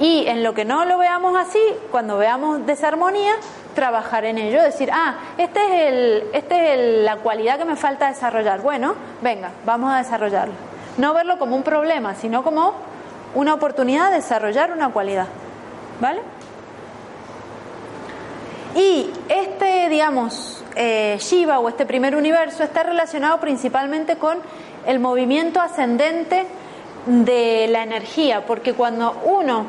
Y 0.00 0.26
en 0.26 0.42
lo 0.42 0.52
que 0.52 0.64
no 0.64 0.84
lo 0.84 0.98
veamos 0.98 1.36
así, 1.36 1.60
cuando 1.90 2.18
veamos 2.18 2.66
desarmonía, 2.66 3.32
trabajar 3.74 4.24
en 4.24 4.38
ello, 4.38 4.62
decir, 4.62 4.90
ah, 4.92 5.16
este 5.38 5.60
es 5.60 5.92
el, 5.92 6.24
este 6.32 6.74
es 6.74 7.04
la 7.04 7.16
cualidad 7.16 7.58
que 7.58 7.64
me 7.64 7.76
falta 7.76 8.08
desarrollar. 8.08 8.60
Bueno, 8.60 8.94
venga, 9.22 9.50
vamos 9.64 9.92
a 9.92 9.98
desarrollarlo. 9.98 10.54
No 10.98 11.14
verlo 11.14 11.38
como 11.38 11.56
un 11.56 11.62
problema, 11.62 12.14
sino 12.14 12.42
como 12.42 12.74
una 13.34 13.54
oportunidad 13.54 14.10
de 14.10 14.16
desarrollar 14.16 14.72
una 14.72 14.90
cualidad. 14.90 15.26
¿Vale? 16.00 16.20
Y 18.74 19.10
este, 19.28 19.88
digamos, 19.88 20.62
eh, 20.74 21.16
Shiva 21.18 21.58
o 21.58 21.68
este 21.68 21.86
primer 21.86 22.14
universo 22.16 22.62
está 22.62 22.82
relacionado 22.82 23.40
principalmente 23.40 24.16
con 24.16 24.38
el 24.86 25.00
movimiento 25.00 25.60
ascendente 25.60 26.46
de 27.06 27.66
la 27.68 27.82
energía, 27.82 28.44
porque 28.44 28.74
cuando 28.74 29.18
uno 29.24 29.66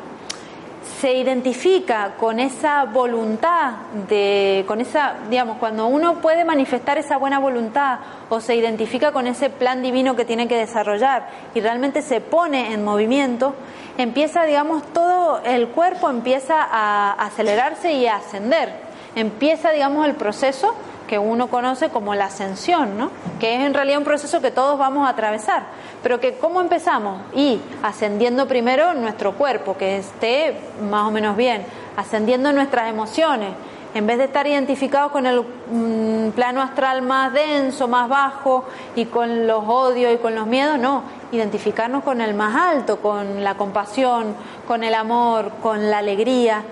se 1.00 1.12
identifica 1.12 2.14
con 2.18 2.40
esa 2.40 2.84
voluntad 2.84 3.74
de 4.08 4.64
con 4.66 4.80
esa 4.80 5.14
digamos 5.30 5.58
cuando 5.58 5.86
uno 5.86 6.14
puede 6.20 6.44
manifestar 6.44 6.98
esa 6.98 7.16
buena 7.16 7.38
voluntad 7.38 8.00
o 8.28 8.40
se 8.40 8.56
identifica 8.56 9.12
con 9.12 9.26
ese 9.26 9.48
plan 9.48 9.82
divino 9.82 10.16
que 10.16 10.24
tiene 10.24 10.48
que 10.48 10.56
desarrollar 10.56 11.28
y 11.54 11.60
realmente 11.60 12.02
se 12.02 12.20
pone 12.20 12.72
en 12.72 12.84
movimiento 12.84 13.54
empieza 13.96 14.44
digamos 14.44 14.82
todo 14.92 15.40
el 15.44 15.68
cuerpo 15.68 16.08
empieza 16.08 16.62
a 16.62 17.12
acelerarse 17.12 17.92
y 17.92 18.06
a 18.06 18.16
ascender. 18.16 18.72
Empieza 19.14 19.70
digamos 19.70 20.06
el 20.06 20.14
proceso 20.14 20.74
que 21.08 21.18
uno 21.18 21.48
conoce 21.48 21.88
como 21.88 22.14
la 22.14 22.26
ascensión, 22.26 22.96
¿no? 22.96 23.10
que 23.40 23.56
es 23.56 23.62
en 23.62 23.74
realidad 23.74 23.98
un 23.98 24.04
proceso 24.04 24.40
que 24.40 24.52
todos 24.52 24.78
vamos 24.78 25.06
a 25.06 25.10
atravesar, 25.10 25.64
pero 26.02 26.20
que 26.20 26.34
¿cómo 26.34 26.60
empezamos? 26.60 27.20
Y 27.34 27.60
ascendiendo 27.82 28.46
primero 28.46 28.94
nuestro 28.94 29.32
cuerpo, 29.32 29.76
que 29.76 29.96
esté 29.96 30.60
más 30.88 31.08
o 31.08 31.10
menos 31.10 31.36
bien, 31.36 31.64
ascendiendo 31.96 32.52
nuestras 32.52 32.88
emociones, 32.88 33.50
en 33.94 34.06
vez 34.06 34.18
de 34.18 34.24
estar 34.24 34.46
identificados 34.46 35.10
con 35.10 35.26
el 35.26 35.40
mm, 35.40 36.30
plano 36.30 36.60
astral 36.60 37.02
más 37.02 37.32
denso, 37.32 37.88
más 37.88 38.08
bajo, 38.08 38.64
y 38.94 39.06
con 39.06 39.46
los 39.46 39.64
odios 39.66 40.12
y 40.14 40.18
con 40.18 40.34
los 40.34 40.46
miedos, 40.46 40.78
no, 40.78 41.02
identificarnos 41.32 42.04
con 42.04 42.20
el 42.20 42.34
más 42.34 42.54
alto, 42.54 43.00
con 43.00 43.42
la 43.42 43.54
compasión, 43.54 44.34
con 44.68 44.84
el 44.84 44.94
amor, 44.94 45.52
con 45.62 45.90
la 45.90 45.98
alegría. 45.98 46.62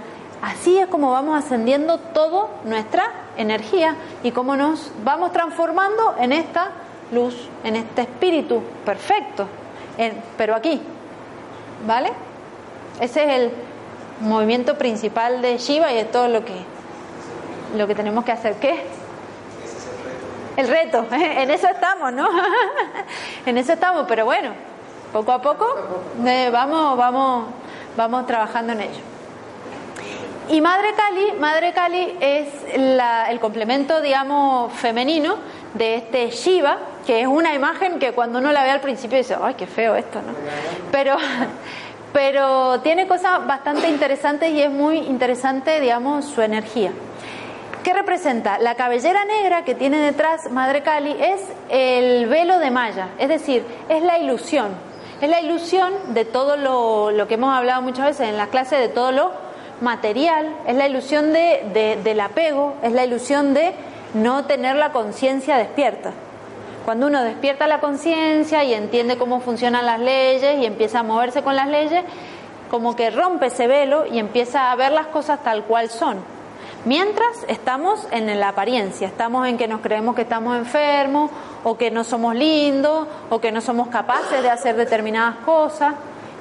Así 0.42 0.78
es 0.78 0.86
como 0.86 1.10
vamos 1.10 1.42
ascendiendo 1.42 1.98
toda 1.98 2.48
nuestra 2.64 3.25
energía 3.36 3.96
y 4.22 4.32
cómo 4.32 4.56
nos 4.56 4.90
vamos 5.04 5.32
transformando 5.32 6.16
en 6.18 6.32
esta 6.32 6.70
luz, 7.12 7.48
en 7.64 7.76
este 7.76 8.02
espíritu 8.02 8.62
perfecto, 8.84 9.46
pero 10.36 10.54
aquí, 10.54 10.80
¿vale? 11.86 12.12
Ese 13.00 13.24
es 13.24 13.40
el 13.40 13.50
movimiento 14.20 14.78
principal 14.78 15.42
de 15.42 15.58
Shiva 15.58 15.92
y 15.92 15.98
es 15.98 16.10
todo 16.10 16.28
lo 16.28 16.44
que, 16.44 16.54
lo 17.76 17.86
que 17.86 17.94
tenemos 17.94 18.24
que 18.24 18.32
hacer. 18.32 18.54
¿Qué? 18.54 18.84
El 20.56 20.68
reto, 20.68 21.04
en 21.12 21.50
eso 21.50 21.68
estamos, 21.68 22.12
¿no? 22.12 22.28
en 23.46 23.58
eso 23.58 23.74
estamos, 23.74 24.06
pero 24.08 24.24
bueno, 24.24 24.50
poco 25.12 25.32
a 25.32 25.42
poco 25.42 25.66
eh, 26.24 26.48
vamos, 26.50 26.96
vamos, 26.96 27.46
vamos 27.96 28.26
trabajando 28.26 28.72
en 28.72 28.80
ello. 28.82 29.15
Y 30.48 30.60
Madre 30.60 30.94
Cali, 30.94 31.32
Madre 31.40 31.72
Cali 31.72 32.16
es 32.20 32.48
el 32.72 33.40
complemento, 33.40 34.00
digamos, 34.00 34.72
femenino 34.74 35.36
de 35.74 35.96
este 35.96 36.30
Shiva, 36.30 36.78
que 37.04 37.22
es 37.22 37.26
una 37.26 37.52
imagen 37.52 37.98
que 37.98 38.12
cuando 38.12 38.38
uno 38.38 38.52
la 38.52 38.62
ve 38.62 38.70
al 38.70 38.80
principio 38.80 39.18
dice, 39.18 39.36
ay, 39.42 39.54
qué 39.54 39.66
feo 39.66 39.96
esto, 39.96 40.22
¿no? 40.22 40.32
Pero, 40.92 41.16
pero 42.12 42.80
tiene 42.80 43.08
cosas 43.08 43.44
bastante 43.44 43.88
interesantes 43.88 44.52
y 44.52 44.62
es 44.62 44.70
muy 44.70 44.98
interesante, 44.98 45.80
digamos, 45.80 46.26
su 46.26 46.40
energía. 46.40 46.92
¿Qué 47.82 47.92
representa? 47.92 48.58
La 48.58 48.76
cabellera 48.76 49.24
negra 49.24 49.64
que 49.64 49.74
tiene 49.74 49.98
detrás 49.98 50.50
Madre 50.52 50.82
Cali 50.82 51.16
es 51.20 51.40
el 51.70 52.26
velo 52.26 52.60
de 52.60 52.70
Maya, 52.70 53.08
es 53.18 53.28
decir, 53.28 53.64
es 53.88 54.02
la 54.02 54.18
ilusión. 54.18 54.68
Es 55.20 55.28
la 55.28 55.40
ilusión 55.40 55.92
de 56.08 56.24
todo 56.24 56.56
lo, 56.56 57.10
lo 57.10 57.26
que 57.26 57.34
hemos 57.34 57.52
hablado 57.52 57.82
muchas 57.82 58.06
veces 58.06 58.28
en 58.28 58.36
las 58.36 58.48
clases, 58.48 58.78
de 58.78 58.88
todo 58.88 59.12
lo 59.12 59.45
material, 59.80 60.54
es 60.66 60.76
la 60.76 60.88
ilusión 60.88 61.32
de, 61.32 61.98
del 62.02 62.20
apego, 62.20 62.74
es 62.82 62.92
la 62.92 63.04
ilusión 63.04 63.54
de 63.54 63.74
no 64.14 64.44
tener 64.44 64.76
la 64.76 64.92
conciencia 64.92 65.56
despierta. 65.56 66.12
Cuando 66.84 67.08
uno 67.08 67.22
despierta 67.22 67.66
la 67.66 67.80
conciencia 67.80 68.64
y 68.64 68.72
entiende 68.72 69.18
cómo 69.18 69.40
funcionan 69.40 69.86
las 69.86 70.00
leyes 70.00 70.58
y 70.60 70.66
empieza 70.66 71.00
a 71.00 71.02
moverse 71.02 71.42
con 71.42 71.56
las 71.56 71.68
leyes, 71.68 72.04
como 72.70 72.96
que 72.96 73.10
rompe 73.10 73.46
ese 73.46 73.66
velo 73.66 74.06
y 74.06 74.18
empieza 74.18 74.70
a 74.70 74.76
ver 74.76 74.92
las 74.92 75.06
cosas 75.06 75.42
tal 75.42 75.64
cual 75.64 75.90
son. 75.90 76.18
Mientras 76.84 77.44
estamos 77.48 78.06
en 78.12 78.38
la 78.38 78.50
apariencia, 78.50 79.08
estamos 79.08 79.48
en 79.48 79.58
que 79.58 79.66
nos 79.66 79.80
creemos 79.80 80.14
que 80.14 80.22
estamos 80.22 80.56
enfermos 80.56 81.32
o 81.64 81.76
que 81.76 81.90
no 81.90 82.04
somos 82.04 82.36
lindos 82.36 83.08
o 83.28 83.40
que 83.40 83.50
no 83.50 83.60
somos 83.60 83.88
capaces 83.88 84.40
de 84.40 84.50
hacer 84.50 84.76
determinadas 84.76 85.38
cosas 85.44 85.94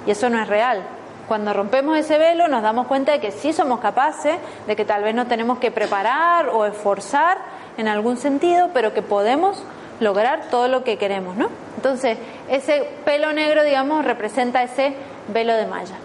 y 0.05 0.11
eso 0.11 0.29
no 0.29 0.39
es 0.39 0.47
real. 0.47 0.83
Cuando 1.27 1.53
rompemos 1.53 1.97
ese 1.97 2.17
velo 2.17 2.47
nos 2.47 2.61
damos 2.61 2.87
cuenta 2.87 3.11
de 3.13 3.19
que 3.19 3.31
sí 3.31 3.51
somos 3.51 3.79
capaces, 3.79 4.35
de 4.67 4.75
que 4.75 4.85
tal 4.85 5.03
vez 5.03 5.15
no 5.15 5.25
tenemos 5.25 5.57
que 5.57 5.71
preparar 5.71 6.49
o 6.49 6.65
esforzar 6.65 7.37
en 7.77 7.87
algún 7.87 8.17
sentido, 8.17 8.69
pero 8.73 8.93
que 8.93 9.01
podemos 9.01 9.63
lograr 9.99 10.49
todo 10.51 10.67
lo 10.67 10.83
que 10.83 10.97
queremos, 10.97 11.35
¿no? 11.35 11.49
Entonces, 11.77 12.17
ese 12.49 12.87
pelo 13.05 13.33
negro, 13.33 13.63
digamos, 13.63 14.05
representa 14.05 14.61
ese 14.61 14.93
velo 15.29 15.53
de 15.55 15.65
malla. 15.65 15.95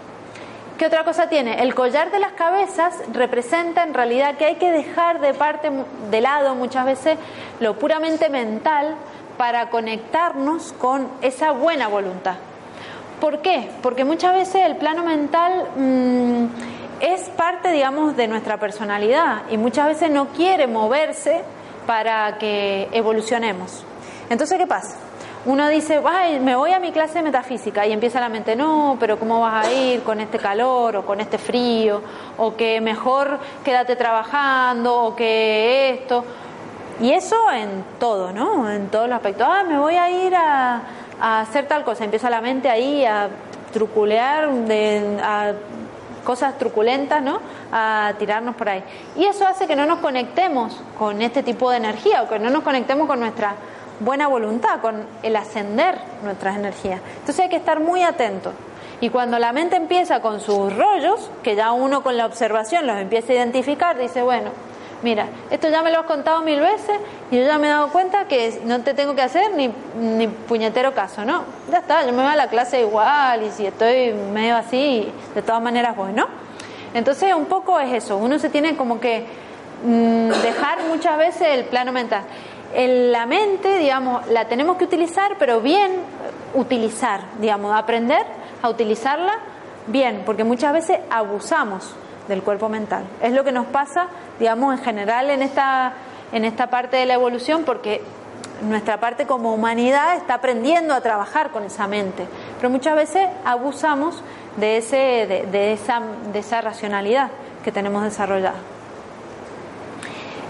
¿Qué 0.77 0.87
otra 0.87 1.03
cosa 1.03 1.29
tiene? 1.29 1.61
El 1.61 1.75
collar 1.75 2.09
de 2.09 2.17
las 2.17 2.31
cabezas 2.31 2.95
representa 3.13 3.83
en 3.83 3.93
realidad 3.93 4.37
que 4.37 4.45
hay 4.45 4.55
que 4.55 4.71
dejar 4.71 5.19
de 5.19 5.35
parte 5.35 5.69
de 6.09 6.21
lado 6.21 6.55
muchas 6.55 6.85
veces 6.85 7.19
lo 7.59 7.77
puramente 7.77 8.29
mental 8.29 8.95
para 9.37 9.69
conectarnos 9.69 10.73
con 10.73 11.07
esa 11.21 11.51
buena 11.51 11.87
voluntad. 11.87 12.35
¿Por 13.21 13.39
qué? 13.43 13.69
Porque 13.83 14.03
muchas 14.03 14.33
veces 14.33 14.65
el 14.65 14.77
plano 14.77 15.03
mental 15.03 15.67
mm, 15.77 16.45
es 16.99 17.29
parte, 17.29 17.71
digamos, 17.71 18.17
de 18.17 18.27
nuestra 18.27 18.57
personalidad 18.57 19.43
y 19.51 19.57
muchas 19.57 19.87
veces 19.87 20.09
no 20.09 20.29
quiere 20.29 20.65
moverse 20.65 21.43
para 21.85 22.39
que 22.39 22.89
evolucionemos. 22.91 23.85
Entonces, 24.29 24.57
¿qué 24.57 24.65
pasa? 24.65 24.97
Uno 25.45 25.69
dice, 25.69 26.01
me 26.41 26.55
voy 26.55 26.71
a 26.71 26.79
mi 26.79 26.91
clase 26.91 27.15
de 27.15 27.23
metafísica 27.23 27.85
y 27.85 27.91
empieza 27.91 28.19
la 28.19 28.29
mente, 28.29 28.55
no, 28.55 28.97
pero 28.99 29.19
¿cómo 29.19 29.39
vas 29.39 29.67
a 29.67 29.71
ir 29.71 30.01
con 30.01 30.19
este 30.19 30.39
calor 30.39 30.95
o 30.95 31.05
con 31.05 31.19
este 31.19 31.37
frío? 31.37 32.01
O 32.37 32.55
que 32.55 32.81
mejor 32.81 33.39
quédate 33.63 33.95
trabajando 33.95 34.95
o 34.95 35.15
que 35.15 35.91
esto. 35.91 36.23
Y 37.01 37.11
eso 37.11 37.35
en 37.51 37.83
todo, 37.99 38.31
¿no? 38.31 38.69
En 38.69 38.89
todos 38.89 39.07
los 39.07 39.15
aspectos. 39.15 39.47
Ah, 39.49 39.63
me 39.67 39.79
voy 39.79 39.95
a 39.95 40.09
ir 40.09 40.35
a, 40.35 40.81
a 41.21 41.41
hacer 41.41 41.67
tal 41.67 41.83
cosa, 41.83 42.03
empieza 42.03 42.29
la 42.29 42.41
mente 42.41 42.69
ahí 42.69 43.05
a 43.05 43.29
truculear, 43.71 44.51
de, 44.51 45.19
a 45.23 45.53
cosas 46.25 46.57
truculentas, 46.57 47.21
¿no? 47.21 47.39
A 47.71 48.13
tirarnos 48.19 48.55
por 48.55 48.69
ahí. 48.69 48.83
Y 49.15 49.25
eso 49.25 49.47
hace 49.47 49.67
que 49.67 49.75
no 49.75 49.85
nos 49.85 49.99
conectemos 49.99 50.81
con 50.97 51.21
este 51.21 51.43
tipo 51.43 51.69
de 51.69 51.77
energía 51.77 52.23
o 52.23 52.27
que 52.27 52.39
no 52.39 52.49
nos 52.49 52.63
conectemos 52.63 53.07
con 53.07 53.19
nuestra 53.19 53.55
buena 53.99 54.27
voluntad, 54.27 54.81
con 54.81 55.05
el 55.23 55.35
ascender 55.35 55.99
nuestras 56.23 56.57
energías. 56.57 56.99
Entonces 57.19 57.39
hay 57.39 57.49
que 57.49 57.55
estar 57.55 57.79
muy 57.79 58.01
atentos. 58.01 58.53
Y 58.99 59.09
cuando 59.09 59.39
la 59.39 59.51
mente 59.51 59.75
empieza 59.75 60.21
con 60.21 60.39
sus 60.39 60.75
rollos, 60.75 61.31
que 61.43 61.55
ya 61.55 61.71
uno 61.71 62.03
con 62.03 62.17
la 62.17 62.25
observación 62.25 62.85
los 62.85 62.97
empieza 62.97 63.33
a 63.33 63.35
identificar, 63.35 63.97
dice, 63.97 64.21
bueno, 64.21 64.51
mira, 65.03 65.27
esto 65.49 65.69
ya 65.69 65.81
me 65.81 65.91
lo 65.91 65.99
has 65.99 66.05
contado 66.05 66.41
mil 66.41 66.59
veces 66.59 66.99
y 67.31 67.37
yo 67.37 67.43
ya 67.43 67.57
me 67.57 67.67
he 67.67 67.69
dado 67.69 67.89
cuenta 67.89 68.25
que 68.25 68.61
no 68.65 68.81
te 68.81 68.93
tengo 68.93 69.15
que 69.15 69.21
hacer 69.21 69.51
ni, 69.55 69.73
ni 69.99 70.27
puñetero 70.27 70.93
caso, 70.93 71.25
¿no? 71.25 71.43
Ya 71.71 71.79
está, 71.79 72.05
yo 72.05 72.13
me 72.13 72.23
voy 72.23 72.31
a 72.31 72.35
la 72.35 72.47
clase 72.47 72.81
igual 72.81 73.43
y 73.43 73.51
si 73.51 73.65
estoy 73.65 74.13
medio 74.13 74.57
así, 74.57 75.11
de 75.33 75.41
todas 75.41 75.61
maneras 75.61 75.95
voy, 75.95 76.13
¿no? 76.13 76.27
Entonces 76.93 77.33
un 77.33 77.45
poco 77.45 77.79
es 77.79 77.93
eso, 77.93 78.17
uno 78.17 78.37
se 78.39 78.49
tiene 78.49 78.75
como 78.75 78.99
que 78.99 79.25
mm, 79.83 80.29
dejar 80.41 80.83
muchas 80.89 81.17
veces 81.17 81.47
el 81.51 81.65
plano 81.65 81.91
mental. 81.91 82.23
En 82.73 83.11
la 83.11 83.25
mente, 83.25 83.77
digamos, 83.79 84.25
la 84.27 84.45
tenemos 84.45 84.77
que 84.77 84.85
utilizar, 84.85 85.35
pero 85.37 85.59
bien 85.59 85.91
utilizar, 86.53 87.21
digamos, 87.39 87.75
aprender 87.75 88.25
a 88.61 88.69
utilizarla 88.69 89.33
bien, 89.87 90.23
porque 90.25 90.43
muchas 90.43 90.73
veces 90.73 90.99
abusamos 91.09 91.95
del 92.31 92.43
cuerpo 92.43 92.69
mental. 92.69 93.03
Es 93.21 93.33
lo 93.33 93.43
que 93.43 93.51
nos 93.51 93.67
pasa, 93.67 94.07
digamos, 94.39 94.77
en 94.77 94.83
general 94.83 95.29
en 95.29 95.41
esta, 95.41 95.93
en 96.31 96.45
esta 96.45 96.67
parte 96.67 96.95
de 96.95 97.05
la 97.05 97.13
evolución, 97.13 97.63
porque 97.65 98.01
nuestra 98.61 98.99
parte 98.99 99.25
como 99.25 99.53
humanidad 99.53 100.15
está 100.15 100.35
aprendiendo 100.35 100.93
a 100.93 101.01
trabajar 101.01 101.51
con 101.51 101.63
esa 101.63 101.87
mente, 101.87 102.25
pero 102.57 102.69
muchas 102.69 102.95
veces 102.95 103.27
abusamos 103.43 104.23
de, 104.55 104.77
ese, 104.77 105.47
de, 105.51 105.73
esa, 105.73 106.01
de 106.31 106.39
esa 106.39 106.61
racionalidad 106.61 107.29
que 107.65 107.71
tenemos 107.71 108.03
desarrollada. 108.03 108.59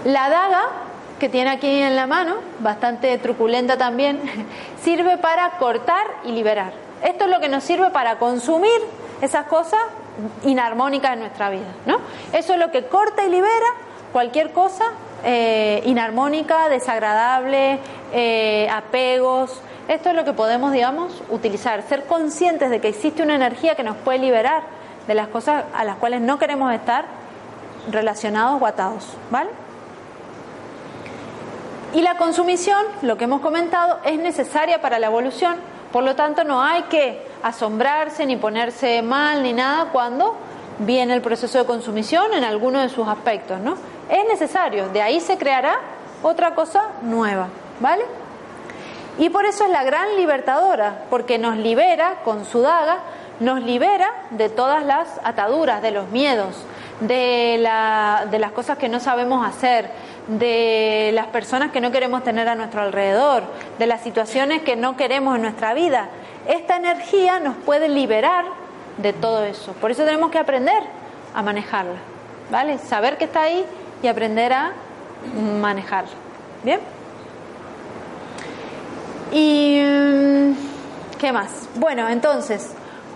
La 0.04 0.28
daga, 0.28 0.62
que 1.18 1.28
tiene 1.28 1.50
aquí 1.50 1.80
en 1.80 1.96
la 1.96 2.06
mano, 2.06 2.36
bastante 2.60 3.18
truculenta 3.18 3.76
también, 3.76 4.20
sirve 4.82 5.18
para 5.18 5.50
cortar 5.58 6.06
y 6.24 6.30
liberar. 6.30 6.72
Esto 7.02 7.24
es 7.24 7.30
lo 7.30 7.40
que 7.40 7.48
nos 7.48 7.64
sirve 7.64 7.90
para 7.90 8.18
consumir 8.18 8.70
esas 9.20 9.46
cosas 9.46 9.80
inarmónicas 10.44 11.14
en 11.14 11.20
nuestra 11.20 11.50
vida, 11.50 11.72
¿no? 11.86 11.98
Eso 12.32 12.54
es 12.54 12.58
lo 12.58 12.70
que 12.70 12.86
corta 12.86 13.24
y 13.24 13.30
libera 13.30 13.66
cualquier 14.12 14.52
cosa 14.52 14.84
eh, 15.24 15.82
inarmónica, 15.86 16.68
desagradable, 16.68 17.78
eh, 18.12 18.68
apegos. 18.70 19.60
Esto 19.88 20.10
es 20.10 20.14
lo 20.14 20.24
que 20.24 20.32
podemos, 20.32 20.72
digamos, 20.72 21.22
utilizar, 21.30 21.82
ser 21.82 22.04
conscientes 22.04 22.70
de 22.70 22.80
que 22.80 22.88
existe 22.88 23.22
una 23.22 23.34
energía 23.34 23.74
que 23.74 23.82
nos 23.82 23.96
puede 23.96 24.18
liberar 24.18 24.62
de 25.06 25.14
las 25.14 25.28
cosas 25.28 25.64
a 25.74 25.84
las 25.84 25.96
cuales 25.96 26.20
no 26.20 26.38
queremos 26.38 26.72
estar 26.72 27.04
relacionados 27.90 28.60
o 28.60 28.66
atados, 28.66 29.06
¿vale? 29.30 29.50
Y 31.94 32.00
la 32.00 32.16
consumición, 32.16 32.84
lo 33.02 33.16
que 33.16 33.24
hemos 33.24 33.40
comentado, 33.40 33.98
es 34.04 34.18
necesaria 34.18 34.80
para 34.80 34.98
la 34.98 35.08
evolución, 35.08 35.56
por 35.92 36.02
lo 36.02 36.16
tanto 36.16 36.42
no 36.44 36.62
hay 36.62 36.82
que 36.84 37.26
asombrarse 37.42 38.24
ni 38.26 38.36
ponerse 38.36 39.02
mal 39.02 39.42
ni 39.42 39.52
nada 39.52 39.90
cuando 39.92 40.34
viene 40.78 41.14
el 41.14 41.20
proceso 41.20 41.58
de 41.58 41.64
consumición 41.64 42.32
en 42.32 42.44
alguno 42.44 42.80
de 42.80 42.88
sus 42.88 43.06
aspectos, 43.06 43.60
¿no? 43.60 43.74
Es 44.08 44.26
necesario, 44.26 44.88
de 44.88 45.02
ahí 45.02 45.20
se 45.20 45.36
creará 45.36 45.78
otra 46.22 46.54
cosa 46.54 46.82
nueva, 47.02 47.48
¿vale? 47.80 48.04
Y 49.18 49.28
por 49.28 49.44
eso 49.44 49.64
es 49.64 49.70
la 49.70 49.84
gran 49.84 50.16
libertadora, 50.16 51.04
porque 51.10 51.38
nos 51.38 51.56
libera 51.56 52.20
con 52.24 52.44
su 52.44 52.62
daga, 52.62 52.98
nos 53.40 53.62
libera 53.62 54.08
de 54.30 54.48
todas 54.48 54.84
las 54.84 55.20
ataduras, 55.22 55.82
de 55.82 55.90
los 55.90 56.08
miedos, 56.08 56.56
de, 57.00 57.58
la, 57.60 58.26
de 58.30 58.38
las 58.38 58.52
cosas 58.52 58.78
que 58.78 58.88
no 58.88 59.00
sabemos 59.00 59.46
hacer, 59.46 59.90
de 60.28 61.10
las 61.14 61.26
personas 61.28 61.72
que 61.72 61.80
no 61.80 61.90
queremos 61.90 62.22
tener 62.22 62.48
a 62.48 62.54
nuestro 62.54 62.82
alrededor, 62.82 63.42
de 63.78 63.86
las 63.86 64.02
situaciones 64.02 64.62
que 64.62 64.76
no 64.76 64.96
queremos 64.96 65.36
en 65.36 65.42
nuestra 65.42 65.74
vida. 65.74 66.08
Esta 66.46 66.76
energía 66.76 67.40
nos 67.40 67.56
puede 67.56 67.88
liberar 67.88 68.44
de 68.98 69.12
todo 69.12 69.44
eso. 69.44 69.72
Por 69.74 69.90
eso 69.90 70.04
tenemos 70.04 70.30
que 70.30 70.38
aprender 70.38 70.82
a 71.34 71.42
manejarla, 71.42 71.98
¿vale? 72.50 72.78
Saber 72.78 73.18
que 73.18 73.24
está 73.24 73.42
ahí 73.42 73.64
y 74.02 74.06
aprender 74.06 74.52
a 74.52 74.72
manejarla. 75.60 76.10
¿Bien? 76.62 76.80
Y 79.32 79.82
mm, 79.82 80.52
¿qué 81.18 81.32
más? 81.32 81.68
Bueno, 81.76 82.08
entonces, 82.08 82.70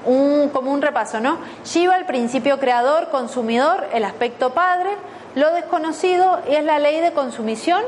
un, 0.05 0.49
como 0.49 0.73
un 0.73 0.83
repaso, 0.83 1.21
¿no? 1.21 1.39
Shiva, 1.65 1.97
el 1.97 2.07
principio 2.07 2.59
creador, 2.59 3.11
consumidor, 3.11 3.87
el 3.93 4.05
aspecto 4.05 4.51
padre, 4.51 4.91
lo 5.37 5.53
desconocido 5.53 6.41
es 6.49 6.65
la 6.65 6.79
ley 6.79 6.99
de 7.01 7.13
consumición 7.13 7.83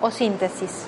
o 0.00 0.10
síntesis. 0.10 0.86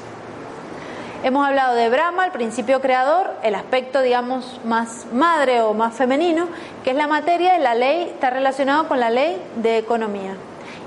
Hemos 1.22 1.46
hablado 1.46 1.74
de 1.74 1.90
Brahma, 1.90 2.24
el 2.24 2.32
principio 2.32 2.80
creador, 2.80 3.34
el 3.42 3.54
aspecto, 3.54 4.00
digamos, 4.00 4.58
más 4.64 5.06
madre 5.12 5.60
o 5.60 5.74
más 5.74 5.94
femenino, 5.94 6.48
que 6.84 6.90
es 6.90 6.96
la 6.96 7.06
materia 7.06 7.58
y 7.58 7.60
la 7.60 7.74
ley 7.74 8.04
está 8.04 8.30
relacionado 8.30 8.88
con 8.88 8.98
la 8.98 9.10
ley 9.10 9.36
de 9.56 9.76
economía. 9.76 10.36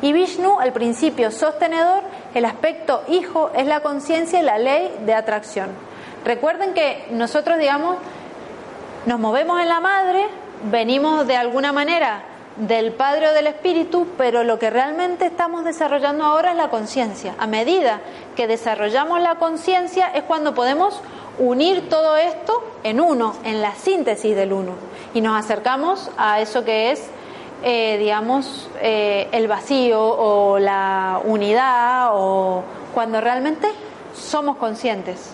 Y 0.01 0.13
Vishnu, 0.13 0.61
el 0.61 0.71
principio 0.71 1.29
sostenedor, 1.29 2.01
el 2.33 2.45
aspecto 2.45 3.03
hijo, 3.07 3.51
es 3.55 3.67
la 3.67 3.81
conciencia 3.81 4.39
y 4.39 4.43
la 4.43 4.57
ley 4.57 4.95
de 5.05 5.13
atracción. 5.13 5.69
Recuerden 6.25 6.73
que 6.73 7.05
nosotros, 7.11 7.59
digamos, 7.59 7.97
nos 9.05 9.19
movemos 9.19 9.61
en 9.61 9.69
la 9.69 9.79
madre, 9.79 10.25
venimos 10.71 11.27
de 11.27 11.35
alguna 11.35 11.71
manera 11.71 12.23
del 12.57 12.91
Padre 12.91 13.29
o 13.29 13.33
del 13.33 13.47
Espíritu, 13.47 14.07
pero 14.17 14.43
lo 14.43 14.59
que 14.59 14.69
realmente 14.69 15.25
estamos 15.25 15.63
desarrollando 15.63 16.25
ahora 16.25 16.51
es 16.51 16.57
la 16.57 16.69
conciencia. 16.69 17.35
A 17.39 17.47
medida 17.47 18.01
que 18.35 18.47
desarrollamos 18.47 19.21
la 19.21 19.35
conciencia 19.35 20.07
es 20.13 20.23
cuando 20.23 20.53
podemos 20.53 21.01
unir 21.37 21.87
todo 21.89 22.17
esto 22.17 22.63
en 22.83 22.99
uno, 22.99 23.35
en 23.43 23.61
la 23.61 23.73
síntesis 23.75 24.35
del 24.35 24.51
uno, 24.51 24.73
y 25.13 25.21
nos 25.21 25.37
acercamos 25.39 26.11
a 26.17 26.41
eso 26.41 26.65
que 26.65 26.91
es, 26.91 27.09
eh, 27.63 27.97
digamos, 27.97 28.69
eh, 28.81 29.29
el 29.31 29.47
vacío 29.47 30.01
o 30.01 30.59
la 30.59 31.21
unidad, 31.23 32.09
o 32.11 32.63
cuando 32.93 33.21
realmente 33.21 33.69
somos 34.13 34.57
conscientes. 34.57 35.33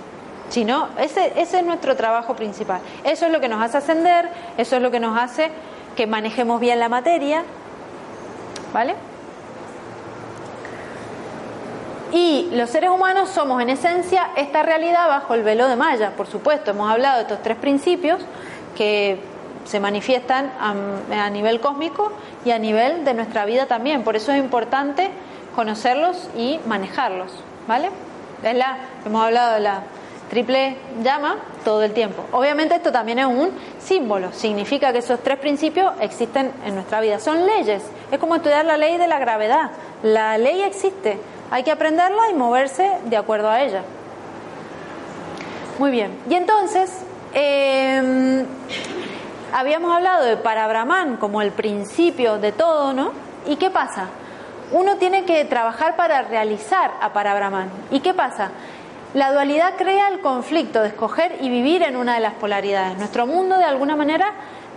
Si 0.50 0.64
no, 0.64 0.90
ese, 1.00 1.34
ese 1.38 1.60
es 1.60 1.66
nuestro 1.66 1.96
trabajo 1.96 2.36
principal. 2.36 2.80
Eso 3.04 3.26
es 3.26 3.32
lo 3.32 3.40
que 3.40 3.48
nos 3.48 3.64
hace 3.64 3.78
ascender, 3.78 4.30
eso 4.60 4.76
es 4.76 4.82
lo 4.82 4.92
que 4.92 5.00
nos 5.00 5.20
hace 5.20 5.52
que 5.96 6.08
manejemos 6.08 6.60
bien 6.60 6.80
la 6.80 6.90
materia, 6.90 7.44
¿vale? 8.74 8.96
Y 12.12 12.50
los 12.54 12.70
seres 12.70 12.90
humanos 12.90 13.30
somos 13.30 13.62
en 13.62 13.70
esencia 13.70 14.30
esta 14.36 14.64
realidad 14.64 15.08
bajo 15.08 15.34
el 15.34 15.44
velo 15.44 15.68
de 15.68 15.76
Maya, 15.76 16.12
por 16.16 16.28
supuesto. 16.28 16.72
Hemos 16.72 16.90
hablado 16.90 17.18
de 17.18 17.24
estos 17.24 17.42
tres 17.42 17.58
principios 17.58 18.22
que 18.78 19.20
se 19.66 19.80
manifiestan 19.80 20.52
a, 20.60 21.30
nivel 21.30 21.60
cósmico 21.60 22.12
y 22.46 22.52
a 22.52 22.60
nivel 22.60 23.04
de 23.04 23.14
nuestra 23.16 23.46
vida 23.46 23.66
también. 23.66 24.04
Por 24.04 24.16
eso 24.16 24.32
es 24.32 24.38
importante 24.38 25.10
conocerlos 25.56 26.30
y 26.38 26.60
manejarlos, 26.68 27.32
¿vale? 27.68 27.90
Es 28.44 28.56
la, 28.56 28.78
hemos 29.06 29.24
hablado 29.24 29.56
de 29.56 29.62
la 29.62 29.82
triple 30.30 30.78
llama 31.04 31.38
todo 31.64 31.84
el 31.84 31.94
tiempo. 31.94 32.24
Obviamente 32.32 32.76
esto 32.76 32.92
también 32.92 33.20
es 33.20 33.26
un 33.26 33.52
símbolo, 33.80 34.32
significa 34.32 34.92
que 34.92 35.00
esos 35.00 35.20
tres 35.22 35.38
principios 35.40 35.94
existen 36.00 36.52
en 36.66 36.76
nuestra 36.76 37.02
vida, 37.02 37.20
son 37.20 37.46
leyes, 37.46 37.84
es 38.12 38.20
como 38.20 38.36
estudiar 38.36 38.66
la 38.66 38.78
ley 38.78 38.98
de 38.98 39.08
la 39.08 39.20
gravedad, 39.20 39.72
la 40.04 40.38
ley 40.38 40.62
existe, 40.62 41.20
hay 41.52 41.64
que 41.64 41.72
aprenderla 41.72 42.30
y 42.30 42.34
moverse 42.34 42.90
de 43.06 43.18
acuerdo 43.18 43.50
a 43.50 43.62
ella. 43.62 43.84
Muy 45.78 45.92
bien, 45.92 46.18
y 46.30 46.36
entonces 46.36 46.92
em, 47.34 48.46
habíamos 49.54 49.94
hablado 49.94 50.26
de 50.26 50.38
para 50.38 50.68
Brahman 50.68 51.18
como 51.18 51.42
el 51.42 51.52
principio 51.52 52.38
de 52.38 52.52
todo, 52.52 52.94
¿no? 52.94 53.12
¿Y 53.46 53.58
qué 53.58 53.70
pasa? 53.70 54.08
Uno 54.72 54.96
tiene 54.96 55.26
que 55.26 55.46
trabajar 55.46 55.96
para 55.96 56.24
realizar 56.24 56.92
a 57.00 57.14
para 57.14 57.36
Brahman. 57.36 57.70
¿Y 57.92 58.00
qué 58.00 58.14
pasa? 58.14 58.50
La 59.16 59.32
dualidad 59.32 59.76
crea 59.78 60.10
el 60.10 60.20
conflicto 60.20 60.82
de 60.82 60.90
escoger 60.90 61.38
y 61.40 61.48
vivir 61.48 61.84
en 61.84 61.96
una 61.96 62.16
de 62.16 62.20
las 62.20 62.34
polaridades. 62.34 62.98
Nuestro 62.98 63.26
mundo 63.26 63.58
de 63.58 63.64
alguna 63.64 63.96
manera 63.96 64.34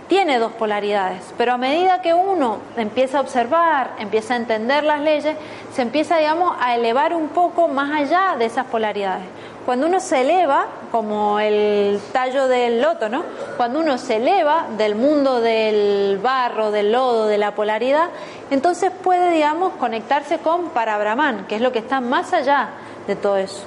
tiene 0.07 0.39
dos 0.39 0.53
polaridades, 0.53 1.21
pero 1.37 1.51
a 1.51 1.57
medida 1.57 2.01
que 2.01 2.13
uno 2.13 2.59
empieza 2.77 3.17
a 3.17 3.21
observar, 3.21 3.95
empieza 3.99 4.35
a 4.35 4.37
entender 4.37 4.85
las 4.85 5.01
leyes, 5.01 5.35
se 5.73 5.81
empieza, 5.81 6.19
digamos, 6.19 6.55
a 6.57 6.73
elevar 6.73 7.13
un 7.13 7.27
poco 7.27 7.67
más 7.67 7.91
allá 7.91 8.37
de 8.39 8.45
esas 8.45 8.65
polaridades. 8.67 9.25
Cuando 9.65 9.87
uno 9.87 9.99
se 9.99 10.21
eleva, 10.21 10.67
como 10.89 11.41
el 11.41 11.99
tallo 12.13 12.47
del 12.47 12.81
loto, 12.81 13.09
¿no? 13.09 13.25
Cuando 13.57 13.81
uno 13.81 13.97
se 13.97 14.15
eleva 14.15 14.67
del 14.77 14.95
mundo 14.95 15.41
del 15.41 16.17
barro, 16.23 16.71
del 16.71 16.93
lodo, 16.93 17.27
de 17.27 17.37
la 17.37 17.55
polaridad, 17.55 18.07
entonces 18.51 18.89
puede, 19.03 19.31
digamos, 19.31 19.73
conectarse 19.73 20.37
con 20.37 20.69
Parabrahman, 20.69 21.45
que 21.45 21.55
es 21.57 21.61
lo 21.61 21.73
que 21.73 21.79
está 21.79 21.99
más 21.99 22.31
allá 22.31 22.69
de 23.05 23.17
todo 23.17 23.35
eso. 23.35 23.65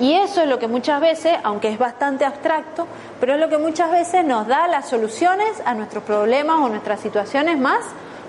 Y 0.00 0.14
eso 0.14 0.42
es 0.42 0.48
lo 0.48 0.58
que 0.58 0.68
muchas 0.68 1.00
veces, 1.00 1.36
aunque 1.42 1.68
es 1.68 1.78
bastante 1.78 2.24
abstracto, 2.24 2.86
pero 3.18 3.34
es 3.34 3.40
lo 3.40 3.48
que 3.48 3.58
muchas 3.58 3.90
veces 3.90 4.24
nos 4.24 4.46
da 4.46 4.68
las 4.68 4.88
soluciones 4.88 5.60
a 5.64 5.74
nuestros 5.74 6.04
problemas 6.04 6.60
o 6.60 6.68
nuestras 6.68 7.00
situaciones 7.00 7.58
más 7.58 7.80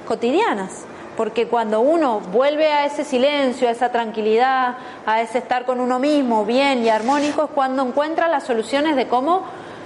cotidianas. 0.07 0.85
Porque 1.15 1.47
cuando 1.47 1.81
uno 1.81 2.21
vuelve 2.21 2.71
a 2.71 2.85
ese 2.85 3.03
silencio, 3.03 3.67
a 3.67 3.71
esa 3.71 3.91
tranquilidad, 3.91 4.77
a 5.05 5.21
ese 5.21 5.39
estar 5.39 5.65
con 5.65 5.79
uno 5.79 5.99
mismo 5.99 6.45
bien 6.45 6.83
y 6.83 6.89
armónico, 6.89 7.43
es 7.43 7.49
cuando 7.51 7.85
encuentra 7.85 8.27
las 8.29 8.45
soluciones 8.45 8.95
de 8.95 9.07
cómo 9.07 9.43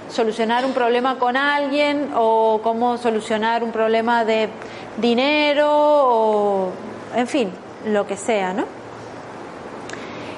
solucionar 0.08 0.64
un 0.64 0.72
problema 0.72 1.18
con 1.18 1.36
alguien 1.36 2.12
o 2.14 2.60
cómo 2.62 2.96
solucionar 2.98 3.62
un 3.62 3.72
problema 3.72 4.24
de 4.24 4.48
dinero 4.96 5.68
o, 5.70 6.70
en 7.16 7.26
fin, 7.26 7.50
lo 7.86 8.06
que 8.06 8.16
sea, 8.16 8.54
¿no? 8.54 8.83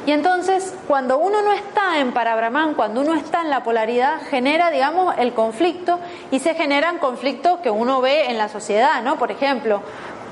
Y 0.07 0.13
entonces, 0.13 0.73
cuando 0.87 1.19
uno 1.19 1.43
no 1.43 1.53
está 1.53 1.99
en 1.99 2.13
Parabrahman, 2.13 2.75
cuando 2.75 3.01
uno 3.01 3.15
está 3.15 3.43
en 3.43 3.51
la 3.51 3.65
polaridad, 3.65 4.21
genera, 4.31 4.71
digamos, 4.71 5.17
el 5.19 5.35
conflicto 5.35 5.99
y 6.31 6.39
se 6.39 6.55
generan 6.55 6.99
conflictos 6.99 7.59
que 7.59 7.71
uno 7.71 8.01
ve 8.01 8.31
en 8.31 8.39
la 8.39 8.49
sociedad, 8.49 9.03
¿no? 9.03 9.17
Por 9.17 9.33
ejemplo, 9.33 9.83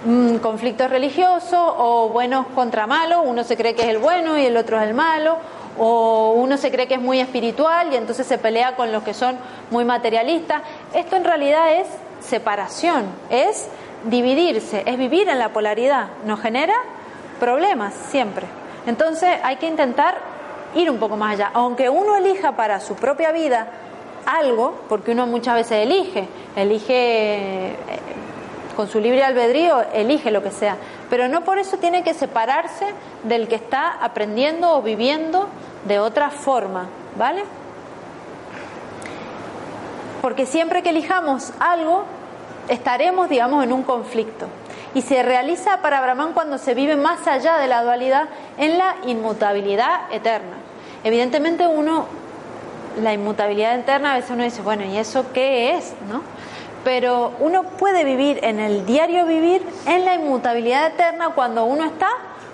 mm, 0.04 0.36
conflictos 0.36 0.88
religiosos 0.88 1.58
o 1.58 2.08
buenos 2.10 2.46
contra 2.54 2.86
malos, 2.86 3.22
uno 3.24 3.42
se 3.42 3.56
cree 3.56 3.74
que 3.74 3.82
es 3.82 3.88
el 3.88 3.98
bueno 3.98 4.38
y 4.38 4.46
el 4.46 4.56
otro 4.56 4.80
es 4.80 4.86
el 4.86 4.94
malo, 4.94 5.38
o 5.76 6.34
uno 6.36 6.56
se 6.56 6.70
cree 6.70 6.86
que 6.86 6.94
es 6.94 7.00
muy 7.00 7.18
espiritual 7.18 7.92
y 7.92 7.96
entonces 7.96 8.28
se 8.28 8.38
pelea 8.38 8.76
con 8.76 8.92
los 8.92 9.02
que 9.02 9.12
son 9.12 9.36
muy 9.72 9.84
materialistas. 9.84 10.62
Esto 10.94 11.16
en 11.16 11.24
realidad 11.24 11.72
es 11.72 11.88
separación, 12.20 13.06
es 13.28 13.66
dividirse, 14.04 14.84
es 14.86 14.96
vivir 14.96 15.28
en 15.28 15.40
la 15.40 15.48
polaridad, 15.48 16.10
nos 16.24 16.40
genera 16.40 16.74
problemas 17.40 17.92
siempre. 17.92 18.46
Entonces 18.86 19.30
hay 19.42 19.56
que 19.56 19.66
intentar 19.66 20.16
ir 20.74 20.90
un 20.90 20.98
poco 20.98 21.16
más 21.16 21.34
allá. 21.34 21.50
Aunque 21.54 21.88
uno 21.88 22.16
elija 22.16 22.52
para 22.52 22.80
su 22.80 22.94
propia 22.94 23.32
vida 23.32 23.68
algo, 24.26 24.74
porque 24.88 25.12
uno 25.12 25.26
muchas 25.26 25.54
veces 25.54 25.82
elige, 25.82 26.28
elige 26.56 27.68
eh, 27.68 27.76
con 28.76 28.88
su 28.88 29.00
libre 29.00 29.22
albedrío, 29.22 29.82
elige 29.92 30.30
lo 30.30 30.42
que 30.42 30.50
sea. 30.50 30.76
pero 31.10 31.28
no 31.28 31.42
por 31.44 31.58
eso 31.58 31.76
tiene 31.76 32.02
que 32.02 32.14
separarse 32.14 32.86
del 33.22 33.46
que 33.46 33.54
está 33.54 33.92
aprendiendo 34.00 34.72
o 34.72 34.82
viviendo 34.82 35.48
de 35.84 36.00
otra 36.00 36.30
forma, 36.30 36.88
¿vale? 37.16 37.44
Porque 40.22 40.46
siempre 40.46 40.82
que 40.82 40.90
elijamos 40.90 41.52
algo, 41.60 42.04
estaremos, 42.68 43.28
digamos, 43.28 43.62
en 43.62 43.72
un 43.72 43.82
conflicto. 43.82 44.46
Y 44.94 45.02
se 45.02 45.22
realiza 45.22 45.82
para 45.82 46.00
Brahman 46.00 46.32
cuando 46.32 46.56
se 46.56 46.74
vive 46.74 46.96
más 46.96 47.26
allá 47.26 47.58
de 47.58 47.66
la 47.66 47.82
dualidad 47.82 48.24
en 48.58 48.78
la 48.78 48.96
inmutabilidad 49.06 50.12
eterna. 50.12 50.56
Evidentemente 51.02 51.66
uno, 51.66 52.06
la 53.02 53.12
inmutabilidad 53.12 53.78
eterna, 53.78 54.12
a 54.12 54.16
veces 54.16 54.30
uno 54.30 54.44
dice, 54.44 54.62
bueno, 54.62 54.84
¿y 54.84 54.96
eso 54.96 55.32
qué 55.32 55.76
es? 55.76 55.92
¿No? 56.08 56.22
Pero 56.84 57.32
uno 57.40 57.64
puede 57.64 58.04
vivir 58.04 58.38
en 58.44 58.60
el 58.60 58.86
diario 58.86 59.26
vivir 59.26 59.66
en 59.86 60.04
la 60.04 60.14
inmutabilidad 60.14 60.86
eterna 60.86 61.30
cuando 61.30 61.64
uno 61.64 61.84
está 61.84 62.08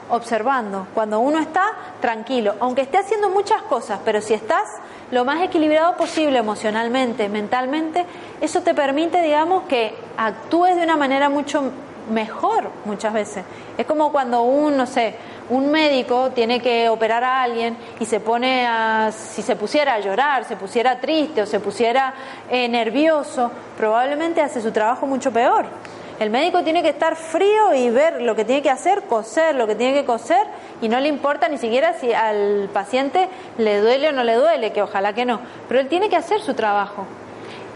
observando, 0.09 0.87
cuando 0.95 1.21
uno 1.21 1.39
está 1.39 1.65
tranquilo, 2.01 2.55
aunque 2.61 2.83
esté 2.83 2.99
haciendo 2.99 3.31
muchas 3.31 3.63
cosas, 3.63 4.01
pero 4.05 4.21
si 4.21 4.35
estás 4.35 4.65
lo 5.11 5.25
más 5.25 5.43
equilibrado 5.43 5.97
posible 5.97 6.39
emocionalmente, 6.39 7.29
mentalmente, 7.29 8.07
eso 8.41 8.63
te 8.63 8.75
permite, 8.75 9.23
digamos, 9.23 9.65
que 9.65 9.95
actúes 10.17 10.77
de 10.77 10.83
una 10.83 10.97
manera 10.97 11.29
mucho 11.29 11.71
mejor 12.11 12.71
muchas 12.85 13.13
veces. 13.13 13.45
Es 13.79 13.87
como 13.87 14.13
cuando 14.13 14.43
un, 14.43 14.77
no 14.77 14.87
sé, 14.87 15.15
un 15.49 15.71
médico 15.71 16.31
tiene 16.31 16.61
que 16.61 16.89
operar 16.89 17.25
a 17.25 17.43
alguien 17.43 17.77
y 17.99 18.05
se 18.05 18.21
pone 18.21 18.67
a, 18.67 19.11
si 19.13 19.43
se 19.43 19.57
pusiera 19.57 19.95
a 19.95 20.01
llorar, 20.01 20.45
se 20.45 20.57
pusiera 20.57 21.01
triste 21.01 21.43
o 21.43 21.47
se 21.47 21.61
pusiera 21.61 22.15
eh, 22.51 22.69
nervioso, 22.69 23.51
probablemente 23.77 24.41
hace 24.41 24.61
su 24.61 24.73
trabajo 24.73 25.07
mucho 25.07 25.33
peor. 25.33 25.67
El 26.21 26.29
médico 26.29 26.63
tiene 26.63 26.83
que 26.83 26.91
estar 26.91 27.17
frío 27.17 27.75
y 27.75 27.89
ver 27.89 28.21
lo 28.21 28.37
que 28.37 28.45
tiene 28.45 28.61
que 28.61 28.69
hacer, 28.69 29.05
coser 29.05 29.55
lo 29.55 29.67
que 29.67 29.75
tiene 29.75 29.95
que 29.95 30.05
coser 30.05 30.47
y 30.83 30.89
no 30.89 31.01
le 31.01 31.09
importa 31.09 31.49
ni 31.49 31.57
siquiera 31.57 31.95
si 31.95 32.13
al 32.13 32.69
paciente 32.75 33.31
le 33.57 33.81
duele 33.81 34.11
o 34.11 34.13
no 34.13 34.23
le 34.23 34.35
duele, 34.35 34.71
que 34.71 34.83
ojalá 34.83 35.15
que 35.15 35.25
no, 35.25 35.41
pero 35.67 35.81
él 35.81 35.89
tiene 35.89 36.11
que 36.11 36.17
hacer 36.17 36.43
su 36.43 36.53
trabajo. 36.53 37.07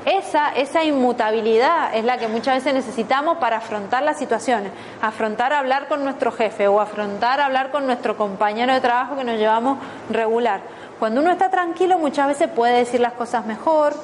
Esa, 0.05 0.51
esa 0.51 0.85
inmutabilidad 0.85 1.95
es 1.95 2.05
la 2.05 2.19
que 2.19 2.29
muchas 2.29 2.57
veces 2.57 2.75
necesitamos 2.75 3.39
para 3.39 3.57
afrontar 3.57 4.03
las 4.03 4.19
situaciones, 4.19 4.71
afrontar 5.01 5.55
hablar 5.55 5.89
con 5.89 6.05
nuestro 6.05 6.31
jefe 6.31 6.69
o 6.69 6.79
afrontar 6.79 7.41
hablar 7.41 7.71
con 7.71 7.87
nuestro 7.87 8.15
compañero 8.17 8.75
de 8.75 8.83
trabajo 8.83 9.17
que 9.17 9.25
nos 9.25 9.39
llevamos 9.39 9.79
regular. 10.11 10.61
Cuando 10.99 11.23
uno 11.23 11.31
está 11.31 11.49
tranquilo 11.51 11.99
muchas 11.99 12.29
veces 12.29 12.49
puede 12.49 12.77
decir 12.77 13.01
las 13.01 13.15
cosas 13.15 13.47
mejor, 13.47 13.95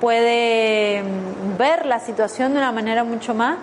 puede 0.00 1.02
mm, 1.02 1.56
ver 1.56 1.86
la 1.86 2.00
situación 2.00 2.52
de 2.52 2.58
una 2.58 2.72
manera 2.72 3.04
mucho 3.04 3.32
más 3.32 3.56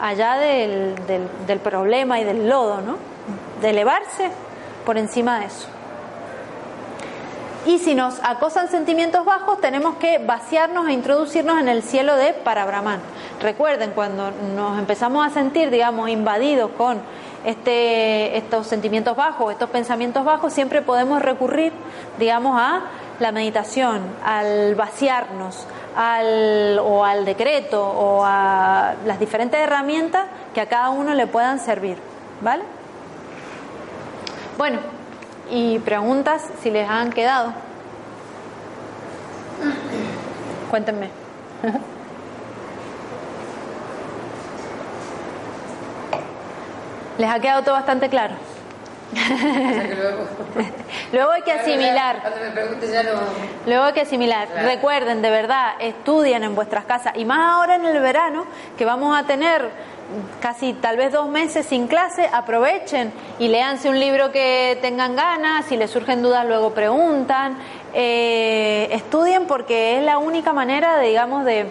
allá 0.00 0.34
del, 0.36 0.94
del, 1.46 1.58
problema 1.60 2.20
y 2.20 2.24
del 2.24 2.48
lodo, 2.48 2.80
¿no? 2.80 2.96
De 3.60 3.70
elevarse 3.70 4.30
por 4.84 4.98
encima 4.98 5.40
de 5.40 5.46
eso. 5.46 5.68
Y 7.64 7.78
si 7.78 7.94
nos 7.94 8.18
acosan 8.24 8.68
sentimientos 8.68 9.24
bajos, 9.24 9.60
tenemos 9.60 9.94
que 9.96 10.18
vaciarnos 10.18 10.88
e 10.88 10.92
introducirnos 10.92 11.60
en 11.60 11.68
el 11.68 11.84
cielo 11.84 12.16
de 12.16 12.32
Parabrahman. 12.32 13.00
Recuerden, 13.40 13.92
cuando 13.92 14.32
nos 14.56 14.78
empezamos 14.80 15.24
a 15.24 15.30
sentir, 15.30 15.70
digamos, 15.70 16.08
invadidos 16.08 16.72
con 16.72 17.00
este, 17.44 18.36
estos 18.36 18.66
sentimientos 18.66 19.16
bajos, 19.16 19.52
estos 19.52 19.70
pensamientos 19.70 20.24
bajos, 20.24 20.52
siempre 20.52 20.82
podemos 20.82 21.22
recurrir, 21.22 21.72
digamos, 22.18 22.58
a 22.60 22.82
la 23.20 23.30
meditación, 23.30 24.00
al 24.24 24.74
vaciarnos, 24.74 25.64
al, 25.96 26.80
o 26.82 27.04
al 27.04 27.24
decreto 27.24 27.80
o 27.80 28.24
a 28.24 28.94
las 29.06 29.20
diferentes 29.20 29.60
herramientas 29.60 30.24
que 30.52 30.60
a 30.60 30.66
cada 30.66 30.90
uno 30.90 31.14
le 31.14 31.28
puedan 31.28 31.60
servir. 31.60 31.96
¿Vale? 32.40 32.64
Bueno, 34.58 34.80
y 35.50 35.78
preguntas 35.80 36.48
si 36.62 36.70
les 36.70 36.88
han 36.88 37.10
quedado. 37.10 37.52
Cuéntenme. 40.70 41.10
¿Les 47.18 47.30
ha 47.30 47.38
quedado 47.40 47.62
todo 47.62 47.74
bastante 47.74 48.08
claro? 48.08 48.34
luego, 51.12 51.32
hay 51.32 51.42
que 51.42 51.52
asimilar. 51.52 52.22
Luego 53.66 53.84
hay 53.84 53.92
que 53.92 54.00
asimilar. 54.00 54.48
Recuerden, 54.64 55.20
de 55.20 55.30
verdad, 55.30 55.72
estudien 55.78 56.42
en 56.44 56.54
vuestras 56.54 56.86
casas 56.86 57.12
y 57.16 57.24
más 57.24 57.38
ahora 57.38 57.74
en 57.76 57.84
el 57.84 58.00
verano 58.00 58.46
que 58.78 58.84
vamos 58.84 59.16
a 59.16 59.24
tener 59.24 59.68
casi 60.40 60.74
tal 60.74 60.96
vez 60.96 61.12
dos 61.12 61.28
meses 61.28 61.66
sin 61.66 61.86
clase, 61.86 62.28
aprovechen 62.32 63.12
y 63.38 63.48
léanse 63.48 63.88
un 63.88 63.98
libro 63.98 64.32
que 64.32 64.78
tengan 64.80 65.16
ganas, 65.16 65.66
si 65.66 65.76
les 65.76 65.90
surgen 65.90 66.22
dudas 66.22 66.46
luego 66.46 66.70
preguntan, 66.72 67.58
eh, 67.94 68.88
estudien 68.92 69.46
porque 69.46 69.98
es 69.98 70.04
la 70.04 70.18
única 70.18 70.52
manera, 70.52 70.98
de, 70.98 71.08
digamos, 71.08 71.44
de, 71.44 71.66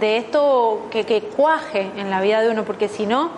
de 0.00 0.16
esto 0.16 0.86
que, 0.90 1.04
que 1.04 1.22
cuaje 1.22 1.90
en 1.96 2.10
la 2.10 2.20
vida 2.20 2.40
de 2.40 2.50
uno, 2.50 2.64
porque 2.64 2.88
si 2.88 3.06
no, 3.06 3.30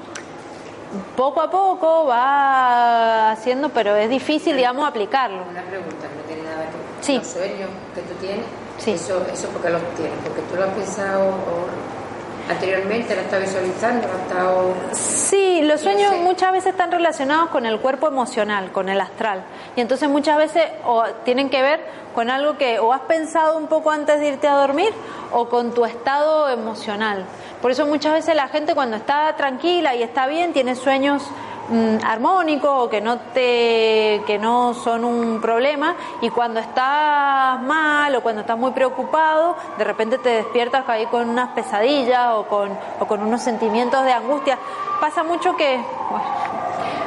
poco 1.17 1.41
a 1.41 1.51
poco 1.51 2.07
va 2.07 3.33
haciendo, 3.33 3.71
pero 3.71 3.97
es 3.97 4.09
difícil, 4.11 4.57
digamos, 4.57 4.87
aplicarlo. 4.87 5.43
Una 5.51 5.63
pregunta 5.63 6.09
que 6.09 6.15
no 6.15 6.23
tiene 6.27 6.43
nada 6.43 6.65
que 6.65 6.77
ver. 6.77 6.95
Sí. 7.01 7.17
Los 7.19 7.27
sueños 7.27 7.71
que 7.95 8.01
tú 8.03 8.15
tienes, 8.21 8.45
sí. 8.79 8.93
eso, 8.93 9.25
eso 9.33 9.49
porque 9.49 9.71
los 9.71 9.83
tienes, 9.95 10.17
porque 10.25 10.43
tú 10.43 10.57
lo 10.57 10.65
has 10.65 10.71
pensado 10.71 11.29
o 11.29 12.04
anteriormente, 12.49 13.15
lo 13.15 13.21
has 13.21 13.27
estado 13.27 13.43
visualizando, 13.43 14.07
estado... 14.07 14.75
Sí, 14.93 15.63
los 15.63 15.81
sueños 15.81 16.17
muchas 16.19 16.53
veces 16.53 16.73
están 16.73 16.91
relacionados 16.91 17.51
con 17.51 17.67
el 17.67 17.81
cuerpo 17.81 18.09
emocional, 18.09 18.73
con 18.73 18.89
el 18.89 19.01
astral. 19.01 19.45
Y 19.77 19.81
entonces 19.81 20.09
muchas 20.09 20.37
veces 20.37 20.65
o 20.85 21.05
tienen 21.25 21.51
que 21.51 21.63
ver 21.63 21.81
con 22.15 22.31
algo 22.31 22.57
que 22.57 22.79
o 22.79 22.93
has 22.93 23.03
pensado 23.03 23.57
un 23.57 23.67
poco 23.67 23.91
antes 23.91 24.21
de 24.21 24.29
irte 24.29 24.47
a 24.47 24.55
dormir 24.55 24.93
o 25.33 25.49
con 25.49 25.75
tu 25.75 25.85
estado 25.85 26.49
emocional. 26.49 27.25
Por 27.61 27.71
eso 27.71 27.87
muchas 27.87 28.13
veces 28.13 28.37
la 28.37 28.49
gente 28.49 28.75
cuando 28.75 28.97
está 28.97 29.35
tranquila 29.37 29.95
y 29.95 30.03
está 30.03 30.27
bien 30.27 30.53
tiene 30.53 30.77
sueños 30.77 31.23
mm, 31.69 32.05
armónicos 32.05 32.71
o 32.71 32.89
que 32.89 33.01
no 33.01 33.19
te 33.19 34.23
que 34.27 34.39
no 34.39 34.75
son 34.75 35.05
un 35.05 35.41
problema 35.41 35.95
y 36.21 36.31
cuando 36.31 36.61
estás 36.61 37.61
mal 37.63 38.15
o 38.15 38.23
cuando 38.23 38.43
estás 38.43 38.59
muy 38.59 38.73
preocupado 38.73 39.57
de 39.79 39.85
repente 39.85 40.19
te 40.19 40.31
despiertas 40.31 40.89
ahí 40.89 41.07
con 41.07 41.29
unas 41.29 41.51
pesadillas 41.51 42.29
o 42.35 42.45
con, 42.45 42.71
o 43.01 43.07
con 43.07 43.23
unos 43.23 43.43
sentimientos 43.43 44.05
de 44.05 44.13
angustia. 44.13 44.59
Pasa 45.01 45.23
mucho 45.23 45.57
que 45.57 45.81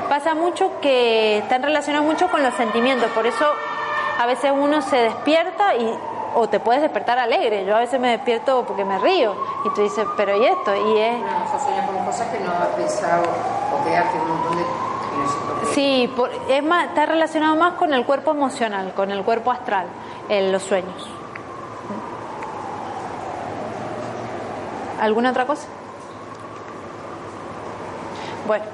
pasa 0.09 0.35
mucho 0.35 0.79
que 0.81 1.39
están 1.39 1.63
relacionados 1.63 2.07
mucho 2.07 2.29
con 2.29 2.41
los 2.41 2.53
sentimientos 2.53 3.09
por 3.11 3.25
eso 3.25 3.45
a 4.19 4.25
veces 4.25 4.51
uno 4.55 4.81
se 4.81 4.97
despierta 4.97 5.75
y 5.75 5.93
o 6.39 6.47
te 6.47 6.59
puedes 6.59 6.83
despertar 6.83 7.17
alegre. 7.17 7.65
Yo 7.65 7.75
a 7.75 7.79
veces 7.79 7.99
me 7.99 8.11
despierto 8.11 8.63
porque 8.67 8.85
me 8.85 8.99
río 8.99 9.35
y 9.65 9.73
tú 9.73 9.81
dices, 9.81 10.05
pero 10.15 10.37
¿y 10.37 10.45
esto? 10.45 10.75
Y 10.75 10.99
es... 10.99 11.19
No, 11.19 11.59
sueña 11.59 11.87
con 11.87 12.05
cosas 12.05 12.27
que 12.27 12.39
no 12.39 12.51
has 12.51 12.67
pensado 12.75 13.23
o 13.23 13.83
que 13.83 13.97
hace 13.97 14.19
un 14.19 14.27
montón 14.27 14.57
de... 14.57 14.63
Sí, 15.73 16.13
por, 16.15 16.29
es 16.47 16.63
más, 16.63 16.89
está 16.89 17.07
relacionado 17.07 17.55
más 17.55 17.73
con 17.73 17.91
el 17.91 18.05
cuerpo 18.05 18.31
emocional, 18.31 18.93
con 18.93 19.09
el 19.09 19.23
cuerpo 19.23 19.49
astral, 19.49 19.87
en 20.29 20.51
los 20.51 20.61
sueños. 20.61 21.09
¿Alguna 25.01 25.31
otra 25.31 25.47
cosa? 25.47 25.67
Bueno, 28.45 28.65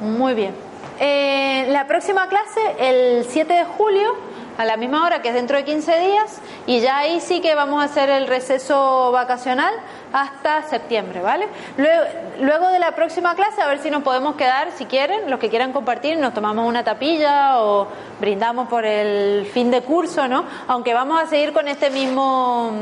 muy 0.00 0.34
bien. 0.34 0.56
Eh, 0.98 1.66
la 1.68 1.86
próxima 1.86 2.26
clase, 2.26 2.60
el 2.78 3.24
7 3.24 3.54
de 3.54 3.64
julio, 3.64 4.31
a 4.58 4.64
la 4.64 4.76
misma 4.76 5.04
hora 5.04 5.22
que 5.22 5.28
es 5.28 5.34
dentro 5.34 5.56
de 5.56 5.64
15 5.64 5.98
días 5.98 6.40
y 6.66 6.80
ya 6.80 6.98
ahí 6.98 7.20
sí 7.20 7.40
que 7.40 7.54
vamos 7.54 7.82
a 7.82 7.86
hacer 7.86 8.10
el 8.10 8.26
receso 8.26 9.10
vacacional 9.12 9.74
hasta 10.12 10.62
septiembre, 10.62 11.20
¿vale? 11.20 11.48
Luego, 11.76 12.02
luego, 12.40 12.68
de 12.68 12.78
la 12.78 12.92
próxima 12.92 13.34
clase 13.34 13.62
a 13.62 13.66
ver 13.66 13.78
si 13.78 13.90
nos 13.90 14.02
podemos 14.02 14.36
quedar, 14.36 14.70
si 14.72 14.84
quieren, 14.84 15.30
los 15.30 15.40
que 15.40 15.48
quieran 15.48 15.72
compartir, 15.72 16.18
nos 16.18 16.34
tomamos 16.34 16.68
una 16.68 16.84
tapilla 16.84 17.62
o 17.62 17.88
brindamos 18.20 18.68
por 18.68 18.84
el 18.84 19.46
fin 19.46 19.70
de 19.70 19.82
curso, 19.82 20.28
¿no? 20.28 20.44
Aunque 20.68 20.94
vamos 20.94 21.20
a 21.22 21.26
seguir 21.26 21.52
con 21.52 21.68
este 21.68 21.90
mismo 21.90 22.72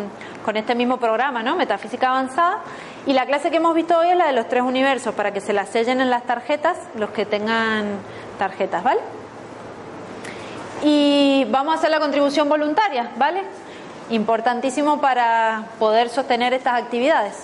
con 0.45 0.57
este 0.57 0.75
mismo 0.75 0.97
programa, 0.97 1.43
¿no? 1.43 1.55
Metafísica 1.55 2.09
avanzada. 2.09 2.61
Y 3.07 3.13
la 3.13 3.27
clase 3.27 3.51
que 3.51 3.59
hemos 3.59 3.75
visto 3.75 3.99
hoy 3.99 4.09
es 4.09 4.17
la 4.17 4.27
de 4.27 4.33
los 4.33 4.49
tres 4.49 4.63
universos, 4.63 5.15
para 5.15 5.33
que 5.33 5.41
se 5.41 5.53
la 5.53 5.67
sellen 5.67 6.01
en 6.01 6.11
las 6.11 6.25
tarjetas, 6.25 6.79
los 6.97 7.11
que 7.11 7.27
tengan 7.27 7.99
tarjetas, 8.39 8.83
¿vale? 8.83 9.01
Y 10.82 11.47
vamos 11.51 11.74
a 11.74 11.78
hacer 11.78 11.90
la 11.90 12.01
contribución 12.01 12.48
voluntaria, 12.48 13.11
¿vale? 13.16 13.43
Importantísimo 14.11 15.01
para 15.01 15.65
poder 15.78 16.09
sostener 16.09 16.52
estas 16.52 16.82
actividades. 16.82 17.35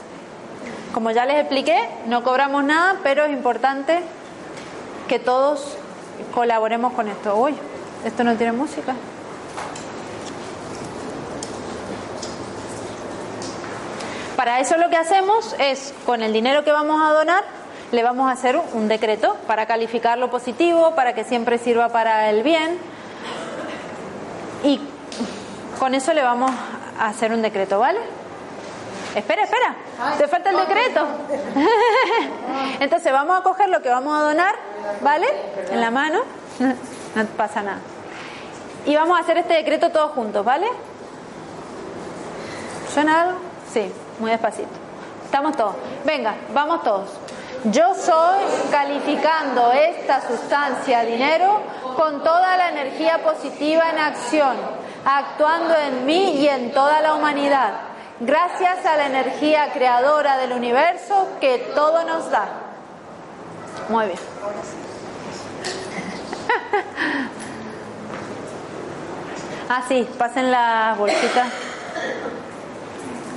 Como 0.92 1.10
ya 1.10 1.26
les 1.26 1.38
expliqué, 1.38 1.88
no 2.06 2.22
cobramos 2.22 2.64
nada, 2.64 2.96
pero 3.02 3.24
es 3.24 3.32
importante 3.32 4.00
que 5.08 5.18
todos 5.18 5.76
colaboremos 6.34 6.92
con 6.94 7.08
esto. 7.08 7.36
Uy, 7.36 7.54
esto 8.04 8.24
no 8.24 8.34
tiene 8.36 8.52
música. 8.52 8.94
Para 14.36 14.60
eso 14.60 14.76
lo 14.76 14.90
que 14.90 14.96
hacemos 14.96 15.54
es, 15.58 15.94
con 16.04 16.22
el 16.22 16.32
dinero 16.32 16.62
que 16.62 16.72
vamos 16.72 17.02
a 17.02 17.12
donar, 17.12 17.42
le 17.92 18.02
vamos 18.02 18.28
a 18.28 18.32
hacer 18.32 18.60
un 18.74 18.88
decreto 18.88 19.36
para 19.46 19.66
calificar 19.66 20.18
lo 20.18 20.30
positivo, 20.30 20.94
para 20.94 21.14
que 21.14 21.24
siempre 21.24 21.58
sirva 21.58 21.88
para 21.88 22.28
el 22.30 22.42
bien. 22.42 22.78
Y 24.66 24.80
con 25.78 25.94
eso 25.94 26.12
le 26.12 26.22
vamos 26.22 26.50
a 26.98 27.06
hacer 27.06 27.32
un 27.32 27.40
decreto, 27.40 27.78
¿vale? 27.78 28.00
Espera, 29.14 29.44
espera, 29.44 29.76
te 30.18 30.26
falta 30.26 30.50
el 30.50 30.56
decreto. 30.56 31.06
Entonces 32.80 33.12
vamos 33.12 33.38
a 33.38 33.42
coger 33.44 33.68
lo 33.68 33.80
que 33.80 33.88
vamos 33.88 34.18
a 34.18 34.22
donar, 34.24 34.56
¿vale? 35.02 35.28
En 35.70 35.80
la 35.80 35.92
mano, 35.92 36.18
no 36.58 37.24
pasa 37.36 37.62
nada. 37.62 37.78
Y 38.84 38.96
vamos 38.96 39.16
a 39.16 39.22
hacer 39.22 39.38
este 39.38 39.54
decreto 39.54 39.90
todos 39.90 40.10
juntos, 40.10 40.44
¿vale? 40.44 40.66
¿Suena 42.92 43.22
algo? 43.22 43.38
Sí, 43.72 43.92
muy 44.18 44.32
despacito. 44.32 44.68
Estamos 45.24 45.56
todos. 45.56 45.76
Venga, 46.04 46.34
vamos 46.52 46.82
todos. 46.82 47.08
Yo 47.72 47.94
soy 47.94 48.40
calificando 48.70 49.72
esta 49.72 50.26
sustancia 50.26 51.02
dinero 51.02 51.60
con 51.96 52.22
toda 52.22 52.56
la 52.56 52.70
energía 52.70 53.22
positiva 53.22 53.90
en 53.90 53.98
acción, 53.98 54.56
actuando 55.04 55.74
en 55.74 56.06
mí 56.06 56.40
y 56.40 56.48
en 56.48 56.72
toda 56.72 57.00
la 57.00 57.14
humanidad 57.14 57.72
gracias 58.20 58.86
a 58.86 58.96
la 58.96 59.06
energía 59.06 59.72
creadora 59.72 60.36
del 60.38 60.52
universo 60.52 61.28
que 61.40 61.58
todo 61.74 62.04
nos 62.04 62.30
da. 62.30 62.46
Muy 63.88 64.06
bien. 64.06 64.18
ah, 69.68 69.82
sí, 69.86 70.08
pasen 70.18 70.50
la 70.50 70.96
bolsita. 70.98 71.46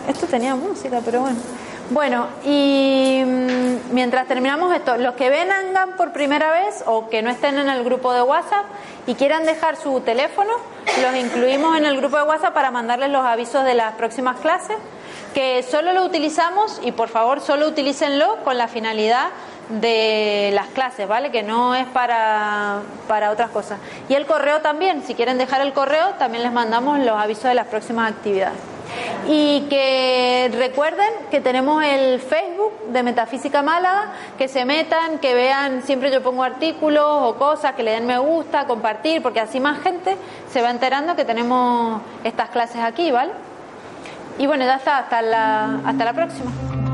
Esto 0.07 0.25
tenía 0.27 0.55
música, 0.55 1.01
pero 1.03 1.19
bueno. 1.21 1.37
Bueno, 1.91 2.27
y 2.45 3.23
mm, 3.25 3.93
mientras 3.93 4.27
terminamos 4.27 4.75
esto, 4.75 4.97
los 4.97 5.15
que 5.15 5.31
vengan 5.31 5.93
por 5.97 6.13
primera 6.13 6.51
vez 6.51 6.83
o 6.85 7.09
que 7.09 7.23
no 7.23 7.31
estén 7.31 7.57
en 7.57 7.67
el 7.67 7.83
grupo 7.83 8.13
de 8.13 8.21
WhatsApp 8.21 8.65
y 9.07 9.15
quieran 9.15 9.43
dejar 9.43 9.75
su 9.75 9.99
teléfono, 10.01 10.51
los 11.01 11.15
incluimos 11.15 11.75
en 11.77 11.85
el 11.85 11.97
grupo 11.97 12.17
de 12.17 12.23
WhatsApp 12.23 12.53
para 12.53 12.69
mandarles 12.69 13.09
los 13.09 13.25
avisos 13.25 13.65
de 13.65 13.73
las 13.73 13.95
próximas 13.95 14.37
clases, 14.37 14.77
que 15.33 15.63
solo 15.63 15.91
lo 15.93 16.03
utilizamos 16.03 16.79
y 16.83 16.91
por 16.91 17.09
favor 17.09 17.41
solo 17.41 17.67
utilícenlo 17.67 18.37
con 18.43 18.59
la 18.59 18.67
finalidad 18.67 19.29
de 19.69 20.51
las 20.53 20.67
clases, 20.67 21.07
¿vale? 21.07 21.31
Que 21.31 21.41
no 21.41 21.73
es 21.73 21.87
para, 21.87 22.81
para 23.07 23.31
otras 23.31 23.49
cosas. 23.49 23.79
Y 24.09 24.13
el 24.13 24.27
correo 24.27 24.61
también, 24.61 25.01
si 25.03 25.15
quieren 25.15 25.39
dejar 25.39 25.61
el 25.61 25.73
correo, 25.73 26.09
también 26.19 26.43
les 26.43 26.51
mandamos 26.51 26.99
los 26.99 27.17
avisos 27.17 27.45
de 27.45 27.55
las 27.55 27.65
próximas 27.65 28.11
actividades. 28.11 28.78
Y 29.27 29.67
que 29.69 30.51
recuerden 30.55 31.09
que 31.29 31.41
tenemos 31.41 31.83
el 31.83 32.19
Facebook 32.19 32.73
de 32.87 33.03
Metafísica 33.03 33.61
Málaga, 33.61 34.13
que 34.37 34.47
se 34.47 34.65
metan, 34.65 35.19
que 35.19 35.33
vean, 35.33 35.83
siempre 35.83 36.11
yo 36.11 36.23
pongo 36.23 36.43
artículos 36.43 37.05
o 37.05 37.35
cosas, 37.35 37.75
que 37.75 37.83
le 37.83 37.91
den 37.91 38.07
me 38.07 38.17
gusta, 38.17 38.65
compartir, 38.65 39.21
porque 39.21 39.39
así 39.39 39.59
más 39.59 39.81
gente 39.81 40.17
se 40.51 40.61
va 40.61 40.71
enterando 40.71 41.15
que 41.15 41.25
tenemos 41.25 42.01
estas 42.23 42.49
clases 42.49 42.81
aquí, 42.81 43.11
¿vale? 43.11 43.31
Y 44.39 44.47
bueno, 44.47 44.65
ya 44.65 44.75
está, 44.75 44.99
hasta 44.99 45.21
la, 45.21 45.79
hasta 45.85 46.05
la 46.05 46.13
próxima. 46.13 46.88